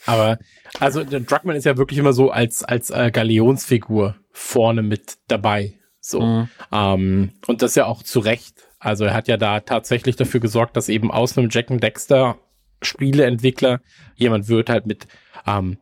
[0.06, 0.40] aber
[0.80, 5.78] also Druckmann ist ja wirklich immer so als als äh, Galionsfigur vorne mit dabei.
[6.00, 6.22] So.
[6.22, 6.50] Mhm.
[6.72, 8.68] Ähm, und das ja auch zu Recht.
[8.82, 12.40] Also er hat ja da tatsächlich dafür gesorgt, dass eben aus einem Jack Dexter
[12.82, 13.80] Spieleentwickler
[14.16, 15.06] jemand wird halt mit,
[15.46, 15.78] ähm,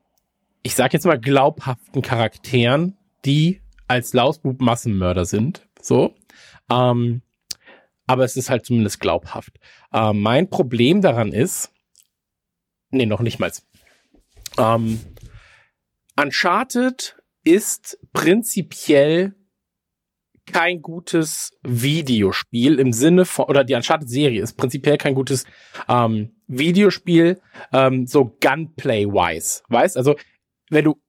[0.63, 5.65] ich sag jetzt mal glaubhaften Charakteren, die als Lausbub Massenmörder sind.
[5.81, 6.13] So.
[6.69, 7.21] Ähm,
[8.05, 9.59] aber es ist halt zumindest glaubhaft.
[9.93, 11.71] Ähm, mein Problem daran ist,
[12.89, 13.51] nee, noch nicht mal.
[14.57, 14.99] Ähm,
[16.17, 17.15] Uncharted
[17.45, 19.35] ist prinzipiell
[20.51, 25.45] kein gutes Videospiel im Sinne von, oder die Uncharted-Serie ist prinzipiell kein gutes
[25.87, 27.39] ähm, Videospiel,
[27.71, 29.63] ähm, so Gunplay-wise.
[29.69, 30.15] Weißt, also
[30.69, 31.01] wenn du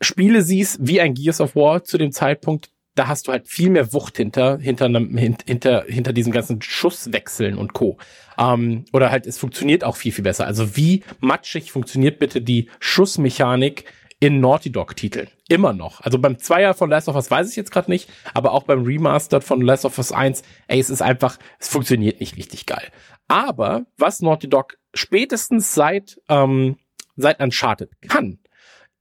[0.00, 3.70] Spiele siehst wie ein Gears of War zu dem Zeitpunkt, da hast du halt viel
[3.70, 7.98] mehr Wucht hinter, hinter, hinter, hinter diesem ganzen Schusswechseln und Co.
[8.38, 10.46] Ähm, oder halt, es funktioniert auch viel, viel besser.
[10.46, 13.84] Also wie matschig funktioniert bitte die Schussmechanik
[14.20, 15.28] in Naughty Dog-Titeln?
[15.48, 16.00] Immer noch.
[16.00, 18.82] Also beim Zweier von Last of Us weiß ich jetzt gerade nicht, aber auch beim
[18.84, 22.90] Remastered von Last of Us 1, ey, es ist einfach, es funktioniert nicht richtig geil.
[23.28, 26.78] Aber was Naughty Dog spätestens seit, ähm,
[27.16, 28.38] seit Uncharted kann,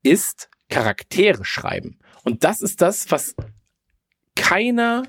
[0.03, 1.99] ist Charaktere schreiben.
[2.23, 3.35] Und das ist das, was
[4.35, 5.03] keiner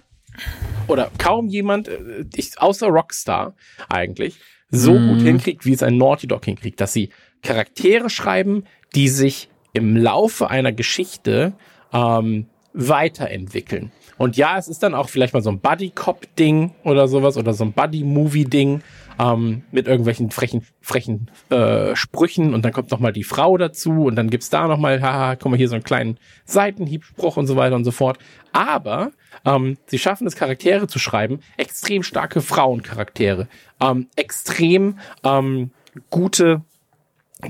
[0.89, 3.55] oder kaum jemand, äh, ich, außer Rockstar
[3.89, 4.39] eigentlich,
[4.71, 5.07] so Mhm.
[5.09, 7.11] gut hinkriegt, wie es ein Naughty Dog hinkriegt, dass sie
[7.43, 11.53] Charaktere schreiben, die sich im Laufe einer Geschichte
[11.93, 13.93] ähm, weiterentwickeln.
[14.17, 17.65] Und ja, es ist dann auch vielleicht mal so ein Buddy-Cop-Ding oder sowas oder so
[17.65, 18.83] ein Buddy-Movie-Ding
[19.19, 24.05] ähm, mit irgendwelchen frechen, frechen äh, Sprüchen und dann kommt noch mal die Frau dazu
[24.05, 27.47] und dann gibt's da noch mal, haha, guck mal hier so einen kleinen Seitenhiebspruch und
[27.47, 28.19] so weiter und so fort.
[28.53, 29.13] Aber
[29.45, 33.49] ähm, sie schaffen es, Charaktere zu schreiben, extrem starke Frauencharaktere,
[33.81, 35.71] ähm, extrem ähm,
[36.11, 36.63] gute,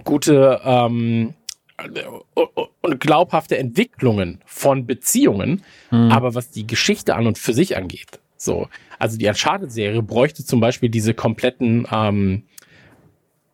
[0.04, 1.34] gute ähm,
[2.82, 8.68] und glaubhafte Entwicklungen von Beziehungen, aber was die Geschichte an und für sich angeht, so,
[8.98, 12.44] also die Uncharted-Serie bräuchte zum Beispiel diese kompletten ähm,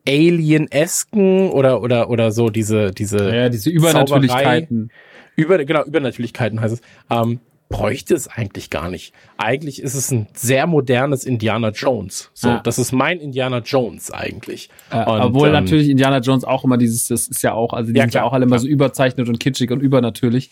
[0.07, 4.91] Alien-esken oder oder oder so diese diese ja, diese Übernatürlichkeiten.
[5.35, 6.81] über genau Übernatürlichkeiten heißt es.
[7.09, 7.39] Ähm,
[7.71, 9.13] bräuchte es eigentlich gar nicht.
[9.37, 12.29] Eigentlich ist es ein sehr modernes Indiana Jones.
[12.33, 12.59] So, Ja.
[12.63, 14.69] das ist mein Indiana Jones eigentlich.
[14.91, 17.91] Äh, Und, obwohl ähm, natürlich Indiana Jones auch immer dieses, das ist ja auch, also
[17.91, 18.59] die Ja, sind ja klar, auch alle immer klar.
[18.61, 20.51] so überzeichnet und kitschig und übernatürlich.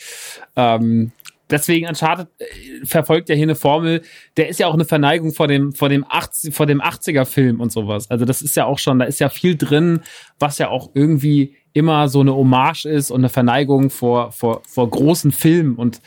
[0.55, 1.11] Ähm,
[1.49, 4.01] deswegen Uncharted äh, verfolgt ja hier eine Formel,
[4.37, 7.59] der ist ja auch eine Verneigung vor dem, vor dem 80, vor dem 80er Film
[7.59, 8.09] und sowas.
[8.09, 10.01] Also das ist ja auch schon, da ist ja viel drin,
[10.39, 14.89] was ja auch irgendwie immer so eine Hommage ist und eine Verneigung vor, vor, vor
[14.89, 16.01] großen Filmen und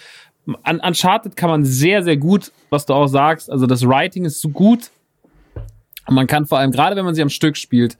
[0.63, 4.41] an Uncharted kann man sehr, sehr gut, was du auch sagst, also das Writing ist
[4.41, 4.91] so gut,
[6.07, 7.97] und man kann vor allem, gerade wenn man sie am Stück spielt,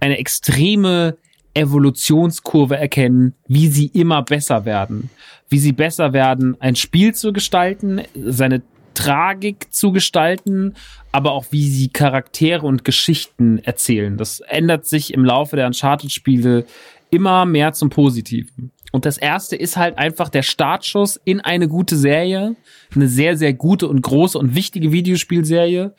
[0.00, 1.16] eine extreme
[1.54, 5.10] Evolutionskurve erkennen, wie sie immer besser werden.
[5.48, 8.62] Wie sie besser werden, ein Spiel zu gestalten, seine
[8.94, 10.74] Tragik zu gestalten,
[11.10, 14.18] aber auch wie sie Charaktere und Geschichten erzählen.
[14.18, 16.66] Das ändert sich im Laufe der Uncharted-Spiele
[17.10, 18.72] immer mehr zum Positiven.
[18.92, 22.56] Und das erste ist halt einfach der Startschuss in eine gute Serie.
[22.94, 25.94] Eine sehr, sehr gute und große und wichtige Videospielserie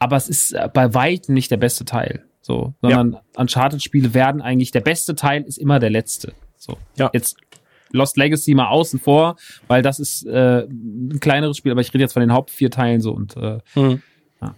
[0.00, 2.24] aber es ist äh, bei weitem nicht der beste Teil.
[2.42, 6.32] So, sondern Uncharted-Spiele werden eigentlich, der beste Teil ist immer der letzte.
[6.56, 6.78] So.
[6.96, 7.10] Ja.
[7.12, 7.36] Jetzt
[7.92, 9.36] Lost Legacy mal außen vor,
[9.68, 12.70] weil das ist äh, ein kleineres Spiel, aber ich rede jetzt von den Haupt vier
[12.70, 14.02] Teilen so und äh, Mhm.
[14.40, 14.54] Ja.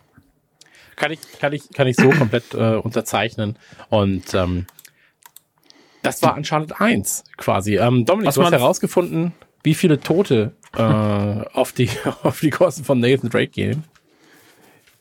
[0.96, 3.58] Kann ich, kann ich, kann ich so komplett äh, unterzeichnen.
[3.90, 4.66] Und ähm,
[6.02, 7.76] das war Uncharted 1 quasi.
[7.76, 11.88] Ähm, Dominik, Was du hast herausgefunden, wie viele Tote äh, auf, die,
[12.22, 13.84] auf die Kosten von Nathan Drake gehen.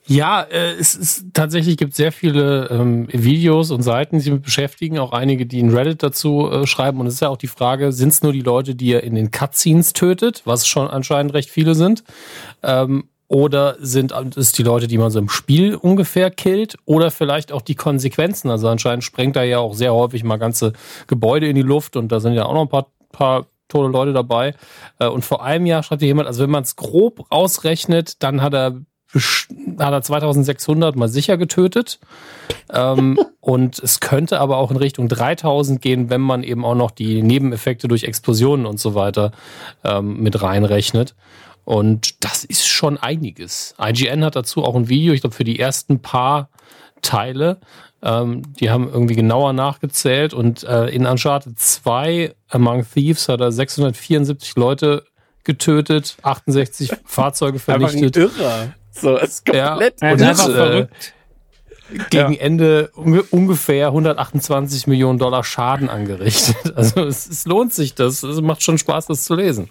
[0.04, 4.42] Ja, äh, es ist tatsächlich gibt sehr viele ähm, Videos und Seiten, die sich damit
[4.42, 6.98] beschäftigen, auch einige, die in Reddit dazu äh, schreiben.
[6.98, 9.14] Und es ist ja auch die Frage, sind es nur die Leute, die er in
[9.14, 12.02] den Cutscenes tötet, was schon anscheinend recht viele sind,
[12.64, 17.50] ähm, oder sind es die Leute, die man so im Spiel ungefähr killt, oder vielleicht
[17.50, 18.50] auch die Konsequenzen.
[18.50, 20.74] Also anscheinend sprengt er ja auch sehr häufig mal ganze
[21.06, 24.12] Gebäude in die Luft und da sind ja auch noch ein paar, paar tolle Leute
[24.12, 24.54] dabei.
[24.98, 28.42] Äh, Und vor einem Jahr schreibt hier jemand, also wenn man es grob ausrechnet, dann
[28.42, 28.82] hat er
[29.78, 32.00] hat er 2600 mal sicher getötet.
[32.70, 36.90] ähm, und es könnte aber auch in Richtung 3000 gehen, wenn man eben auch noch
[36.90, 39.32] die Nebeneffekte durch Explosionen und so weiter
[39.84, 41.14] ähm, mit reinrechnet.
[41.72, 43.74] Und das ist schon einiges.
[43.80, 46.50] IGN hat dazu auch ein Video, ich glaube, für die ersten paar
[47.00, 47.60] Teile.
[48.02, 53.52] Ähm, die haben irgendwie genauer nachgezählt und äh, in Uncharted 2 Among Thieves hat er
[53.52, 55.06] 674 Leute
[55.44, 58.18] getötet, 68 Fahrzeuge vernichtet.
[58.18, 58.74] Einfach ein Irrer.
[58.90, 61.14] So, es ist komplett ja, und einfach äh, verrückt
[62.10, 62.40] gegen ja.
[62.40, 66.56] Ende ungefähr 128 Millionen Dollar Schaden angerichtet.
[66.82, 68.22] Also es, es lohnt sich das.
[68.22, 69.68] Es macht schon Spaß, das zu lesen.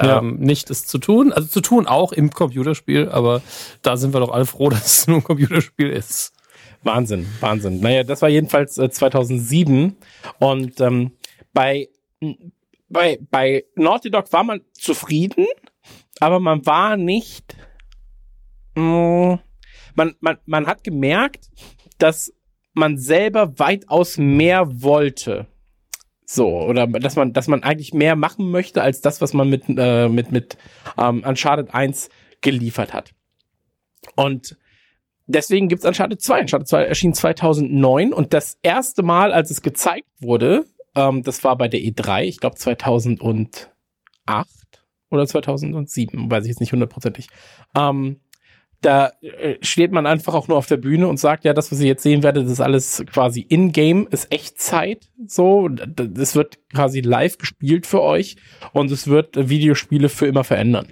[0.00, 0.18] Ja.
[0.18, 3.42] Ähm, nicht das zu tun, also zu tun auch im Computerspiel, aber
[3.82, 6.32] da sind wir doch alle froh, dass es nur ein Computerspiel ist.
[6.82, 7.80] Wahnsinn, Wahnsinn.
[7.80, 9.96] Naja, das war jedenfalls äh, 2007
[10.38, 11.12] und ähm,
[11.52, 11.88] bei,
[12.88, 15.46] bei, bei Naughty Dog war man zufrieden,
[16.20, 17.56] aber man war nicht
[18.74, 19.40] mh,
[19.94, 21.50] man, man, man hat gemerkt,
[21.98, 22.32] dass
[22.72, 25.46] man selber weitaus mehr wollte.
[26.26, 29.64] So, oder dass man, dass man eigentlich mehr machen möchte, als das, was man mit,
[29.68, 30.56] äh, mit, mit
[30.98, 32.08] ähm, Uncharted 1
[32.40, 33.12] geliefert hat.
[34.16, 34.56] Und
[35.26, 36.40] deswegen gibt's Uncharted 2.
[36.40, 40.64] Uncharted 2 erschien 2009 und das erste Mal, als es gezeigt wurde,
[40.94, 43.68] ähm, das war bei der E3, ich glaube 2008
[45.10, 47.28] oder 2007, weiß ich jetzt nicht hundertprozentig.
[47.76, 48.20] Ähm,
[48.84, 51.80] da äh, steht man einfach auch nur auf der Bühne und sagt, ja, das, was
[51.80, 55.68] ihr jetzt sehen werdet, ist alles quasi in-game, ist Echtzeit, so.
[55.68, 58.36] Das wird quasi live gespielt für euch
[58.72, 60.88] und es wird Videospiele für immer verändern.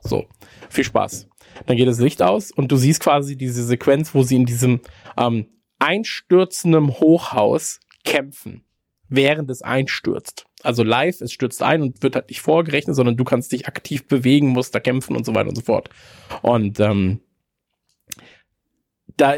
[0.00, 0.26] So.
[0.70, 1.28] Viel Spaß.
[1.66, 4.80] Dann geht das Licht aus und du siehst quasi diese Sequenz, wo sie in diesem
[5.16, 5.46] ähm,
[5.78, 8.64] einstürzenden Hochhaus kämpfen,
[9.08, 10.46] während es einstürzt.
[10.62, 14.06] Also live, es stürzt ein und wird halt nicht vorgerechnet, sondern du kannst dich aktiv
[14.08, 15.90] bewegen, musst da kämpfen und so weiter und so fort.
[16.42, 17.20] Und ähm,
[19.16, 19.36] da,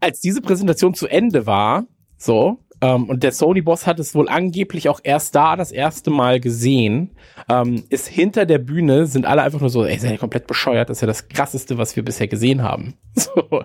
[0.00, 1.86] als diese Präsentation zu Ende war,
[2.16, 6.40] so, ähm, und der Sony-Boss hat es wohl angeblich auch erst da das erste Mal
[6.40, 7.16] gesehen,
[7.48, 10.88] ähm, ist hinter der Bühne, sind alle einfach nur so, ey, seid ihr komplett bescheuert,
[10.88, 12.94] das ist ja das krasseste, was wir bisher gesehen haben.
[13.14, 13.64] So.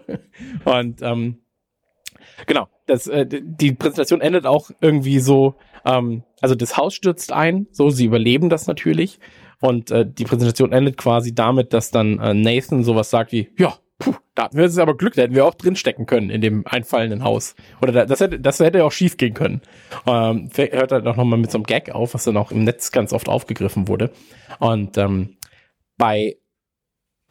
[0.66, 1.38] Und ähm,
[2.46, 5.56] genau, das, äh, die Präsentation endet auch irgendwie so,
[5.86, 9.20] ähm, also das Haus stürzt ein, so, sie überleben das natürlich.
[9.62, 13.78] Und äh, die Präsentation endet quasi damit, dass dann äh, Nathan sowas sagt wie, ja,
[14.00, 16.66] puh, da hatten wir jetzt aber Glück, da hätten wir auch drinstecken können in dem
[16.68, 17.56] einfallenden Haus.
[17.82, 19.62] Oder da, das hätte, das hätte auch schief gehen können.
[20.06, 22.92] Ähm, hört halt auch nochmal mit so einem Gag auf, was dann auch im Netz
[22.92, 24.12] ganz oft aufgegriffen wurde.
[24.60, 25.38] Und ähm,
[25.98, 26.38] bei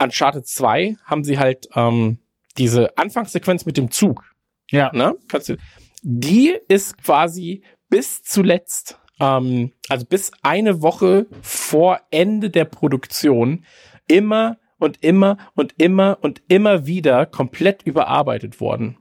[0.02, 2.18] Uncharted 2 haben sie halt ähm,
[2.56, 4.24] diese Anfangssequenz mit dem Zug.
[4.70, 4.90] Ja.
[4.94, 5.16] Ne?
[5.28, 5.56] Kannst du,
[6.02, 13.64] die ist quasi bis zuletzt, ähm, also bis eine Woche vor Ende der Produktion
[14.08, 18.96] immer und immer und immer und immer wieder komplett überarbeitet worden.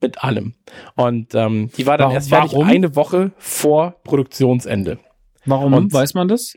[0.00, 0.54] Mit allem.
[0.96, 2.66] Und ähm, die war dann warum, erst fertig warum?
[2.66, 4.98] eine Woche vor Produktionsende.
[5.44, 5.74] Warum?
[5.74, 6.54] Und, Weiß man das?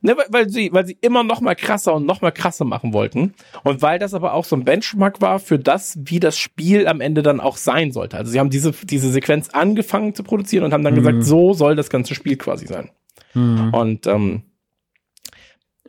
[0.00, 2.92] Ne, weil, weil sie, weil sie immer noch mal krasser und noch mal krasser machen
[2.92, 3.34] wollten.
[3.64, 7.00] Und weil das aber auch so ein Benchmark war für das, wie das Spiel am
[7.00, 8.16] Ende dann auch sein sollte.
[8.16, 10.98] Also sie haben diese, diese Sequenz angefangen zu produzieren und haben dann mhm.
[10.98, 12.90] gesagt, so soll das ganze Spiel quasi sein.
[13.34, 13.74] Mhm.
[13.74, 14.42] Und ähm,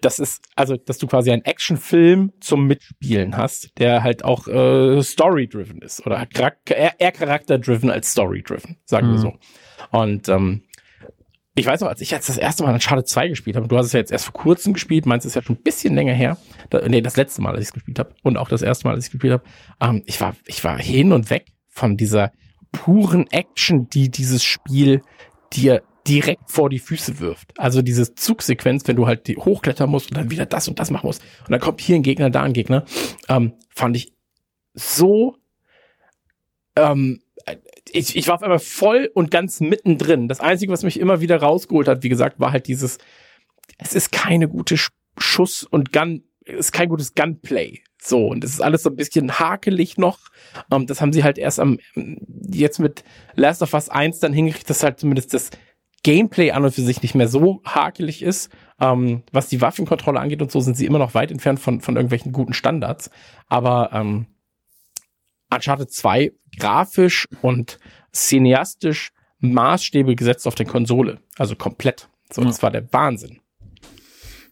[0.01, 5.01] das ist, also, dass du quasi einen Actionfilm zum Mitspielen hast, der halt auch äh,
[5.01, 9.11] story-driven ist oder Charakter, eher, eher charakter-driven als story-driven, sagen mhm.
[9.11, 9.34] wir so.
[9.91, 10.63] Und ähm,
[11.55, 13.88] ich weiß noch, als ich jetzt das erste Mal Uncharted 2 gespielt habe, du hast
[13.88, 16.38] es ja jetzt erst vor kurzem gespielt, meinst es ja schon ein bisschen länger her.
[16.69, 18.95] Da, nee, das letzte Mal, als ich es gespielt habe und auch das erste Mal,
[18.95, 19.43] als ich es gespielt habe.
[19.81, 22.31] Ähm, ich war, ich war hin und weg von dieser
[22.71, 25.01] puren Action, die dieses Spiel
[25.53, 27.53] dir direkt vor die Füße wirft.
[27.57, 30.91] Also diese Zugsequenz, wenn du halt die hochklettern musst und dann wieder das und das
[30.91, 32.84] machen musst und dann kommt hier ein Gegner, da ein Gegner,
[33.27, 34.14] ähm, fand ich
[34.73, 35.36] so
[36.76, 37.22] ähm,
[37.91, 40.27] ich, ich war auf einmal voll und ganz mittendrin.
[40.27, 42.98] Das Einzige, was mich immer wieder rausgeholt hat, wie gesagt, war halt dieses,
[43.77, 44.76] es ist keine gute
[45.18, 47.81] Schuss- und Gun, es ist kein gutes Gunplay.
[48.02, 50.19] So, und es ist alles so ein bisschen hakelig noch.
[50.69, 51.80] Um, ähm, das haben sie halt erst am,
[52.49, 53.03] jetzt mit
[53.36, 55.49] Last of Us 1 dann hingekriegt, dass halt zumindest das
[56.03, 58.51] Gameplay an und für sich nicht mehr so hakelig ist.
[58.80, 61.95] Ähm, was die Waffenkontrolle angeht und so, sind sie immer noch weit entfernt von, von
[61.95, 63.09] irgendwelchen guten Standards.
[63.47, 64.27] Aber ähm,
[65.53, 67.80] Uncharted 2 grafisch und
[68.13, 71.19] cineastisch Maßstäbe gesetzt auf der Konsole.
[71.38, 72.09] Also komplett.
[72.31, 73.39] So, das war der Wahnsinn.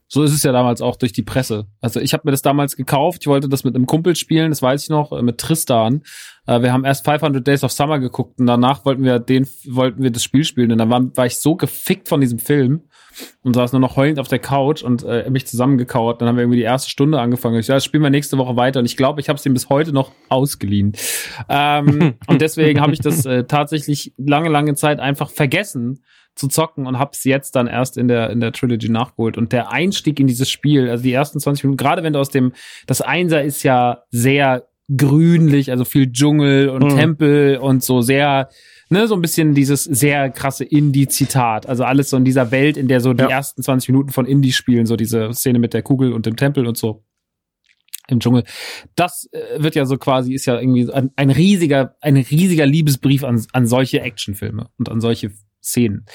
[0.09, 1.67] So ist es ja damals auch durch die Presse.
[1.81, 3.19] Also ich habe mir das damals gekauft.
[3.21, 6.03] Ich wollte das mit einem Kumpel spielen, das weiß ich noch, äh, mit Tristan.
[6.45, 10.01] Äh, wir haben erst 500 Days of Summer geguckt und danach wollten wir den, wollten
[10.01, 10.71] wir das Spiel spielen.
[10.71, 12.83] Und dann war, war ich so gefickt von diesem Film
[13.43, 16.21] und saß nur noch heulend auf der Couch und äh, mich zusammengekauert.
[16.21, 17.59] Dann haben wir irgendwie die erste Stunde angefangen.
[17.59, 18.79] Ich ja, das spielen wir nächste Woche weiter.
[18.79, 20.93] Und ich glaube, ich habe es ihm bis heute noch ausgeliehen.
[21.49, 26.01] Ähm, und deswegen habe ich das äh, tatsächlich lange, lange Zeit einfach vergessen,
[26.37, 29.37] zu zocken und hab's jetzt dann erst in der, in der Trilogy nachgeholt.
[29.37, 32.29] Und der Einstieg in dieses Spiel, also die ersten 20 Minuten, gerade wenn du aus
[32.29, 32.53] dem,
[32.85, 36.95] das Einser ist ja sehr grünlich, also viel Dschungel und Mhm.
[36.95, 38.49] Tempel und so sehr,
[38.89, 41.67] ne, so ein bisschen dieses sehr krasse Indie-Zitat.
[41.67, 43.29] Also alles so in dieser Welt, in der so die Ja.
[43.29, 46.65] ersten 20 Minuten von Indie spielen, so diese Szene mit der Kugel und dem Tempel
[46.67, 47.03] und so
[48.07, 48.45] im Dschungel.
[48.95, 53.25] Das äh, wird ja so quasi, ist ja irgendwie ein, ein riesiger, ein riesiger Liebesbrief
[53.25, 55.31] an, an solche Actionfilme und an solche
[55.67, 56.05] Szenen.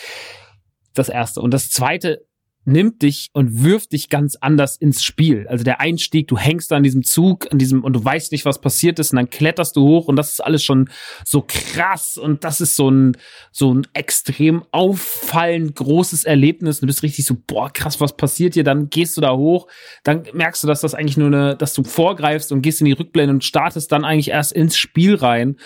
[0.95, 1.41] Das erste.
[1.41, 2.27] Und das zweite
[2.65, 5.47] nimmt dich und wirft dich ganz anders ins Spiel.
[5.49, 8.45] Also der Einstieg, du hängst da an diesem Zug, an diesem, und du weißt nicht,
[8.45, 10.89] was passiert ist, und dann kletterst du hoch und das ist alles schon
[11.25, 13.17] so krass und das ist so ein,
[13.51, 16.81] so ein extrem auffallend großes Erlebnis.
[16.81, 18.65] Du bist richtig so, boah, krass, was passiert hier?
[18.65, 19.67] Dann gehst du da hoch,
[20.05, 22.93] dann merkst du, dass das eigentlich nur eine, dass du vorgreifst und gehst in die
[22.93, 25.57] Rückblende und startest dann eigentlich erst ins Spiel rein.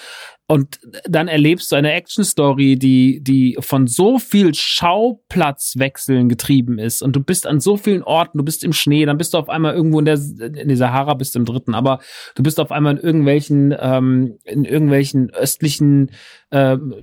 [0.49, 0.79] Und
[1.09, 7.03] dann erlebst du eine Action-Story, die, die von so viel Schauplatzwechseln getrieben ist.
[7.03, 9.49] Und du bist an so vielen Orten, du bist im Schnee, dann bist du auf
[9.49, 11.99] einmal irgendwo in der, in der Sahara, bist du im dritten, aber
[12.37, 16.13] du bist auf einmal in irgendwelchen, ähm, in irgendwelchen östlichen
[16.53, 16.95] ähm,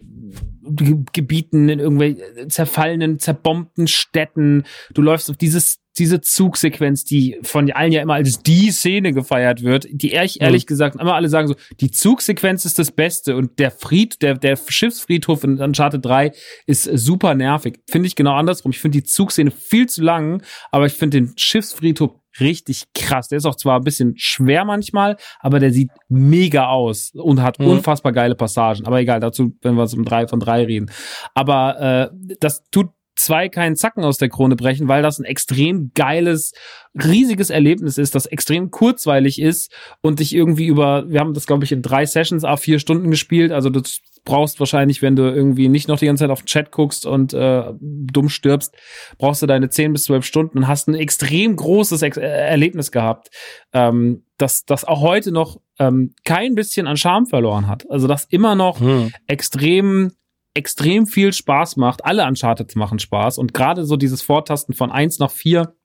[0.62, 4.64] Ge- Gebieten, in irgendwelchen zerfallenen, zerbombten Städten.
[4.94, 9.64] Du läufst auf dieses diese Zugsequenz, die von allen ja immer als die Szene gefeiert
[9.64, 13.60] wird, die ehrlich, ehrlich gesagt immer alle sagen so, die Zugsequenz ist das Beste und
[13.60, 16.32] der Fried, der, der Schiffsfriedhof in Uncharted 3
[16.66, 17.80] ist super nervig.
[17.90, 18.72] Finde ich genau andersrum.
[18.72, 23.28] Ich finde die Zugszene viel zu lang, aber ich finde den Schiffsfriedhof richtig krass.
[23.28, 27.60] Der ist auch zwar ein bisschen schwer manchmal, aber der sieht mega aus und hat
[27.60, 27.68] Mhm.
[27.68, 28.88] unfassbar geile Passagen.
[28.88, 30.90] Aber egal, dazu, wenn wir um drei von drei reden.
[31.36, 35.92] Aber äh, das tut zwei keinen Zacken aus der Krone brechen, weil das ein extrem
[35.94, 36.54] geiles,
[36.96, 39.72] riesiges Erlebnis ist, das extrem kurzweilig ist
[40.02, 43.12] und dich irgendwie über, wir haben das glaube ich in drei Sessions a vier Stunden
[43.12, 43.82] gespielt, also du
[44.26, 47.34] brauchst wahrscheinlich, wenn du irgendwie nicht noch die ganze Zeit auf den Chat guckst und
[47.34, 48.74] äh, dumm stirbst,
[49.18, 52.92] brauchst du deine 10 bis 12 Stunden und hast ein extrem großes Ex äh, Erlebnis
[52.92, 53.30] gehabt,
[53.74, 57.90] ähm, das, das auch heute noch ähm, kein bisschen an Charme verloren hat.
[57.90, 59.12] Also das immer noch Hm.
[59.28, 60.12] extrem
[60.54, 62.06] extrem viel Spaß macht.
[62.06, 65.76] Alle Uncharted machen Spaß und gerade so dieses Vortasten von eins nach vier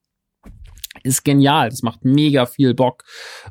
[1.02, 1.68] ist genial.
[1.70, 3.04] Das macht mega viel Bock.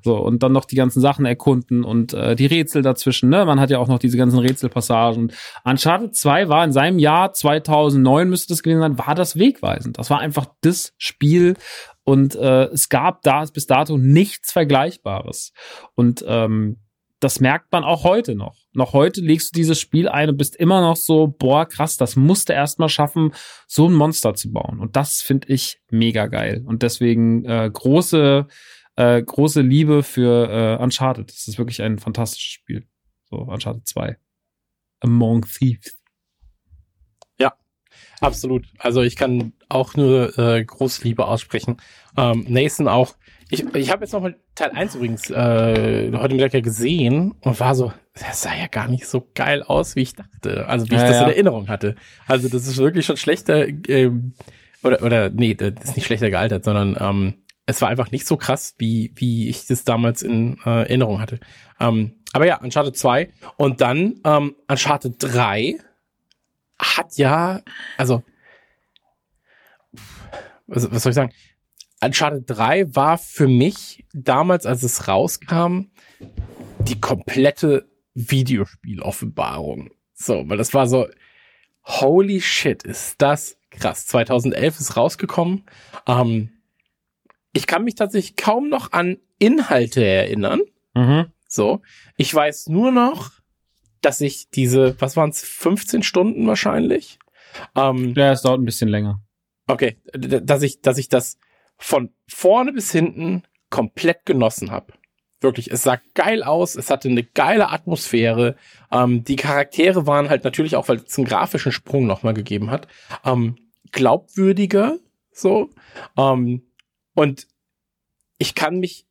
[0.03, 3.29] So und dann noch die ganzen Sachen erkunden und äh, die Rätsel dazwischen.
[3.29, 5.31] Ne, man hat ja auch noch diese ganzen Rätselpassagen.
[5.63, 9.97] Uncharted 2 war in seinem Jahr 2009 müsste das gewesen sein, war das wegweisend.
[9.97, 11.55] Das war einfach das Spiel
[12.03, 15.53] und äh, es gab da bis dato nichts Vergleichbares.
[15.95, 16.77] Und ähm,
[17.19, 18.55] das merkt man auch heute noch.
[18.73, 22.15] Noch heute legst du dieses Spiel ein und bist immer noch so, boah, krass, das
[22.15, 23.33] musste erst mal schaffen,
[23.67, 24.79] so ein Monster zu bauen.
[24.79, 26.63] Und das finde ich mega geil.
[26.65, 28.47] Und deswegen äh, große,
[28.95, 31.29] äh, große Liebe für äh, Uncharted.
[31.29, 32.87] Das ist wirklich ein fantastisches Spiel.
[33.29, 34.17] So, Uncharted 2.
[34.99, 35.97] Among Thieves.
[38.19, 38.65] Absolut.
[38.79, 41.77] Also ich kann auch nur äh, Großliebe aussprechen.
[42.17, 43.15] Ähm, Nathan auch.
[43.49, 47.59] Ich, ich habe jetzt noch mal Teil 1 übrigens äh, heute Mittag ja gesehen und
[47.59, 50.67] war so, das sah ja gar nicht so geil aus, wie ich dachte.
[50.67, 51.23] Also wie ich Ja, das ja.
[51.23, 51.95] in Erinnerung hatte.
[52.27, 54.33] Also das ist wirklich schon schlechter, ähm,
[54.83, 58.35] oder, oder nee, das ist nicht schlechter gealtert, sondern ähm, es war einfach nicht so
[58.35, 61.39] krass, wie, wie ich das damals in äh, Erinnerung hatte.
[61.79, 65.77] Ähm, aber ja, Uncharted 2 und dann ähm, Uncharted 3
[66.79, 67.61] hat ja,
[67.97, 68.23] also,
[70.67, 71.31] was, was soll ich sagen?
[72.01, 75.87] Uncharted 3 war für mich damals, als es rauskam,
[76.79, 79.91] die komplette Videospiel-Offenbarung.
[80.13, 81.07] So, weil das war so,
[81.83, 84.07] holy shit, ist das krass.
[84.07, 85.63] 2011 ist rausgekommen.
[86.07, 86.49] Ähm,
[87.53, 90.61] ich kann mich tatsächlich kaum noch an Inhalte erinnern.
[90.93, 91.27] Mhm.
[91.47, 91.81] So,
[92.17, 93.31] ich weiß nur noch,
[94.01, 97.19] dass ich diese, was waren es, 15 Stunden wahrscheinlich?
[97.75, 99.21] Ähm, Ja, es dauert ein bisschen länger.
[99.67, 101.37] okay, dass ich, dass ich das
[101.77, 104.93] von vorne bis hinten komplett genossen habe.
[105.39, 108.55] Wirklich, es sah geil aus, es hatte eine geile Atmosphäre.
[108.91, 112.87] Ähm, die Charaktere waren halt natürlich auch, weil es einen grafischen Sprung nochmal gegeben hat,
[113.23, 113.55] ähm,
[113.91, 114.97] glaubwürdiger
[115.31, 115.69] so.
[116.17, 116.63] Ähm,
[117.13, 117.47] und
[118.39, 119.05] ich kann mich,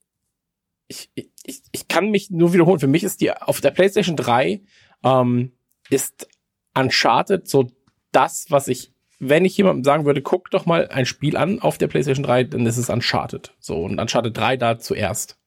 [0.89, 2.81] ich, ich, ich kann mich nur wiederholen.
[2.81, 4.63] Für mich ist die auf der PlayStation 3
[5.05, 5.53] ähm,
[5.91, 6.29] ist
[6.75, 7.71] Uncharted so
[8.13, 11.79] das, was ich, wenn ich jemandem sagen würde, guck doch mal ein Spiel an auf
[11.79, 13.55] der PlayStation 3, dann ist es Uncharted.
[13.59, 15.39] So, und Uncharted 3 da zuerst.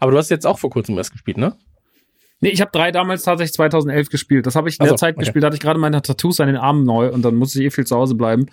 [0.00, 1.56] Aber du hast jetzt auch vor kurzem erst gespielt, ne?
[2.40, 4.46] Nee, ich habe drei damals tatsächlich 2011 gespielt.
[4.46, 5.24] Das habe ich in Ach der Zeit okay.
[5.24, 7.66] gespielt, da hatte ich gerade meine Tattoos an den Armen neu und dann musste ich
[7.66, 8.46] eh viel zu Hause bleiben.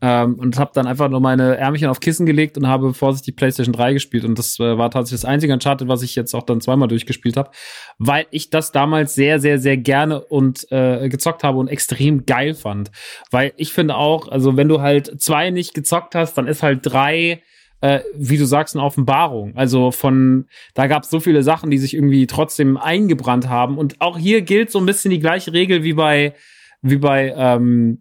[0.00, 3.72] Ähm, und habe dann einfach nur meine Ärmchen auf Kissen gelegt und habe vorsichtig PlayStation
[3.72, 4.24] 3 gespielt.
[4.24, 7.36] Und das äh, war tatsächlich das einzige Uncharted, was ich jetzt auch dann zweimal durchgespielt
[7.36, 7.50] habe,
[7.98, 12.54] weil ich das damals sehr, sehr, sehr gerne und äh, gezockt habe und extrem geil
[12.54, 12.90] fand.
[13.30, 16.80] Weil ich finde auch, also wenn du halt zwei nicht gezockt hast, dann ist halt
[16.82, 17.42] drei
[17.84, 19.54] äh, wie du sagst, eine Offenbarung.
[19.56, 23.76] Also von, da gab es so viele Sachen, die sich irgendwie trotzdem eingebrannt haben.
[23.76, 26.32] Und auch hier gilt so ein bisschen die gleiche Regel wie bei,
[26.80, 28.00] wie bei ähm,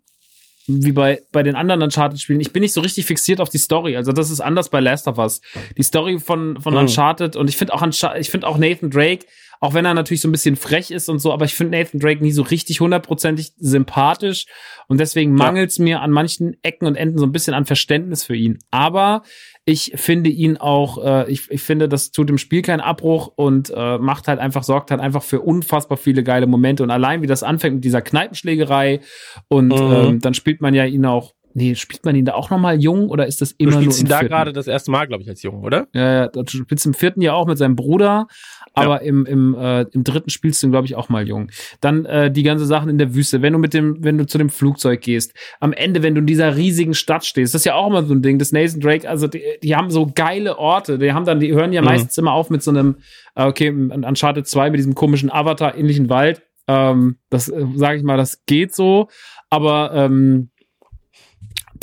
[0.67, 2.39] wie bei, bei den anderen Uncharted-Spielen.
[2.39, 3.97] Ich bin nicht so richtig fixiert auf die Story.
[3.97, 5.41] Also das ist anders bei Last of Us.
[5.77, 6.81] Die Story von, von mhm.
[6.81, 7.85] Uncharted und ich finde auch,
[8.17, 9.25] ich finde auch Nathan Drake,
[9.59, 11.99] auch wenn er natürlich so ein bisschen frech ist und so, aber ich finde Nathan
[11.99, 14.45] Drake nie so richtig hundertprozentig sympathisch
[14.87, 15.45] und deswegen ja.
[15.45, 18.59] mangelt es mir an manchen Ecken und Enden so ein bisschen an Verständnis für ihn.
[18.71, 19.23] Aber
[19.65, 23.71] ich finde ihn auch, äh, ich, ich finde, das tut dem Spiel keinen Abbruch und
[23.75, 26.83] äh, macht halt einfach, sorgt halt einfach für unfassbar viele geile Momente.
[26.83, 28.99] Und allein wie das anfängt mit dieser Kneipenschlägerei
[29.47, 29.93] und mhm.
[29.93, 33.09] ähm, dann spielt man ja ihn auch Nee, spielt man ihn da auch nochmal jung
[33.09, 35.29] oder ist das immer du spielst nur ihn da gerade das erste Mal, glaube ich,
[35.29, 35.87] als jung, oder?
[35.93, 38.25] Ja, ja, du spielst im vierten Jahr auch mit seinem Bruder,
[38.73, 39.07] aber ja.
[39.07, 41.49] im, im, äh, im dritten spielst du glaube ich, auch mal jung.
[41.81, 44.37] Dann äh, die ganze Sachen in der Wüste, wenn du mit dem, wenn du zu
[44.37, 47.75] dem Flugzeug gehst, am Ende, wenn du in dieser riesigen Stadt stehst, das ist ja
[47.75, 50.97] auch immer so ein Ding, das Nathan Drake, also die, die haben so geile Orte,
[50.97, 51.87] die haben dann, die hören ja mhm.
[51.87, 52.97] meistens immer auf mit so einem,
[53.35, 56.41] äh, okay, an Uncharted 2 mit diesem komischen Avatar-ähnlichen Wald.
[56.67, 59.09] Ähm, das äh, sage ich mal, das geht so,
[59.49, 60.49] aber ähm,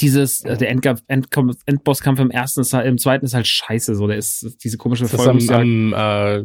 [0.00, 3.94] dieses, äh, der Endkampf, Endkampf, Endbosskampf im ersten ist halt, im zweiten ist halt scheiße,
[3.94, 5.54] so, der ist, diese komische Folge.
[5.54, 6.44] Am, am,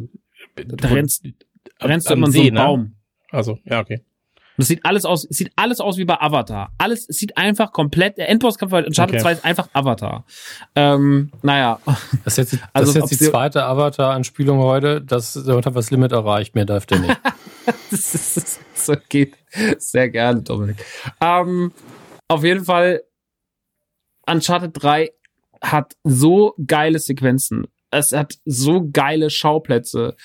[0.56, 1.24] da rennst,
[1.80, 2.60] rennst du immer See, so einen ne?
[2.60, 2.96] Baum.
[3.30, 4.02] Also, ja, okay.
[4.56, 6.72] Und es sieht alles aus, sieht alles aus wie bei Avatar.
[6.78, 9.22] Alles, es sieht einfach komplett, der Endbosskampf in Uncharted okay.
[9.22, 10.24] 2 ist einfach Avatar.
[10.74, 11.78] Ähm, naja.
[12.24, 15.02] Das ist jetzt, das also, ist jetzt die zweite Avatar-Anspielung heute.
[15.02, 16.54] Das, damit hat das Limit erreicht.
[16.54, 17.20] Mehr darf der nicht.
[17.90, 19.36] das ist, so geht.
[19.76, 20.76] Sehr gerne, Dominik.
[21.20, 21.72] Ähm,
[22.28, 23.02] auf jeden Fall
[24.26, 25.10] Uncharted 3
[25.62, 27.66] hat so geile Sequenzen.
[27.90, 30.16] Es hat so geile Schauplätze.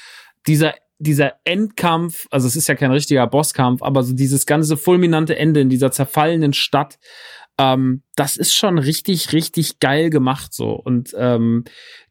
[0.47, 5.35] Dieser dieser Endkampf, also es ist ja kein richtiger Bosskampf, aber so dieses ganze fulminante
[5.35, 6.99] Ende in dieser zerfallenen Stadt,
[7.61, 10.71] ähm, das ist schon richtig, richtig geil gemacht so.
[10.71, 11.63] Und ähm,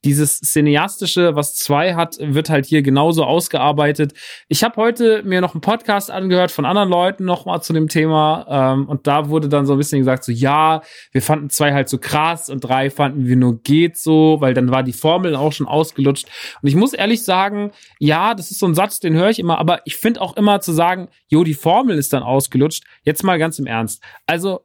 [0.04, 4.14] dieses Cineastische, was zwei hat, wird halt hier genauso ausgearbeitet.
[4.48, 8.46] Ich habe heute mir noch einen Podcast angehört von anderen Leuten nochmal zu dem Thema.
[8.48, 11.88] Ähm, und da wurde dann so ein bisschen gesagt, so ja, wir fanden zwei halt
[11.88, 15.52] so krass und drei fanden wir nur geht so, weil dann war die Formel auch
[15.52, 16.28] schon ausgelutscht.
[16.62, 19.58] Und ich muss ehrlich sagen, ja, das ist so ein Satz, den höre ich immer,
[19.58, 22.84] aber ich finde auch immer zu sagen, jo, die Formel ist dann ausgelutscht.
[23.02, 24.02] Jetzt mal ganz im Ernst.
[24.26, 24.60] Also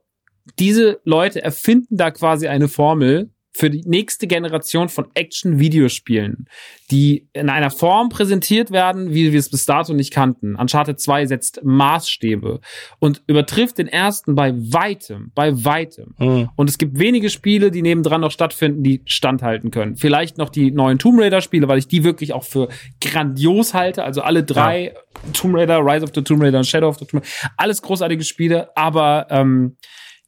[0.60, 6.50] diese Leute erfinden da quasi eine Formel für die nächste Generation von Action-Videospielen,
[6.92, 10.56] die in einer Form präsentiert werden, wie wir es bis dato nicht kannten.
[10.56, 12.60] Uncharted 2 setzt Maßstäbe
[13.00, 16.16] und übertrifft den ersten bei weitem, bei weitem.
[16.18, 16.50] Mhm.
[16.58, 19.96] Und es gibt wenige Spiele, die nebendran noch stattfinden, die standhalten können.
[19.96, 22.68] Vielleicht noch die neuen Tomb Raider-Spiele, weil ich die wirklich auch für
[23.00, 24.04] grandios halte.
[24.04, 25.32] Also alle drei, ja.
[25.32, 28.26] Tomb Raider, Rise of the Tomb Raider und Shadow of the Tomb Raider, alles großartige
[28.26, 29.78] Spiele, aber ähm,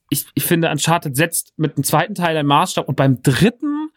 [0.10, 3.90] ich, ich finde, Uncharted setzt mit dem zweiten Teil einen Maßstab und beim dritten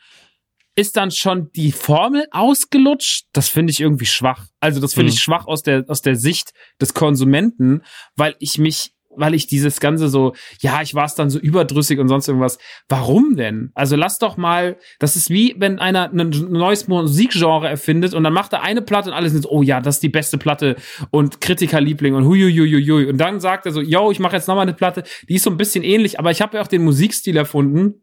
[0.77, 3.27] ist dann schon die Formel ausgelutscht.
[3.33, 4.47] Das finde ich irgendwie schwach.
[4.61, 5.15] Also das finde mhm.
[5.15, 7.83] ich schwach aus der, aus der Sicht des Konsumenten,
[8.17, 11.99] weil ich mich weil ich dieses Ganze so, ja, ich war es dann so überdrüssig
[11.99, 12.59] und sonst irgendwas.
[12.89, 13.71] Warum denn?
[13.75, 18.33] Also lass doch mal, das ist wie, wenn einer ein neues Musikgenre erfindet und dann
[18.33, 20.77] macht er eine Platte und alles ist, oh ja, das ist die beste Platte
[21.11, 23.07] und Kritikerliebling und huiuiuiui.
[23.07, 25.51] Und dann sagt er so, yo, ich mache jetzt nochmal eine Platte, die ist so
[25.51, 28.03] ein bisschen ähnlich, aber ich habe ja auch den Musikstil erfunden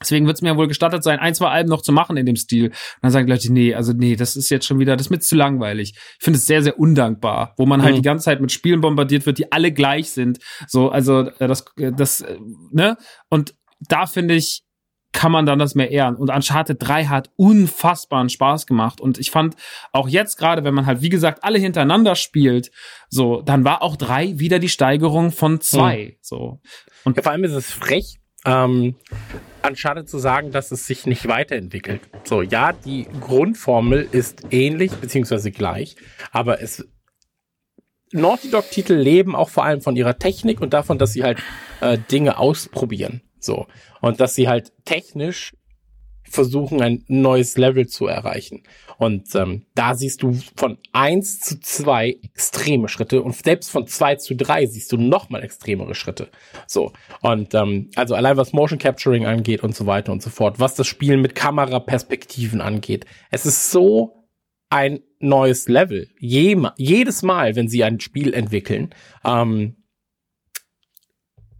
[0.00, 2.36] Deswegen wird es mir wohl gestattet sein, ein, zwei Alben noch zu machen in dem
[2.36, 2.68] Stil.
[2.68, 5.10] Und dann sagen die Leute, nee, also nee, das ist jetzt schon wieder, das ist
[5.10, 5.92] mir zu langweilig.
[5.94, 7.96] Ich finde es sehr, sehr undankbar, wo man halt mhm.
[7.96, 10.38] die ganze Zeit mit Spielen bombardiert wird, die alle gleich sind.
[10.66, 12.38] So, also äh, das, äh, das, äh,
[12.70, 12.96] ne?
[13.28, 14.62] Und da finde ich,
[15.12, 16.16] kann man dann das mehr ehren.
[16.16, 19.00] Und Uncharted 3 hat unfassbaren Spaß gemacht.
[19.00, 19.56] Und ich fand
[19.92, 22.70] auch jetzt gerade, wenn man halt, wie gesagt, alle hintereinander spielt,
[23.08, 26.12] so, dann war auch drei wieder die Steigerung von zwei.
[26.12, 26.16] Mhm.
[26.20, 26.60] So.
[27.04, 28.96] Und ja, vor allem ist es frech, ähm,
[29.62, 32.00] anstatt zu sagen, dass es sich nicht weiterentwickelt.
[32.24, 35.96] So, ja, die Grundformel ist ähnlich beziehungsweise gleich,
[36.32, 36.86] aber es
[38.12, 41.38] Naughty Dog Titel leben auch vor allem von ihrer Technik und davon, dass sie halt
[41.80, 43.22] äh, Dinge ausprobieren.
[43.38, 43.66] So.
[44.00, 45.52] Und dass sie halt technisch
[46.30, 48.62] versuchen, ein neues Level zu erreichen.
[48.98, 54.16] Und ähm, da siehst du von eins zu zwei extreme Schritte und selbst von zwei
[54.16, 56.28] zu drei siehst du nochmal extremere Schritte.
[56.66, 56.92] So.
[57.20, 60.74] Und ähm, also allein was Motion Capturing angeht und so weiter und so fort, was
[60.74, 63.06] das Spielen mit Kameraperspektiven angeht.
[63.30, 64.26] Es ist so
[64.68, 66.08] ein neues Level.
[66.18, 68.94] Je, jedes Mal, wenn sie ein Spiel entwickeln,
[69.24, 69.76] ähm,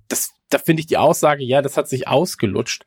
[0.09, 2.85] das da finde ich die Aussage, ja, das hat sich ausgelutscht.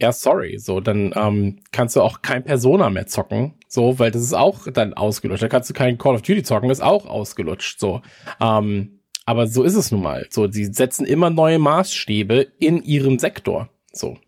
[0.00, 4.22] Ja, sorry, so, dann ähm, kannst du auch kein Persona mehr zocken, so, weil das
[4.22, 5.42] ist auch dann ausgelutscht.
[5.44, 8.02] Da kannst du kein Call of Duty zocken, das ist auch ausgelutscht, so.
[8.40, 10.26] Ähm, aber so ist es nun mal.
[10.30, 14.18] So, sie setzen immer neue Maßstäbe in ihrem Sektor, so.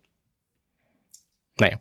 [1.59, 1.79] Naja.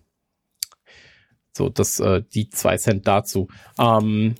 [1.57, 3.49] So, das, äh, die zwei Cent dazu.
[3.79, 4.35] Ähm,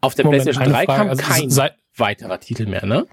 [0.00, 3.06] auf der Moment, PlayStation eine 3 Frage, kam also kein sei- weiterer Titel mehr, ne?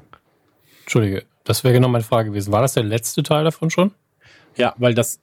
[0.82, 2.52] Entschuldige, das wäre genau meine Frage gewesen.
[2.52, 3.92] War das der letzte Teil davon schon?
[4.58, 5.20] Ja, weil das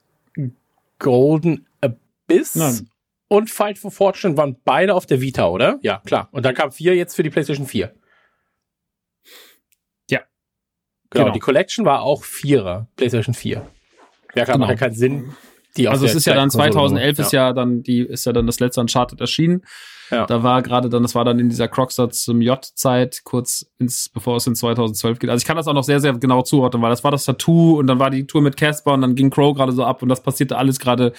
[0.99, 2.89] Golden Abyss Nein.
[3.27, 5.79] und Fight for Fortune waren beide auf der Vita, oder?
[5.81, 6.29] Ja, klar.
[6.31, 7.93] Und dann kam vier jetzt für die PlayStation 4.
[10.09, 10.19] Ja.
[11.09, 11.33] Genau, Genau.
[11.33, 13.55] die Collection war auch Vierer, PlayStation 4.
[14.35, 14.57] Ja, klar, Genau.
[14.59, 15.35] macht ja keinen Sinn.
[15.75, 18.31] Die Also es ist ja dann gleichen Konsole 2011 ist ja dann die ist ja
[18.33, 19.63] dann das letzte Uncharted erschienen.
[20.09, 20.25] Ja.
[20.25, 24.37] Da war gerade dann das war dann in dieser Crocstar zum J-Zeit kurz ins bevor
[24.37, 25.29] es in 2012 geht.
[25.29, 27.79] Also ich kann das auch noch sehr sehr genau zuordnen, weil das war das Tattoo
[27.79, 30.09] und dann war die Tour mit Casper und dann ging Crow gerade so ab und
[30.09, 31.13] das passierte alles gerade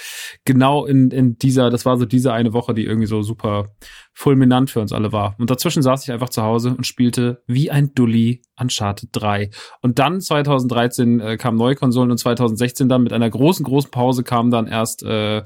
[0.45, 3.71] genau in in dieser das war so diese eine Woche, die irgendwie so super
[4.13, 5.35] fulminant für uns alle war.
[5.39, 9.51] Und dazwischen saß ich einfach zu Hause und spielte wie ein Dulli Uncharted 3.
[9.83, 14.23] Und dann 2013 äh, kamen neue Konsolen und 2016 dann mit einer großen, großen Pause
[14.23, 15.43] kam dann erst äh,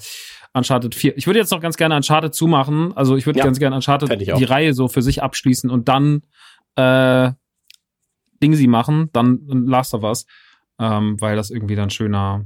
[0.59, 1.17] Uncharted 4.
[1.17, 2.95] Ich würde jetzt noch ganz gerne Uncharted zumachen.
[2.97, 5.89] Also ich würde Ja, ganz gerne Uncharted ich die Reihe so für sich abschließen und
[5.89, 6.23] dann
[6.77, 7.33] äh,
[8.43, 10.27] Dingsy machen, dann Last of Us,
[10.79, 12.45] ähm, weil das irgendwie dann schöner,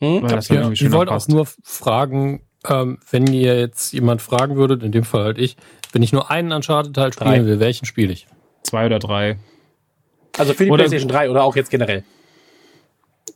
[0.00, 0.22] Hm?
[0.22, 3.92] weil das dann Ja, irgendwie ich schöner wollte auch nur fragen, ähm, wenn ihr jetzt
[3.92, 5.56] jemand fragen würdet, in dem Fall halt ich,
[5.92, 8.26] wenn ich nur einen Uncharted-Teil spielen will, welchen spiele ich?
[8.62, 9.38] Zwei oder drei.
[10.38, 12.04] Also für die Oder- PlayStation 3 oder auch jetzt generell.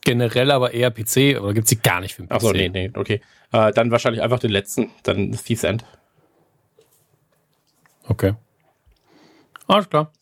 [0.02, 2.32] Generell aber eher PC oder gibt's die gar nicht für den PC?
[2.32, 3.20] Achso, nee, nee, okay.
[3.52, 5.84] Äh, dann wahrscheinlich einfach den letzten, dann Thief's End.
[8.08, 8.34] Okay.
[9.66, 10.12] Alles klar.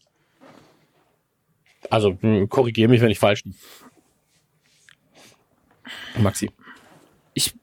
[1.91, 2.17] Also
[2.49, 3.59] korrigiere mich, wenn ich falsch liege.
[6.17, 6.51] Maxi.
[7.35, 7.55] ich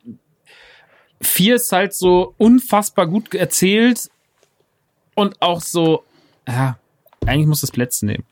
[1.22, 4.10] vier ist halt so unfassbar gut erzählt
[5.16, 6.04] und auch so,
[6.48, 6.78] ja,
[7.26, 8.26] eigentlich muss das Plätze nehmen.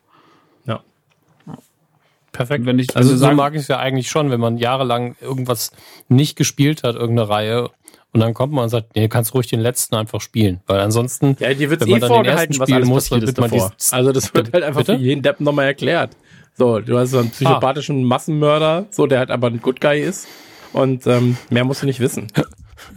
[2.32, 2.64] Perfekt.
[2.66, 4.56] Wenn ich- also wenn du so sagen- mag ich es ja eigentlich schon, wenn man
[4.58, 5.72] jahrelang irgendwas
[6.08, 7.70] nicht gespielt hat, irgendeine Reihe,
[8.12, 10.60] und dann kommt man und sagt, nee, kannst ruhig den letzten einfach spielen.
[10.66, 12.88] Weil ansonsten, Ja, dir wird wenn eh man dann den vorgehalten, ersten was spielen alles
[12.88, 13.72] muss, passiert dann wird man davor.
[13.78, 14.96] dieses- Also das wird halt einfach Bitte?
[14.96, 16.16] für jeden Depp nochmal erklärt.
[16.56, 20.26] So, du hast so einen psychopathischen Massenmörder, so der halt aber ein Good Guy ist.
[20.72, 22.28] Und ähm, mehr musst du nicht wissen.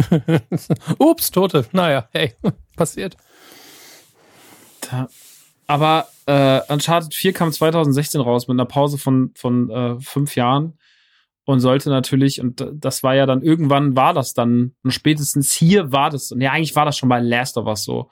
[0.98, 1.66] ups, Tote.
[1.72, 2.34] Naja, hey,
[2.76, 3.16] passiert.
[4.82, 5.08] Da,
[5.68, 10.78] aber äh, Uncharted 4 kam 2016 raus mit einer Pause von, von äh, fünf Jahren
[11.46, 15.92] und sollte natürlich, und das war ja dann irgendwann war das dann, und spätestens hier
[15.92, 18.10] war das, und ja, eigentlich war das schon bei Last of Us so.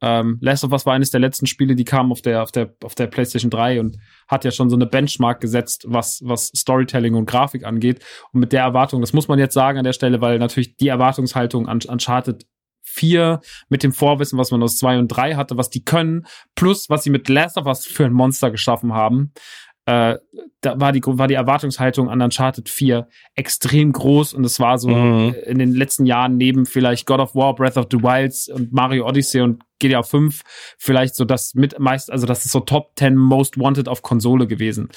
[0.00, 2.74] Ähm, Last of Us war eines der letzten Spiele, die kamen auf der, auf der,
[2.84, 3.96] auf der PlayStation 3 und
[4.28, 8.04] hat ja schon so eine Benchmark gesetzt, was, was Storytelling und Grafik angeht.
[8.32, 10.88] Und mit der Erwartung, das muss man jetzt sagen an der Stelle, weil natürlich die
[10.88, 12.44] Erwartungshaltung an Uncharted
[12.84, 16.88] 4 mit dem Vorwissen, was man aus 2 und 3 hatte, was die können, plus
[16.90, 19.32] was sie mit Last of Us für ein Monster geschaffen haben,
[19.86, 20.16] äh,
[20.62, 24.88] da war die, war die Erwartungshaltung an Uncharted 4 extrem groß und es war so
[24.88, 25.34] Mhm.
[25.44, 29.06] in den letzten Jahren neben vielleicht God of War, Breath of the Wilds und Mario
[29.06, 30.40] Odyssey und GTA 5
[30.78, 34.46] vielleicht so das mit meist, also das ist so Top 10 Most Wanted auf Konsole
[34.46, 34.88] gewesen.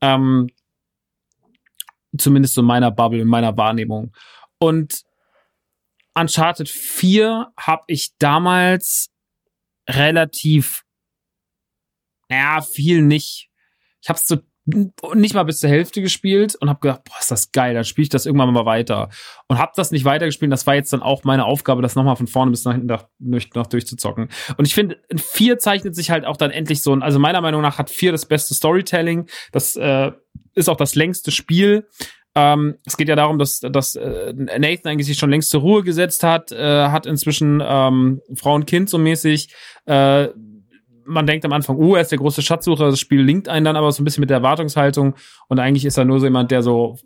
[0.00, 0.48] Ähm,
[2.16, 4.12] zumindest so in meiner Bubble, in meiner Wahrnehmung.
[4.58, 5.02] Und
[6.18, 9.10] Uncharted 4 habe ich damals
[9.88, 10.84] relativ,
[12.28, 13.50] naja, viel nicht.
[14.00, 14.38] Ich habe es so
[15.14, 18.02] nicht mal bis zur Hälfte gespielt und habe gedacht, boah, ist das geil, dann spiele
[18.02, 19.08] ich das irgendwann mal weiter.
[19.46, 20.52] Und habe das nicht weitergespielt.
[20.52, 23.06] Das war jetzt dann auch meine Aufgabe, das nochmal von vorne bis nach hinten nach,
[23.18, 24.28] noch durchzuzocken.
[24.56, 27.62] Und ich finde, in 4 zeichnet sich halt auch dann endlich so also meiner Meinung
[27.62, 29.28] nach hat 4 das beste Storytelling.
[29.52, 30.12] Das äh,
[30.54, 31.88] ist auch das längste Spiel.
[32.38, 35.82] Ähm, es geht ja darum, dass, dass äh, Nathan eigentlich sich schon längst zur Ruhe
[35.82, 39.52] gesetzt hat, äh, hat inzwischen ähm, Frau und Kind so mäßig.
[39.86, 40.28] Äh,
[41.04, 43.76] man denkt am Anfang, oh, er ist der große Schatzsucher, das Spiel linkt einen dann
[43.76, 45.16] aber so ein bisschen mit der Erwartungshaltung
[45.48, 46.96] und eigentlich ist er nur so jemand, der so,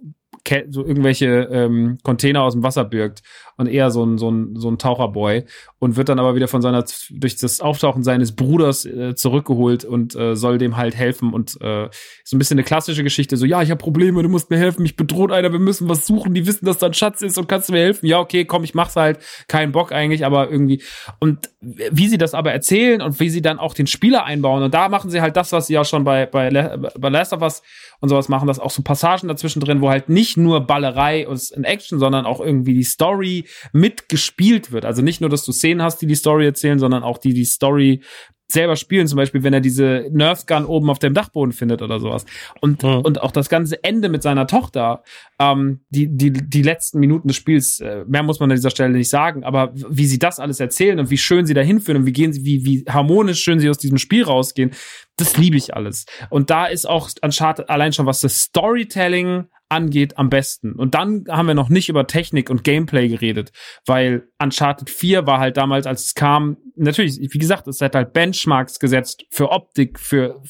[0.70, 3.22] so irgendwelche ähm, Container aus dem Wasser birgt
[3.56, 5.44] und eher so ein, so ein, so ein Taucherboy
[5.78, 10.14] und wird dann aber wieder von seiner, durch das Auftauchen seines Bruders äh, zurückgeholt und
[10.16, 11.88] äh, soll dem halt helfen und äh,
[12.24, 14.82] so ein bisschen eine klassische Geschichte, so, ja, ich habe Probleme, du musst mir helfen,
[14.82, 17.48] mich bedroht einer, wir müssen was suchen, die wissen, dass da ein Schatz ist und
[17.48, 18.06] kannst du mir helfen?
[18.06, 20.82] Ja, okay, komm, ich mach's halt, kein Bock eigentlich, aber irgendwie
[21.20, 24.74] und wie sie das aber erzählen und wie sie dann auch den Spieler einbauen und
[24.74, 27.62] da machen sie halt das, was sie ja schon bei, bei, bei Last of Us
[28.00, 31.50] und sowas machen, das auch so Passagen dazwischen drin, wo halt nicht nur Ballerei und
[31.50, 34.84] in Action, sondern auch irgendwie die Story mitgespielt wird.
[34.84, 37.44] Also nicht nur, dass du Szenen hast, die die Story erzählen, sondern auch die die
[37.44, 38.00] Story
[38.48, 41.98] selber spielen, zum Beispiel, wenn er diese Nerf Gun oben auf dem Dachboden findet oder
[41.98, 42.26] sowas.
[42.60, 42.98] Und, Mhm.
[42.98, 45.02] und auch das ganze Ende mit seiner Tochter,
[45.38, 48.92] ähm, die, die, die letzten Minuten des Spiels, äh, mehr muss man an dieser Stelle
[48.92, 52.06] nicht sagen, aber wie sie das alles erzählen und wie schön sie dahin führen und
[52.06, 54.72] wie gehen sie, wie, wie harmonisch schön sie aus diesem Spiel rausgehen,
[55.16, 56.04] das liebe ich alles.
[56.28, 60.72] Und da ist auch Uncharted allein schon, was das Storytelling angeht, am besten.
[60.72, 63.52] Und dann haben wir noch nicht über Technik und Gameplay geredet,
[63.86, 68.12] weil Uncharted 4 war halt damals, als es kam, natürlich, wie gesagt, es hat halt
[68.12, 70.42] Benchmarks gesetzt für Optik, für,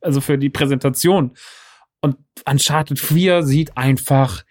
[0.00, 1.32] also für die Präsentation.
[2.00, 2.16] Und
[2.48, 4.42] Uncharted 4 sieht einfach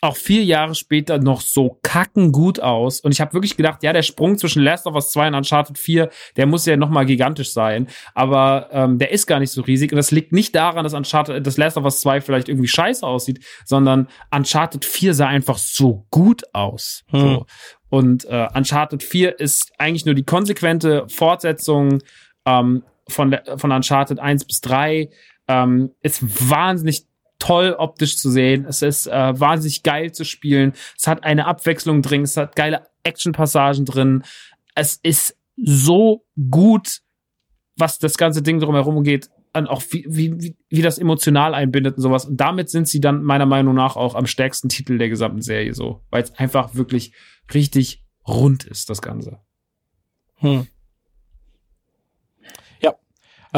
[0.00, 3.00] auch vier Jahre später noch so kacken gut aus.
[3.00, 5.76] Und ich habe wirklich gedacht, ja, der Sprung zwischen Last of Us 2 und Uncharted
[5.76, 7.88] 4, der muss ja noch mal gigantisch sein.
[8.14, 9.90] Aber ähm, der ist gar nicht so riesig.
[9.90, 13.04] Und das liegt nicht daran, dass Uncharted, dass Last of Us 2 vielleicht irgendwie scheiße
[13.04, 17.04] aussieht, sondern Uncharted 4 sah einfach so gut aus.
[17.08, 17.20] Hm.
[17.20, 17.46] So.
[17.90, 21.98] Und äh, Uncharted 4 ist eigentlich nur die konsequente Fortsetzung
[22.44, 25.10] ähm, von, von Uncharted 1 bis 3.
[25.48, 27.06] Ähm, ist wahnsinnig
[27.38, 28.64] toll optisch zu sehen.
[28.66, 30.72] Es ist äh, wahnsinnig geil zu spielen.
[30.96, 32.22] Es hat eine Abwechslung drin.
[32.22, 34.24] Es hat geile Action-Passagen drin.
[34.74, 37.00] Es ist so gut,
[37.76, 39.30] was das ganze Ding drumherum geht.
[39.54, 42.26] Und auch wie, wie, wie, wie das emotional einbindet und sowas.
[42.26, 45.74] Und damit sind sie dann meiner Meinung nach auch am stärksten Titel der gesamten Serie
[45.74, 46.02] so.
[46.10, 47.12] Weil es einfach wirklich
[47.54, 49.40] richtig rund ist, das Ganze.
[50.36, 50.66] Hm.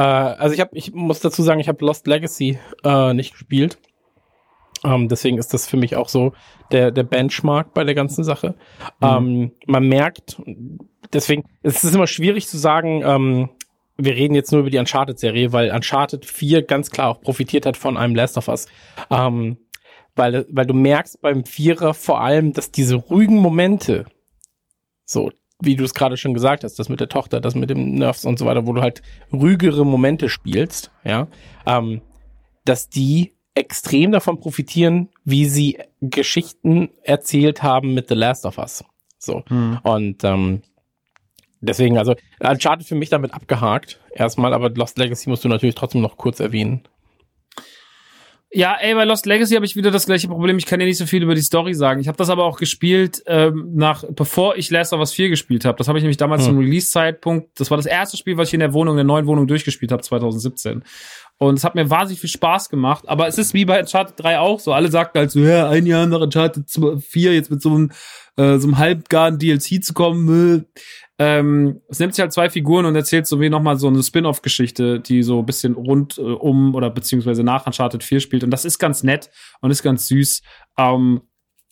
[0.00, 3.78] Äh, also ich habe, ich muss dazu sagen, ich habe Lost Legacy äh, nicht gespielt.
[4.82, 6.32] Ähm, deswegen ist das für mich auch so
[6.72, 8.54] der, der Benchmark bei der ganzen Sache.
[9.02, 10.40] Ähm, man merkt,
[11.12, 13.50] deswegen, es ist immer schwierig zu sagen, ähm,
[13.98, 17.76] wir reden jetzt nur über die Uncharted-Serie, weil Uncharted 4 ganz klar auch profitiert hat
[17.76, 18.68] von einem Last of Us.
[19.10, 19.58] Ähm,
[20.16, 24.06] weil, weil du merkst beim Vierer vor allem, dass diese ruhigen Momente,
[25.04, 27.94] so, wie du es gerade schon gesagt hast, das mit der Tochter, das mit dem
[27.94, 31.28] Nerfs und so weiter, wo du halt ruhigere Momente spielst, ja,
[31.66, 32.00] ähm,
[32.64, 38.84] dass die extrem davon profitieren, wie sie Geschichten erzählt haben mit The Last of Us.
[39.18, 39.42] So.
[39.82, 40.62] Und ähm,
[41.60, 46.00] deswegen, also Uncharted für mich damit abgehakt, erstmal, aber Lost Legacy musst du natürlich trotzdem
[46.00, 46.82] noch kurz erwähnen.
[48.52, 50.58] Ja, ey, bei Lost Legacy habe ich wieder das gleiche Problem.
[50.58, 52.00] Ich kann dir nicht so viel über die Story sagen.
[52.00, 55.64] Ich habe das aber auch gespielt, ähm, nach, bevor ich Last of Us 4 gespielt
[55.64, 55.78] habe.
[55.78, 56.54] Das habe ich nämlich damals Hm.
[56.54, 57.60] zum Release-Zeitpunkt.
[57.60, 59.92] Das war das erste Spiel, was ich in der Wohnung, in der neuen Wohnung durchgespielt
[59.92, 60.82] habe, 2017.
[61.38, 63.04] Und es hat mir wahnsinnig viel Spaß gemacht.
[63.08, 64.72] Aber es ist wie bei Uncharted 3 auch so.
[64.72, 66.64] Alle sagten halt so, ja, ein Jahr nach Uncharted
[67.02, 67.92] 4 jetzt mit so einem,
[68.36, 70.66] äh, so einem halbgaren DLC zu kommen.
[71.20, 74.02] Äh, ähm, es nimmt sich halt zwei Figuren und erzählt so wie nochmal so eine
[74.02, 78.42] Spin-off-Geschichte, die so ein bisschen rund äh, um oder beziehungsweise nach Uncharted 4 spielt.
[78.42, 80.40] Und das ist ganz nett und ist ganz süß.
[80.78, 81.20] Ähm,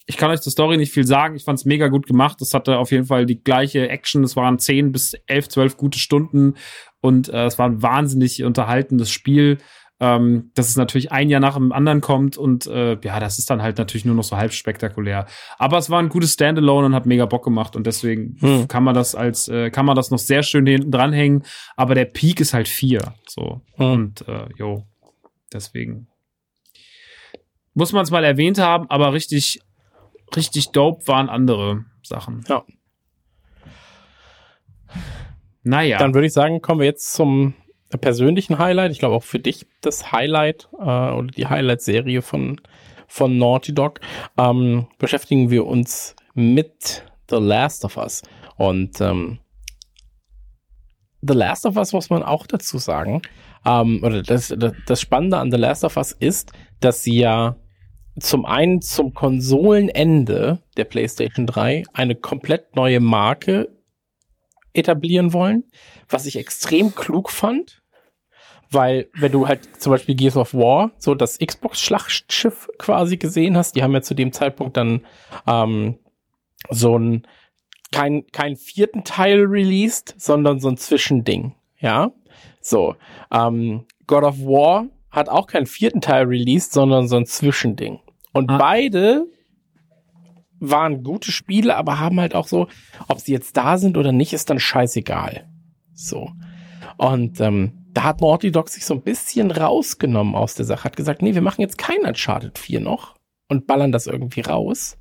[0.05, 1.35] ich kann euch zur Story nicht viel sagen.
[1.35, 2.37] Ich fand es mega gut gemacht.
[2.41, 4.23] Das hatte auf jeden Fall die gleiche Action.
[4.23, 6.55] Es waren 10 bis 11, 12 gute Stunden
[7.01, 9.57] und äh, es war ein wahnsinnig unterhaltendes Spiel.
[10.01, 13.49] Ähm, dass es natürlich ein Jahr nach dem anderen kommt und äh, ja, das ist
[13.49, 15.25] dann halt natürlich nur noch so halb spektakulär.
[15.57, 18.67] Aber es war ein gutes Standalone und hat mega Bock gemacht und deswegen Hm.
[18.69, 21.43] kann man das als, äh, kann man das noch sehr schön hinten dranhängen.
[21.75, 23.13] Aber der Peak ist halt vier.
[23.27, 23.61] So.
[23.75, 23.91] Hm.
[23.91, 24.85] Und äh, jo,
[25.51, 26.07] deswegen
[27.73, 29.59] muss man es mal erwähnt haben, aber richtig,
[30.35, 32.43] richtig dope waren andere Sachen.
[32.47, 32.63] Ja.
[35.63, 35.97] Naja.
[35.97, 37.53] Dann würde ich sagen, kommen wir jetzt zum
[37.97, 38.91] persönlichen Highlight.
[38.91, 42.61] Ich glaube auch für dich das Highlight äh, oder die Highlight-Serie von,
[43.07, 43.99] von Naughty Dog.
[44.37, 48.21] Ähm, beschäftigen wir uns mit The Last of Us.
[48.57, 49.39] Und ähm,
[51.21, 53.21] The Last of Us muss man auch dazu sagen.
[53.65, 57.55] Ähm, oder das, das, das Spannende an The Last of Us ist, dass sie ja
[58.19, 63.69] zum einen zum Konsolenende der PlayStation 3 eine komplett neue Marke
[64.73, 65.63] etablieren wollen,
[66.07, 67.81] was ich extrem klug fand,
[68.71, 73.75] weil wenn du halt zum Beispiel Gears of War, so das Xbox-Schlachtschiff quasi gesehen hast,
[73.75, 75.05] die haben ja zu dem Zeitpunkt dann
[75.47, 75.97] ähm,
[76.69, 77.27] so ein
[77.91, 82.11] kein, kein vierten Teil released, sondern so ein Zwischending, ja,
[82.61, 82.95] so
[83.31, 87.99] ähm, God of War hat auch keinen vierten Teil released, sondern so ein Zwischending
[88.33, 88.57] und Ah.
[88.57, 89.25] beide
[90.59, 92.67] waren gute Spiele, aber haben halt auch so,
[93.07, 95.47] ob sie jetzt da sind oder nicht, ist dann scheißegal.
[95.93, 96.31] So.
[96.97, 100.97] Und ähm, da hat Naughty Dog sich so ein bisschen rausgenommen aus der Sache, hat
[100.97, 103.15] gesagt, nee, wir machen jetzt kein Uncharted 4 noch
[103.47, 104.97] und ballern das irgendwie raus,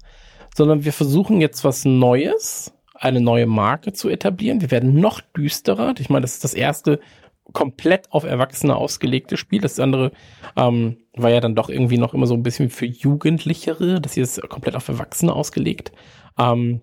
[0.57, 4.61] sondern wir versuchen jetzt was Neues, eine neue Marke zu etablieren.
[4.61, 5.95] Wir werden noch düsterer.
[5.99, 6.99] Ich meine, das ist das erste
[7.53, 9.61] komplett auf Erwachsene ausgelegte Spiel.
[9.61, 10.13] Das andere
[10.57, 14.01] ähm, war ja dann doch irgendwie noch immer so ein bisschen für Jugendlichere.
[14.01, 15.93] Das hier ist komplett auf Erwachsene ausgelegt.
[16.39, 16.83] Ähm,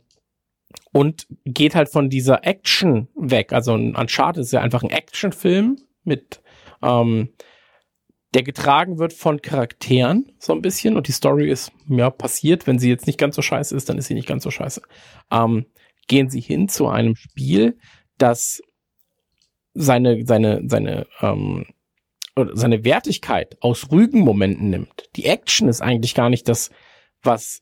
[0.91, 3.53] und geht halt von dieser Action weg.
[3.53, 6.41] Also ein Uncharted ist ja einfach ein Actionfilm mit,
[6.81, 7.29] ähm,
[8.33, 12.67] der getragen wird von Charakteren so ein bisschen und die Story ist ja passiert.
[12.67, 14.81] Wenn sie jetzt nicht ganz so scheiße ist, dann ist sie nicht ganz so scheiße.
[15.31, 15.65] Ähm,
[16.07, 17.77] gehen sie hin zu einem Spiel,
[18.17, 18.61] das
[19.75, 21.65] seine seine seine ähm,
[22.53, 25.09] seine Wertigkeit aus ruhigen Momenten nimmt.
[25.15, 26.69] Die Action ist eigentlich gar nicht das,
[27.23, 27.61] was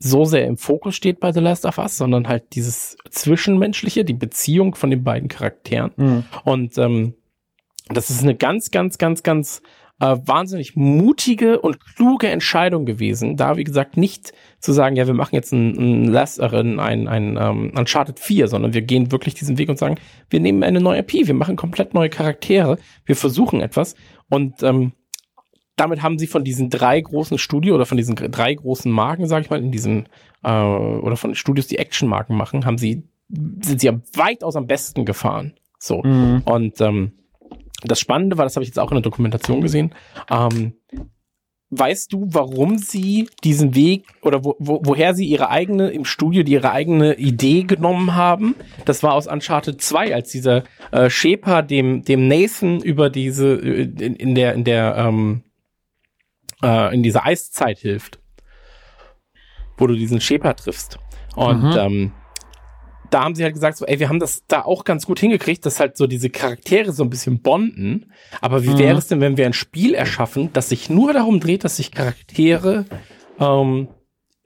[0.00, 4.14] so sehr im Fokus steht bei The Last of Us, sondern halt dieses Zwischenmenschliche, die
[4.14, 5.92] Beziehung von den beiden Charakteren.
[5.96, 6.24] Mhm.
[6.44, 7.14] Und ähm,
[7.88, 9.62] das ist eine ganz, ganz, ganz, ganz
[10.02, 15.14] äh, wahnsinnig mutige und kluge Entscheidung gewesen, da wie gesagt nicht zu sagen, ja, wir
[15.14, 19.34] machen jetzt ein, ein Last, ein, ein, ein um, Uncharted 4, sondern wir gehen wirklich
[19.34, 19.94] diesen Weg und sagen,
[20.28, 23.94] wir nehmen eine neue IP, wir machen komplett neue Charaktere, wir versuchen etwas
[24.28, 24.90] und ähm,
[25.76, 29.44] damit haben sie von diesen drei großen Studios oder von diesen drei großen Marken, sage
[29.44, 30.06] ich mal, in diesem
[30.42, 35.54] äh, oder von Studios, die Actionmarken machen, haben sie sind sie weitaus am besten gefahren.
[35.78, 36.42] So mhm.
[36.44, 37.12] und ähm,
[37.84, 39.94] das Spannende war, das habe ich jetzt auch in der Dokumentation gesehen.
[40.30, 40.74] Ähm,
[41.70, 46.42] weißt du, warum sie diesen Weg oder wo, wo, woher sie ihre eigene im Studio
[46.42, 48.54] die ihre eigene Idee genommen haben?
[48.84, 53.82] Das war aus Uncharted 2, als dieser äh, Shepa dem dem Nathan über diese äh,
[53.84, 55.42] in, in der in der ähm,
[56.62, 58.20] äh, in dieser Eiszeit hilft,
[59.78, 60.98] wo du diesen Shepa triffst.
[61.34, 61.76] Und mhm.
[61.78, 62.12] ähm,
[63.12, 65.66] da haben sie halt gesagt, so, ey, wir haben das da auch ganz gut hingekriegt,
[65.66, 68.12] dass halt so diese Charaktere so ein bisschen bonden.
[68.40, 68.78] Aber wie mhm.
[68.78, 71.92] wäre es denn, wenn wir ein Spiel erschaffen, das sich nur darum dreht, dass sich
[71.92, 72.86] Charaktere,
[73.38, 73.88] ähm,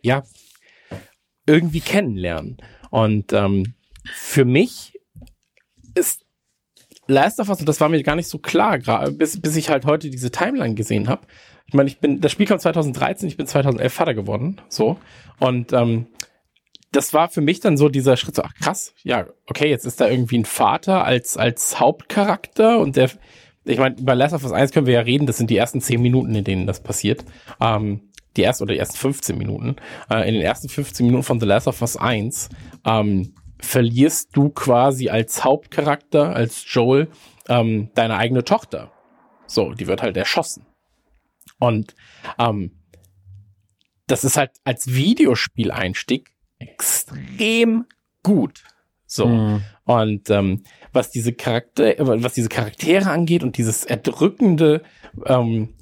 [0.03, 0.25] ja,
[1.47, 2.57] irgendwie kennenlernen?
[2.91, 4.99] Und ähm, für mich
[5.95, 6.25] ist
[7.07, 8.79] Last of Us, und das war mir gar nicht so klar,
[9.13, 11.25] bis, bis ich halt heute diese Timeline gesehen habe.
[11.69, 14.99] Ich meine, ich bin, das Spiel kam 2013, ich bin 2011 Vater geworden, so.
[15.39, 16.07] Und ähm,
[16.97, 20.01] das war für mich dann so dieser Schritt, so, ach krass, ja, okay, jetzt ist
[20.01, 23.11] da irgendwie ein Vater als, als Hauptcharakter und der,
[23.65, 25.81] ich meine, bei Last of Us 1 können wir ja reden, das sind die ersten
[25.81, 27.25] 10 Minuten, in denen das passiert.
[27.61, 29.77] Ähm, die ersten oder die ersten 15 Minuten.
[30.11, 32.49] Äh, in den ersten 15 Minuten von The Last of Us 1
[32.85, 37.09] ähm, verlierst du quasi als Hauptcharakter, als Joel,
[37.49, 38.91] ähm, deine eigene Tochter.
[39.47, 40.67] So, die wird halt erschossen.
[41.59, 41.95] Und
[42.39, 42.73] ähm,
[44.07, 47.85] das ist halt als Videospieleinstieg extrem
[48.23, 48.65] gut.
[49.07, 49.27] So.
[49.27, 49.63] Mhm.
[49.85, 50.63] Und ähm,
[50.93, 54.83] was diese Charakter, was diese Charaktere angeht und dieses erdrückende,
[55.27, 55.75] ähm,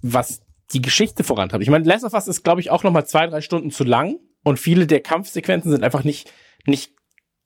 [0.00, 0.42] was
[0.72, 1.62] die Geschichte vorantreibt.
[1.62, 3.84] Ich meine, Last of Us ist, glaube ich, auch noch mal zwei, drei Stunden zu
[3.84, 6.32] lang und viele der Kampfsequenzen sind einfach nicht
[6.64, 6.92] nicht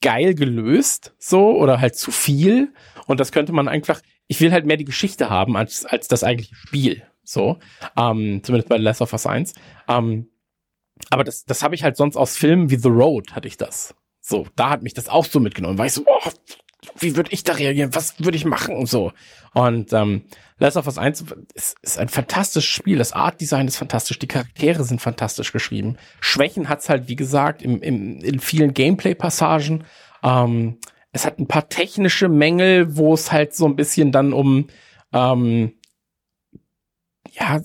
[0.01, 2.73] geil gelöst, so oder halt zu viel.
[3.07, 4.01] Und das könnte man einfach.
[4.29, 7.03] Ich will halt mehr die Geschichte haben als als das eigentliche Spiel.
[7.25, 7.59] So,
[7.97, 9.55] ähm, zumindest bei Last of Us 1.
[9.89, 10.29] Ähm,
[11.10, 13.94] aber das, das habe ich halt sonst aus Filmen wie The Road hatte ich das.
[14.20, 16.31] So, da hat mich das auch so mitgenommen, weil ich so, oh,
[16.99, 17.94] wie würde ich da reagieren?
[17.94, 19.12] Was würde ich machen und so.
[19.55, 20.25] Und ähm,
[20.59, 22.99] Last of Us 1 ist, ist ein fantastisches Spiel.
[22.99, 25.97] Das Artdesign ist fantastisch, die Charaktere sind fantastisch geschrieben.
[26.20, 29.85] Schwächen hat's halt, wie gesagt, im, im, in vielen Gameplay-Passagen.
[30.23, 30.78] Ähm,
[31.12, 34.67] es hat ein paar technische Mängel, wo es halt so ein bisschen dann um
[35.12, 35.73] ähm,
[37.33, 37.60] ja,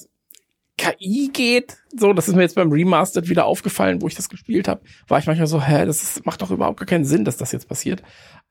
[0.82, 4.68] KI geht, so, das ist mir jetzt beim Remastered wieder aufgefallen, wo ich das gespielt
[4.68, 7.38] habe, war ich manchmal so, hä, das ist, macht doch überhaupt gar keinen Sinn, dass
[7.38, 8.02] das jetzt passiert.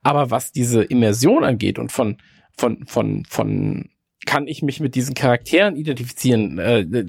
[0.01, 2.17] Aber was diese Immersion angeht und von,
[2.57, 3.89] von, von, von,
[4.25, 7.05] kann ich mich mit diesen Charakteren identifizieren, äh,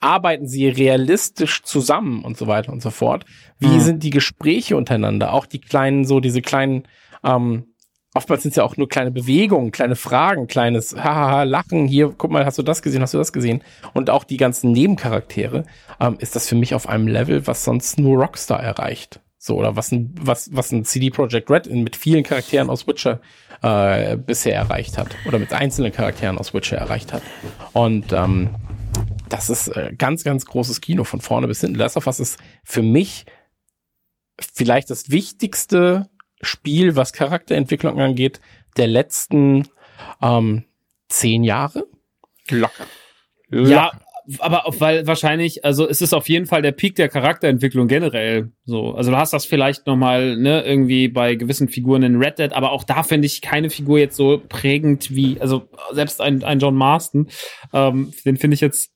[0.00, 3.26] arbeiten sie realistisch zusammen und so weiter und so fort.
[3.58, 3.80] Wie mhm.
[3.80, 5.34] sind die Gespräche untereinander?
[5.34, 6.88] Auch die kleinen, so diese kleinen,
[7.24, 7.71] ähm,
[8.14, 12.30] oftmals sind es ja auch nur kleine Bewegungen, kleine Fragen, kleines Hahaha, Lachen, hier, guck
[12.30, 13.62] mal, hast du das gesehen, hast du das gesehen?
[13.94, 15.64] Und auch die ganzen Nebencharaktere,
[16.00, 19.20] ähm, ist das für mich auf einem Level, was sonst nur Rockstar erreicht.
[19.38, 23.20] So, oder was ein, was, was ein CD Projekt Red mit vielen Charakteren aus Witcher
[23.62, 25.16] äh, bisher erreicht hat.
[25.26, 27.22] Oder mit einzelnen Charakteren aus Witcher erreicht hat.
[27.72, 28.50] Und ähm,
[29.28, 31.76] das ist äh, ganz, ganz großes Kino von vorne bis hinten.
[31.76, 33.24] Last of Us ist für mich
[34.54, 36.08] vielleicht das wichtigste
[36.42, 38.40] Spiel, was Charakterentwicklung angeht,
[38.76, 39.68] der letzten
[40.20, 40.64] ähm,
[41.08, 41.86] zehn Jahre.
[42.50, 42.86] Locker.
[43.48, 43.70] Locker.
[43.70, 43.92] Ja,
[44.38, 48.94] aber weil wahrscheinlich, also es ist auf jeden Fall der Peak der Charakterentwicklung generell so.
[48.94, 52.72] Also du hast das vielleicht nochmal, ne, irgendwie bei gewissen Figuren in Red Dead, aber
[52.72, 56.76] auch da finde ich keine Figur jetzt so prägend wie, also selbst ein, ein John
[56.76, 57.28] Marston,
[57.72, 58.92] ähm, den finde ich jetzt,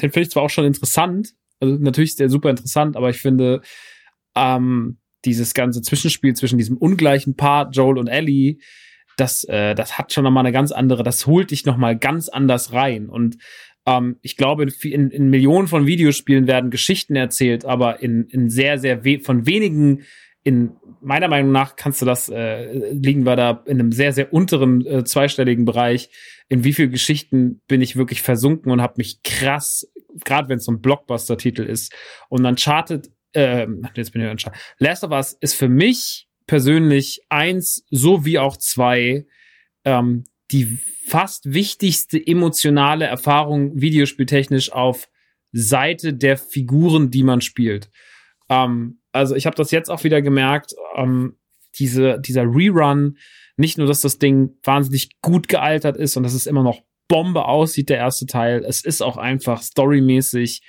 [0.00, 3.18] den finde ich zwar auch schon interessant, also natürlich ist der super interessant, aber ich
[3.18, 3.62] finde,
[4.36, 8.58] ähm, dieses ganze Zwischenspiel zwischen diesem ungleichen Paar Joel und Ellie,
[9.16, 12.72] das, äh, das hat schon nochmal eine ganz andere, das holt dich nochmal ganz anders
[12.72, 13.08] rein.
[13.08, 13.36] Und
[13.86, 18.78] ähm, ich glaube, in, in Millionen von Videospielen werden Geschichten erzählt, aber in, in sehr,
[18.78, 20.02] sehr we von wenigen
[20.42, 24.32] in meiner Meinung nach kannst du das, äh, liegen wir da in einem sehr, sehr
[24.32, 26.10] unteren äh, zweistelligen Bereich.
[26.48, 29.86] In wie viel Geschichten bin ich wirklich versunken und habe mich krass,
[30.24, 31.94] gerade wenn es so ein Blockbuster-Titel ist.
[32.28, 34.60] Und Uncharted, äh, jetzt bin ich Uncharted.
[34.78, 39.26] Last of Us ist für mich persönlich eins, so wie auch zwei,
[39.84, 45.08] ähm, die fast wichtigste emotionale Erfahrung videospieltechnisch auf
[45.52, 47.90] Seite der Figuren, die man spielt.
[48.48, 51.36] Ähm, also ich habe das jetzt auch wieder gemerkt, ähm,
[51.78, 53.18] diese, dieser Rerun,
[53.56, 57.44] nicht nur, dass das Ding wahnsinnig gut gealtert ist und dass es immer noch Bombe
[57.44, 60.62] aussieht, der erste Teil, es ist auch einfach storymäßig.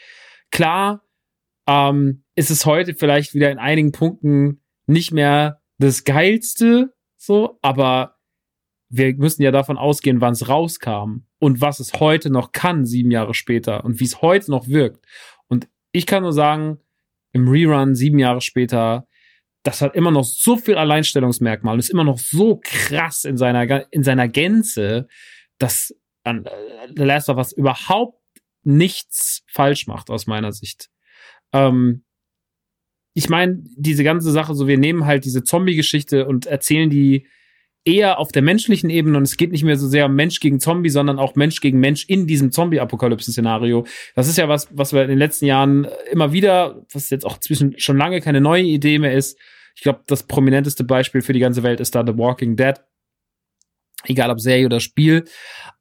[0.50, 1.04] Klar,
[1.68, 8.18] ähm, ist es heute vielleicht wieder in einigen Punkten nicht mehr das Geilste, so, aber
[8.90, 13.10] wir müssen ja davon ausgehen, wann es rauskam und was es heute noch kann, sieben
[13.12, 15.06] Jahre später und wie es heute noch wirkt.
[15.48, 16.80] Und ich kann nur sagen,
[17.32, 19.08] im Rerun sieben Jahre später,
[19.64, 23.92] das hat immer noch so viel Alleinstellungsmerkmal und ist immer noch so krass in seiner,
[23.94, 25.08] in seiner Gänze,
[25.58, 28.20] dass an äh, The Last of Us überhaupt
[28.64, 30.90] nichts falsch macht aus meiner Sicht.
[31.54, 32.04] Ähm,
[33.14, 37.28] ich meine, diese ganze Sache, so wir nehmen halt diese Zombie-Geschichte und erzählen die
[37.84, 40.60] eher auf der menschlichen Ebene und es geht nicht mehr so sehr um Mensch gegen
[40.60, 43.86] Zombie, sondern auch Mensch gegen Mensch in diesem Zombie-Apokalypse-Szenario.
[44.16, 47.40] Das ist ja was, was wir in den letzten Jahren immer wieder, was jetzt auch
[47.40, 49.38] zwischen schon lange keine neue Idee mehr ist.
[49.76, 52.76] Ich glaube, das prominenteste Beispiel für die ganze Welt ist da The Walking Dead.
[54.06, 55.26] Egal ob Serie oder Spiel.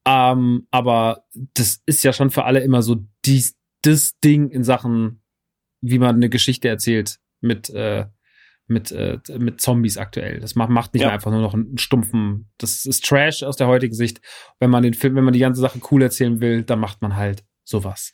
[0.07, 5.19] Ähm, aber das ist ja schon für alle immer so dies, das Ding in Sachen,
[5.81, 8.07] wie man eine Geschichte erzählt mit äh,
[8.70, 10.39] mit, äh, mit Zombies aktuell.
[10.39, 11.10] Das macht, macht nicht ja.
[11.10, 14.20] einfach nur noch einen stumpfen, das ist Trash aus der heutigen Sicht.
[14.60, 17.17] Wenn man den Film, wenn man die ganze Sache cool erzählen will, dann macht man
[17.17, 18.12] halt sowas.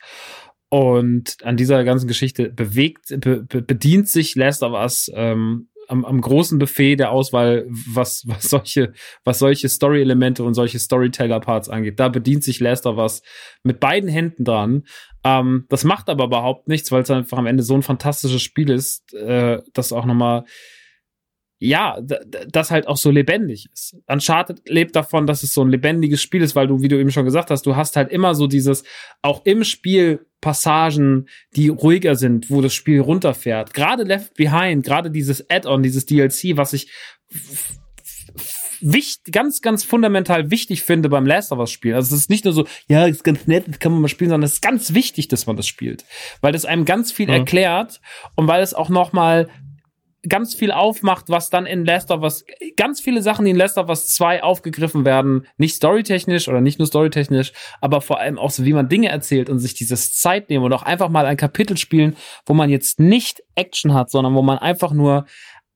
[0.68, 6.20] Und an dieser ganzen Geschichte bewegt, be, bedient sich Last of Us ähm, am, am
[6.20, 8.92] großen Buffet der Auswahl, was, was solche,
[9.24, 12.00] was solche Story-Elemente und solche Storyteller-Parts angeht.
[12.00, 13.22] Da bedient sich of Us
[13.62, 14.84] mit beiden Händen dran.
[15.24, 18.70] Ähm, das macht aber überhaupt nichts, weil es einfach am Ende so ein fantastisches Spiel
[18.70, 20.44] ist, äh, das auch nochmal
[21.58, 21.98] ja,
[22.48, 23.96] das halt auch so lebendig ist.
[24.06, 27.10] Uncharted lebt davon, dass es so ein lebendiges Spiel ist, weil du, wie du eben
[27.10, 28.84] schon gesagt hast, du hast halt immer so dieses,
[29.22, 33.72] auch im Spiel Passagen, die ruhiger sind, wo das Spiel runterfährt.
[33.72, 36.90] Gerade Left Behind, gerade dieses Add-on, dieses DLC, was ich
[38.80, 41.94] wichtig, ganz, ganz fundamental wichtig finde beim Last of Us Spiel.
[41.94, 44.30] Also es ist nicht nur so, ja, ist ganz nett, das kann man mal spielen,
[44.30, 46.04] sondern es ist ganz wichtig, dass man das spielt,
[46.42, 47.32] weil das einem ganz viel mhm.
[47.34, 48.00] erklärt
[48.34, 49.48] und weil es auch noch mal
[50.28, 52.44] ganz viel aufmacht, was dann in Last of Us,
[52.76, 56.78] ganz viele Sachen, die in Last of Us 2 aufgegriffen werden, nicht storytechnisch oder nicht
[56.78, 60.50] nur storytechnisch, aber vor allem auch so, wie man Dinge erzählt und sich dieses Zeit
[60.50, 64.34] nehmen und auch einfach mal ein Kapitel spielen, wo man jetzt nicht Action hat, sondern
[64.34, 65.26] wo man einfach nur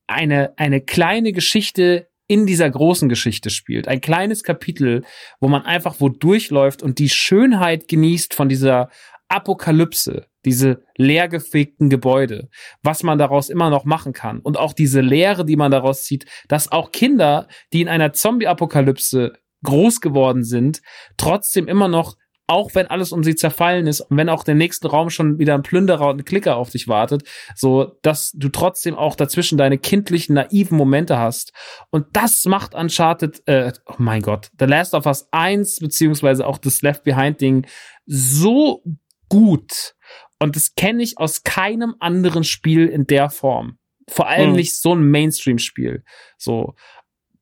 [0.07, 3.89] eine, eine kleine Geschichte in dieser großen Geschichte spielt.
[3.89, 5.03] Ein kleines Kapitel,
[5.41, 8.89] wo man einfach wo durchläuft und die Schönheit genießt von dieser
[9.29, 12.49] Apokalypse, diese leergefegten Gebäude,
[12.83, 16.27] was man daraus immer noch machen kann und auch diese Lehre, die man daraus zieht,
[16.49, 20.81] dass auch Kinder, die in einer Zombie-Apokalypse groß geworden sind,
[21.17, 22.17] trotzdem immer noch
[22.51, 25.55] auch wenn alles um sie zerfallen ist und wenn auch der nächste Raum schon wieder
[25.55, 27.23] ein Plünderer und ein Klicker auf dich wartet,
[27.55, 31.52] so dass du trotzdem auch dazwischen deine kindlichen, naiven Momente hast.
[31.91, 36.59] Und das macht Uncharted, äh, oh mein Gott, The Last of Us 1, beziehungsweise auch
[36.59, 37.67] das Left Behind Ding
[38.07, 38.83] so
[39.28, 39.94] gut.
[40.41, 43.78] Und das kenne ich aus keinem anderen Spiel in der Form.
[44.09, 44.57] Vor allem hm.
[44.57, 46.02] nicht so ein Mainstream-Spiel.
[46.36, 46.75] So,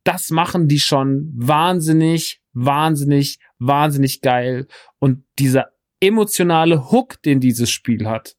[0.05, 4.67] das machen die schon wahnsinnig, wahnsinnig, wahnsinnig geil.
[4.99, 5.71] Und dieser
[6.01, 8.37] emotionale Hook, den dieses Spiel hat,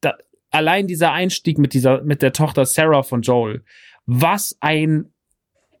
[0.00, 0.16] da,
[0.50, 3.64] allein dieser Einstieg mit dieser, mit der Tochter Sarah von Joel,
[4.06, 5.12] was ein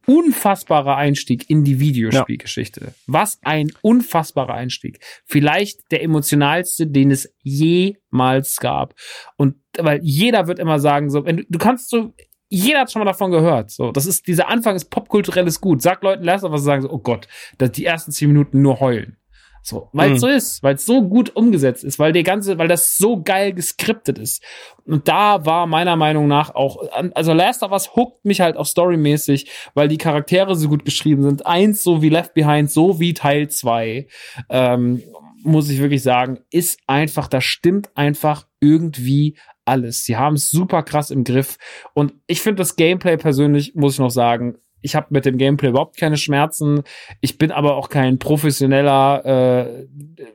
[0.08, 2.80] unfassbarer Einstieg in die Videospielgeschichte.
[2.80, 2.92] Ja.
[3.06, 5.00] Was ein unfassbarer Einstieg.
[5.26, 8.94] Vielleicht der emotionalste, den es jemals gab.
[9.36, 12.14] Und weil jeder wird immer sagen, so, wenn du, du kannst so,
[12.48, 13.70] jeder hat schon mal davon gehört.
[13.70, 15.82] So, das ist, dieser Anfang ist popkulturelles Gut.
[15.82, 17.28] Sag Leuten, lass was sagen so, oh Gott,
[17.58, 19.18] dass die ersten zehn Minuten nur heulen.
[19.68, 20.18] So, weil es mhm.
[20.20, 23.52] so ist, weil es so gut umgesetzt ist, weil der ganze, weil das so geil
[23.52, 24.42] geskriptet ist.
[24.86, 26.78] Und da war meiner Meinung nach auch,
[27.14, 31.22] also Last of Us hookt mich halt auch storymäßig, weil die Charaktere so gut geschrieben
[31.22, 31.44] sind.
[31.44, 34.06] Eins so wie Left Behind, so wie Teil zwei
[34.48, 35.02] ähm,
[35.42, 40.04] muss ich wirklich sagen, ist einfach, da stimmt einfach irgendwie alles.
[40.04, 41.58] Sie haben es super krass im Griff.
[41.92, 45.70] Und ich finde das Gameplay persönlich, muss ich noch sagen, Ich habe mit dem Gameplay
[45.70, 46.82] überhaupt keine Schmerzen.
[47.20, 49.86] Ich bin aber auch kein professioneller, äh,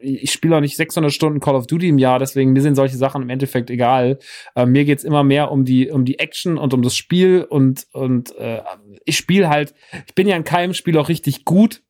[0.02, 2.98] ich spiele auch nicht 600 Stunden Call of Duty im Jahr, deswegen mir sind solche
[2.98, 4.20] Sachen im Endeffekt egal.
[4.56, 7.86] Äh, mir geht's immer mehr um die um die Action und um das Spiel und
[7.94, 8.62] und äh,
[9.06, 9.74] ich spiele halt,
[10.08, 11.82] ich bin ja in keinem Spiel auch richtig gut,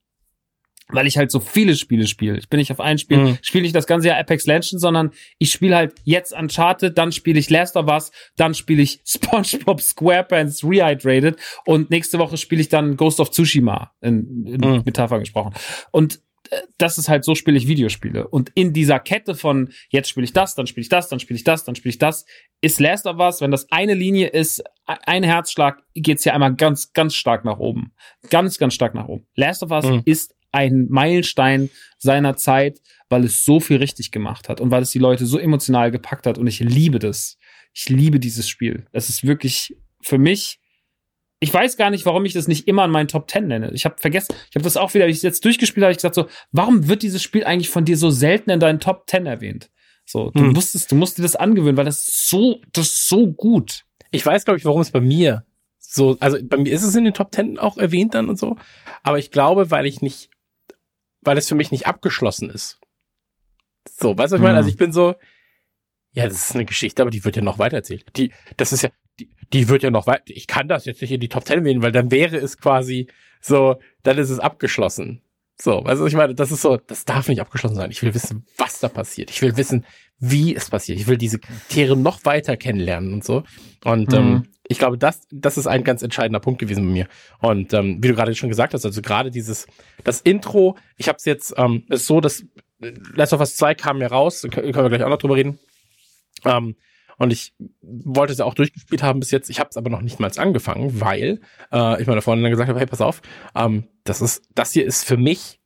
[0.89, 2.37] weil ich halt so viele Spiele spiele.
[2.37, 3.37] Ich bin nicht auf ein Spiel, Mhm.
[3.41, 7.39] spiele nicht das ganze Jahr Apex Legends, sondern ich spiele halt jetzt Uncharted, dann spiele
[7.39, 12.69] ich Last of Us, dann spiele ich SpongeBob SquarePants Rehydrated und nächste Woche spiele ich
[12.69, 14.81] dann Ghost of Tsushima, in, in Mhm.
[14.85, 15.53] Metapher gesprochen.
[15.91, 16.19] Und
[16.51, 18.27] äh, das ist halt so spiele ich Videospiele.
[18.27, 21.37] Und in dieser Kette von jetzt spiele ich das, dann spiele ich das, dann spiele
[21.37, 22.25] ich das, dann spiele ich das,
[22.61, 24.63] ist Last of Us, wenn das eine Linie ist, e-
[25.05, 27.93] ein Herzschlag, geht's hier einmal ganz, ganz stark nach oben.
[28.29, 29.25] Ganz, ganz stark nach oben.
[29.35, 30.01] Last of Us Mhm.
[30.05, 34.91] ist ein Meilenstein seiner Zeit, weil es so viel richtig gemacht hat und weil es
[34.91, 36.37] die Leute so emotional gepackt hat.
[36.37, 37.37] Und ich liebe das.
[37.73, 38.85] Ich liebe dieses Spiel.
[38.91, 40.59] Es ist wirklich für mich.
[41.39, 43.71] Ich weiß gar nicht, warum ich das nicht immer in meinen Top Ten nenne.
[43.73, 46.15] Ich habe vergessen, ich habe das auch wieder, ich es jetzt durchgespielt habe, ich gesagt
[46.15, 49.69] so, warum wird dieses Spiel eigentlich von dir so selten in deinen Top Ten erwähnt?
[50.05, 50.53] So, du Hm.
[50.53, 53.83] musstest, du musst dir das angewöhnen, weil das so, das ist so gut.
[54.11, 55.45] Ich weiß, glaube ich, warum es bei mir
[55.79, 58.55] so, also bei mir ist es in den Top Ten auch erwähnt dann und so,
[59.03, 60.29] aber ich glaube, weil ich nicht,
[61.25, 62.79] weil es für mich nicht abgeschlossen ist.
[63.89, 64.53] So, weißt du, was ich meine?
[64.53, 64.57] Mhm.
[64.57, 65.15] Also ich bin so,
[66.11, 68.05] ja, das ist eine Geschichte, aber die wird ja noch weitererzählt.
[68.15, 71.11] Die, das ist ja, die, die wird ja noch weiter, ich kann das jetzt nicht
[71.11, 73.07] in die Top Ten wählen, weil dann wäre es quasi
[73.41, 75.21] so, dann ist es abgeschlossen.
[75.61, 77.91] So, weißt du, was ich meine, das ist so, das darf nicht abgeschlossen sein.
[77.91, 79.29] Ich will wissen, was da passiert.
[79.29, 79.85] Ich will wissen,
[80.17, 80.99] wie es passiert.
[80.99, 83.43] Ich will diese Charaktere noch weiter kennenlernen und so.
[83.83, 84.15] Und Mhm.
[84.17, 87.07] ähm, ich glaube, das, das ist ein ganz entscheidender Punkt gewesen bei mir.
[87.39, 89.67] Und ähm, wie du gerade schon gesagt hast, also gerade dieses,
[90.03, 92.41] das Intro, ich habe es jetzt, ähm, ist so, dass
[92.81, 95.59] äh, Last of Us 2 kam ja raus, können wir gleich auch noch drüber reden.
[96.45, 96.75] Ähm,
[97.17, 99.49] und ich wollte es ja auch durchgespielt haben bis jetzt.
[99.49, 102.69] Ich habe es aber noch nicht mal angefangen, weil äh, ich meiner Freundin dann gesagt
[102.69, 103.21] habe, hey, pass auf,
[103.55, 105.59] ähm, das ist, das hier ist für mich,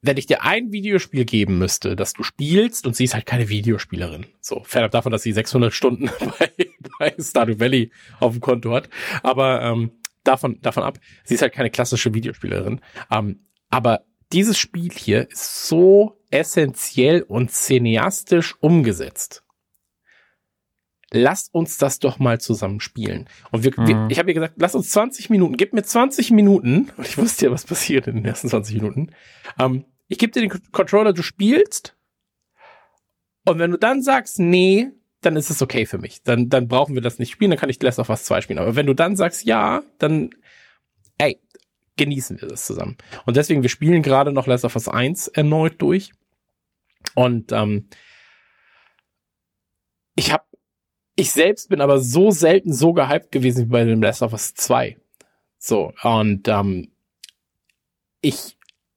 [0.00, 3.48] wenn ich dir ein Videospiel geben müsste, das du spielst und sie ist halt keine
[3.48, 4.26] Videospielerin.
[4.40, 6.50] So, fernab davon, dass sie 600 Stunden bei
[7.18, 8.88] Stardew Valley auf dem Konto hat.
[9.22, 9.92] Aber ähm,
[10.24, 12.80] davon, davon ab, sie ist halt keine klassische Videospielerin.
[13.10, 19.42] Ähm, aber dieses Spiel hier ist so essentiell und cineastisch umgesetzt.
[21.12, 23.28] Lasst uns das doch mal zusammen spielen.
[23.52, 24.10] Und wir, wir Mhm.
[24.10, 26.90] ich habe ihr gesagt, lass uns 20 Minuten, gib mir 20 Minuten.
[26.96, 29.10] Und ich wusste ja, was passiert in den ersten 20 Minuten.
[29.58, 31.96] Ähm, ich gebe dir den Controller, du spielst.
[33.44, 36.22] Und wenn du dann sagst, nee, dann ist es okay für mich.
[36.22, 38.58] Dann, dann brauchen wir das nicht spielen, dann kann ich Last of Us 2 spielen.
[38.58, 40.30] Aber wenn du dann sagst, ja, dann,
[41.18, 41.40] ey,
[41.96, 42.96] genießen wir das zusammen.
[43.24, 46.12] Und deswegen, wir spielen gerade noch Last of Us 1 erneut durch.
[47.14, 47.88] Und ähm,
[50.14, 50.44] ich habe,
[51.14, 54.54] ich selbst bin aber so selten so gehypt gewesen wie bei dem Last of Us
[54.54, 54.98] 2.
[55.58, 56.92] So, und ähm,
[58.20, 58.56] ich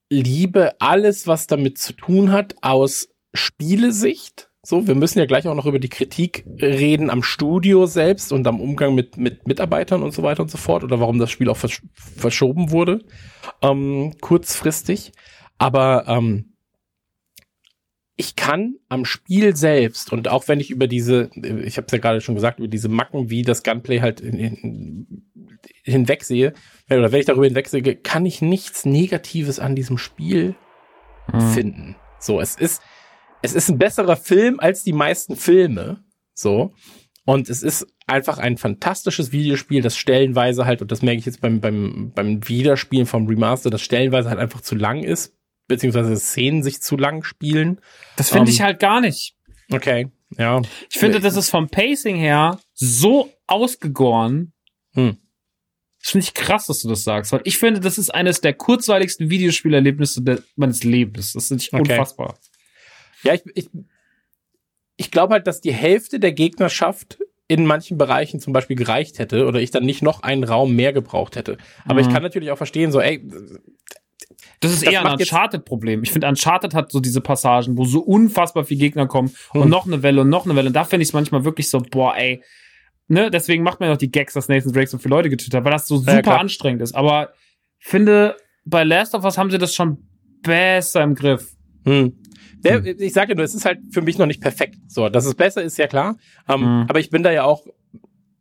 [0.09, 4.48] liebe alles, was damit zu tun hat, aus Spielesicht.
[4.61, 8.45] So, wir müssen ja gleich auch noch über die Kritik reden am Studio selbst und
[8.45, 11.49] am Umgang mit, mit Mitarbeitern und so weiter und so fort oder warum das Spiel
[11.49, 12.99] auch versch verschoben wurde,
[13.61, 15.13] ähm, kurzfristig.
[15.57, 16.55] Aber ähm,
[18.17, 21.99] ich kann am Spiel selbst und auch wenn ich über diese, ich habe es ja
[21.99, 25.23] gerade schon gesagt, über diese Macken, wie das Gunplay halt in, in,
[25.83, 26.53] hinwegsehe,
[26.89, 30.55] oder wenn ich darüber hinwegsehe, kann ich nichts Negatives an diesem Spiel
[31.53, 31.95] finden.
[32.19, 32.81] So, es ist,
[33.41, 36.03] es ist ein besserer Film als die meisten Filme.
[36.33, 36.73] So.
[37.25, 41.41] Und es ist einfach ein fantastisches Videospiel, das stellenweise halt, und das merke ich jetzt
[41.41, 45.35] beim, beim, beim Wiederspielen vom Remaster, das stellenweise halt einfach zu lang ist,
[45.67, 47.79] beziehungsweise Szenen sich zu lang spielen.
[48.15, 49.35] Das finde Ähm, ich halt gar nicht.
[49.71, 50.61] Okay, ja.
[50.89, 54.53] Ich finde, das ist vom Pacing her so ausgegoren.
[54.95, 55.17] Hm.
[56.01, 58.53] Das finde ich krass, dass du das sagst, weil ich finde, das ist eines der
[58.53, 61.33] kurzweiligsten Videospielerlebnisse de- meines Lebens.
[61.33, 61.81] Das ist Okay.
[61.91, 62.39] unfassbar.
[63.23, 63.69] Ja, ich, ich,
[64.97, 69.47] ich glaube halt, dass die Hälfte der Gegnerschaft in manchen Bereichen zum Beispiel gereicht hätte
[69.47, 71.57] oder ich dann nicht noch einen Raum mehr gebraucht hätte.
[71.85, 72.11] Aber ich Mhm.
[72.11, 73.23] kann natürlich auch verstehen, so, ey,
[74.61, 76.03] Das ist Das eher ein Uncharted-Problem.
[76.03, 79.69] Ich finde, Uncharted hat so diese Passagen, wo so unfassbar viele Gegner kommen und Hm.
[79.69, 80.67] noch eine Welle und noch eine Welle.
[80.67, 82.43] Und da finde ich es manchmal wirklich so, boah, ey.
[83.07, 85.53] Ne, deswegen macht man ja auch die Gags, dass Nathan Drake so viele Leute getötet
[85.55, 86.39] hat, weil das so Ja, super klar.
[86.39, 86.93] anstrengend ist.
[86.93, 87.33] Aber
[87.79, 90.07] finde, bei Last of Us haben sie das schon
[90.43, 91.53] besser im Griff.
[91.85, 92.18] Hm.
[92.63, 94.75] Der, ich sage ja nur, es ist halt für mich noch nicht perfekt.
[94.87, 96.17] So, dass es besser ist, ja klar.
[96.47, 96.85] Ähm, Mhm.
[96.89, 97.65] Aber ich bin da ja auch,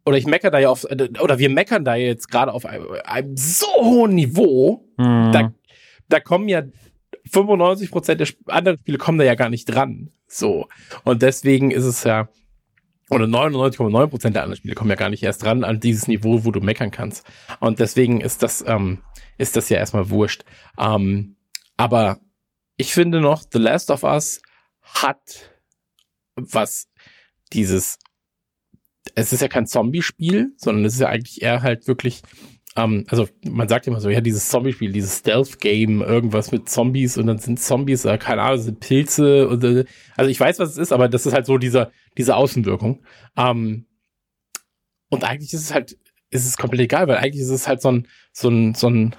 [0.04, 3.36] oder ich meckere da ja auf, oder wir meckern da jetzt gerade auf einem, einem
[3.36, 4.84] so hohen Niveau.
[4.96, 5.32] Mhm.
[5.32, 5.52] Da,
[6.08, 6.62] da kommen ja
[7.30, 10.10] 95 Prozent der Sp anderen Spiele kommen da ja gar nicht dran.
[10.26, 10.66] So.
[11.04, 12.28] Und deswegen ist es ja,
[13.10, 16.50] oder 99,9% der anderen Spiele kommen ja gar nicht erst ran an dieses Niveau, wo
[16.50, 17.26] du meckern kannst.
[17.60, 18.98] Und deswegen ist das, ähm,
[19.38, 20.44] ist das ja erstmal wurscht.
[20.78, 21.36] Ähm,
[21.76, 22.18] aber
[22.78, 24.40] ich finde noch, The Last of Us
[24.82, 25.52] hat
[26.36, 26.88] was
[27.52, 27.98] dieses,
[29.14, 32.22] es ist ja kein Zombie-Spiel, sondern es ist ja eigentlich eher halt wirklich,
[32.76, 37.26] ähm, also man sagt immer so, ja, dieses Zombie-Spiel, dieses Stealth-Game, irgendwas mit Zombies und
[37.26, 39.84] dann sind Zombies, äh, keine Ahnung, sind Pilze und, äh,
[40.16, 43.02] also ich weiß, was es ist, aber das ist halt so dieser, diese Außenwirkung.
[43.36, 43.86] Ähm,
[45.10, 45.98] und eigentlich ist es halt,
[46.30, 49.16] ist es komplett egal, weil eigentlich ist es halt so ein, so ein, so ein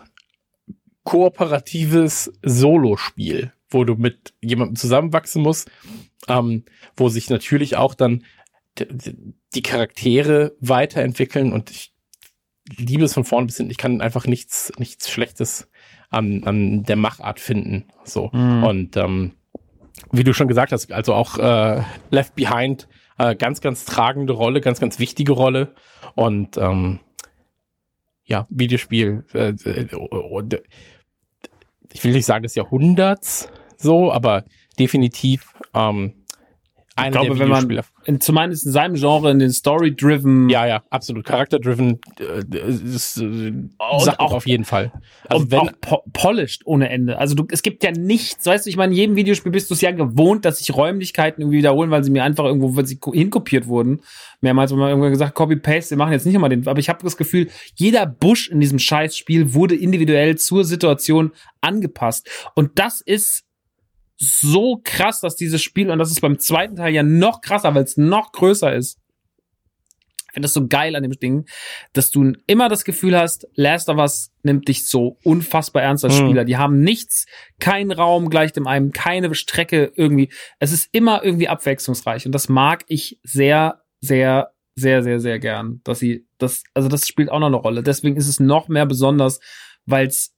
[1.10, 5.72] kooperatives Solo-Spiel, wo du mit jemandem zusammenwachsen musst,
[6.28, 6.66] ähm,
[6.96, 8.24] wo sich natürlich auch dann
[9.56, 11.94] die Charaktere weiterentwickeln und ich
[12.78, 13.72] liebe es von vorn bis hinten.
[13.72, 15.68] Ich kann einfach nichts, nichts Schlechtes
[16.12, 17.86] an, an der Machart finden.
[18.04, 18.30] So.
[18.32, 18.64] Mhm.
[18.64, 19.32] Und ähm,
[20.12, 21.82] wie du schon gesagt hast, also auch äh,
[22.12, 25.74] Left Behind, äh, ganz, ganz tragende Rolle, ganz, ganz wichtige Rolle.
[26.14, 27.00] Und ähm,
[28.26, 29.88] ja, Videospiel, äh, äh,
[31.93, 34.43] ich will nicht sagen des Jahrhunderts so, aber
[34.77, 36.19] definitiv ähm,
[37.06, 40.50] ich glaube, wenn man in, zumindest in seinem Genre in den Story-driven.
[40.50, 41.26] Ja, ja, absolut.
[41.26, 43.53] Charakter-driven äh, ist äh,
[44.00, 44.92] Sache auf jeden Fall.
[45.28, 47.18] Also und wenn, auch po polished ohne Ende.
[47.18, 49.74] Also du, es gibt ja nichts, weißt du, ich meine, in jedem Videospiel bist du
[49.74, 53.00] es ja gewohnt, dass sich Räumlichkeiten irgendwie wiederholen, weil sie mir einfach irgendwo, weil sie
[53.14, 54.02] hinkopiert wurden.
[54.42, 57.03] Mehrmals haben wir irgendwann gesagt, Copy-Paste, wir machen jetzt nicht immer den, aber ich habe
[57.03, 62.30] das Gefühl, jeder Busch in diesem Scheißspiel wurde individuell zur Situation angepasst.
[62.56, 63.45] Und das ist
[64.20, 67.84] so krass, dass dieses Spiel, und das ist beim zweiten Teil ja noch krasser, weil
[67.84, 69.00] es noch größer ist.
[70.28, 71.48] Ich finde das so geil an dem Ding,
[71.94, 76.20] dass du immer das Gefühl hast, Last of Us nimmt dich so unfassbar ernst als
[76.20, 76.26] mhm.
[76.26, 76.46] Spieler.
[76.46, 77.26] Die haben nichts,
[77.60, 80.32] keinen Raum gleich dem einen, keine Strecke irgendwie.
[80.60, 85.82] Es ist immer irgendwie abwechslungsreich und das mag ich sehr, sehr, sehr, sehr, sehr gern,
[85.84, 87.82] dass sie das, also das spielt auch noch eine Rolle.
[87.82, 89.40] Deswegen ist es noch mehr besonders,
[89.86, 90.36] weil es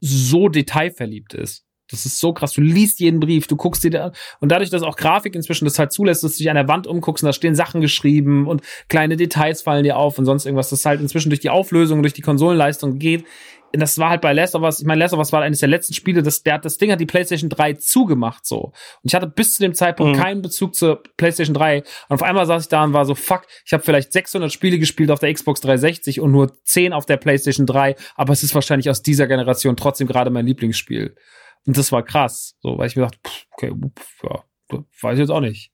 [0.00, 1.66] so detailverliebt ist.
[1.92, 2.52] Das ist so krass.
[2.52, 5.78] Du liest jeden Brief, du guckst dir da und dadurch, dass auch Grafik inzwischen das
[5.78, 8.62] halt zulässt, dass du dich an der Wand umguckst und da stehen Sachen geschrieben und
[8.88, 12.14] kleine Details fallen dir auf und sonst irgendwas, das halt inzwischen durch die Auflösung, durch
[12.14, 13.24] die Konsolenleistung geht.
[13.74, 15.60] Und das war halt bei Last of Us, ich meine, Last of Us war eines
[15.60, 18.64] der letzten Spiele, das, der, das Ding hat die PlayStation 3 zugemacht, so.
[18.64, 20.20] Und ich hatte bis zu dem Zeitpunkt mhm.
[20.20, 21.78] keinen Bezug zur PlayStation 3.
[21.78, 24.78] Und auf einmal saß ich da und war so, fuck, ich habe vielleicht 600 Spiele
[24.78, 28.54] gespielt auf der Xbox 360 und nur 10 auf der PlayStation 3, aber es ist
[28.54, 31.14] wahrscheinlich aus dieser Generation trotzdem gerade mein Lieblingsspiel.
[31.66, 35.20] Und das war krass, so, weil ich mir dachte, pff, okay, pff, ja, weiß ich
[35.20, 35.70] jetzt auch nicht.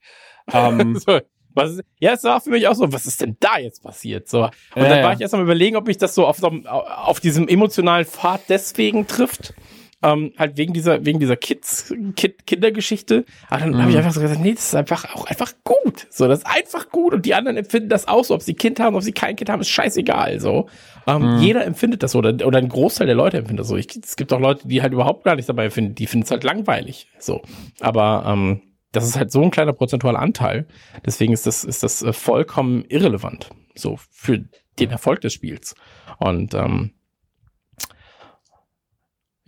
[0.53, 1.21] Ähm, so,
[1.55, 4.29] was ist, ja, es war für mich auch so, was ist denn da jetzt passiert?
[4.29, 4.45] So.
[4.45, 7.21] Und äh, dann war ich erst mal überlegen, ob mich das so auf, so, auf
[7.21, 9.55] diesem emotionalen Pfad deswegen trifft.
[10.01, 13.25] Ähm, halt wegen dieser, wegen dieser Kids, Kid, Kindergeschichte.
[13.49, 13.81] Aber dann mhm.
[13.81, 16.07] habe ich einfach so gesagt, nee, das ist einfach auch einfach gut.
[16.11, 17.15] So, das ist einfach gut.
[17.15, 18.35] Und die anderen empfinden das auch so.
[18.35, 20.39] Ob sie Kind haben, ob sie kein Kind haben, ist scheißegal.
[20.39, 20.69] So.
[21.09, 21.39] Ähm, mhm.
[21.41, 22.21] Jeder empfindet das so.
[22.21, 23.77] Oder, oder ein Großteil der Leute empfindet das so.
[23.77, 25.97] Ich, es gibt auch Leute, die halt überhaupt gar nichts dabei empfinden.
[25.97, 27.09] Die finden es halt langweilig.
[27.19, 27.43] So.
[27.81, 28.63] Aber, ähm,
[28.93, 30.67] das ist halt so ein kleiner prozentualer Anteil.
[31.05, 33.51] Deswegen ist das, ist das äh, vollkommen irrelevant.
[33.75, 34.45] So, für
[34.79, 35.75] den Erfolg des Spiels.
[36.19, 36.93] Und, ähm,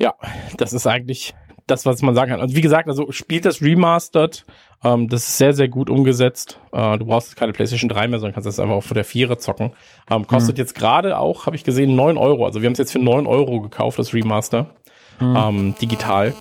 [0.01, 0.15] ja,
[0.57, 1.35] das ist eigentlich
[1.67, 2.41] das, was man sagen kann.
[2.41, 4.45] Also wie gesagt, also spielt das Remastered.
[4.83, 6.59] Ähm, das ist sehr, sehr gut umgesetzt.
[6.73, 9.39] Äh, du brauchst keine PlayStation 3 mehr, sondern kannst das einfach auch vor der Vierer
[9.39, 9.73] zocken.
[10.11, 10.63] Ähm, kostet mhm.
[10.63, 12.47] jetzt gerade auch, habe ich gesehen, 9 Euro.
[12.47, 14.75] Also wir haben es jetzt für 9 Euro gekauft, das Remaster.
[15.21, 15.37] Mhm.
[15.37, 16.35] Ähm, digital.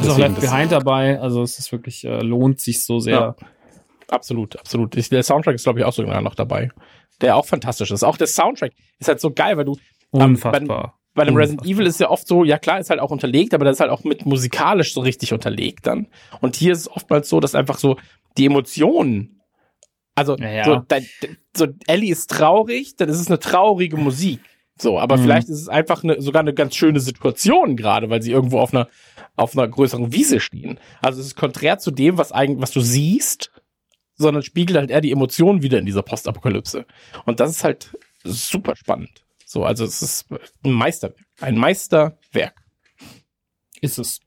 [0.00, 3.14] Ist auch Left Behind dabei, also es ist wirklich, äh, lohnt sich so sehr.
[3.14, 3.36] Ja,
[4.08, 4.96] absolut, absolut.
[4.96, 6.70] Ich, der Soundtrack ist, glaube ich, auch sogar noch dabei.
[7.20, 8.04] Der auch fantastisch ist.
[8.04, 9.76] Auch der Soundtrack ist halt so geil, weil du
[10.14, 10.38] ähm,
[11.18, 13.64] Bei einem Resident Evil ist ja oft so, ja klar, ist halt auch unterlegt, aber
[13.64, 16.06] das ist halt auch mit musikalisch so richtig unterlegt dann.
[16.40, 17.96] Und hier ist es oftmals so, dass einfach so
[18.36, 19.40] die Emotionen,
[20.14, 20.64] also ja.
[20.64, 21.06] So, dein,
[21.56, 24.40] so Ellie ist traurig, dann ist es eine traurige Musik.
[24.80, 25.22] So, aber mhm.
[25.22, 28.72] vielleicht ist es einfach eine, sogar eine ganz schöne Situation gerade, weil sie irgendwo auf
[28.72, 28.88] einer,
[29.34, 30.78] auf einer größeren Wiese stehen.
[31.02, 33.50] Also es ist konträr zu dem, was eigentlich, was du siehst,
[34.14, 36.86] sondern spiegelt halt eher die Emotionen wieder in dieser Postapokalypse.
[37.26, 39.24] Und das ist halt super spannend.
[39.48, 40.26] So, also es ist
[40.62, 41.24] ein Meisterwerk.
[41.40, 42.54] Ein Meisterwerk.
[43.80, 44.20] Ist es.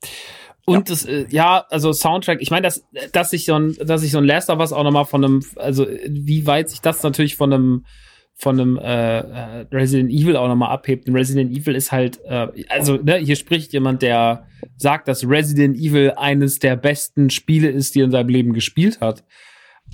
[0.65, 0.95] Und ja.
[0.95, 4.17] das, äh, ja, also Soundtrack, ich meine, dass, dass sich so ein, dass sich so
[4.17, 7.53] ein Last of Us auch nochmal von einem, also wie weit sich das natürlich von
[7.53, 7.85] einem,
[8.33, 11.07] von einem äh, äh Resident Evil auch nochmal abhebt.
[11.07, 16.13] Resident Evil ist halt, äh, also ne, hier spricht jemand, der sagt, dass Resident Evil
[16.17, 19.23] eines der besten Spiele ist, die er in seinem Leben gespielt hat.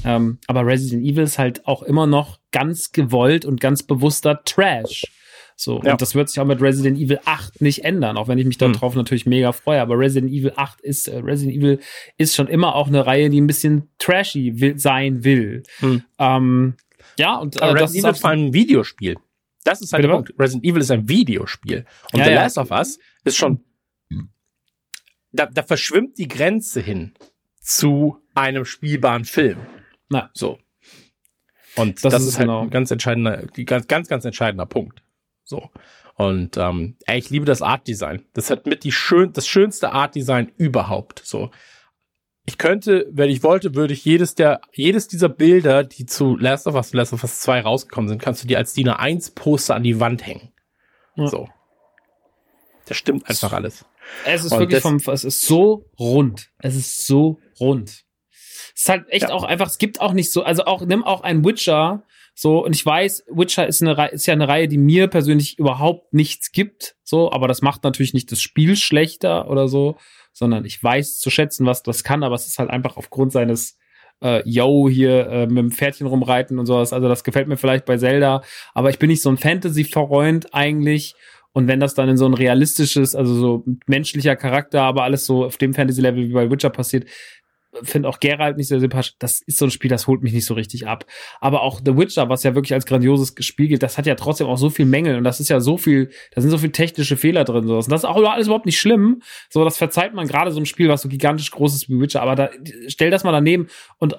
[0.06, 5.06] Ähm, aber Resident Evil ist halt auch immer noch ganz gewollt und ganz bewusster Trash.
[5.59, 5.93] So, Ja.
[5.93, 8.59] und das wird sich auch mit Resident Evil 8 nicht ändern, auch wenn ich mich
[8.59, 8.74] Hm.
[8.74, 9.82] darauf natürlich mega freue.
[9.82, 11.80] Aber Resident Evil 8 ist, äh, Resident Evil
[12.17, 15.64] ist schon immer auch eine Reihe, die ein bisschen trashy will, sein will.
[15.80, 16.03] Hm.
[16.19, 16.74] Ähm,
[17.17, 19.16] ja, und äh, Aber das Resident ist Evil ist vor allem ein Videospiel.
[19.64, 20.09] Das ist halt der?
[20.09, 20.34] Punkt.
[20.38, 21.85] Resident Evil ist ein Videospiel.
[22.14, 22.42] Und Ja, The ja.
[22.43, 23.64] Last of Us ist schon.
[25.32, 27.14] Da, da verschwimmt die Grenze hin
[27.59, 29.58] zu einem spielbaren Film.
[30.09, 30.30] Na.
[30.34, 30.58] So.
[31.78, 32.62] Und Das das, ist halt genau.
[32.64, 35.04] ein ganz entscheidender, ganz, ganz, ganz entscheidender Punkt.
[35.44, 35.70] So.
[36.16, 38.26] Und ähm, ey, ich liebe das Art Design.
[38.34, 41.22] Das hat mit die schön, das schönste Art Design überhaupt.
[41.24, 41.52] So.
[42.46, 46.66] Ich könnte, wenn ich wollte, würde ich jedes der, jedes dieser Bilder, die zu Last
[46.66, 49.76] of Us, Last of Us 2 rausgekommen sind, kannst du dir als DIN A1 Poster
[49.76, 50.54] an die Wand hängen.
[51.16, 51.28] Ja.
[51.28, 51.50] So.
[52.86, 53.86] Das stimmt einfach alles.
[54.26, 56.50] Es ist Und wirklich vom, es ist so rund.
[56.58, 58.06] Es ist so rund.
[58.78, 59.34] Es ist halt echt Ja.
[59.34, 62.04] auch einfach, es gibt auch nicht so, also auch, nimm auch ein Witcher,
[62.36, 65.58] so, und ich weiß, Witcher ist eine Reihe, ist ja eine Reihe, die mir persönlich
[65.58, 69.98] überhaupt nichts gibt, so, aber das macht natürlich nicht das Spiel schlechter oder so,
[70.32, 73.80] sondern ich weiß zu schätzen, was das kann, aber es ist halt einfach aufgrund seines,
[74.24, 77.86] äh, yo, hier äh, mit dem Pferdchen rumreiten und sowas, also das gefällt mir vielleicht
[77.86, 78.44] bei Zelda,
[78.76, 81.16] aber ich bin nicht so ein Fantasy-Freund eigentlich
[81.52, 85.46] und wenn das dann in so ein realistisches, also so menschlicher Charakter, aber alles so
[85.46, 87.06] auf dem Fantasy-Level wie bei Witcher passiert,
[87.84, 89.16] finde auch Geralt nicht sehr sympathisch.
[89.20, 91.06] Das ist so ein Spiel, das holt mich nicht so richtig ab.
[91.40, 94.48] Aber auch The Witcher, was ja wirklich als grandioses Spiel gilt, das hat ja trotzdem
[94.48, 97.18] auch so viel Mängel und das ist ja so viel, da sind so viele technische
[97.18, 97.70] Fehler drin.
[97.70, 99.22] Und das ist auch alles überhaupt nicht schlimm.
[99.50, 102.22] So, das verzeiht man gerade so ein Spiel, was so gigantisch groß ist wie Witcher.
[102.22, 102.50] Aber da,
[102.88, 104.18] stell das mal daneben und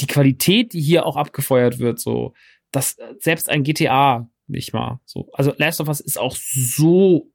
[0.00, 2.34] die Qualität, die hier auch abgefeuert wird, so,
[2.72, 5.28] das selbst ein GTA nicht mal so.
[5.32, 7.30] Also Last of Us ist auch so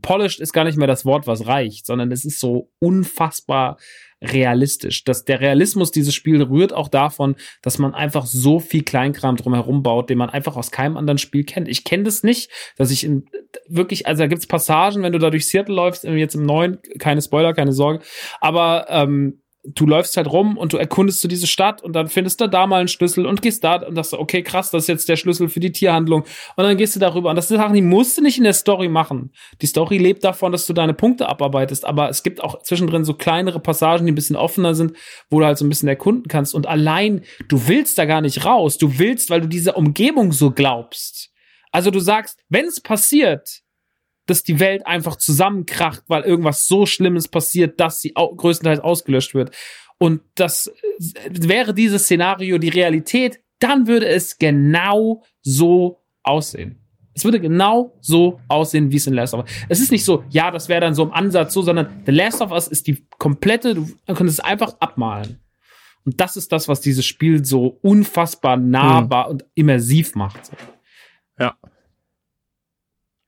[0.00, 3.78] polished ist gar nicht mehr das Wort, was reicht, sondern es ist so unfassbar
[4.22, 5.04] realistisch.
[5.04, 9.82] Das, der Realismus dieses Spiels rührt auch davon, dass man einfach so viel Kleinkram drumherum
[9.82, 11.68] baut, den man einfach aus keinem anderen Spiel kennt.
[11.68, 13.26] Ich kenne das nicht, dass ich in,
[13.68, 17.20] wirklich, also da gibt's Passagen, wenn du da durch Seattle läufst, jetzt im neuen, keine
[17.20, 18.04] Spoiler, keine Sorge,
[18.40, 22.40] aber ähm, du läufst halt rum und du erkundest du diese Stadt und dann findest
[22.40, 25.08] du da mal einen Schlüssel und gehst da und sagst, okay, krass, das ist jetzt
[25.08, 26.22] der Schlüssel für die Tierhandlung.
[26.56, 27.30] Und dann gehst du darüber.
[27.30, 29.30] Und das sind Sachen, die musst du nicht in der Story machen.
[29.60, 31.84] Die Story lebt davon, dass du deine Punkte abarbeitest.
[31.84, 34.96] Aber es gibt auch zwischendrin so kleinere Passagen, die ein bisschen offener sind,
[35.30, 36.54] wo du halt so ein bisschen erkunden kannst.
[36.54, 38.78] Und allein, du willst da gar nicht raus.
[38.78, 41.30] Du willst, weil du dieser Umgebung so glaubst.
[41.70, 43.62] Also du sagst, wenn es passiert,
[44.26, 49.54] dass die Welt einfach zusammenkracht, weil irgendwas so Schlimmes passiert, dass sie größtenteils ausgelöscht wird.
[49.98, 56.78] Und das äh, wäre dieses Szenario die Realität, dann würde es genau so aussehen.
[57.14, 59.50] Es würde genau so aussehen, wie es in Last of Us.
[59.68, 62.40] Es ist nicht so, ja, das wäre dann so im Ansatz so, sondern The Last
[62.40, 65.38] of Us ist die komplette, du könntest es einfach abmalen.
[66.04, 70.50] Und das ist das, was dieses Spiel so unfassbar nahbar und immersiv macht.
[71.38, 71.54] Ja.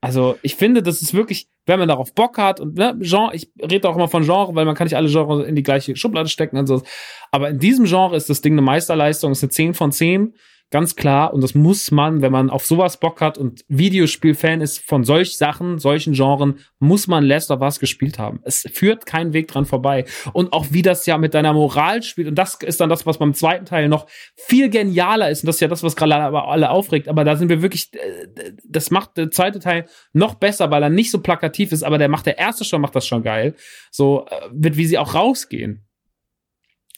[0.05, 3.49] Also ich finde, das ist wirklich, wenn man darauf Bock hat und ne, Genre, ich
[3.59, 6.29] rede auch immer von Genre, weil man kann nicht alle Genres in die gleiche Schublade
[6.29, 6.83] stecken und so.
[7.31, 10.35] Aber in diesem Genre ist das Ding eine Meisterleistung, ist eine 10 von 10,
[10.75, 11.33] ganz klar.
[11.33, 15.37] Und das muss man, wenn man auf sowas Bock hat und Videospielfan ist von solch
[15.37, 18.41] Sachen, solchen Genren, muss man Last of Us gespielt haben.
[18.43, 20.03] Es führt kein Weg dran vorbei.
[20.33, 23.19] Und auch wie das ja mit deiner Moral spielt, und das ist dann das, was
[23.19, 24.05] beim zweiten Teil noch
[24.35, 25.43] viel genialer ist.
[25.43, 27.07] Und das ist ja das, was gerade aber alle aufregt.
[27.07, 30.89] Aber da sind wir wirklich, äh, das macht der zweite Teil noch besser, weil er
[30.89, 33.55] nicht so plakativ ist, aber der macht der erste schon, macht das schon geil.
[33.91, 35.84] So, äh, mit wie sie auch rausgehen.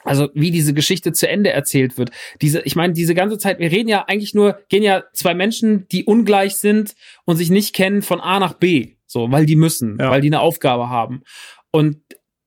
[0.07, 2.11] Also wie diese Geschichte zu Ende erzählt wird.
[2.41, 5.87] Diese, ich meine, diese ganze Zeit, wir reden ja eigentlich nur, gehen ja zwei Menschen,
[5.89, 6.95] die ungleich sind
[7.25, 8.95] und sich nicht kennen, von A nach B.
[9.05, 10.09] So, weil die müssen, Ja.
[10.09, 11.21] weil die eine Aufgabe haben.
[11.71, 11.97] Und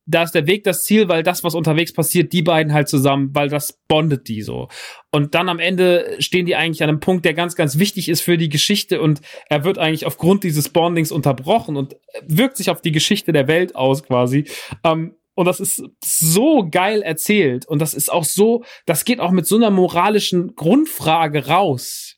[0.07, 3.31] da ist der Weg das Ziel, weil das, was unterwegs passiert, die beiden halt zusammen,
[3.33, 4.69] weil das bondet die so.
[5.13, 8.21] Und dann am Ende stehen die eigentlich an einem Punkt, der ganz, ganz wichtig ist
[8.21, 12.81] für die Geschichte und er wird eigentlich aufgrund dieses Bondings unterbrochen und wirkt sich auf
[12.83, 14.47] die Geschichte der Welt aus quasi.
[14.83, 17.67] Ähm, und das ist so geil erzählt.
[17.67, 22.17] Und das ist auch so, das geht auch mit so einer moralischen Grundfrage raus.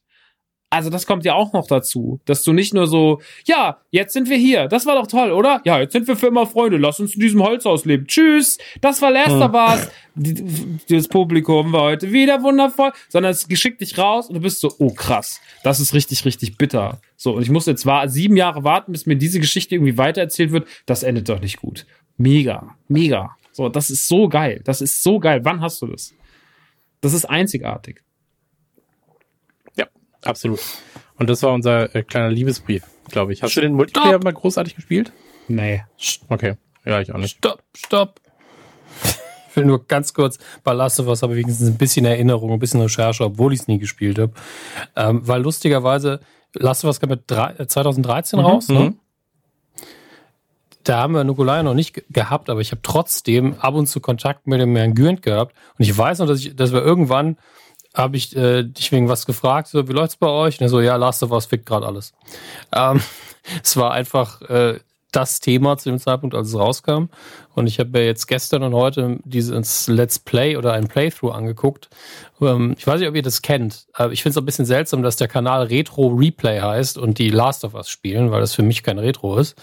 [0.70, 4.30] Also das kommt ja auch noch dazu, dass du nicht nur so, ja, jetzt sind
[4.30, 5.60] wir hier, das war doch toll, oder?
[5.66, 8.06] Ja, jetzt sind wir für immer Freunde, lass uns in diesem Holzhaus leben.
[8.06, 9.90] Tschüss, das war of Us.
[10.14, 14.60] Die- Das Publikum war heute wieder wundervoll, sondern es geschickt dich raus und du bist
[14.60, 17.02] so, oh krass, das ist richtig, richtig bitter.
[17.18, 20.66] So, und ich muss jetzt sieben Jahre warten, bis mir diese Geschichte irgendwie weitererzählt wird.
[20.86, 21.84] Das endet doch nicht gut.
[22.22, 23.36] Mega, mega.
[23.50, 24.60] So, das ist so geil.
[24.64, 25.40] Das ist so geil.
[25.42, 26.14] Wann hast du das?
[27.00, 28.00] Das ist einzigartig.
[29.76, 29.86] Ja,
[30.22, 30.60] absolut.
[31.18, 33.42] Und das war unser äh, kleiner Liebesbrief, glaube ich.
[33.42, 35.12] Hast du den Multiplayer mal großartig gespielt?
[35.48, 35.82] Nee.
[36.28, 36.54] Okay.
[36.84, 37.38] Ja, ich auch nicht.
[37.38, 38.20] Stopp, stopp.
[39.50, 42.52] Ich will nur ganz kurz bei Last of Us habe ich wenigstens ein bisschen Erinnerung,
[42.52, 44.32] ein bisschen Recherche, obwohl ich es nie gespielt habe.
[44.94, 46.20] Ähm, weil lustigerweise,
[46.54, 48.94] Last of Us kam mit drei, 2013 Mhm, raus, ne?
[50.84, 54.00] Da haben wir Nikolai noch nicht ge- gehabt, aber ich habe trotzdem ab und zu
[54.00, 55.54] Kontakt mit dem Herrn Gürnt gehabt.
[55.78, 57.36] Und ich weiß noch, dass, ich, dass wir irgendwann
[57.94, 60.58] habe ich äh, dich wegen was gefragt, so, wie läuft's bei euch?
[60.58, 62.14] Und er so, ja, Last of Us fickt gerade alles.
[62.74, 63.00] Ähm,
[63.62, 64.80] es war einfach äh,
[65.12, 67.04] das Thema zu dem Zeitpunkt, als es rauskam.
[67.54, 71.88] Und ich habe mir jetzt gestern und heute dieses Let's Play oder ein Playthrough angeguckt.
[72.40, 73.86] Ähm, ich weiß nicht, ob ihr das kennt.
[73.92, 77.30] Aber ich finde es ein bisschen seltsam, dass der Kanal Retro Replay heißt und die
[77.30, 79.56] Last of Us spielen, weil das für mich kein Retro ist.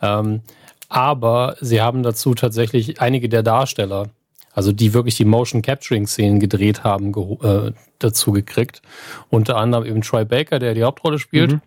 [0.00, 0.42] Ähm,
[0.88, 4.10] aber sie haben dazu tatsächlich einige der Darsteller,
[4.52, 8.80] also die wirklich die Motion Capturing Szenen gedreht haben, äh, dazu gekriegt.
[9.28, 11.58] Unter anderem eben Troy Baker, der die Hauptrolle spielt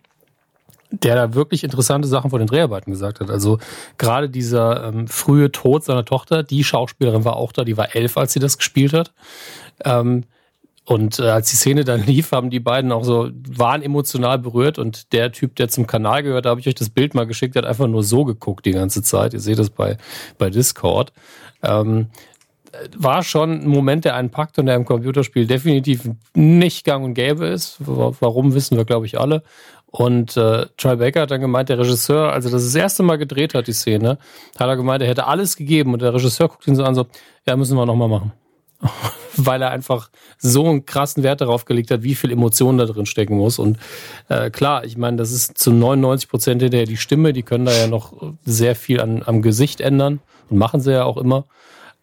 [0.90, 3.30] der da wirklich interessante Sachen von den Dreharbeiten gesagt hat.
[3.30, 3.58] Also
[3.98, 8.16] gerade dieser ähm, frühe Tod seiner Tochter, die Schauspielerin war auch da, die war elf,
[8.16, 9.12] als sie das gespielt hat.
[9.84, 10.24] Ähm,
[10.84, 14.78] und äh, als die Szene dann lief, haben die beiden auch so, waren emotional berührt
[14.78, 17.54] und der Typ, der zum Kanal gehört, da habe ich euch das Bild mal geschickt,
[17.54, 19.34] der hat einfach nur so geguckt die ganze Zeit.
[19.34, 19.98] Ihr seht das bei,
[20.38, 21.12] bei Discord.
[21.62, 22.06] Ähm,
[22.96, 27.14] war schon ein Moment, der einen packt und der im Computerspiel definitiv nicht gang und
[27.14, 27.76] gäbe ist.
[27.80, 29.42] Wa- Warum wissen wir, glaube ich, alle.
[29.90, 33.16] Und äh, Troy Baker hat dann gemeint, der Regisseur, als er das das erste Mal
[33.16, 34.18] gedreht hat, die Szene,
[34.58, 37.06] hat er gemeint, er hätte alles gegeben und der Regisseur guckt ihn so an, so,
[37.46, 38.32] ja, müssen wir nochmal machen.
[39.36, 43.06] Weil er einfach so einen krassen Wert darauf gelegt hat, wie viel Emotion da drin
[43.06, 43.58] stecken muss.
[43.58, 43.78] Und
[44.28, 47.72] äh, klar, ich meine, das ist zu 99 Prozent hinterher die Stimme, die können da
[47.72, 51.46] ja noch sehr viel an, am Gesicht ändern und machen sie ja auch immer.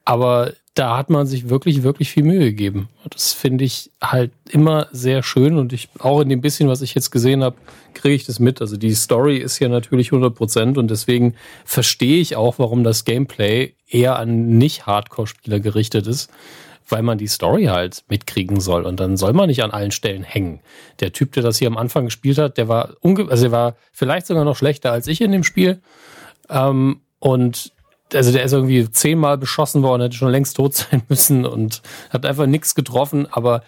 [0.06, 2.90] Aber da hat man sich wirklich, wirklich viel Mühe gegeben.
[3.10, 5.58] Das finde ich halt immer sehr schön.
[5.58, 7.56] Und ich, auch in dem bisschen, was ich jetzt gesehen habe,
[7.94, 8.60] kriege ich das mit.
[8.60, 13.06] Also die Story ist ja natürlich 100 Prozent und deswegen verstehe ich auch, warum das
[13.06, 16.30] Gameplay eher an nicht-Hardcore-Spieler gerichtet ist,
[16.90, 18.86] weil man die Story halt mitkriegen soll.
[18.86, 20.60] Und dann soll man nicht an allen Stellen hängen.
[21.00, 23.76] Der Typ, der das hier am Anfang gespielt hat, der war, unge also der war
[23.94, 25.80] vielleicht sogar noch schlechter als ich in dem Spiel.
[26.50, 27.72] Ähm, und
[28.14, 32.26] also der ist irgendwie zehnmal beschossen worden, hätte schon längst tot sein müssen und hat
[32.26, 33.64] einfach nichts getroffen, aber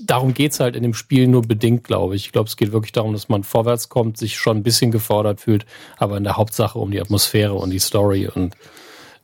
[0.00, 2.26] darum geht's halt in dem Spiel nur bedingt, glaube ich.
[2.26, 5.40] Ich glaube, es geht wirklich darum, dass man vorwärts kommt, sich schon ein bisschen gefordert
[5.40, 8.28] fühlt, aber in der Hauptsache um die Atmosphäre und die Story.
[8.28, 8.54] Und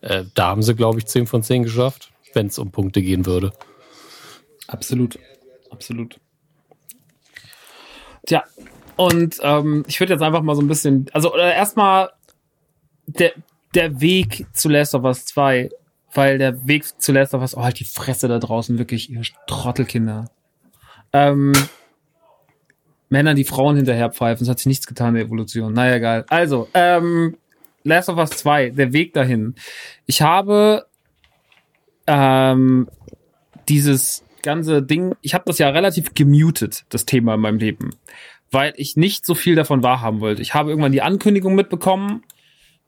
[0.01, 3.27] äh, da haben sie, glaube ich, 10 von 10 geschafft, wenn es um Punkte gehen
[3.27, 3.53] würde.
[4.67, 5.19] Absolut.
[5.71, 6.19] Absolut.
[8.27, 8.45] Tja,
[8.97, 12.11] und ähm, ich würde jetzt einfach mal so ein bisschen, also oder erstmal
[13.07, 13.33] der,
[13.75, 15.71] der Weg zu Last of Us 2,
[16.13, 19.23] weil der Weg zu Last of Us, oh, halt die Fresse da draußen, wirklich, ihr
[19.47, 20.31] Trottelkinder.
[21.13, 21.53] Ähm,
[23.09, 25.73] Männer, die Frauen hinterher pfeifen, es hat sich nichts getan in der Evolution.
[25.73, 26.25] Naja, egal.
[26.29, 27.37] Also, ähm,
[27.83, 29.55] Last of Us 2, der Weg dahin.
[30.07, 30.87] Ich habe
[32.07, 32.89] ähm,
[33.69, 37.91] dieses ganze Ding, ich habe das ja relativ gemutet, das Thema in meinem Leben,
[38.51, 40.43] weil ich nicht so viel davon wahrhaben wollte.
[40.43, 42.23] Ich habe irgendwann die Ankündigung mitbekommen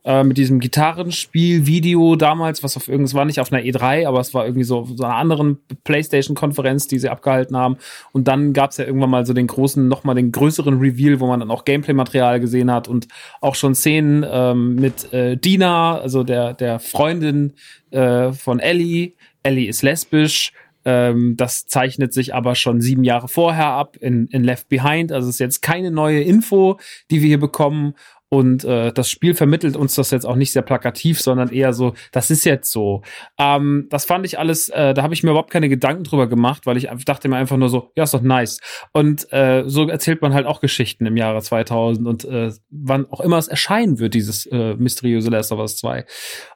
[0.06, 4.32] äh, mit diesem Gitarrenspiel-Video damals, was auf irgendwas war nicht auf einer E3, aber es
[4.34, 7.76] war irgendwie so, so einer anderen PlayStation-Konferenz, die sie abgehalten haben.
[8.12, 11.26] Und dann gab es ja irgendwann mal so den großen, nochmal den größeren Reveal, wo
[11.26, 13.08] man dann auch Gameplay-Material gesehen hat und
[13.40, 17.54] auch schon Szenen ähm, mit äh, Dina, also der, der Freundin
[17.90, 19.14] äh, von Ellie.
[19.42, 20.52] Ellie ist lesbisch.
[20.86, 25.10] Ähm, das zeichnet sich aber schon sieben Jahre vorher ab in, in Left Behind.
[25.10, 26.78] Also es ist jetzt keine neue Info,
[27.10, 27.94] die wir hier bekommen.
[28.28, 31.94] Und äh, das Spiel vermittelt uns das jetzt auch nicht sehr plakativ, sondern eher so,
[32.10, 33.02] das ist jetzt so.
[33.38, 36.66] Ähm, das fand ich alles, äh, da habe ich mir überhaupt keine Gedanken drüber gemacht,
[36.66, 38.60] weil ich dachte mir einfach nur so, ja, ist doch nice.
[38.92, 43.20] Und äh, so erzählt man halt auch Geschichten im Jahre 2000 und äh, wann auch
[43.20, 46.04] immer es erscheinen wird, dieses äh, mysteriöse Last of Us 2.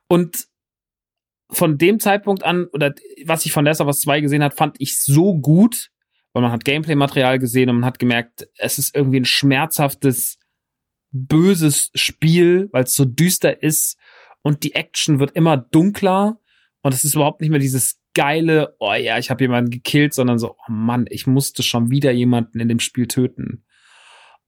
[0.09, 0.49] Und
[1.53, 4.77] von dem Zeitpunkt an, oder was ich von Last of Us 2 gesehen hat, fand
[4.81, 5.91] ich so gut,
[6.33, 10.39] weil man hat Gameplay-Material gesehen und man hat gemerkt, es ist irgendwie ein schmerzhaftes,
[11.13, 13.99] böses Spiel, weil es so düster ist
[14.43, 16.39] und die Action wird immer dunkler
[16.83, 20.39] und es ist überhaupt nicht mehr dieses geile, oh ja, ich habe jemanden gekillt, sondern
[20.39, 23.65] so, oh Mann, ich musste schon wieder jemanden in dem Spiel töten.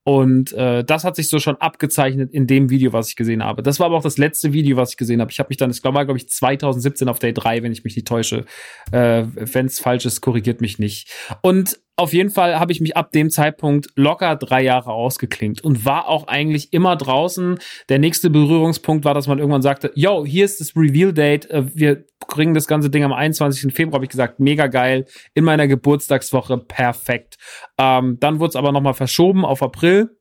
[0.04, 3.62] Und äh, das hat sich so schon abgezeichnet in dem Video, was ich gesehen habe.
[3.62, 5.30] Das war aber auch das letzte Video, was ich gesehen habe.
[5.30, 7.94] Ich habe mich dann, ich glaube, glaube ich, 2017 auf Day 3, wenn ich mich
[7.94, 8.44] nicht täusche.
[8.90, 11.08] Äh, wenn es falsch ist, korrigiert mich nicht.
[11.40, 15.84] Und auf jeden Fall habe ich mich ab dem Zeitpunkt locker drei Jahre ausgeklinkt und
[15.84, 17.58] war auch eigentlich immer draußen.
[17.88, 22.04] Der nächste Berührungspunkt war, dass man irgendwann sagte, yo, hier ist das Reveal-Date, äh, wir
[22.26, 23.74] bringen das ganze Ding am 21.
[23.74, 27.36] Februar, habe ich gesagt, mega geil, in meiner Geburtstagswoche, perfekt.
[27.78, 30.16] Ähm, dann wurde es aber nochmal verschoben auf April.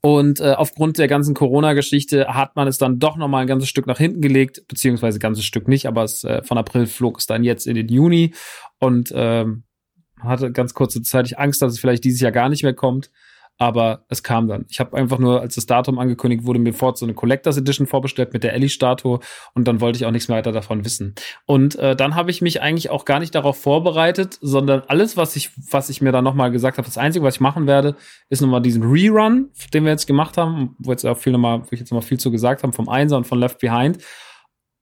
[0.00, 3.68] Und äh, aufgrund der ganzen Corona-Geschichte hat man es dann doch noch mal ein ganzes
[3.68, 7.18] Stück nach hinten gelegt, beziehungsweise ein ganzes Stück nicht, aber es, äh, von April flog
[7.18, 8.34] es dann jetzt in den Juni
[8.78, 9.64] und ähm,
[10.18, 13.10] hatte ganz kurze Zeit Angst, dass es vielleicht dieses Jahr gar nicht mehr kommt
[13.58, 14.66] aber es kam dann.
[14.68, 17.86] Ich habe einfach nur, als das Datum angekündigt wurde, mir fort so eine Collectors Edition
[17.86, 19.20] vorbestellt mit der Ellie-Statue
[19.54, 21.14] und dann wollte ich auch nichts mehr weiter davon wissen.
[21.46, 25.36] Und äh, dann habe ich mich eigentlich auch gar nicht darauf vorbereitet, sondern alles, was
[25.36, 27.96] ich, was ich mir dann nochmal gesagt habe, das Einzige, was ich machen werde,
[28.28, 31.68] ist nochmal diesen Rerun, den wir jetzt gemacht haben, wo jetzt auch viel nochmal, wo
[31.70, 33.98] ich jetzt nochmal viel zu gesagt habe, vom Einser und von Left Behind.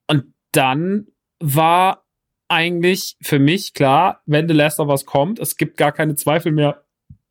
[0.06, 1.06] Und dann
[1.40, 2.04] war
[2.48, 6.50] eigentlich für mich klar, wenn The Last of Us kommt, es gibt gar keine Zweifel
[6.50, 6.84] mehr,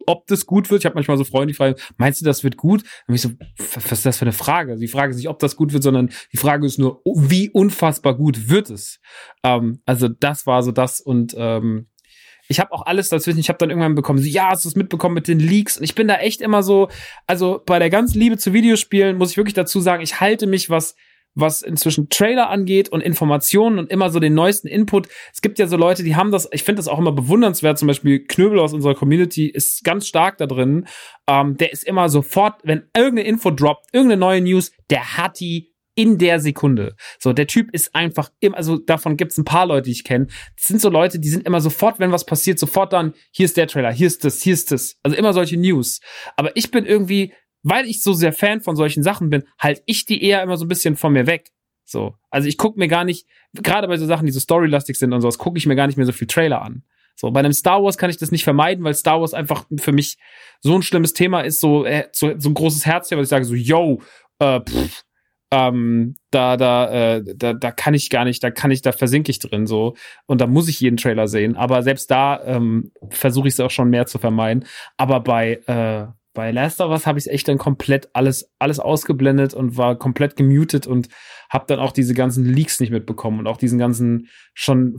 [0.10, 0.82] ob das gut wird.
[0.82, 2.82] Ich habe manchmal so Freunde, die fragen, meinst du, das wird gut?
[3.08, 4.76] Und ich so, was ist das für eine Frage?
[4.76, 7.52] Die Frage ist nicht, ob das gut wird, sondern die Frage ist nur, oh, wie
[7.52, 9.00] unfassbar gut wird es?
[9.44, 11.90] Ähm, also das war so das und ähm,
[12.48, 13.40] ich habe auch alles dazwischen.
[13.40, 15.78] Ich habe dann irgendwann bekommen, so, ja, hast du es mitbekommen mit den Leaks?
[15.78, 16.90] Und ich bin da echt immer so,
[17.28, 20.72] also bei der ganzen Liebe zu Videospielen muss ich wirklich dazu sagen, ich halte mich,
[20.72, 20.96] was
[21.36, 25.08] was inzwischen Trailer angeht und Informationen und immer so den neuesten Input.
[25.34, 27.88] Es gibt ja so Leute, die haben das, ich finde das auch immer bewundernswert, zum
[27.88, 30.88] Beispiel Knöbel aus unserer Community ist ganz stark da drin.
[31.28, 35.74] Ähm, der ist immer sofort, wenn irgendeine Info droppt, irgendeine neue News, der hat die
[36.00, 36.96] in der Sekunde.
[37.20, 40.28] So, der Typ ist einfach immer, also davon gibt's ein paar Leute, die ich kenne.
[40.56, 43.58] Das sind so Leute, die sind immer sofort, wenn was passiert, sofort dann, hier ist
[43.58, 44.96] der Trailer, hier ist das, hier ist das.
[45.04, 46.00] Also immer solche News.
[46.38, 50.06] Aber ich bin irgendwie, weil ich so sehr Fan von solchen Sachen bin, halte ich
[50.06, 51.52] die eher immer so ein bisschen von mir weg.
[51.86, 52.16] So.
[52.30, 55.22] Also ich gucke mir gar nicht, gerade bei so Sachen, die so storylastig sind und
[55.22, 56.84] sowas, gucke ich mir gar nicht mehr so viel Trailer an.
[57.16, 59.92] So, bei einem Star Wars kann ich das nicht vermeiden, weil Star Wars einfach für
[59.92, 60.18] mich
[60.62, 63.44] so ein schlimmes Thema ist, so, äh, so, so ein großes Herz, was ich sage,
[63.44, 64.02] so, yo,
[64.40, 65.04] äh, pff,
[65.52, 69.32] ähm, da, da, äh, da, da kann ich gar nicht, da kann ich, da versinke
[69.32, 69.96] ich drin so
[70.28, 71.56] und da muss ich jeden Trailer sehen.
[71.58, 74.66] Aber selbst da ähm, versuche ich es auch schon mehr zu vermeiden.
[74.96, 79.54] Aber bei äh, bei Last of Us habe ich echt dann komplett alles, alles ausgeblendet
[79.54, 81.10] und war komplett gemutet und
[81.50, 84.98] habe dann auch diese ganzen Leaks nicht mitbekommen und auch diesen ganzen schon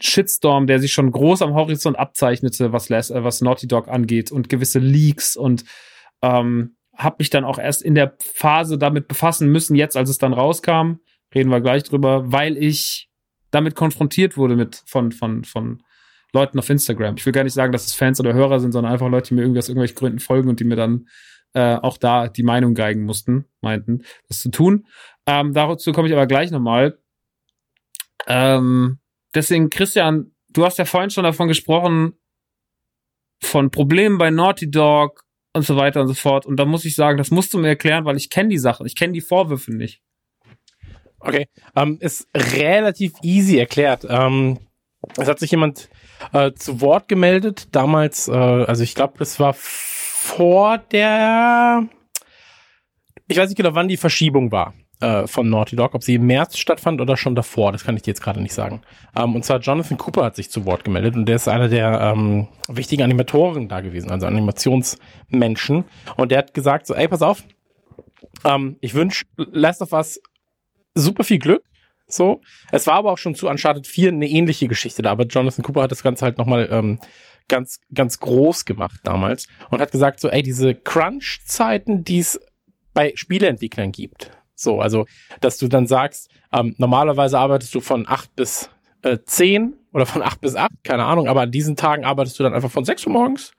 [0.00, 4.30] Shitstorm, der sich schon groß am Horizont abzeichnete, was, Last, äh, was Naughty Dog angeht
[4.30, 5.64] und gewisse Leaks und
[6.22, 10.18] ähm, habe mich dann auch erst in der Phase damit befassen müssen, jetzt als es
[10.18, 11.00] dann rauskam,
[11.34, 13.08] reden wir gleich drüber, weil ich
[13.50, 15.82] damit konfrontiert wurde mit von, von, von
[16.32, 17.16] Leuten auf Instagram.
[17.16, 19.34] Ich will gar nicht sagen, dass es Fans oder Hörer sind, sondern einfach Leute, die
[19.34, 21.08] mir irgendwie aus irgendwelchen Gründen folgen und die mir dann
[21.52, 24.86] äh, auch da die Meinung geigen mussten, meinten, das zu tun.
[25.26, 26.98] Ähm, dazu komme ich aber gleich nochmal.
[28.26, 28.98] Ähm,
[29.34, 32.14] deswegen, Christian, du hast ja vorhin schon davon gesprochen,
[33.42, 36.46] von Problemen bei Naughty Dog und so weiter und so fort.
[36.46, 38.86] Und da muss ich sagen, das musst du mir erklären, weil ich kenne die Sachen,
[38.86, 40.02] ich kenne die Vorwürfe nicht.
[41.18, 44.06] Okay, ähm, ist relativ easy erklärt.
[44.08, 44.58] Ähm,
[45.16, 45.88] es hat sich jemand
[46.32, 47.68] äh, zu Wort gemeldet.
[47.72, 51.86] Damals, äh, also ich glaube, das war vor der,
[53.28, 56.26] ich weiß nicht genau, wann die Verschiebung war äh, von Naughty Dog, ob sie im
[56.26, 58.82] März stattfand oder schon davor, das kann ich dir jetzt gerade nicht sagen.
[59.16, 62.00] Ähm, und zwar Jonathan Cooper hat sich zu Wort gemeldet und der ist einer der
[62.00, 65.84] ähm, wichtigen Animatoren da gewesen, also Animationsmenschen.
[66.16, 67.42] Und der hat gesagt so, ey, pass auf,
[68.44, 70.20] ähm, ich wünsche Last of Us
[70.94, 71.62] super viel Glück
[72.12, 72.40] so.
[72.72, 75.82] Es war aber auch schon zu Uncharted 4 eine ähnliche Geschichte da, aber Jonathan Cooper
[75.82, 76.98] hat das Ganze halt nochmal ähm,
[77.48, 82.40] ganz, ganz groß gemacht damals und hat gesagt, so, ey, diese Crunch-Zeiten, die es
[82.94, 84.30] bei Spieleentwicklern gibt.
[84.54, 85.06] So, also,
[85.40, 88.70] dass du dann sagst, ähm, normalerweise arbeitest du von 8 bis
[89.02, 92.42] äh, 10 oder von 8 bis 8, keine Ahnung, aber an diesen Tagen arbeitest du
[92.42, 93.52] dann einfach von 6 Uhr morgens,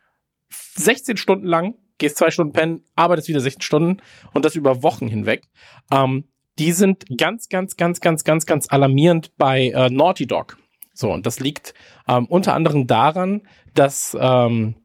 [0.76, 4.02] 16 Stunden lang, gehst zwei Stunden pennen, arbeitest wieder 16 Stunden
[4.34, 5.44] und das über Wochen hinweg.
[5.92, 6.26] Ähm,
[6.60, 10.58] die sind ganz, ganz, ganz, ganz, ganz, ganz alarmierend bei äh, Naughty Dog.
[10.94, 11.74] So, und das liegt
[12.08, 13.42] ähm, unter anderem daran,
[13.74, 14.76] dass ähm,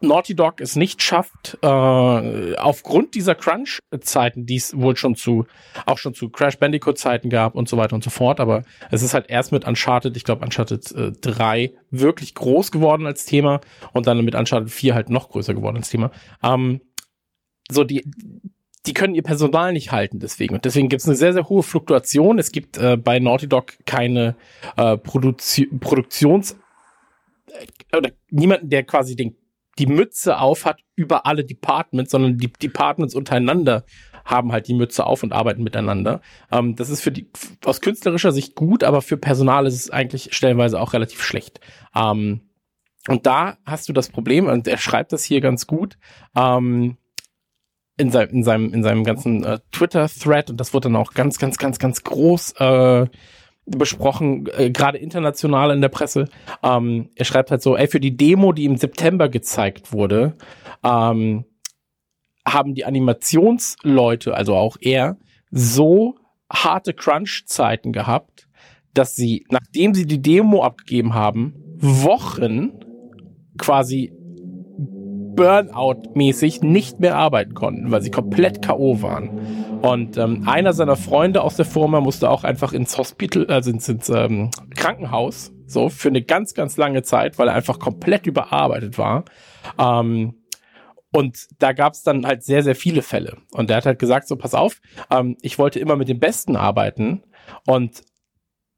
[0.00, 1.66] Naughty Dog es nicht schafft, äh,
[2.56, 5.46] aufgrund dieser Crunch-Zeiten, die es wohl schon zu,
[5.86, 9.14] auch schon zu Crash Bandicoot-Zeiten gab und so weiter und so fort, aber es ist
[9.14, 13.60] halt erst mit Uncharted, ich glaube Uncharted äh, 3 wirklich groß geworden als Thema
[13.92, 16.10] und dann mit Uncharted 4 halt noch größer geworden als Thema.
[16.42, 16.80] Ähm,
[17.70, 18.04] so die,
[18.88, 20.54] die können ihr Personal nicht halten deswegen.
[20.54, 22.38] Und deswegen gibt es eine sehr, sehr hohe Fluktuation.
[22.38, 24.34] Es gibt äh, bei Naughty Dog keine
[24.78, 26.56] äh, Produzi Produktions-
[27.48, 29.36] äh, oder niemanden, der quasi den,
[29.78, 33.84] die Mütze auf hat über alle Departments, sondern die Departments untereinander
[34.24, 36.22] haben halt die Mütze auf und arbeiten miteinander.
[36.50, 37.28] Ähm, das ist für die
[37.66, 41.60] aus künstlerischer Sicht gut, aber für Personal ist es eigentlich stellenweise auch relativ schlecht.
[41.94, 42.40] Ähm,
[43.06, 45.98] und da hast du das Problem, und er schreibt das hier ganz gut.
[46.34, 46.96] Ähm,
[47.98, 51.38] in, sein, in seinem in seinem ganzen äh, Twitter-Thread und das wurde dann auch ganz,
[51.38, 53.06] ganz, ganz, ganz groß äh,
[53.66, 56.28] besprochen, äh, gerade international in der Presse.
[56.62, 60.34] Ähm, er schreibt halt so, ey, für die Demo, die im September gezeigt wurde,
[60.82, 61.44] ähm,
[62.46, 65.18] haben die Animationsleute, also auch er,
[65.50, 66.16] so
[66.50, 68.48] harte Crunch-Zeiten gehabt,
[68.94, 72.72] dass sie, nachdem sie die Demo abgegeben haben, Wochen
[73.58, 74.12] quasi
[75.38, 79.02] Burnout-mäßig nicht mehr arbeiten konnten, weil sie komplett K.O.
[79.02, 79.78] waren.
[79.82, 83.88] Und ähm, einer seiner Freunde aus der Firma musste auch einfach ins Hospital, also ins,
[83.88, 88.98] ins ähm, Krankenhaus, so für eine ganz, ganz lange Zeit, weil er einfach komplett überarbeitet
[88.98, 89.26] war.
[89.78, 90.34] Ähm,
[91.12, 93.36] und da gab es dann halt sehr, sehr viele Fälle.
[93.52, 96.56] Und der hat halt gesagt, so pass auf, ähm, ich wollte immer mit dem Besten
[96.56, 97.22] arbeiten.
[97.64, 98.02] Und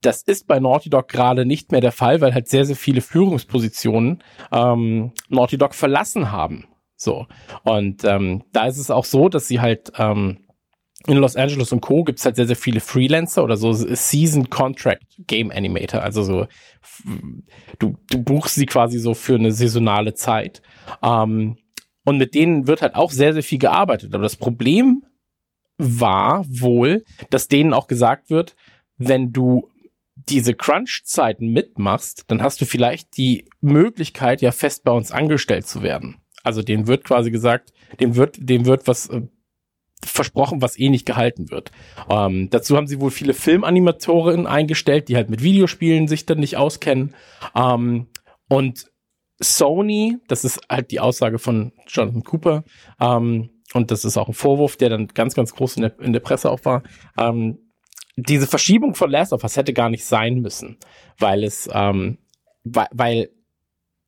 [0.02, 3.00] das ist bei Naughty Dog gerade nicht mehr der Fall, weil halt sehr, sehr viele
[3.00, 4.22] Führungspositionen
[4.52, 6.66] ähm, Naughty Dog verlassen haben.
[6.96, 7.26] So.
[7.62, 10.38] Und ähm, da ist es auch so, dass sie halt ähm,
[11.06, 12.04] in Los Angeles und Co.
[12.04, 16.02] gibt es halt sehr, sehr viele Freelancer oder so Season Contract Game Animator.
[16.02, 16.46] Also so,
[17.78, 20.60] du, du buchst sie quasi so für eine saisonale Zeit.
[21.02, 21.56] Ähm,
[22.04, 24.14] und mit denen wird halt auch sehr, sehr viel gearbeitet.
[24.14, 25.04] Aber das Problem
[25.78, 28.54] war wohl, dass denen auch gesagt wird,
[28.98, 29.69] wenn du
[30.31, 35.83] diese Crunch-Zeiten mitmachst, dann hast du vielleicht die Möglichkeit, ja fest bei uns angestellt zu
[35.83, 36.17] werden.
[36.42, 39.23] Also denen wird quasi gesagt, dem wird, dem wird was äh,
[40.02, 41.70] versprochen, was eh nicht gehalten wird.
[42.09, 46.57] Ähm, dazu haben sie wohl viele Filmanimatoren eingestellt, die halt mit Videospielen sich dann nicht
[46.57, 47.15] auskennen.
[47.55, 48.07] Ähm,
[48.49, 48.91] und
[49.42, 52.65] Sony, das ist halt die Aussage von Jonathan Cooper,
[53.00, 56.12] ähm, und das ist auch ein Vorwurf, der dann ganz, ganz groß in der, in
[56.12, 56.83] der Presse auch war,
[57.17, 57.69] ähm,
[58.23, 60.78] diese Verschiebung von Last of Us hätte gar nicht sein müssen,
[61.18, 62.18] weil es, ähm,
[62.65, 63.31] weil, weil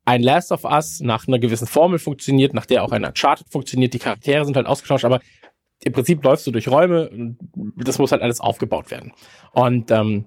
[0.04, 3.94] ein Last of Us nach einer gewissen Formel funktioniert, nach der auch ein Uncharted funktioniert,
[3.94, 5.20] die Charaktere sind halt ausgetauscht, aber
[5.84, 7.36] im Prinzip läufst du durch Räume,
[7.76, 9.12] das muss halt alles aufgebaut werden.
[9.52, 10.26] Und, ähm,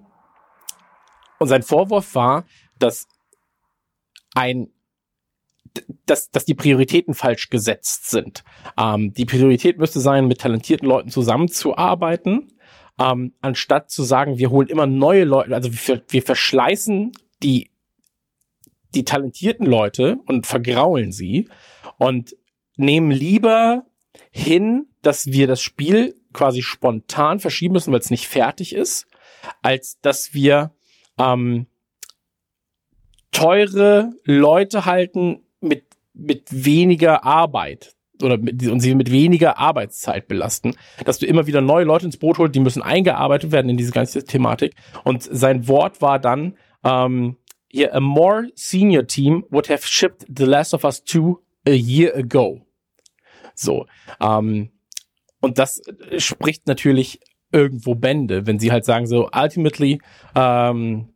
[1.40, 2.46] und sein Vorwurf war,
[2.80, 3.08] dass
[4.34, 4.70] ein
[6.06, 8.44] dass, dass die Prioritäten falsch gesetzt sind.
[8.78, 12.55] Ähm, die Priorität müsste sein, mit talentierten Leuten zusammenzuarbeiten
[13.00, 17.12] ähm, anstatt zu sagen, wir holen immer neue Leute, also wir, wir verschleißen
[17.44, 17.70] die,
[18.94, 21.50] die talentierten Leute und vergraulen sie
[21.98, 22.36] und
[22.78, 23.86] nehmen lieber
[24.32, 29.08] hin, dass wir das Spiel quasi spontan verschieben müssen, weil es nicht fertig ist,
[29.62, 30.72] als dass wir
[31.18, 31.68] ähm,
[33.32, 40.76] teure Leute halten mit, mit weniger Arbeit oder mit, und sie mit weniger Arbeitszeit belasten,
[41.04, 43.92] dass du immer wieder neue Leute ins Boot holst, die müssen eingearbeitet werden in diese
[43.92, 44.74] ganze Thematik.
[45.04, 47.38] Und sein Wort war dann, ähm,
[47.68, 51.36] hier, a more senior team would have shipped The Last of Us 2
[51.68, 52.62] a year ago.
[53.54, 53.86] So.
[54.22, 54.70] Ähm,
[55.42, 55.82] und das
[56.18, 57.20] spricht natürlich
[57.52, 60.00] irgendwo Bände, wenn sie halt sagen so, ultimately,
[60.36, 61.10] ähm,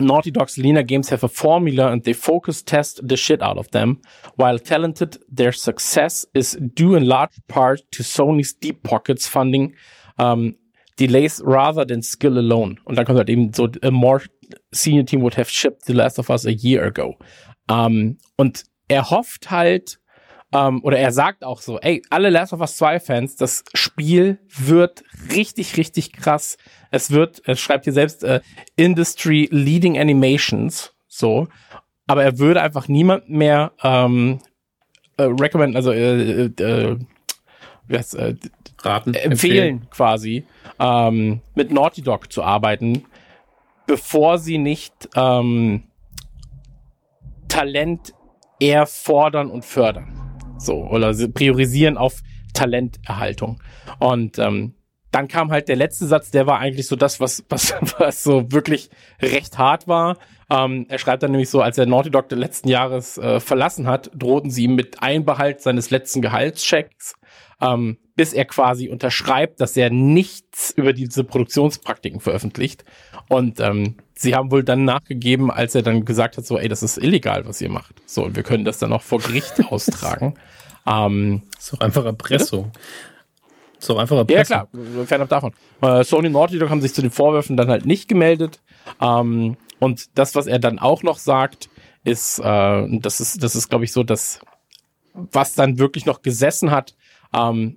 [0.00, 3.70] Naughty Dog's Lena games have a formula and they focus test the shit out of
[3.72, 4.00] them.
[4.36, 9.74] While talented, their success is due in large part to Sony's deep pockets funding
[10.18, 10.56] um,
[10.96, 12.78] delays rather than skill alone.
[12.84, 14.22] Und dann kommt halt eben so, a more
[14.72, 17.16] senior team would have shipped The Last of Us a year ago.
[17.68, 19.98] Um, und er hofft halt,
[20.52, 24.38] um, oder er sagt auch so, ey, alle Last of Us 2 Fans, das Spiel
[24.48, 26.56] wird richtig, richtig krass
[26.92, 28.40] es wird, er schreibt hier selbst äh,
[28.76, 31.48] Industry Leading Animations, so,
[32.06, 34.38] aber er würde einfach niemand mehr ähm,
[35.16, 36.96] äh, recommend, also äh, äh, äh,
[37.88, 38.34] äh,
[38.82, 39.86] Raten, empfehlen, empfehlen.
[39.90, 40.46] quasi,
[40.78, 43.06] ähm, mit Naughty Dog zu arbeiten,
[43.86, 45.84] bevor sie nicht ähm,
[47.48, 48.12] Talent
[48.60, 50.31] eher fordern und fördern.
[50.64, 52.20] So, oder sie priorisieren auf
[52.54, 53.60] Talenterhaltung.
[53.98, 54.74] Und ähm,
[55.10, 58.50] dann kam halt der letzte Satz, der war eigentlich so das, was, was, was so
[58.50, 60.18] wirklich recht hart war.
[60.50, 63.86] Ähm, er schreibt dann nämlich so, als er Naughty Dog des letzten Jahres äh, verlassen
[63.86, 67.14] hat, drohten sie ihm mit Einbehalt seines letzten Gehaltschecks,
[67.60, 72.84] ähm, bis er quasi unterschreibt, dass er nichts über diese Produktionspraktiken veröffentlicht.
[73.28, 76.82] Und ähm, sie haben wohl dann nachgegeben, als er dann gesagt hat, so, ey, das
[76.82, 78.02] ist illegal, was ihr macht.
[78.06, 80.34] So, und wir können das dann auch vor Gericht austragen.
[80.86, 82.70] Ähm, ist doch einfach Erpressung.
[82.72, 82.80] Bitte?
[83.82, 84.52] So einfacher Presse.
[84.52, 85.52] Ja, klar, fernab davon.
[85.80, 88.60] Äh, Sony Naughty Dog haben sich zu den Vorwürfen dann halt nicht gemeldet.
[89.00, 91.68] Ähm, und das, was er dann auch noch sagt,
[92.04, 94.38] ist, äh, das ist, das ist, glaube ich, so, dass
[95.14, 96.94] was dann wirklich noch gesessen hat,
[97.34, 97.76] ähm,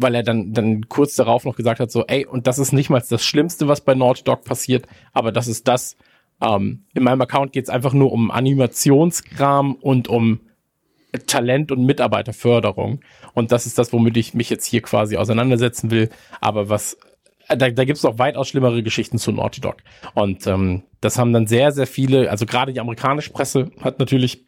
[0.00, 2.90] weil er dann, dann kurz darauf noch gesagt hat, so, ey, und das ist nicht
[2.90, 5.96] mal das Schlimmste, was bei Naughty Dog passiert, aber das ist das,
[6.40, 10.40] ähm, in meinem Account geht es einfach nur um Animationskram und um
[11.26, 13.00] Talent- und Mitarbeiterförderung.
[13.34, 16.08] Und das ist das, womit ich mich jetzt hier quasi auseinandersetzen will.
[16.40, 16.96] Aber was,
[17.48, 19.78] da, da gibt es noch weitaus schlimmere Geschichten zu Naughty Dog.
[20.14, 24.46] Und ähm, das haben dann sehr, sehr viele, also gerade die amerikanische Presse hat natürlich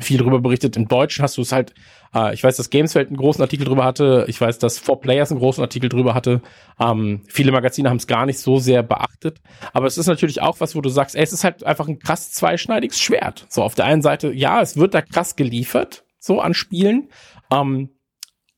[0.00, 0.76] viel darüber berichtet.
[0.76, 1.74] Im Deutschen hast du es halt,
[2.14, 5.30] äh, ich weiß, dass Gameswelt einen großen Artikel drüber hatte, ich weiß, dass Four Players
[5.30, 6.40] einen großen Artikel drüber hatte.
[6.80, 9.40] Ähm, viele Magazine haben es gar nicht so sehr beachtet.
[9.72, 11.98] Aber es ist natürlich auch was, wo du sagst, ey, es ist halt einfach ein
[11.98, 13.46] krass zweischneidiges Schwert.
[13.50, 17.10] So, auf der einen Seite, ja, es wird da krass geliefert, so an Spielen.
[17.50, 17.90] Ähm,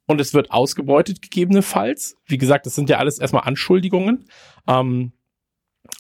[0.07, 2.17] und es wird ausgebeutet gegebenenfalls.
[2.27, 4.27] Wie gesagt, das sind ja alles erstmal Anschuldigungen.
[4.69, 5.13] Ähm,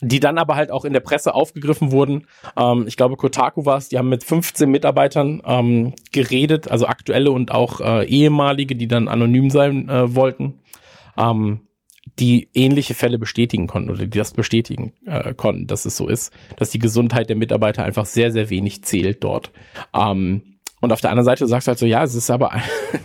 [0.00, 2.26] die dann aber halt auch in der Presse aufgegriffen wurden.
[2.56, 7.30] Ähm, ich glaube, Kotaku war es, die haben mit 15 Mitarbeitern ähm, geredet, also aktuelle
[7.30, 10.60] und auch äh, ehemalige, die dann anonym sein äh, wollten,
[11.16, 11.60] ähm,
[12.18, 16.32] die ähnliche Fälle bestätigen konnten oder die das bestätigen äh, konnten, dass es so ist,
[16.56, 19.52] dass die Gesundheit der Mitarbeiter einfach sehr, sehr wenig zählt dort.
[19.94, 20.53] Ähm,
[20.84, 22.52] und auf der anderen Seite sagst du halt so, ja, es ist aber,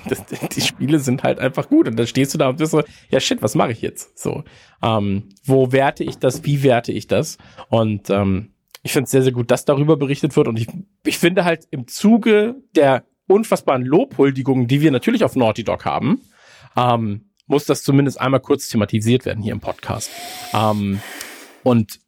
[0.56, 1.88] die Spiele sind halt einfach gut.
[1.88, 4.20] Und dann stehst du da und bist so, ja shit, was mache ich jetzt?
[4.20, 4.44] So,
[4.84, 6.44] ähm, wo werte ich das?
[6.44, 7.38] Wie werte ich das?
[7.70, 10.48] Und ähm, ich finde es sehr, sehr gut, dass darüber berichtet wird.
[10.48, 10.68] Und ich,
[11.06, 16.22] ich finde halt im Zuge der unfassbaren Lobhuldigungen, die wir natürlich auf Naughty Dog haben,
[16.76, 20.12] ähm, muss das zumindest einmal kurz thematisiert werden hier im Podcast.
[20.54, 21.00] Ähm,
[21.64, 22.00] und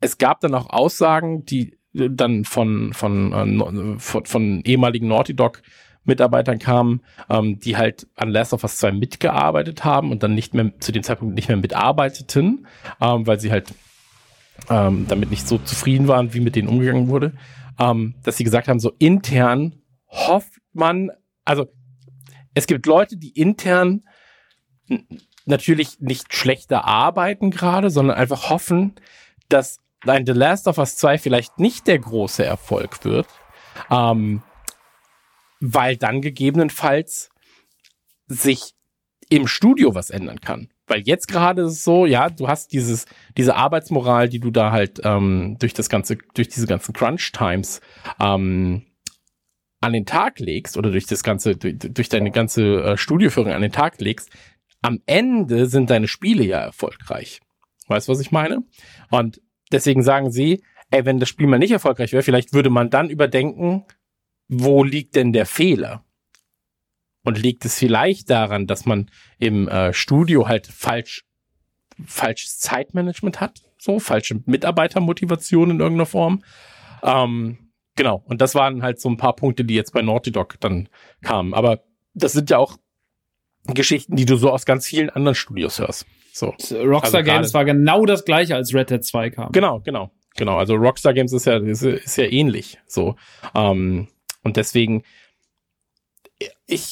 [0.00, 5.62] es gab dann auch Aussagen, die dann von, von, äh, von, von ehemaligen Naughty Dog
[6.04, 7.00] Mitarbeitern kamen,
[7.30, 10.92] ähm, die halt an Last of Us 2 mitgearbeitet haben und dann nicht mehr zu
[10.92, 12.66] dem Zeitpunkt nicht mehr mitarbeiteten,
[13.00, 13.72] ähm, weil sie halt
[14.68, 17.32] ähm, damit nicht so zufrieden waren, wie mit denen umgegangen wurde,
[17.78, 21.10] ähm, dass sie gesagt haben, so intern hofft man,
[21.44, 21.66] also
[22.54, 24.02] es gibt Leute, die intern
[25.46, 28.94] natürlich nicht schlechter arbeiten gerade, sondern einfach hoffen,
[29.48, 29.80] dass
[30.12, 33.26] ein The Last of Us 2 vielleicht nicht der große Erfolg wird,
[33.90, 34.42] ähm,
[35.60, 37.30] weil dann gegebenenfalls
[38.26, 38.74] sich
[39.28, 40.68] im Studio was ändern kann.
[40.86, 44.70] Weil jetzt gerade ist es so, ja, du hast dieses, diese Arbeitsmoral, die du da
[44.70, 47.80] halt ähm, durch das ganze, durch diese ganzen Crunch Times
[48.20, 48.82] ähm,
[49.80, 53.62] an den Tag legst oder durch das ganze, durch, durch deine ganze äh, Studioführung an
[53.62, 54.30] den Tag legst,
[54.82, 57.40] am Ende sind deine Spiele ja erfolgreich.
[57.86, 58.62] Weißt du, was ich meine?
[59.10, 59.40] Und
[59.74, 63.10] deswegen sagen sie, ey, wenn das Spiel mal nicht erfolgreich wäre, vielleicht würde man dann
[63.10, 63.84] überdenken,
[64.48, 66.04] wo liegt denn der Fehler?
[67.24, 71.24] Und liegt es vielleicht daran, dass man im äh, Studio halt falsch,
[72.04, 73.62] falsches Zeitmanagement hat?
[73.78, 76.44] So, falsche Mitarbeitermotivation in irgendeiner Form?
[77.02, 78.22] Ähm, genau.
[78.26, 80.88] Und das waren halt so ein paar Punkte, die jetzt bei Naughty Dog dann
[81.22, 81.54] kamen.
[81.54, 82.76] Aber das sind ja auch
[83.66, 86.06] Geschichten, die du so aus ganz vielen anderen Studios hörst.
[86.34, 86.46] So.
[86.72, 89.52] Rockstar also Games war genau das gleiche, als Red Dead 2 kam.
[89.52, 90.56] Genau, genau, genau.
[90.56, 92.80] Also Rockstar Games ist ja, ist, ist ja ähnlich.
[92.88, 93.14] So.
[93.54, 94.08] Ähm,
[94.42, 95.04] und deswegen,
[96.66, 96.90] ich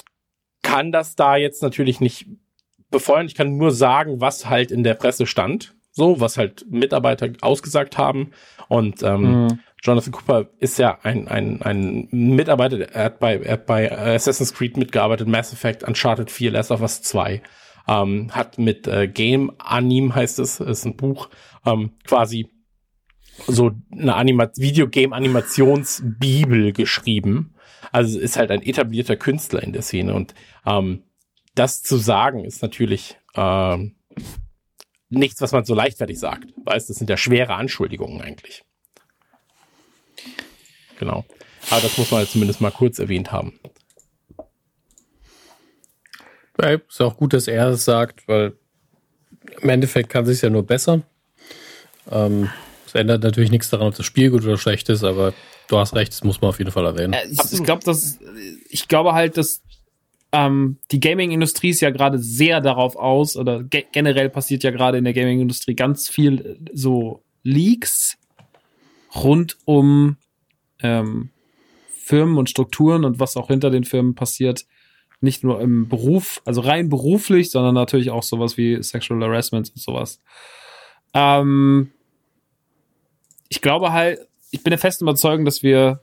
[0.63, 2.27] kann das da jetzt natürlich nicht
[2.93, 3.27] befeuern.
[3.27, 5.75] Ich kann nur sagen, was halt in der Presse stand.
[5.91, 8.31] So, was halt Mitarbeiter ausgesagt haben.
[8.69, 9.61] Und ähm, mhm.
[9.83, 14.55] Jonathan Cooper ist ja ein, ein, ein Mitarbeiter, er hat, bei, er hat bei Assassin's
[14.55, 17.43] Creed mitgearbeitet, Mass Effect, Uncharted 4, Last of Us 2
[17.89, 21.31] ähm, hat mit äh, Game Anim heißt es, ist ein Buch,
[21.65, 22.49] ähm, quasi
[23.47, 27.55] so eine Anima Videogame-Animationsbibel geschrieben.
[27.91, 30.35] Also ist halt ein etablierter Künstler in der Szene und
[30.67, 31.05] ähm,
[31.55, 33.97] das zu sagen ist natürlich ähm,
[35.11, 36.49] nichts, was man so leichtfertig sagt.
[36.65, 38.65] Weißt, das sind ja schwere Anschuldigungen eigentlich.
[40.99, 41.25] Genau.
[41.71, 43.59] Aber das muss man halt zumindest mal kurz erwähnt haben.
[46.61, 48.55] Ja, ist auch gut, dass er es sagt, weil
[49.61, 51.03] im Endeffekt kann es sich ja nur bessern.
[52.11, 52.51] Ähm,
[52.87, 55.33] es ändert natürlich nichts daran, ob das Spiel gut oder schlecht ist, aber
[55.69, 57.17] du hast recht, das muss man auf jeden Fall erwähnen.
[57.31, 58.19] Ich, ich glaube, dass
[58.69, 59.63] ich glaube halt, dass
[60.33, 64.99] ähm, die Gaming-Industrie ist ja gerade sehr darauf aus, oder ge generell passiert ja gerade
[64.99, 68.17] in der Gaming-Industrie ganz viel so Leaks
[69.15, 70.17] rund um
[70.81, 71.31] ähm,
[71.99, 74.67] Firmen und Strukturen und was auch hinter den Firmen passiert,
[75.23, 79.81] nicht nur im Beruf, also rein beruflich, sondern natürlich auch sowas wie Sexual Harassment und
[79.81, 80.21] sowas.
[81.15, 81.93] Ähm,
[83.49, 84.21] ich glaube halt,
[84.51, 86.01] ich bin der festen Überzeugung, dass wir,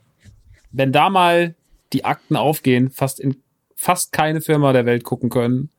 [0.72, 1.54] wenn da mal
[1.92, 3.42] die Akten aufgehen, fast in
[3.80, 5.70] fast keine Firma der Welt gucken können,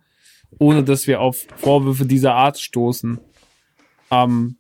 [0.58, 3.20] ohne dass wir auf Vorwürfe dieser Art stoßen.
[4.10, 4.56] Ähm,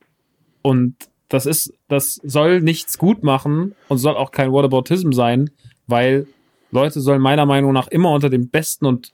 [0.61, 0.95] und
[1.27, 5.49] das ist, das soll nichts gut machen und soll auch kein Whataboutism sein,
[5.87, 6.27] weil
[6.71, 9.13] Leute sollen meiner Meinung nach immer unter dem besten und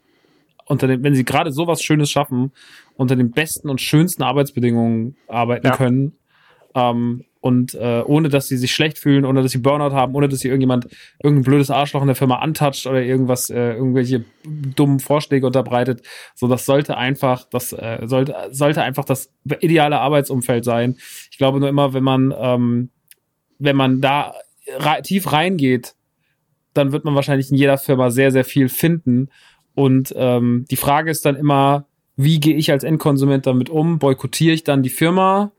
[0.66, 2.52] unter dem, wenn sie gerade sowas Schönes schaffen,
[2.95, 5.76] unter den besten und schönsten Arbeitsbedingungen arbeiten ja.
[5.76, 6.14] können.
[6.76, 10.27] Ähm, und äh, ohne dass sie sich schlecht fühlen, ohne dass sie Burnout haben, ohne
[10.27, 10.88] dass sie irgendjemand
[11.24, 16.02] irgendein blödes Arschloch in der Firma antatscht oder irgendwas, äh, irgendwelche dummen Vorschläge unterbreitet.
[16.36, 20.98] So, das sollte einfach, das äh, sollte, sollte einfach das ideale Arbeitsumfeld sein.
[21.32, 22.90] Ich glaube nur immer, wenn man, ähm,
[23.60, 24.34] wenn man da
[25.03, 25.95] tief reingeht,
[26.78, 29.30] dann wird man wahrscheinlich in jeder Firma sehr, sehr viel finden.
[29.76, 34.00] Und ähm, die Frage ist dann immer, wie gehe ich als Endkonsument damit um?
[34.00, 35.52] Boykottiere ich dann die Firma?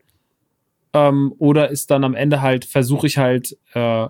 [0.93, 4.07] Ähm, oder ist dann am Ende halt, versuche ich halt, äh,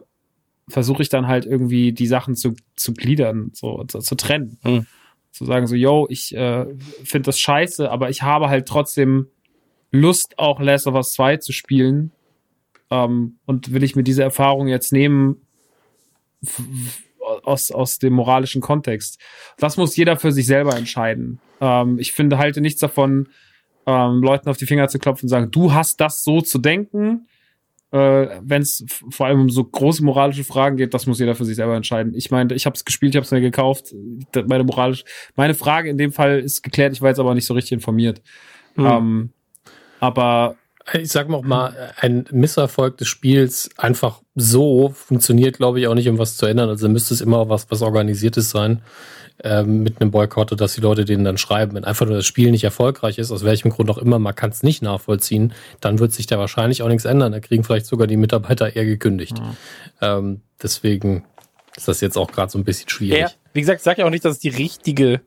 [0.67, 4.57] versuche ich dann halt irgendwie die Sachen zu, zu gliedern, so zu, zu trennen.
[4.63, 4.85] Hm.
[5.31, 6.65] Zu sagen, so, yo, ich äh,
[7.03, 9.27] finde das scheiße, aber ich habe halt trotzdem
[9.91, 12.11] Lust, auch Last of Us 2 zu spielen.
[12.89, 15.41] Ähm, und will ich mir diese Erfahrung jetzt nehmen
[17.43, 19.19] aus, aus dem moralischen Kontext.
[19.57, 21.39] Das muss jeder für sich selber entscheiden.
[21.61, 23.29] Ähm, ich finde, halte nichts davon,
[23.85, 27.27] ähm, Leuten auf die Finger zu klopfen und sagen, du hast das so zu denken.
[27.91, 31.45] Äh, Wenn es vor allem um so große moralische Fragen geht, das muss jeder für
[31.45, 32.13] sich selber entscheiden.
[32.13, 33.93] Ich meine, ich habe es gespielt, ich habe es mir gekauft.
[34.47, 35.03] Meine moralisch,
[35.35, 36.93] meine Frage in dem Fall ist geklärt.
[36.93, 38.21] Ich war jetzt aber nicht so richtig informiert.
[38.77, 39.31] Ähm,
[39.99, 40.55] aber
[40.93, 46.09] Ich sag mal, mal, ein Misserfolg des Spiels einfach so funktioniert, glaube ich, auch nicht,
[46.09, 46.69] um was zu ändern.
[46.69, 48.81] Also müsste es immer was, was Organisiertes sein
[49.43, 51.75] ähm, mit einem Boykott, dass die Leute denen dann schreiben.
[51.75, 54.49] Wenn einfach nur das Spiel nicht erfolgreich ist, aus welchem Grund auch immer, man kann
[54.49, 57.31] es nicht nachvollziehen, dann wird sich da wahrscheinlich auch nichts ändern.
[57.31, 59.41] Da kriegen vielleicht sogar die Mitarbeiter eher gekündigt.
[60.01, 61.25] Ähm, deswegen
[61.75, 63.19] ist das jetzt auch gerade so ein bisschen schwierig.
[63.19, 65.21] Ja, wie gesagt, ich sage ja auch nicht, dass es die richtige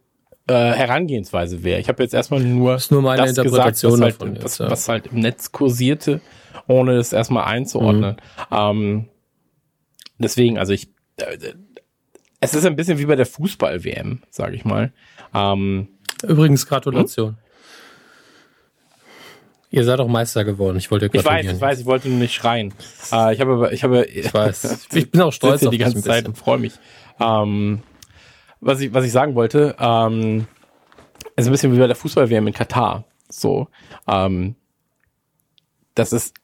[0.47, 1.81] äh, Herangehensweise wäre.
[1.81, 4.43] Ich habe jetzt erstmal nur, Das ist nur meine das Interpretation gesagt, was, davon halt,
[4.43, 4.71] jetzt, was, ja.
[4.71, 6.21] was halt im Netz kursierte,
[6.67, 8.17] ohne es erstmal einzuordnen.
[8.51, 8.57] Mhm.
[8.57, 9.09] Ähm,
[10.19, 11.37] deswegen, also ich, äh,
[12.41, 14.93] es ist ein bisschen wie bei der Fußball-WM, sage ich mal.
[15.33, 15.89] Ähm,
[16.25, 17.37] Übrigens, Gratulation.
[19.71, 20.77] Ihr seid auch Meister geworden.
[20.77, 22.75] Ich wollte ich weiß, ich weiß, ich wollte nur nicht schreien.
[23.11, 24.89] Äh, ich habe, ich habe, Ich weiß.
[24.93, 26.75] Ich bin auch stolz auf die ganze Zeit und freue mich.
[27.19, 27.83] Ähm,
[28.63, 30.47] was ich, was ich sagen wollte, ähm,
[31.37, 33.05] ist ein bisschen wie bei der Fußball-WM in Katar.
[33.29, 33.69] So,
[34.09, 34.55] ähm,
[35.95, 36.35] das ist,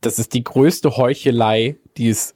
[0.00, 2.34] das ist die größte Heuchelei, die es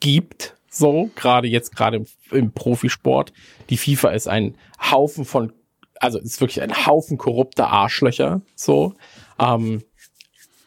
[0.00, 0.54] gibt.
[0.68, 3.32] So, gerade jetzt, gerade im, im Profisport.
[3.70, 4.56] Die FIFA ist ein
[4.90, 5.52] Haufen von,
[6.00, 8.42] also ist wirklich ein Haufen korrupter Arschlöcher.
[8.54, 8.94] So,
[9.38, 9.82] ähm,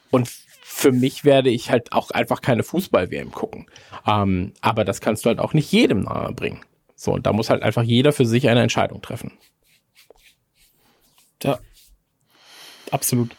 [0.10, 0.28] und
[0.64, 3.68] für mich werde ich halt auch einfach keine Fußball-WM gucken.
[4.08, 6.62] Ähm, aber das kannst du halt auch nicht jedem nahe bringen.
[7.00, 9.32] So, und da muss halt einfach jeder für sich eine Entscheidung treffen.
[11.44, 11.60] ja,
[12.92, 13.36] absolut.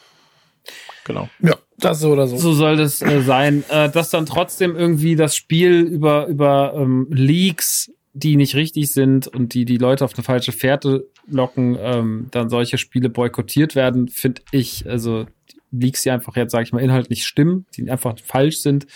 [1.04, 1.28] Genau.
[1.40, 2.36] Ja, das so oder so.
[2.36, 3.64] So soll das äh, sein.
[3.68, 9.26] Äh, dass dann trotzdem irgendwie das Spiel über, über ähm, Leaks, die nicht richtig sind
[9.26, 14.08] und die die Leute auf eine falsche Fährte locken, ähm, dann solche Spiele boykottiert werden,
[14.08, 15.26] finde ich, also
[15.72, 18.86] Leaks, die einfach jetzt, sage ich mal, inhaltlich stimmen, die einfach falsch sind,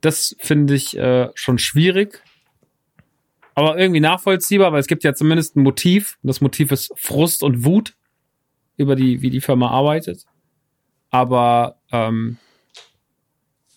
[0.00, 2.22] das finde ich äh, schon schwierig.
[3.54, 6.18] Aber irgendwie nachvollziehbar, weil es gibt ja zumindest ein Motiv.
[6.22, 7.94] Und das Motiv ist Frust und Wut
[8.76, 10.26] über die, wie die Firma arbeitet
[11.10, 12.38] aber ähm,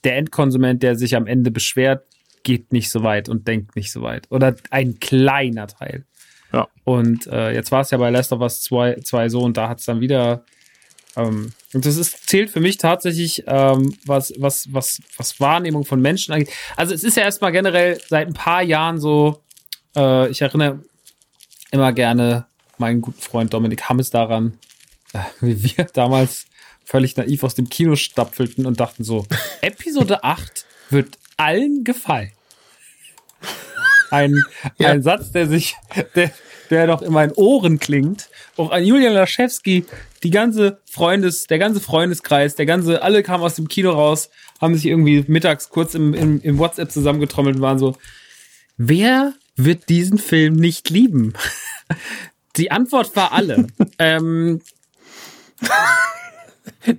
[0.03, 2.05] der Endkonsument, der sich am Ende beschwert,
[2.43, 4.27] geht nicht so weit und denkt nicht so weit.
[4.29, 6.05] Oder ein kleiner Teil.
[6.51, 6.67] Ja.
[6.83, 9.69] Und äh, jetzt war es ja bei Last of Us 2, 2 so und da
[9.69, 10.45] hat es dann wieder.
[11.15, 16.01] Ähm, und das ist, zählt für mich tatsächlich, ähm, was, was, was, was Wahrnehmung von
[16.01, 16.51] Menschen angeht.
[16.75, 19.42] Also es ist ja erstmal generell seit ein paar Jahren so,
[19.95, 20.79] äh, ich erinnere
[21.71, 22.45] immer gerne
[22.77, 24.57] meinen guten Freund Dominik Hammes daran,
[25.13, 26.45] äh, wie wir damals
[26.85, 29.25] völlig naiv aus dem Kino stapfelten und dachten so,
[29.61, 32.31] Episode 8 wird allen gefallen.
[34.11, 34.43] Ein,
[34.77, 35.75] ein Satz, der sich,
[36.13, 36.29] der,
[36.69, 38.29] der doch in meinen Ohren klingt.
[38.57, 39.85] Auch an Julian Laschewski,
[40.21, 44.29] die ganze Freundes, der ganze Freundeskreis, der ganze, alle kamen aus dem Kino raus,
[44.61, 47.97] haben sich irgendwie mittags kurz im, im, im WhatsApp zusammengetrommelt und waren so,
[48.77, 51.33] wer wird diesen Film nicht lieben?
[52.55, 53.67] Die Antwort war alle.
[53.99, 54.61] ähm,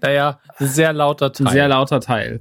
[0.00, 1.52] Naja, sehr lauter Teil.
[1.52, 2.40] sehr lauter Teil.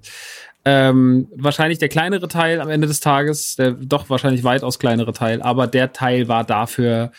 [0.65, 5.41] Ähm, wahrscheinlich der kleinere Teil am Ende des Tages, der doch wahrscheinlich weitaus kleinere Teil,
[5.41, 7.11] aber der Teil war dafür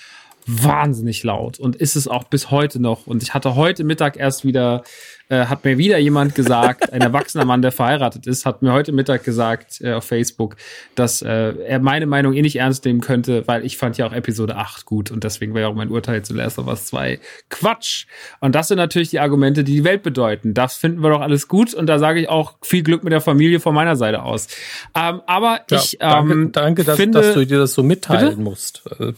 [0.46, 3.06] wahnsinnig laut und ist es auch bis heute noch.
[3.06, 4.82] Und ich hatte heute Mittag erst wieder,
[5.28, 8.92] äh, hat mir wieder jemand gesagt, ein erwachsener Mann, der verheiratet ist, hat mir heute
[8.92, 10.56] Mittag gesagt äh, auf Facebook,
[10.94, 14.12] dass äh, er meine Meinung eh nicht ernst nehmen könnte, weil ich fand ja auch
[14.12, 17.18] Episode 8 gut und deswegen war ja auch mein Urteil zu Last of Us 2
[17.50, 18.06] Quatsch.
[18.40, 20.54] Und das sind natürlich die Argumente, die die Welt bedeuten.
[20.54, 23.20] Das finden wir doch alles gut und da sage ich auch viel Glück mit der
[23.20, 24.48] Familie von meiner Seite aus.
[24.94, 28.30] Ähm, aber Ja, ich danke, ähm, danke dass, finde, dass du dir das so mitteilen
[28.30, 28.40] Bitte?
[28.40, 28.82] musst.
[28.98, 29.12] Äh.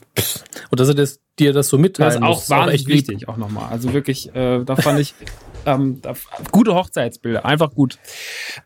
[0.71, 2.51] Und dass du das, dir das so mitteilen Das ist auch musst.
[2.51, 3.71] wahnsinnig wichtig, auch nochmal.
[3.71, 5.15] Also wirklich, äh, da fand ich
[5.67, 6.01] ähm,
[6.51, 7.99] gute Hochzeitsbilder, einfach gut.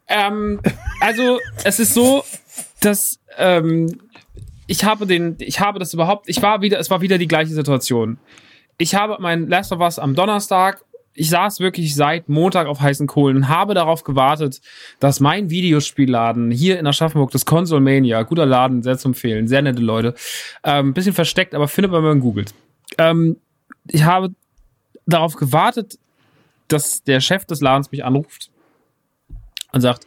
[0.07, 0.61] Ähm,
[1.01, 2.25] also es ist so,
[2.81, 4.01] dass ähm,
[4.67, 7.53] ich habe den, ich habe das überhaupt, ich war wieder, es war wieder die gleiche
[7.53, 8.19] Situation.
[8.79, 13.07] Ich habe mein Last of Us am Donnerstag ich saß wirklich seit Montag auf heißen
[13.07, 14.61] Kohlen und habe darauf gewartet,
[15.01, 19.63] dass mein Videospielladen hier in Aschaffenburg, das Console Mania, guter Laden, sehr zu empfehlen, sehr
[19.63, 20.15] nette Leute,
[20.65, 22.55] ähm, bisschen versteckt, aber findet man, wenn man googelt.
[22.99, 23.37] Ähm,
[23.89, 24.31] ich habe
[25.07, 25.99] darauf gewartet,
[26.73, 28.51] dass der Chef des Ladens mich anruft
[29.73, 30.07] und sagt,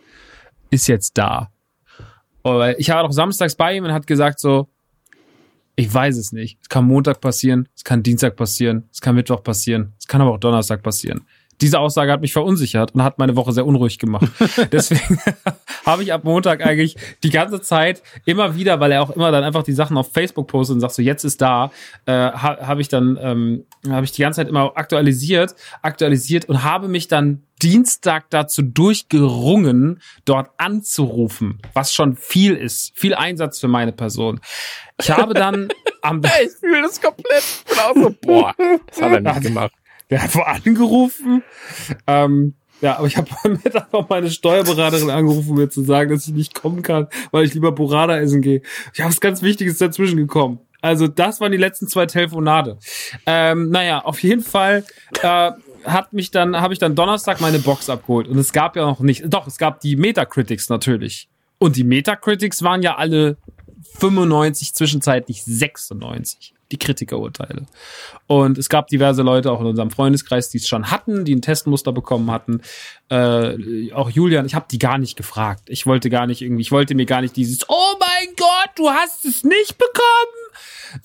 [0.69, 1.51] ist jetzt da.
[2.43, 4.67] Weil ich war doch samstags bei ihm und hat gesagt so,
[5.75, 6.59] ich weiß es nicht.
[6.61, 10.31] Es kann Montag passieren, es kann Dienstag passieren, es kann Mittwoch passieren, es kann aber
[10.31, 11.25] auch Donnerstag passieren.
[11.61, 14.27] Diese Aussage hat mich verunsichert und hat meine Woche sehr unruhig gemacht.
[14.71, 15.19] Deswegen
[15.85, 19.43] habe ich ab Montag eigentlich die ganze Zeit immer wieder, weil er auch immer dann
[19.43, 21.71] einfach die Sachen auf Facebook postet und sagt so, jetzt ist da,
[22.05, 26.63] äh, ha, habe ich dann, ähm, habe ich die ganze Zeit immer aktualisiert, aktualisiert und
[26.63, 33.69] habe mich dann Dienstag dazu durchgerungen, dort anzurufen, was schon viel ist, viel Einsatz für
[33.69, 34.41] meine Person.
[34.99, 35.69] Ich habe dann
[36.01, 37.43] am Ich fühle das komplett.
[37.43, 38.53] Ich bin auch so, boah,
[38.87, 39.71] das hat er nicht gemacht.
[40.09, 41.43] Der hat wohl angerufen.
[42.07, 46.11] Ähm, ja, aber ich habe am Mittag noch meine Steuerberaterin angerufen, um mir zu sagen,
[46.11, 48.61] dass ich nicht kommen kann, weil ich lieber Burrata essen gehe.
[48.93, 50.59] Ich habe was ganz Wichtiges dazwischen gekommen.
[50.81, 52.77] Also das waren die letzten zwei Telefonate.
[53.25, 54.83] Ähm, naja, auf jeden Fall
[55.21, 55.51] äh,
[55.85, 58.99] hat mich dann habe ich dann Donnerstag meine Box abgeholt und es gab ja noch
[58.99, 59.23] nicht.
[59.27, 61.29] Doch, es gab die Metacritics natürlich.
[61.57, 63.37] Und die Metacritics waren ja alle
[63.99, 67.67] 95, zwischenzeitlich 96 die Kritikerurteile.
[68.25, 71.41] Und es gab diverse Leute auch in unserem Freundeskreis, die es schon hatten, die ein
[71.41, 72.61] Testmuster bekommen hatten.
[73.09, 75.63] Äh, auch Julian, ich habe die gar nicht gefragt.
[75.67, 78.89] Ich wollte gar nicht irgendwie, ich wollte mir gar nicht dieses, oh mein Gott, du
[78.89, 80.43] hast es nicht bekommen.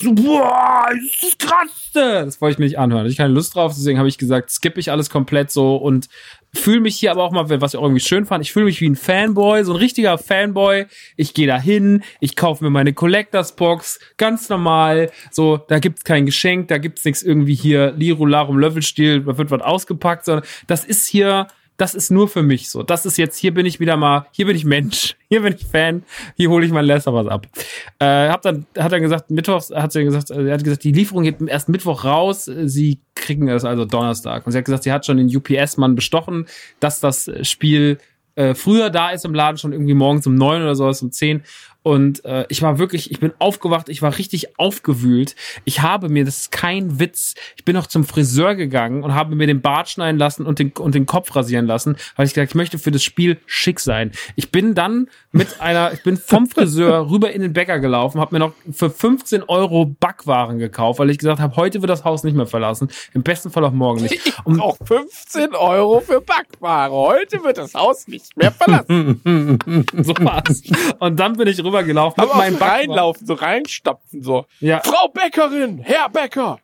[0.00, 2.24] So, boah, das ist das Krasseste.
[2.24, 3.06] Das wollte ich mir nicht anhören.
[3.06, 6.08] Ich keine Lust drauf, deswegen habe ich gesagt, skippe ich alles komplett so und
[6.54, 8.80] fühle mich hier aber auch mal, was ich auch irgendwie schön fand, ich fühle mich
[8.80, 10.86] wie ein Fanboy, so ein richtiger Fanboy.
[11.16, 15.10] Ich gehe da hin, ich kaufe mir meine Collectors Box, ganz normal.
[15.30, 19.50] So, da gibt's kein Geschenk, da gibt's nichts irgendwie hier Liru Larum Löffelstiel, da wird
[19.50, 21.48] was ausgepackt, sondern das ist hier
[21.78, 22.82] das ist nur für mich so.
[22.82, 25.64] Das ist jetzt, hier bin ich wieder mal, hier bin ich Mensch, hier bin ich
[25.64, 26.02] Fan,
[26.36, 27.46] hier hole ich mein Lester was ab.
[28.00, 31.22] Äh, hab dann, hat er gesagt, Mittwochs, hat sie gesagt, er hat gesagt, die Lieferung
[31.22, 34.44] geht erst Mittwoch raus, sie kriegen es also Donnerstag.
[34.44, 36.46] Und sie hat gesagt, sie hat schon den UPS-Mann bestochen,
[36.80, 37.98] dass das Spiel
[38.34, 41.42] äh, früher da ist im Laden, schon irgendwie morgens um neun oder sowas, um zehn.
[41.88, 45.34] Und äh, ich war wirklich, ich bin aufgewacht, ich war richtig aufgewühlt.
[45.64, 49.34] Ich habe mir, das ist kein Witz, ich bin noch zum Friseur gegangen und habe
[49.34, 52.50] mir den Bart schneiden lassen und den, und den Kopf rasieren lassen, weil ich gesagt,
[52.50, 54.12] ich möchte für das Spiel schick sein.
[54.36, 58.34] Ich bin dann mit einer, ich bin vom Friseur rüber in den Bäcker gelaufen, habe
[58.34, 62.22] mir noch für 15 Euro Backwaren gekauft, weil ich gesagt habe, heute wird das Haus
[62.22, 62.90] nicht mehr verlassen.
[63.14, 64.12] Im besten Fall auch morgen nicht.
[64.12, 66.92] Ich auch 15 Euro für Backware.
[66.92, 69.22] Heute wird das Haus nicht mehr verlassen.
[70.02, 70.62] so war's.
[70.98, 74.46] Und dann bin ich rübergelaufen Aber mit so reinlaufen, so reinstapfen, so.
[74.60, 74.80] Ja.
[74.80, 76.58] Frau Bäckerin, Herr Bäcker.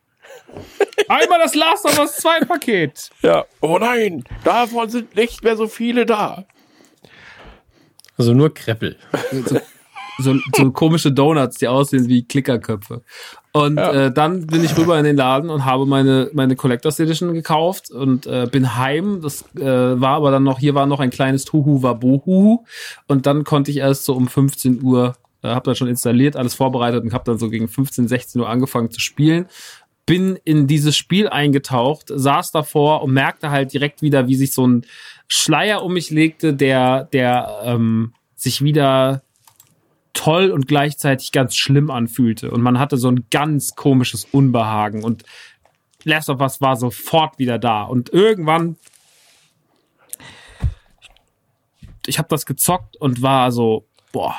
[1.09, 3.11] Einmal das Last of Us 2 Paket.
[3.23, 3.45] Ja.
[3.61, 6.45] Oh nein, davon sind nicht mehr so viele da.
[8.17, 8.97] Also nur Kreppel.
[10.19, 13.03] so, so komische Donuts, die aussehen wie Klickerköpfe.
[13.57, 17.35] Und äh, dann bin ich rüber in den Laden und habe meine meine Collectors Edition
[17.35, 19.21] gekauft und äh, bin heim.
[19.23, 22.65] Das äh, war aber dann noch hier war noch ein kleines Tuhu Wabohu
[23.07, 26.55] und dann konnte ich erst so um 15 Uhr äh, habe dann schon installiert, alles
[26.55, 29.47] vorbereitet und habe dann so gegen 15 16 Uhr angefangen zu spielen.
[30.05, 34.67] Bin in dieses Spiel eingetaucht, saß davor und merkte halt direkt wieder, wie sich so
[34.67, 34.85] ein
[35.29, 39.23] Schleier um mich legte, der der ähm, sich wieder
[40.15, 42.51] toll und gleichzeitig ganz schlimm anfühlte.
[42.51, 45.05] Und man hatte so ein ganz komisches Unbehagen.
[45.05, 45.25] Und
[46.05, 47.83] Last of Us war sofort wieder da.
[47.83, 48.77] Und irgendwann,
[52.07, 54.37] ich habe das gezockt und war so, boah.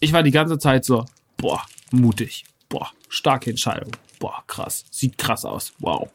[0.00, 1.04] Ich war die ganze Zeit so,
[1.36, 2.44] boah, mutig.
[2.68, 3.92] Boah, starke Entscheidung.
[4.18, 4.84] Boah, krass.
[4.90, 5.72] Sieht krass aus.
[5.78, 6.08] Wow.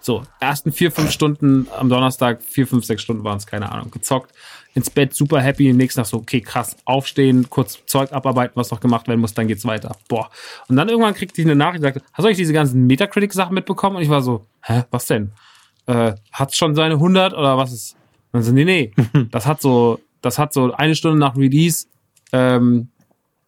[0.00, 3.90] So, ersten vier, fünf Stunden am Donnerstag, vier, fünf, sechs Stunden waren es, keine Ahnung,
[3.90, 4.32] gezockt.
[4.74, 5.72] Ins Bett, super happy.
[5.72, 9.48] Nächsten Tag so, okay, krass, aufstehen, kurz Zeug abarbeiten, was noch gemacht werden muss, dann
[9.48, 9.96] geht's weiter.
[10.08, 10.30] Boah.
[10.68, 13.96] Und dann irgendwann kriegte ich eine Nachricht, sagte, hast du euch diese ganzen Metacritic-Sachen mitbekommen?
[13.96, 15.32] Und ich war so, hä, was denn?
[15.86, 17.94] Äh, hat's schon seine 100 oder was ist?
[18.32, 18.92] Und dann so, nee, nee,
[19.30, 21.86] das hat so, das hat so eine Stunde nach Release,
[22.32, 22.90] ähm,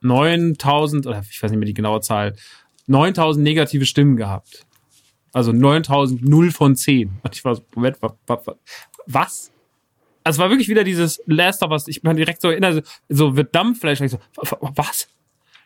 [0.02, 2.34] 9000, oder ich weiß nicht mehr die genaue Zahl,
[2.90, 4.66] 9000 negative Stimmen gehabt.
[5.32, 7.10] Also 9000, 0 von 10.
[7.22, 8.56] Und ich war so, Moment, wa- wa- wa-
[9.06, 9.52] was?
[10.24, 13.36] Also es war wirklich wieder dieses Last of Us, ich bin direkt so erinnert, so
[13.36, 15.08] wird Dampffleisch, so, wa- wa- was?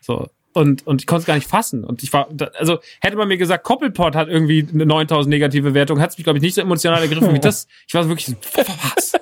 [0.00, 0.28] So.
[0.52, 1.82] Und, und ich konnte es gar nicht fassen.
[1.82, 2.28] Und ich war,
[2.58, 6.24] also hätte man mir gesagt, Koppelpot hat irgendwie eine 9000 negative Wertung, hat es mich,
[6.24, 7.66] glaube ich, nicht so emotional ergriffen wie das.
[7.88, 9.12] Ich war so wirklich so, wa- wa- was?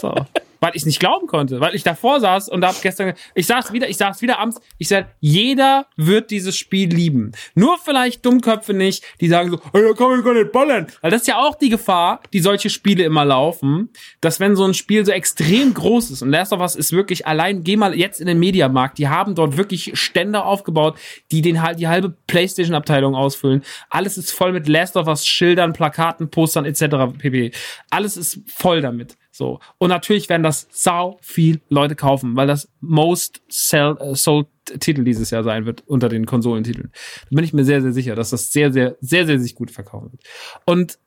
[0.00, 0.14] So.
[0.62, 3.88] Weil ich nicht glauben konnte, weil ich davor saß und hab gestern, ich saß wieder,
[3.88, 7.32] ich saß wieder abends, ich sag, jeder wird dieses Spiel lieben.
[7.56, 10.86] Nur vielleicht Dummköpfe nicht, die sagen so, hey, da kann man gar nicht ballern.
[11.00, 13.88] Weil das ist ja auch die Gefahr, die solche Spiele immer laufen,
[14.20, 17.26] dass wenn so ein Spiel so extrem groß ist und Last of Us ist wirklich
[17.26, 20.96] allein, geh mal jetzt in den Mediamarkt, die haben dort wirklich Stände aufgebaut,
[21.32, 23.64] die den halt die halbe Playstation-Abteilung ausfüllen.
[23.90, 27.18] Alles ist voll mit Last of Us Schildern, Plakaten, Postern etc.
[27.18, 27.50] pp.
[27.90, 29.16] Alles ist voll damit.
[29.32, 29.60] So.
[29.78, 34.46] Und natürlich werden das sau viel Leute kaufen, weil das most sell, äh, sold
[34.78, 36.92] Titel dieses Jahr sein wird unter den Konsolentiteln.
[37.30, 39.70] Da bin ich mir sehr, sehr sicher, dass das sehr, sehr, sehr, sehr sich gut
[39.70, 40.22] verkaufen wird.
[40.66, 40.98] Und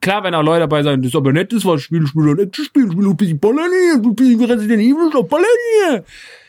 [0.00, 2.32] klar, wenn auch Leute dabei sein, das ist aber nett, das war ein Spiel, spiele
[2.32, 5.46] ein echtes Spiel, ein bisschen Ballern hier, ich spiele Resident Evil, Ballern
[5.80, 6.04] hier.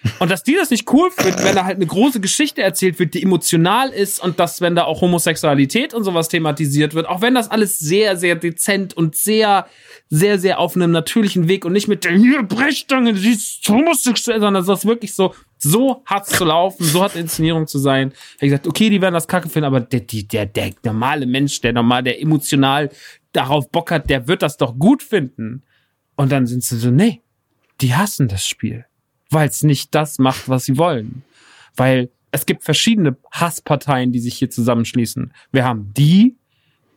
[0.20, 3.14] Und dass die das nicht cool finden, wenn da halt eine große Geschichte erzählt wird,
[3.14, 7.36] die emotional ist und dass, wenn da auch Homosexualität und sowas thematisiert wird, auch wenn
[7.36, 9.68] das alles sehr, sehr dezent und sehr,
[10.10, 14.40] sehr, sehr auf einem natürlichen Weg und nicht mit der hier Brechstange, sie ist homosexuell,
[14.40, 18.14] sondern das ist wirklich so, so hat's zu laufen, so hat Inszenierung zu sein.
[18.36, 21.74] Ich gesagt, okay, die werden das kacke finden, aber der, der, der normale Mensch, der
[21.74, 22.90] normal, der emotional
[23.38, 25.64] darauf Bock hat, der wird das doch gut finden.
[26.16, 27.22] Und dann sind sie so, nee,
[27.82, 28.86] die hassen das Spiel,
[29.30, 31.24] weil es nicht das macht, was sie wollen.
[31.76, 35.34] Weil es gibt verschiedene Hassparteien, die sich hier zusammenschließen.
[35.52, 36.36] Wir haben die,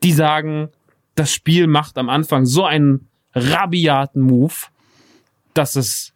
[0.03, 0.71] die sagen,
[1.15, 4.55] das Spiel macht am Anfang so einen rabiaten Move,
[5.55, 6.15] dass es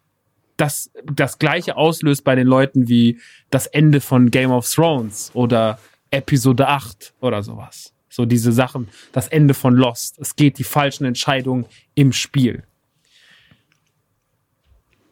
[0.57, 3.19] das, das gleiche auslöst bei den Leuten wie
[3.51, 5.79] das Ende von Game of Thrones oder
[6.11, 7.94] Episode 8 oder sowas.
[8.15, 10.19] So diese Sachen, das Ende von Lost.
[10.19, 12.63] Es geht die falschen Entscheidungen im Spiel.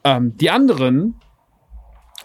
[0.05, 1.15] Ähm, die anderen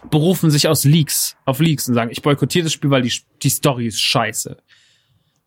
[0.09, 3.49] berufen sich aus Leaks, auf Leaks und sagen, ich boykottiere das Spiel, weil die, die
[3.49, 4.57] Story ist scheiße.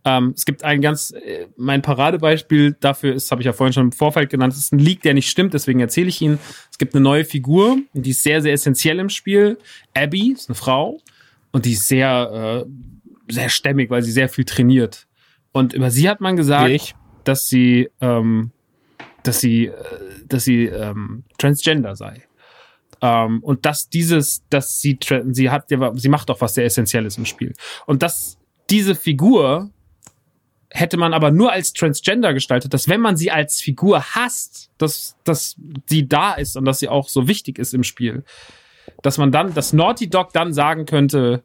[0.04, 3.86] Ähm, es gibt ein ganz, äh, mein Paradebeispiel dafür ist, habe ich ja vorhin schon
[3.86, 6.40] im Vorfeld genannt, ist ein Leak, der nicht stimmt, deswegen erzähle ich ihn.
[6.70, 9.58] Es gibt eine neue Figur, die ist sehr, sehr essentiell im Spiel.
[9.94, 11.00] Abby ist eine Frau
[11.54, 15.08] und die ist sehr, äh, sehr stämmig, weil sie sehr viel trainiert.
[15.52, 16.96] Und über sie hat man gesagt, Ich.
[17.24, 18.52] dass sie, ähm,
[19.24, 19.74] dass sie, äh,
[20.28, 22.24] dass sie ähm, transgender sei.
[23.02, 24.98] Ähm, und dass dieses, dass sie,
[25.32, 27.54] sie hat, ja- sie macht doch was sehr Essentielles im Spiel.
[27.86, 28.38] Und dass
[28.70, 29.72] diese Figur
[30.70, 35.18] hätte man aber nur als Transgender gestaltet, dass wenn man sie als Figur hasst, dass,
[35.26, 35.58] dass
[35.88, 38.24] sie da ist und dass sie auch so wichtig ist im Spiel,
[39.02, 41.44] dass man dann, dass Naughty Dog dann sagen könnte,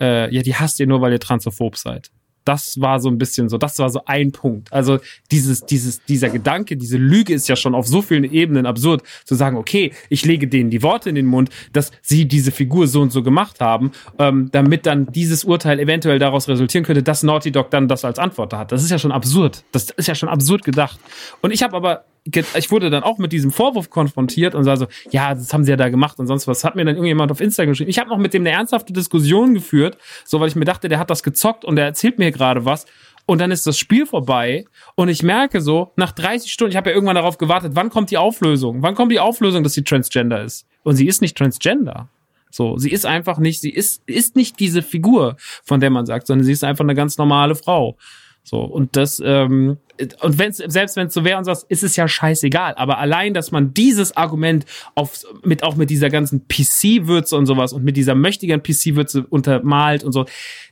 [0.00, 2.10] äh, ja, die hasst ihr nur, weil ihr transphob seid.
[2.46, 4.72] Das war so ein bisschen so, das war so ein Punkt.
[4.72, 4.98] Also
[5.30, 9.34] dieses, dieses, dieser Gedanke, diese Lüge ist ja schon auf so vielen Ebenen absurd, zu
[9.34, 13.02] sagen, okay, ich lege denen die Worte in den Mund, dass sie diese Figur so
[13.02, 17.50] und so gemacht haben, ähm, damit dann dieses Urteil eventuell daraus resultieren könnte, dass Naughty
[17.50, 18.72] Dog dann das als Antwort hat.
[18.72, 19.64] Das ist ja schon absurd.
[19.72, 20.98] Das ist ja schon absurd gedacht.
[21.42, 24.86] Und ich habe aber ich wurde dann auch mit diesem Vorwurf konfrontiert und sah so,
[25.10, 26.64] ja, das haben sie ja da gemacht und sonst was.
[26.64, 27.90] Hat mir dann irgendjemand auf Instagram geschrieben.
[27.90, 30.98] Ich habe noch mit dem eine ernsthafte Diskussion geführt, so weil ich mir dachte, der
[30.98, 32.86] hat das gezockt und der erzählt mir gerade was.
[33.26, 34.64] Und dann ist das Spiel vorbei
[34.94, 38.10] und ich merke so, nach 30 Stunden, ich habe ja irgendwann darauf gewartet, wann kommt
[38.10, 38.82] die Auflösung?
[38.82, 40.66] Wann kommt die Auflösung, dass sie transgender ist?
[40.84, 42.08] Und sie ist nicht transgender.
[42.50, 46.28] So, sie ist einfach nicht, sie ist, ist nicht diese Figur, von der man sagt,
[46.28, 47.96] sondern sie ist einfach eine ganz normale Frau.
[48.44, 49.78] So, und das, ähm,
[50.20, 52.74] und wenn's, selbst wenn es so wäre und so, ist es ja scheißegal.
[52.76, 57.72] Aber allein, dass man dieses Argument auf, mit, auch mit dieser ganzen PC-Würze und sowas
[57.72, 60.26] und mit dieser mächtigen PC-Würze untermalt und so,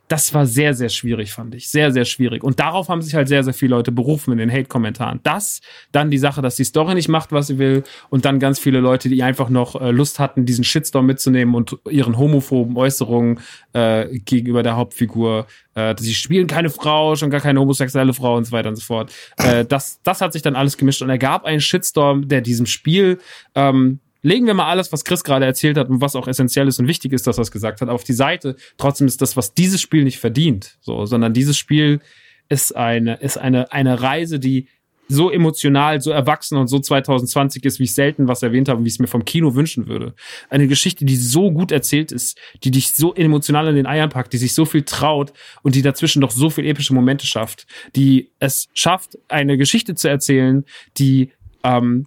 [0.09, 1.71] das war sehr, sehr schwierig, fand ich.
[1.71, 2.45] Sehr, sehr schwierig.
[2.45, 5.21] Und darauf haben sich halt sehr, sehr viele Leute berufen in den Hate-Kommentaren.
[5.23, 5.63] Das,
[5.93, 8.81] dann die Sache, dass die Story nicht macht, was sie will, und dann ganz viele
[8.81, 13.41] Leute, die einfach noch äh, Lust hatten, diesen Shitstorm mitzunehmen und ihren homophoben Äußerungen
[13.73, 18.45] äh, gegenüber der Hauptfigur, äh, sie spielen keine Frau, schon gar keine homosexuelle Frau und
[18.45, 19.13] so weiter und so fort.
[19.37, 22.67] Äh, das, das hat sich dann alles gemischt und er gab einen Shitstorm, der diesem
[22.67, 23.19] Spiel
[23.55, 26.81] ähm, legen wir mal alles, was Chris gerade erzählt hat und was auch essentiell ist
[26.81, 28.57] und wichtig ist, dass er es gesagt hat, auf die Seite.
[28.79, 32.01] Trotzdem ist das, was dieses Spiel nicht verdient, so, sondern dieses Spiel
[32.49, 34.69] ist eine, ist eine, eine Reise, die
[35.09, 38.89] so emotional, so erwachsen und so 2020 ist, wie ich selten was erwähnt habe, wie
[38.89, 40.15] ich es mir vom Kino wünschen würde.
[40.49, 44.33] Eine Geschichte, die so gut erzählt ist, die dich so emotional in den Eiern packt,
[44.33, 47.67] die sich so viel traut und die dazwischen doch so viel epische Momente schafft,
[47.97, 50.65] die es schafft, eine Geschichte zu erzählen,
[50.97, 52.07] die ähm,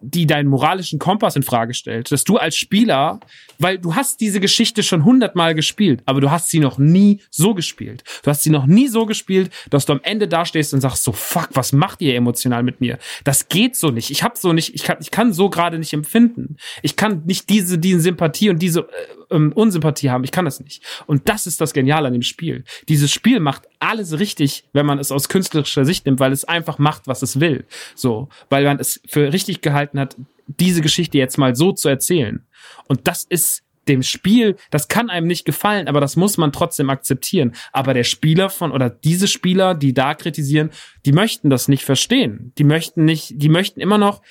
[0.00, 3.20] die deinen moralischen Kompass in Frage stellt, dass du als Spieler,
[3.58, 7.54] weil du hast diese Geschichte schon hundertmal gespielt, aber du hast sie noch nie so
[7.54, 8.04] gespielt.
[8.22, 11.12] Du hast sie noch nie so gespielt, dass du am Ende dastehst und sagst so,
[11.12, 12.98] fuck, was macht ihr emotional mit mir?
[13.24, 14.10] Das geht so nicht.
[14.10, 16.56] Ich hab so nicht, ich kann, ich kann so gerade nicht empfinden.
[16.82, 20.24] Ich kann nicht diese, diese Sympathie und diese äh, ähm, Unsympathie haben.
[20.24, 20.82] Ich kann das nicht.
[21.06, 22.64] Und das ist das Geniale an dem Spiel.
[22.88, 26.78] Dieses Spiel macht alles richtig, wenn man es aus künstlerischer Sicht nimmt, weil es einfach
[26.78, 27.66] macht, was es will.
[27.94, 30.16] So, weil man es für richtig gehalten hat,
[30.46, 32.46] diese Geschichte jetzt mal so zu erzählen.
[32.86, 36.90] Und das ist dem Spiel, das kann einem nicht gefallen, aber das muss man trotzdem
[36.90, 37.52] akzeptieren.
[37.72, 40.70] Aber der Spieler von oder diese Spieler, die da kritisieren,
[41.06, 42.52] die möchten das nicht verstehen.
[42.58, 44.22] Die möchten nicht, die möchten immer noch,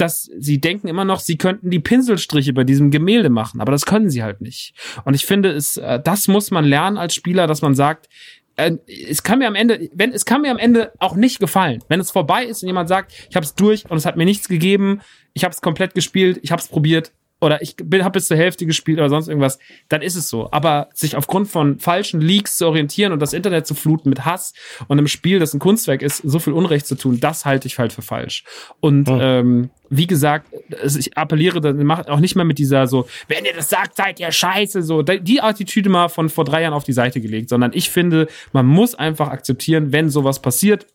[0.00, 3.84] dass sie denken immer noch, sie könnten die Pinselstriche bei diesem Gemälde machen, aber das
[3.84, 4.74] können sie halt nicht.
[5.04, 8.08] Und ich finde, es, äh, das muss man lernen als Spieler, dass man sagt,
[8.56, 11.82] äh, es kann mir am Ende, wenn es kann mir am Ende auch nicht gefallen,
[11.88, 14.24] wenn es vorbei ist und jemand sagt, ich habe es durch und es hat mir
[14.24, 15.00] nichts gegeben,
[15.34, 18.36] ich habe es komplett gespielt, ich habe es probiert, oder ich bin habe bis zur
[18.36, 20.48] Hälfte gespielt oder sonst irgendwas, dann ist es so.
[20.52, 24.52] Aber sich aufgrund von falschen Leaks zu orientieren und das Internet zu fluten mit Hass
[24.88, 27.78] und einem Spiel, das ein Kunstwerk ist, so viel Unrecht zu tun, das halte ich
[27.78, 28.44] halt für falsch.
[28.80, 29.18] Und Hm.
[29.20, 30.46] ähm, wie gesagt,
[30.84, 34.20] ich appelliere, dann macht auch nicht mehr mit dieser so, wenn ihr das sagt, seid
[34.20, 37.72] ihr scheiße, so die Attitüde mal von vor drei Jahren auf die Seite gelegt, sondern
[37.74, 40.86] ich finde, man muss einfach akzeptieren, wenn sowas passiert,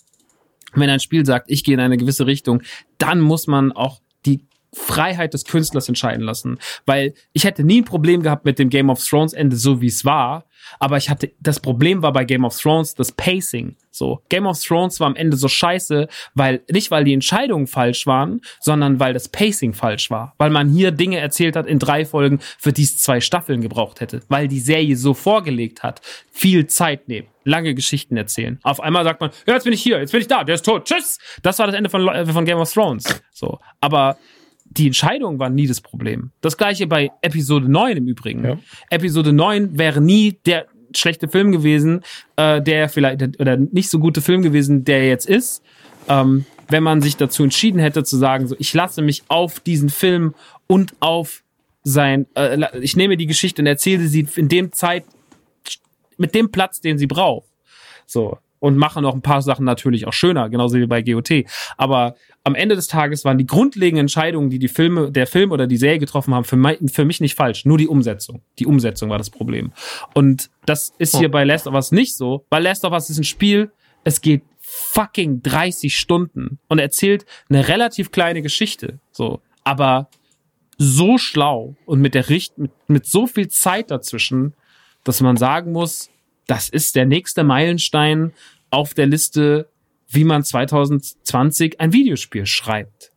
[0.73, 2.61] wenn ein Spiel sagt, ich gehe in eine gewisse Richtung,
[2.97, 4.01] dann muss man auch
[4.75, 6.59] Freiheit des Künstlers entscheiden lassen.
[6.85, 9.87] Weil ich hätte nie ein Problem gehabt mit dem Game of Thrones Ende, so wie
[9.87, 10.45] es war.
[10.79, 13.75] Aber ich hatte, das Problem war bei Game of Thrones das Pacing.
[13.91, 14.21] So.
[14.29, 18.41] Game of Thrones war am Ende so scheiße, weil, nicht weil die Entscheidungen falsch waren,
[18.59, 20.33] sondern weil das Pacing falsch war.
[20.37, 24.01] Weil man hier Dinge erzählt hat in drei Folgen, für die es zwei Staffeln gebraucht
[24.01, 24.21] hätte.
[24.27, 26.01] Weil die Serie so vorgelegt hat.
[26.31, 27.27] Viel Zeit nehmen.
[27.43, 28.59] Lange Geschichten erzählen.
[28.63, 30.65] Auf einmal sagt man, ja, jetzt bin ich hier, jetzt bin ich da, der ist
[30.65, 31.19] tot, tschüss.
[31.43, 33.21] Das war das Ende von, von Game of Thrones.
[33.31, 33.59] So.
[33.79, 34.17] Aber
[34.77, 36.31] die Entscheidungen waren nie das Problem.
[36.41, 38.43] Das gleiche bei Episode 9 im Übrigen.
[38.43, 38.57] Ja.
[38.89, 42.01] Episode 9 wäre nie der schlechte Film gewesen,
[42.35, 45.63] äh, der vielleicht, oder nicht so gute Film gewesen, der er jetzt ist,
[46.07, 49.89] ähm, wenn man sich dazu entschieden hätte zu sagen, so, ich lasse mich auf diesen
[49.89, 50.33] Film
[50.67, 51.43] und auf
[51.83, 55.05] sein, äh, ich nehme die Geschichte und erzähle sie in dem Zeit,
[56.17, 57.47] mit dem Platz, den sie braucht.
[58.05, 58.37] So.
[58.59, 61.43] Und mache noch ein paar Sachen natürlich auch schöner, genauso wie bei GOT.
[61.77, 62.15] Aber
[62.45, 65.77] am Ende des Tages waren die grundlegenden Entscheidungen, die die Filme, der Film oder die
[65.77, 67.65] Serie getroffen haben, für, mei- für mich nicht falsch.
[67.65, 68.41] Nur die Umsetzung.
[68.59, 69.73] Die Umsetzung war das Problem.
[70.13, 73.17] Und das ist hier bei Last of Us nicht so, weil Last of Us ist
[73.17, 73.71] ein Spiel,
[74.03, 78.99] es geht fucking 30 Stunden und erzählt eine relativ kleine Geschichte.
[79.11, 79.41] So.
[79.63, 80.09] Aber
[80.77, 84.53] so schlau und mit der Richt mit, mit so viel Zeit dazwischen,
[85.03, 86.09] dass man sagen muss,
[86.47, 88.33] das ist der nächste Meilenstein
[88.69, 89.67] auf der Liste,
[90.15, 93.11] wie man 2020 ein Videospiel schreibt.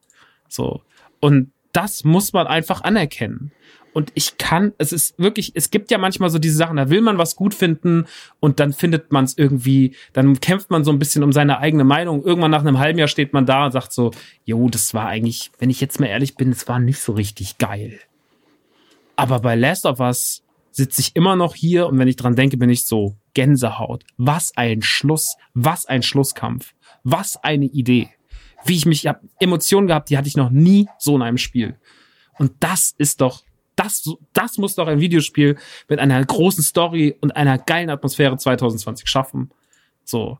[0.49, 0.83] So.
[1.21, 3.53] Und das muss man einfach anerkennen.
[3.93, 7.01] Und ich kann, es ist wirklich, es gibt ja manchmal so diese Sachen, da will
[7.01, 8.07] man was gut finden
[8.39, 11.85] und dann findet man es irgendwie, dann kämpft man so ein bisschen um seine eigene
[11.85, 12.23] Meinung.
[12.23, 14.13] Irgendwann nach einem halben Jahr steht man da und sagt so,
[14.45, 17.59] jo, das war eigentlich, wenn ich jetzt mal ehrlich bin, es war nicht so richtig
[17.59, 17.99] geil.
[19.17, 22.57] Aber bei Last of Us sitze ich immer noch hier und wenn ich dran denke,
[22.57, 24.05] bin ich so Gänsehaut.
[24.17, 28.11] Was ein Schluss, was ein Schlusskampf, was eine Idee.
[28.65, 31.39] Wie ich mich, ich habe Emotionen gehabt, die hatte ich noch nie so in einem
[31.39, 31.79] Spiel.
[32.39, 33.45] Und das ist doch,
[33.77, 35.57] das, das muss doch ein Videospiel
[35.89, 39.51] mit einer großen Story und einer geilen Atmosphäre 2020 schaffen.
[40.05, 40.39] So.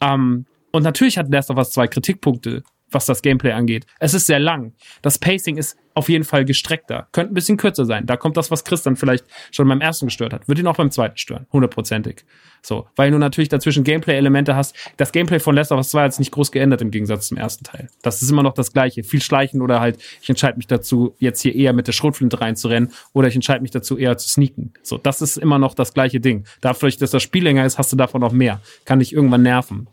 [0.00, 3.86] Ähm, und natürlich hat Last of Us zwei Kritikpunkte, was das Gameplay angeht.
[3.98, 4.72] Es ist sehr lang.
[5.02, 7.06] Das Pacing ist auf jeden Fall gestreckter.
[7.12, 8.06] Könnte ein bisschen kürzer sein.
[8.06, 10.48] Da kommt das, was Chris dann vielleicht schon beim ersten gestört hat.
[10.48, 11.46] Wird ihn auch beim zweiten stören.
[11.52, 12.24] Hundertprozentig.
[12.62, 12.88] So.
[12.96, 14.74] Weil du natürlich dazwischen Gameplay-Elemente hast.
[14.96, 17.36] Das Gameplay von Last of Us 2 hat sich nicht groß geändert im Gegensatz zum
[17.36, 17.88] ersten Teil.
[18.02, 19.04] Das ist immer noch das Gleiche.
[19.04, 22.92] Viel Schleichen oder halt, ich entscheide mich dazu, jetzt hier eher mit der Schrotflinte reinzurennen
[23.12, 24.72] oder ich entscheide mich dazu, eher zu sneaken.
[24.82, 24.98] So.
[24.98, 26.44] Das ist immer noch das gleiche Ding.
[26.60, 28.60] Dafür, dass das Spiel länger ist, hast du davon noch mehr.
[28.84, 29.86] Kann dich irgendwann nerven.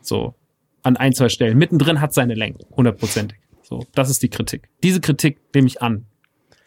[0.00, 0.34] So
[0.88, 1.56] an ein, zwei Stellen.
[1.56, 3.38] Mittendrin hat seine Länge, hundertprozentig.
[3.62, 4.68] So, das ist die Kritik.
[4.82, 6.06] Diese Kritik nehme ich an.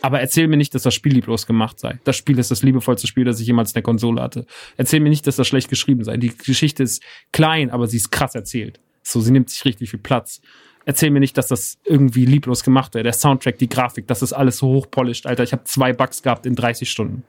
[0.02, 2.00] Aber erzähl mir nicht, dass das Spiel lieblos gemacht sei.
[2.04, 4.46] Das Spiel ist das liebevollste Spiel, das ich jemals in der Konsole hatte.
[4.78, 6.18] Erzähl mir nicht, dass das schlecht geschrieben sei.
[6.18, 8.80] Die Geschichte ist klein, aber sie ist krass erzählt.
[9.04, 10.42] So, sie nimmt sich richtig viel Platz.
[10.86, 13.04] Erzähl mir nicht, dass das irgendwie lieblos gemacht wäre.
[13.04, 15.44] Der Soundtrack, die Grafik, das ist alles so hochpolished, Alter.
[15.44, 17.24] Ich habe zwei Bugs gehabt in 30 Stunden.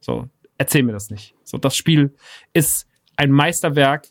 [0.00, 1.34] So, erzähl mir das nicht.
[1.44, 2.14] So, das Spiel
[2.54, 4.08] ist ein Meisterwerk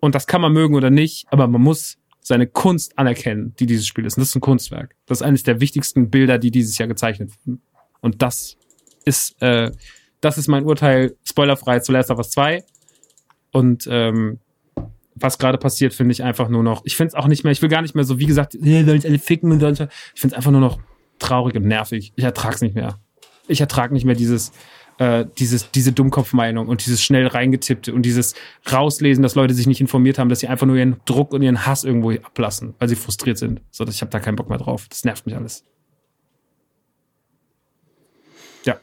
[0.00, 3.86] und das kann man mögen oder nicht, aber man muss seine Kunst anerkennen, die dieses
[3.86, 4.16] Spiel ist.
[4.16, 4.94] Und das ist ein Kunstwerk.
[5.06, 7.62] Das ist eines der wichtigsten Bilder, die dieses Jahr gezeichnet wurden.
[8.00, 8.56] Und das
[9.04, 9.72] ist, äh,
[10.20, 12.64] das ist mein Urteil, spoilerfrei zu Last of Us 2.
[13.50, 14.38] Und ähm,
[15.14, 17.62] was gerade passiert, finde ich einfach nur noch, ich finde es auch nicht mehr, ich
[17.62, 19.62] will gar nicht mehr so, wie gesagt, soll ich alle ficken und.
[19.62, 20.78] Ich finde es einfach nur noch
[21.18, 22.12] traurig und nervig.
[22.14, 22.98] Ich ertrag's nicht mehr.
[23.48, 24.52] Ich ertrag nicht mehr dieses,
[24.98, 28.34] äh, dieses, diese Dummkopfmeinung und dieses schnell reingetippte und dieses
[28.70, 31.66] Rauslesen, dass Leute sich nicht informiert haben, dass sie einfach nur ihren Druck und ihren
[31.66, 33.60] Hass irgendwo ablassen, weil sie frustriert sind.
[33.70, 34.86] So, ich habe da keinen Bock mehr drauf.
[34.88, 35.64] Das nervt mich alles.
[38.64, 38.78] Ja.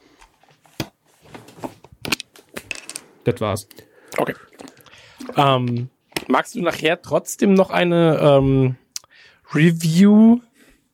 [3.26, 3.68] Das war's.
[4.18, 4.34] Okay.
[5.36, 5.90] Ähm,
[6.28, 8.76] magst du nachher trotzdem noch eine ähm,
[9.54, 10.40] Review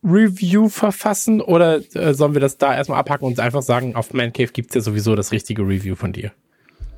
[0.03, 4.33] Review verfassen oder äh, sollen wir das da erstmal abhacken und einfach sagen, auf Man
[4.33, 6.31] Cave gibt's ja sowieso das richtige Review von dir?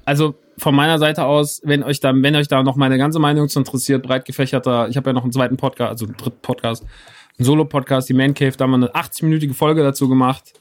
[0.05, 3.49] Also von meiner Seite aus, wenn euch da, wenn euch da noch meine ganze Meinung
[3.49, 6.85] zu interessiert, breit gefächerter, ich habe ja noch einen zweiten Podcast, also einen dritten Podcast,
[7.37, 10.53] einen Solo-Podcast, die Man Cave, da haben wir eine 80-minütige Folge dazu gemacht.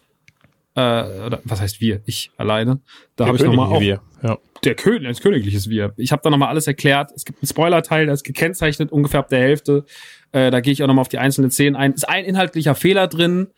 [0.75, 0.81] Äh,
[1.27, 2.01] oder, was heißt wir?
[2.07, 2.81] Ich alleine.
[3.17, 4.01] Da habe ich nochmal auch Wir.
[4.23, 4.39] Ja.
[4.65, 5.93] der König, ein königliches Wir.
[5.97, 7.11] Ich habe da nochmal alles erklärt.
[7.15, 9.85] Es gibt einen Spoiler-Teil, der ist gekennzeichnet, ungefähr ab der Hälfte.
[10.33, 11.93] Äh, da gehe ich auch nochmal auf die einzelnen Szenen ein.
[11.93, 13.49] Ist ein inhaltlicher Fehler drin.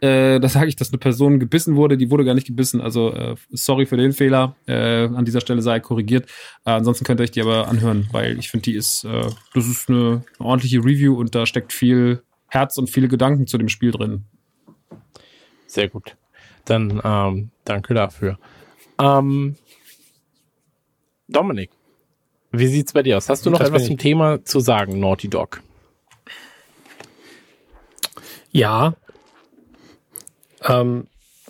[0.00, 1.96] Äh, da sage ich, dass eine Person gebissen wurde.
[1.96, 2.80] Die wurde gar nicht gebissen.
[2.80, 4.56] Also äh, sorry für den Fehler.
[4.66, 6.28] Äh, an dieser Stelle sei korrigiert.
[6.64, 9.66] Äh, ansonsten könnt ihr euch die aber anhören, weil ich finde, die ist, äh, das
[9.66, 13.68] ist eine, eine ordentliche Review und da steckt viel Herz und viele Gedanken zu dem
[13.68, 14.24] Spiel drin.
[15.66, 16.16] Sehr gut.
[16.64, 18.38] Dann ähm, danke dafür.
[19.00, 19.56] Ähm,
[21.28, 21.70] Dominik,
[22.52, 23.28] wie sieht's bei dir aus?
[23.28, 25.62] Hast du noch etwas zum Thema zu sagen, Naughty Dog?
[28.50, 28.94] Ja.
[30.62, 31.06] Ähm,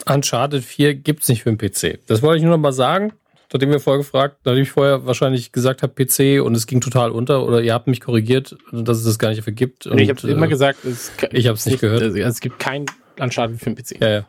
[0.07, 2.01] Uncharted 4 gibt's nicht für den PC.
[2.07, 3.13] Das wollte ich nur noch mal sagen.
[3.53, 7.11] Nachdem wir vorher gefragt, nachdem ich vorher wahrscheinlich gesagt habe PC und es ging total
[7.11, 9.87] unter oder ihr habt mich korrigiert, dass es das gar nicht dafür gibt.
[9.87, 12.01] Und, ich habe immer äh, gesagt, es, ich hab's nicht gehört.
[12.03, 12.87] Es, es gibt kein
[13.19, 14.01] Uncharted für den PC.
[14.01, 14.29] Ja, ja.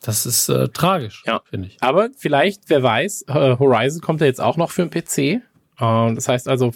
[0.00, 1.42] Das ist äh, tragisch, Ja.
[1.48, 1.76] finde ich.
[1.80, 5.18] Aber vielleicht, wer weiß, äh, Horizon kommt ja jetzt auch noch für den PC.
[5.18, 5.40] Äh,
[5.78, 6.72] das heißt also,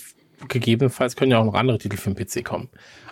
[0.48, 2.68] gegebenenfalls können ja auch noch andere Titel für den PC kommen.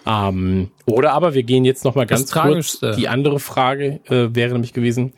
[0.07, 2.81] Ähm, oder aber wir gehen jetzt noch mal ganz kurz.
[2.97, 5.15] Die andere Frage äh, wäre nämlich gewesen,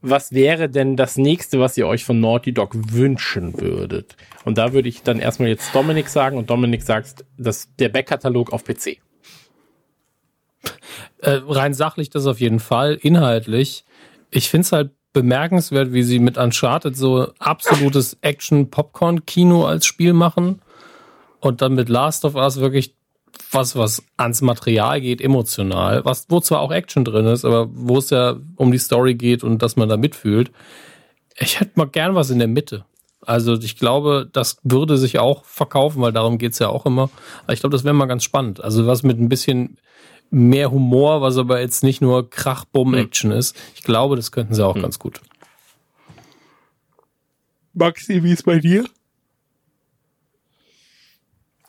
[0.00, 4.16] was wäre denn das nächste, was ihr euch von Naughty Dog wünschen würdet?
[4.44, 8.52] Und da würde ich dann erstmal jetzt Dominik sagen und Dominik sagst, dass der Backkatalog
[8.52, 8.98] auf PC.
[11.18, 12.98] Äh, rein sachlich das auf jeden Fall.
[13.00, 13.84] Inhaltlich,
[14.30, 20.62] ich finde es halt bemerkenswert, wie sie mit Uncharted so absolutes Action-Popcorn-Kino als Spiel machen
[21.38, 22.96] und dann mit Last of Us wirklich
[23.50, 27.98] was, was ans Material geht, emotional, was, wo zwar auch Action drin ist, aber wo
[27.98, 30.50] es ja um die Story geht und dass man da mitfühlt.
[31.38, 32.84] Ich hätte mal gern was in der Mitte.
[33.24, 37.08] Also ich glaube, das würde sich auch verkaufen, weil darum geht's ja auch immer.
[37.44, 38.62] Aber ich glaube, das wäre mal ganz spannend.
[38.62, 39.78] Also was mit ein bisschen
[40.30, 43.54] mehr Humor, was aber jetzt nicht nur Krach-Bumm-Action ist.
[43.76, 45.20] Ich glaube, das könnten sie auch ganz gut.
[47.74, 48.84] Maxi, wie ist bei dir?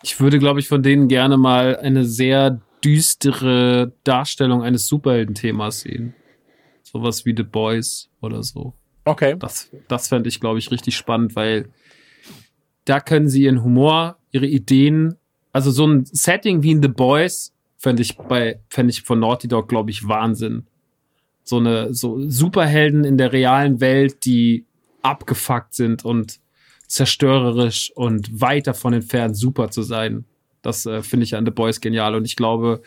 [0.03, 6.13] Ich würde, glaube ich, von denen gerne mal eine sehr düstere Darstellung eines Superhelden-Themas sehen.
[6.83, 8.73] Sowas wie The Boys oder so.
[9.05, 9.35] Okay.
[9.39, 11.69] Das, das fände ich, glaube ich, richtig spannend, weil
[12.85, 15.15] da können sie ihren Humor, ihre Ideen,
[15.53, 19.47] also so ein Setting wie in The Boys fände ich bei, fände ich von Naughty
[19.47, 20.67] Dog, glaube ich, Wahnsinn.
[21.43, 24.65] So eine, so Superhelden in der realen Welt, die
[25.01, 26.39] abgefuckt sind und
[26.93, 30.25] zerstörerisch und weit davon entfernt, super zu sein.
[30.61, 32.83] Das äh, finde ich an The Boys genial und ich glaube,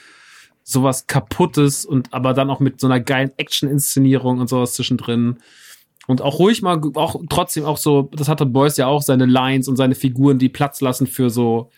[0.63, 5.39] sowas kaputtes und aber dann auch mit so einer geilen Action-Inszenierung und sowas zwischendrin.
[6.07, 9.67] Und auch ruhig mal, auch trotzdem auch so, das hatte Boys ja auch seine Lines
[9.67, 11.71] und seine Figuren, die Platz lassen für so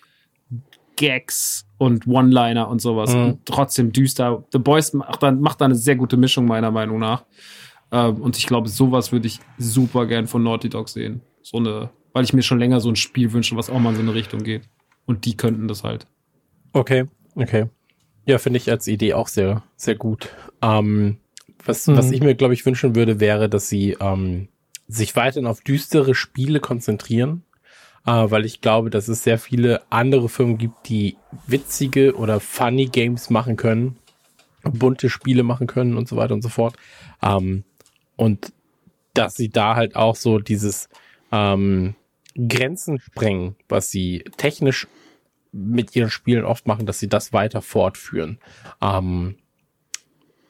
[0.97, 3.15] Gags und One-Liner und sowas.
[3.15, 3.25] Mhm.
[3.25, 4.45] Und trotzdem düster.
[4.53, 7.25] The Boys macht da, macht da eine sehr gute Mischung, meiner Meinung nach.
[7.91, 11.23] Ähm, und ich glaube, sowas würde ich super gern von Naughty Dog sehen.
[11.43, 13.97] So eine, weil ich mir schon länger so ein Spiel wünsche, was auch mal in
[13.97, 14.63] so eine Richtung geht.
[15.07, 16.07] Und die könnten das halt.
[16.73, 17.67] Okay, okay.
[18.27, 20.29] Ja, finde ich als Idee auch sehr, sehr gut.
[20.61, 21.17] Ähm,
[21.65, 21.97] was, Mhm.
[21.97, 24.49] was ich mir, glaube ich, wünschen würde, wäre, dass sie ähm,
[24.87, 27.43] sich weiterhin auf düstere Spiele konzentrieren,
[28.07, 32.87] äh, weil ich glaube, dass es sehr viele andere Firmen gibt, die witzige oder funny
[32.87, 33.97] Games machen können,
[34.63, 36.77] bunte Spiele machen können und so weiter und so fort.
[37.23, 37.65] Ähm,
[38.17, 38.53] und
[39.15, 40.89] dass sie da halt auch so dieses
[41.33, 41.95] ähm,
[42.37, 44.87] Grenzen sprengen, was sie technisch
[45.53, 48.39] mit ihren Spielen oft machen, dass sie das weiter fortführen.
[48.81, 49.37] Ähm,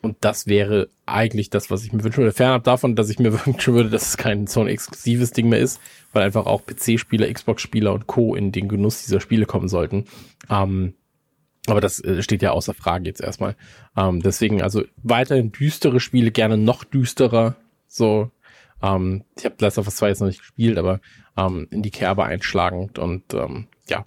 [0.01, 2.33] und das wäre eigentlich das, was ich mir wünschen würde.
[2.33, 5.59] Fernab davon, dass ich mir wünschen würde, dass es kein so ein exklusives Ding mehr
[5.59, 5.81] ist,
[6.13, 8.35] weil einfach auch PC-Spieler, Xbox-Spieler und Co.
[8.35, 10.05] in den Genuss dieser Spiele kommen sollten.
[10.51, 10.95] Ähm,
[11.67, 13.57] aber das äh, steht ja außer Frage jetzt erstmal.
[13.97, 17.57] Ähm, deswegen also weiterhin düstere Spiele, gerne noch düsterer.
[17.89, 18.31] So,
[18.83, 21.01] ähm, ich habe Last of Us 2 jetzt noch nicht gespielt, aber
[21.37, 24.05] ähm, in die Kerbe einschlagend und ähm, ja.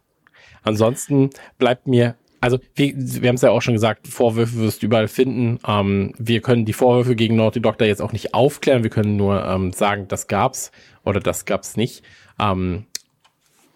[0.63, 4.87] Ansonsten bleibt mir, also wir, wir haben es ja auch schon gesagt, Vorwürfe wirst du
[4.87, 5.59] überall finden.
[5.65, 8.83] Ähm, wir können die Vorwürfe gegen Naughty Dog da jetzt auch nicht aufklären.
[8.83, 10.71] Wir können nur ähm, sagen, das gab's
[11.03, 12.03] oder das gab's nicht.
[12.39, 12.85] Ähm,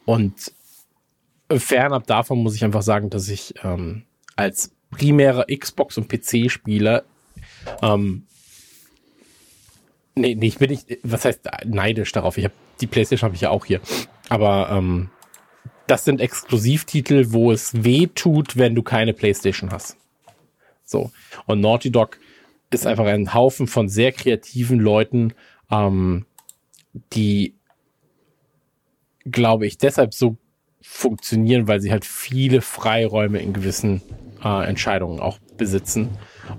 [0.06, 0.54] und
[1.52, 4.04] fernab davon muss ich einfach sagen, dass ich ähm,
[4.36, 7.04] als primärer Xbox- und PC-Spieler
[7.82, 8.28] ähm,
[10.16, 12.38] Nee, nee, ich bin nicht, was heißt neidisch darauf?
[12.38, 13.82] Ich habe die Playstation habe ich ja auch hier.
[14.30, 15.10] Aber ähm,
[15.88, 19.98] das sind Exklusivtitel, wo es weh tut, wenn du keine Playstation hast.
[20.84, 21.12] So.
[21.46, 22.20] Und Naughty Dog
[22.72, 25.34] ist einfach ein Haufen von sehr kreativen Leuten,
[25.72, 26.26] ähm,
[27.14, 27.56] die,
[29.26, 30.38] glaube ich, deshalb so
[30.82, 34.02] funktionieren, weil sie halt viele Freiräume in gewissen
[34.44, 36.10] äh, Entscheidungen auch besitzen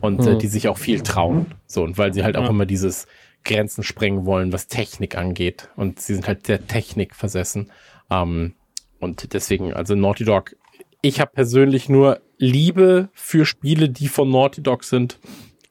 [0.01, 0.39] und äh, Hm.
[0.41, 1.55] die sich auch viel trauen.
[1.67, 2.51] So, und weil sie halt auch Ja.
[2.51, 3.07] immer dieses
[3.47, 5.69] Grenzen sprengen wollen, was Technik angeht.
[5.77, 7.71] Und sie sind halt der Technik versessen.
[8.11, 8.55] Ähm,
[9.01, 10.57] und deswegen, also Naughty Dog,
[11.03, 15.19] ich habe persönlich nur Liebe für Spiele, die von Naughty Dog sind.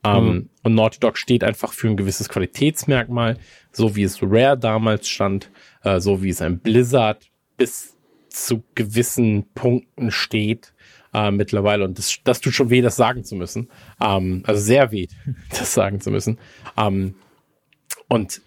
[0.03, 0.49] Ähm, Mhm.
[0.63, 3.37] Und Naughty Dog steht einfach für ein gewisses Qualitätsmerkmal,
[3.71, 5.51] so wie es Rare damals stand,
[5.83, 7.97] äh, so wie es ein Blizzard bis
[8.29, 10.73] zu gewissen Punkten steht
[11.13, 11.85] äh, mittlerweile.
[11.85, 13.69] Und das, das tut schon weh, das sagen zu müssen.
[14.01, 15.07] Ähm, also sehr weh,
[15.49, 16.39] das sagen zu müssen.
[16.77, 17.15] Ähm,
[18.07, 18.41] und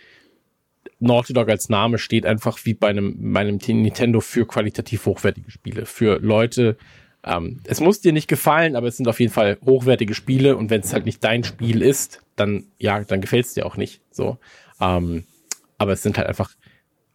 [1.01, 5.51] Naughty Dog als Name steht einfach wie bei einem, bei einem Nintendo für qualitativ hochwertige
[5.51, 5.87] Spiele.
[5.87, 6.77] Für Leute,
[7.25, 10.71] ähm, es muss dir nicht gefallen, aber es sind auf jeden Fall hochwertige Spiele und
[10.71, 14.01] wenn es halt nicht dein Spiel ist, dann, ja, dann gefällt es dir auch nicht.
[14.11, 14.39] So.
[14.81, 15.25] Ähm,
[15.79, 16.51] aber es sind halt einfach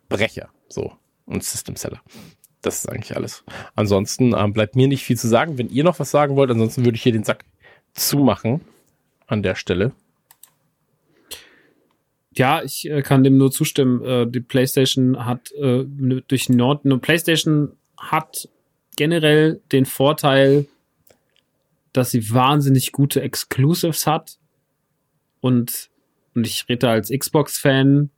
[0.09, 0.93] Brecher, so.
[1.25, 2.01] Und System Seller.
[2.61, 3.43] Das ist eigentlich alles.
[3.75, 5.57] Ansonsten ähm, bleibt mir nicht viel zu sagen.
[5.57, 7.45] Wenn ihr noch was sagen wollt, ansonsten würde ich hier den Sack
[7.93, 8.61] zumachen
[9.27, 9.93] an der Stelle.
[12.35, 14.03] Ja, ich äh, kann dem nur zustimmen.
[14.03, 18.49] Äh, die PlayStation hat äh, durch Nord, ne, PlayStation hat
[18.95, 20.67] generell den Vorteil,
[21.91, 24.39] dass sie wahnsinnig gute Exclusives hat
[25.41, 25.89] und
[26.35, 28.09] und ich rede als Xbox-Fan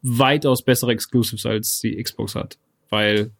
[0.00, 2.58] weitaus bessere Exclusives als die Xbox hat,
[2.88, 3.32] weil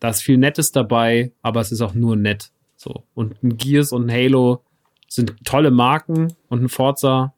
[0.00, 2.50] da ist viel Nettes dabei, aber es ist auch nur nett.
[2.76, 4.64] So und ein Gears und ein Halo
[5.08, 7.35] sind tolle Marken und ein Forza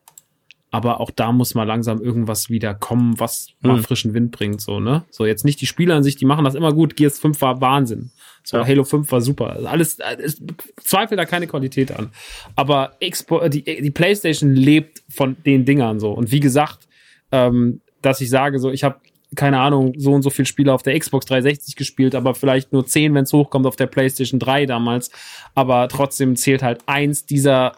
[0.70, 3.84] aber auch da muss mal langsam irgendwas wieder kommen, was mal Hm.
[3.84, 5.04] frischen Wind bringt, so, ne?
[5.10, 6.96] So, jetzt nicht die Spieler an sich, die machen das immer gut.
[6.96, 8.10] Gears 5 war Wahnsinn.
[8.44, 8.66] So, Ja.
[8.66, 9.50] Halo 5 war super.
[9.50, 10.42] Also Alles, es
[10.82, 12.10] zweifelt da keine Qualität an.
[12.54, 16.12] Aber Expo die, die PlayStation lebt von den Dingern so.
[16.12, 16.86] Und wie gesagt,
[17.32, 18.96] ähm, dass ich sage, so, ich habe
[19.36, 22.86] keine Ahnung, so und so viele Spiele auf der Xbox 360 gespielt, aber vielleicht nur
[22.86, 25.10] 10, wenn es hochkommt auf der PlayStation 3 damals.
[25.54, 27.72] Aber trotzdem zählt halt eins dieser,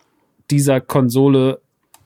[0.50, 1.60] dieser Konsole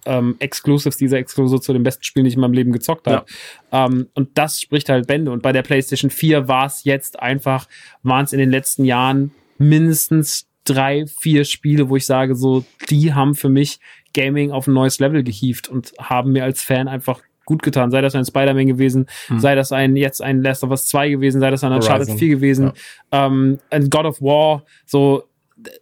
[0.07, 3.25] ähm, Exclusives, dieser Exclusive zu den besten Spielen, die ich in meinem Leben gezockt habe.
[3.73, 5.31] Ähm, und das spricht halt Bände.
[5.31, 7.67] Und bei der PlayStation 4 war es jetzt einfach,
[8.03, 13.15] waren es in den letzten Jahren mindestens drei, vier Spiele, wo ich sage, so, die
[13.15, 13.79] haben für mich
[14.15, 17.91] Gaming auf ein neues Level gehievt und haben mir als Fan einfach gut getan.
[17.91, 21.41] Sei das ein Spider-Man gewesen, sei das ein jetzt ein Last of Us 2 gewesen,
[21.41, 22.19] sei das ein Uncharted Horizon.
[22.19, 22.73] 4 gewesen,
[23.13, 25.25] ähm, ein God of War, so,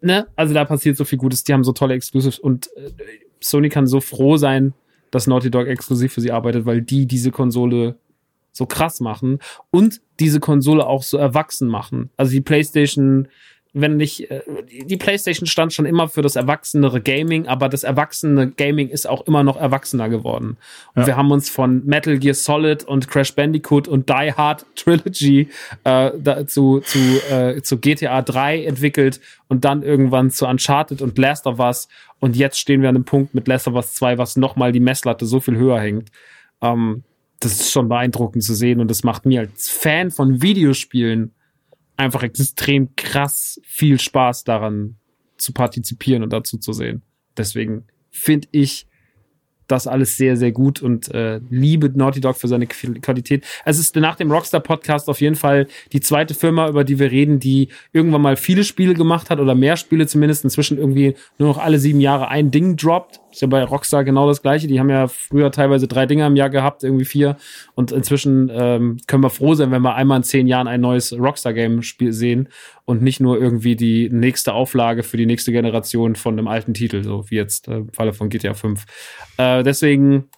[0.00, 0.26] ne?
[0.36, 1.44] Also da passiert so viel Gutes.
[1.44, 2.90] Die haben so tolle Exclusives und äh,
[3.42, 4.74] Sony kann so froh sein,
[5.10, 7.96] dass Naughty Dog exklusiv für sie arbeitet, weil die diese Konsole
[8.52, 9.38] so krass machen
[9.70, 12.10] und diese Konsole auch so erwachsen machen.
[12.16, 13.28] Also die PlayStation,
[13.74, 14.42] wenn nicht, äh,
[14.84, 19.26] die PlayStation stand schon immer für das erwachsenere Gaming, aber das erwachsene Gaming ist auch
[19.26, 20.58] immer noch erwachsener geworden.
[20.94, 21.06] Und Ja.
[21.06, 25.48] wir haben uns von Metal Gear Solid und Crash Bandicoot und Die Hard Trilogy
[25.84, 26.98] äh, dazu zu,
[27.30, 31.88] äh, zu GTA 3 entwickelt und dann irgendwann zu Uncharted und Last of Us.
[32.20, 34.80] Und jetzt stehen wir an einem Punkt mit Last of Us 2, was nochmal die
[34.80, 36.10] Messlatte so viel höher hängt.
[36.60, 37.04] Ähm,
[37.40, 41.32] das ist schon beeindruckend zu sehen und das macht mir als Fan von Videospielen
[42.02, 44.96] einfach extrem krass viel Spaß daran
[45.36, 47.02] zu partizipieren und dazu zu sehen.
[47.36, 48.86] Deswegen finde ich
[49.68, 53.46] das alles sehr, sehr gut und äh, liebe Naughty Dog für seine Qu- Qualität.
[53.64, 57.10] Es ist nach dem Rockstar Podcast auf jeden Fall die zweite Firma, über die wir
[57.10, 61.48] reden, die irgendwann mal viele Spiele gemacht hat oder mehr Spiele zumindest, inzwischen irgendwie nur
[61.48, 63.20] noch alle sieben Jahre ein Ding droppt.
[63.32, 64.66] Ist ja bei Rockstar genau das gleiche.
[64.66, 67.36] Die haben ja früher teilweise drei Dinger im Jahr gehabt, irgendwie vier.
[67.74, 71.12] Und inzwischen ähm, können wir froh sein, wenn wir einmal in zehn Jahren ein neues
[71.14, 72.50] Rockstar-Game-Spiel sehen
[72.84, 77.02] und nicht nur irgendwie die nächste Auflage für die nächste Generation von einem alten Titel,
[77.02, 78.84] so wie jetzt äh, im Falle von GTA 5.
[79.38, 80.28] Äh, deswegen,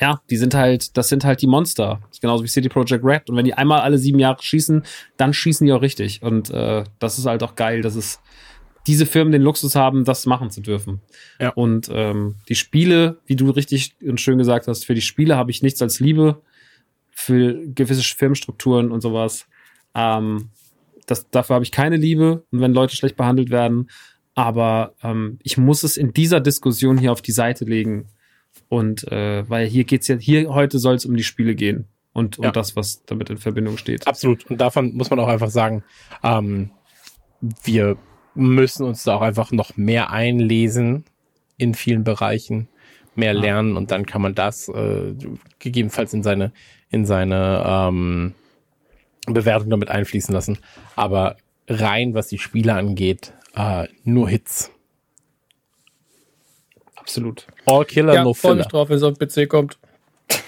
[0.00, 2.00] ja, die sind halt, das sind halt die Monster.
[2.20, 3.30] Genauso wie City Project Red.
[3.30, 4.82] Und wenn die einmal alle sieben Jahre schießen,
[5.16, 6.22] dann schießen die auch richtig.
[6.22, 8.20] Und äh, das ist halt auch geil, dass es
[8.88, 11.00] diese Firmen den Luxus haben, das machen zu dürfen.
[11.38, 11.50] Ja.
[11.50, 15.50] Und ähm, die Spiele, wie du richtig und schön gesagt hast, für die Spiele habe
[15.52, 16.42] ich nichts als Liebe
[17.10, 19.46] für gewisse Firmenstrukturen und sowas.
[19.94, 20.50] Ähm,
[21.06, 23.90] das, dafür habe ich keine Liebe und wenn Leute schlecht behandelt werden.
[24.34, 28.06] Aber ähm, ich muss es in dieser Diskussion hier auf die Seite legen.
[28.68, 32.38] Und äh, weil hier geht's ja, hier heute soll es um die Spiele gehen und
[32.38, 32.52] um Ja.
[32.52, 34.06] das, was damit in Verbindung steht.
[34.06, 34.46] Absolut.
[34.50, 35.82] Und davon muss man auch einfach sagen,
[36.22, 36.70] ähm,
[37.64, 37.96] wir
[38.38, 41.04] müssen uns da auch einfach noch mehr einlesen
[41.56, 42.68] in vielen Bereichen,
[43.14, 43.40] mehr Ja.
[43.40, 45.14] lernen und dann kann man das äh,
[45.58, 46.52] gegebenenfalls in seine
[46.90, 48.34] in seine ähm,
[49.26, 50.58] Bewertung damit einfließen lassen.
[50.96, 51.36] Aber
[51.68, 54.70] rein was die Spiele angeht, äh, nur Hits.
[56.96, 57.46] Absolut.
[57.66, 58.54] All Killer, no freu Filler.
[58.56, 59.78] mich drauf, wenn es auf den PC kommt.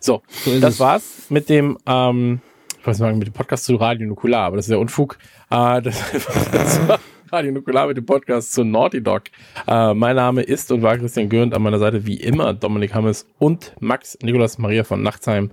[0.00, 0.80] So, ist das es.
[0.80, 2.40] war's mit dem, ähm,
[2.80, 5.16] ich weiß nicht, mit dem Podcast zu Radio Nukular, aber das ist ja Unfug.
[5.52, 6.98] Äh, das, war
[7.30, 9.24] Radio Nukular mit dem Podcast zu Naughty Dog.
[9.68, 13.26] Äh, mein Name ist und war Christian Gürnt, an meiner Seite wie immer Dominik Hammes
[13.38, 15.50] und Max Nikolaus Maria von Nachtsheim,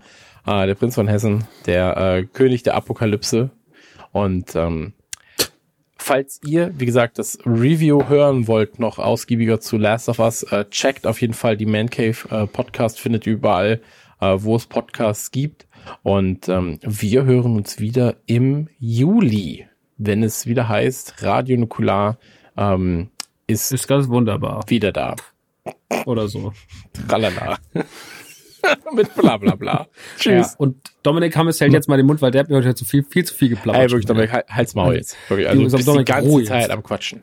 [0.48, 3.50] äh, der Prinz von Hessen, der äh, König der Apokalypse.
[4.14, 4.94] Und ähm,
[5.98, 10.64] falls ihr, wie gesagt, das Review hören wollt, noch ausgiebiger zu Last of Us, äh,
[10.70, 13.82] checkt auf jeden Fall die Man Cave äh, Podcast, findet überall,
[14.22, 15.68] äh, wo es Podcasts gibt.
[16.04, 19.69] Und ähm, wir hören uns wieder im Juli,
[20.00, 22.18] wenn es wieder heißt, Radio Nukular
[22.58, 23.12] ähm,
[23.48, 24.64] ist Ist ganz wunderbar.
[24.68, 25.16] wieder da.
[26.06, 26.54] Oder so.
[27.08, 27.58] Tralala.
[28.94, 29.88] Mit bla bla bla.
[30.20, 30.42] Ja.
[30.42, 30.56] Tschüss.
[30.58, 33.04] Und Dominik Hammes hält jetzt mal den Mund, weil der hat mir heute zu viel,
[33.04, 33.82] viel zu viel geplappert.
[33.84, 35.16] Ey, wirklich, Dominik, halt- halt's Maul jetzt.
[35.30, 36.72] Wirklich, also du bist die Dominik, ganze Ruhe Zeit jetzt.
[36.72, 37.22] am Quatschen.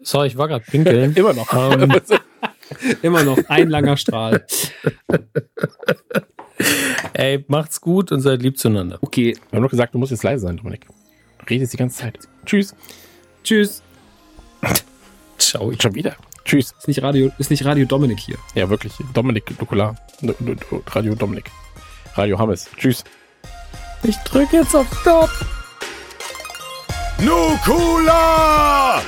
[0.00, 1.12] Sorry, ich war gerade pinkeln.
[1.16, 1.52] Immer noch.
[1.52, 2.00] Ähm,
[3.02, 4.44] Immer noch ein langer Strahl.
[7.14, 8.98] ey, macht's gut und seid lieb zueinander.
[9.00, 10.86] Okay, Wir haben doch gesagt, du musst jetzt leise sein, Dominik.
[11.38, 12.18] Du redest die ganze Zeit.
[12.46, 12.74] Tschüss.
[13.42, 13.82] tschüss.
[15.38, 15.72] Ciao.
[15.80, 16.14] Schon wieder.
[16.44, 16.72] Tschüss.
[16.78, 18.36] Ist nicht Radio, ist nicht Radio Dominik hier.
[18.54, 18.92] Ja, wirklich.
[19.14, 19.96] Dominik Nukular.
[20.20, 21.50] Nu- nu- nu- Radio Dominik.
[22.14, 22.68] Radio Hammes.
[22.76, 23.04] Tschüss.
[24.02, 25.30] Ich drück jetzt auf Stop.
[27.20, 29.00] Nukula!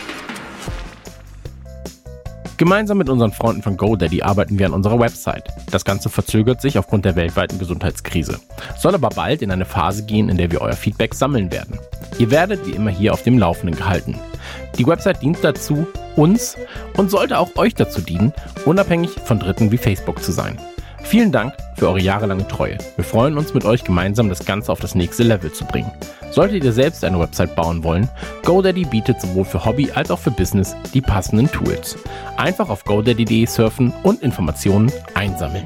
[2.56, 5.48] Gemeinsam mit unseren Freunden von GoDaddy arbeiten wir an unserer Website.
[5.72, 8.38] Das Ganze verzögert sich aufgrund der weltweiten Gesundheitskrise.
[8.78, 11.80] Soll aber bald in eine Phase gehen, in der wir euer Feedback sammeln werden.
[12.18, 14.20] Ihr werdet wie immer hier auf dem Laufenden gehalten.
[14.78, 16.56] Die Website dient dazu, uns
[16.96, 18.32] und sollte auch euch dazu dienen,
[18.64, 20.56] unabhängig von Dritten wie Facebook zu sein.
[21.02, 22.78] Vielen Dank für eure jahrelange Treue.
[22.94, 25.90] Wir freuen uns mit euch gemeinsam das Ganze auf das nächste Level zu bringen.
[26.34, 28.08] Solltet ihr selbst eine Website bauen wollen,
[28.44, 31.96] GoDaddy bietet sowohl für Hobby als auch für Business die passenden Tools.
[32.36, 35.64] Einfach auf godaddy.de surfen und Informationen einsammeln.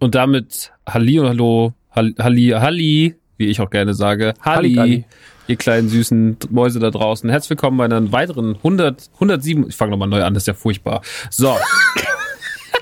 [0.00, 4.34] Und damit Halli und Hallo, Hall- Halli, Halli, wie ich auch gerne sage.
[4.42, 5.04] Halli, Halligalli.
[5.46, 7.30] ihr kleinen süßen Mäuse da draußen.
[7.30, 10.54] Herzlich willkommen bei einer weiteren 100, 107, ich fange nochmal neu an, das ist ja
[10.54, 11.00] furchtbar.
[11.30, 11.56] So,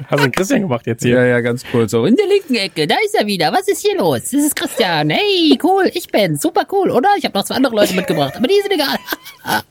[0.09, 1.17] Hast du Christian gemacht jetzt hier?
[1.17, 1.91] ja, ja, ganz kurz.
[1.91, 2.05] So.
[2.07, 3.53] In der linken Ecke, da ist er wieder.
[3.53, 4.21] Was ist hier los?
[4.23, 5.11] Das ist Christian.
[5.11, 6.43] Hey, cool, ich bin's.
[6.43, 7.09] Super cool, oder?
[7.19, 8.97] Ich habe noch zwei andere Leute mitgebracht, aber die sind egal.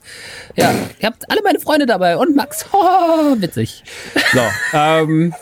[0.56, 2.66] ja, ihr habt alle meine Freunde dabei und Max.
[2.72, 3.82] Oh, witzig.
[4.32, 4.40] So,
[4.74, 5.34] ähm,